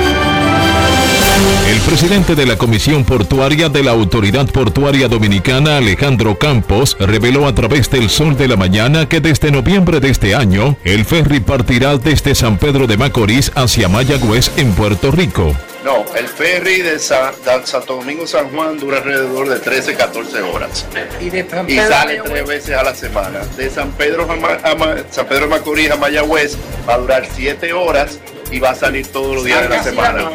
El 1.68 1.78
presidente 1.82 2.34
de 2.34 2.46
la 2.46 2.56
Comisión 2.56 3.04
Portuaria 3.04 3.68
de 3.68 3.84
la 3.84 3.92
Autoridad 3.92 4.50
Portuaria 4.50 5.06
Dominicana, 5.06 5.76
Alejandro 5.76 6.36
Campos, 6.36 6.96
reveló 6.98 7.46
a 7.46 7.54
través 7.54 7.88
del 7.90 8.10
Sol 8.10 8.36
de 8.36 8.48
la 8.48 8.56
Mañana 8.56 9.08
que 9.08 9.20
desde 9.20 9.52
noviembre 9.52 10.00
de 10.00 10.10
este 10.10 10.34
año, 10.34 10.76
el 10.82 11.04
ferry 11.04 11.38
partirá 11.38 11.96
desde 11.96 12.34
San 12.34 12.58
Pedro 12.58 12.88
de 12.88 12.96
Macorís 12.96 13.52
hacia 13.54 13.88
Mayagüez 13.88 14.50
en 14.56 14.72
Puerto 14.72 15.12
Rico. 15.12 15.54
No, 15.84 16.04
el 16.14 16.28
ferry 16.28 16.82
de, 16.82 16.98
Sa- 16.98 17.32
de 17.32 17.66
Santo 17.66 17.96
Domingo 17.96 18.26
San 18.26 18.50
Juan 18.50 18.78
dura 18.78 18.98
alrededor 18.98 19.48
de 19.48 19.58
13, 19.60 19.94
14 19.94 20.42
horas. 20.42 20.84
Y, 21.20 21.30
de 21.30 21.46
Y 21.68 21.78
sale 21.78 22.20
tres 22.22 22.46
veces 22.46 22.76
a 22.76 22.82
la 22.82 22.94
semana. 22.94 23.40
De 23.56 23.70
San 23.70 23.90
Pedro, 23.92 24.30
a 24.30 24.36
Ma- 24.36 24.58
a 24.62 24.74
Ma- 24.74 24.96
San 25.10 25.26
Pedro 25.26 25.44
de 25.46 25.50
Macorís 25.50 25.90
a 25.90 25.96
Mayagüez 25.96 26.56
va 26.88 26.94
a 26.94 26.98
durar 26.98 27.26
7 27.34 27.72
horas 27.72 28.18
y 28.50 28.58
va 28.58 28.70
a 28.70 28.74
salir 28.74 29.06
todos 29.06 29.34
los 29.34 29.44
días 29.44 29.62
de 29.62 29.68
la 29.68 29.82
semana. 29.82 30.30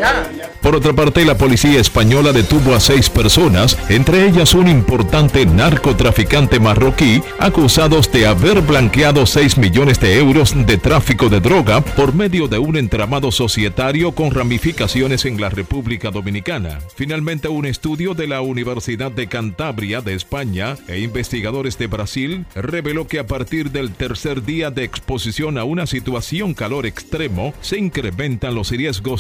Por 0.62 0.76
otra 0.76 0.94
parte, 0.94 1.24
la 1.26 1.38
policía 1.38 1.80
española 1.80 2.32
detuvo 2.32 2.74
a 2.74 2.80
seis 2.80 3.10
personas, 3.10 3.78
entre 3.90 4.28
ellas 4.28 4.54
un 4.54 4.68
importante 4.68 5.46
narcotraficante 5.46 6.60
marroquí, 6.60 7.22
acusados 7.40 8.12
de 8.12 8.26
haber 8.26 8.62
blanqueado 8.62 9.26
6 9.26 9.58
millones 9.58 10.00
de 10.00 10.18
euros 10.18 10.54
de 10.66 10.78
tráfico 10.78 11.30
de 11.30 11.40
droga 11.40 11.82
por 11.82 12.16
medio 12.16 12.48
de 12.48 12.58
un 12.58 12.78
entramado 12.78 13.32
societario 13.32 14.14
con 14.14 14.32
ramificaciones 14.32 15.26
en 15.26 15.40
la 15.40 15.50
República 15.50 16.10
Dominicana. 16.10 16.80
Finalmente, 16.96 17.48
un 17.48 17.66
estudio 17.66 18.14
de 18.14 18.28
la 18.28 18.42
Universidad 18.42 19.12
de 19.12 19.28
Cantabria 19.28 20.02
de 20.02 20.16
España 20.16 20.78
e 20.88 21.00
investigadores 21.00 21.78
de 21.78 21.88
Brasil 21.88 22.46
reveló 22.56 23.08
que 23.08 23.20
a 23.20 23.28
partir 23.28 23.72
del 23.72 23.92
tercer 23.92 24.44
día 24.44 24.72
de 24.72 24.84
exposición 24.84 25.58
a 25.58 25.64
una 25.64 25.86
situación 25.86 26.54
calor 26.54 26.86
extremo, 26.86 27.54
se 27.62 27.78
incrementan 28.06 28.54
los 28.54 28.70
riesgos 28.70 29.14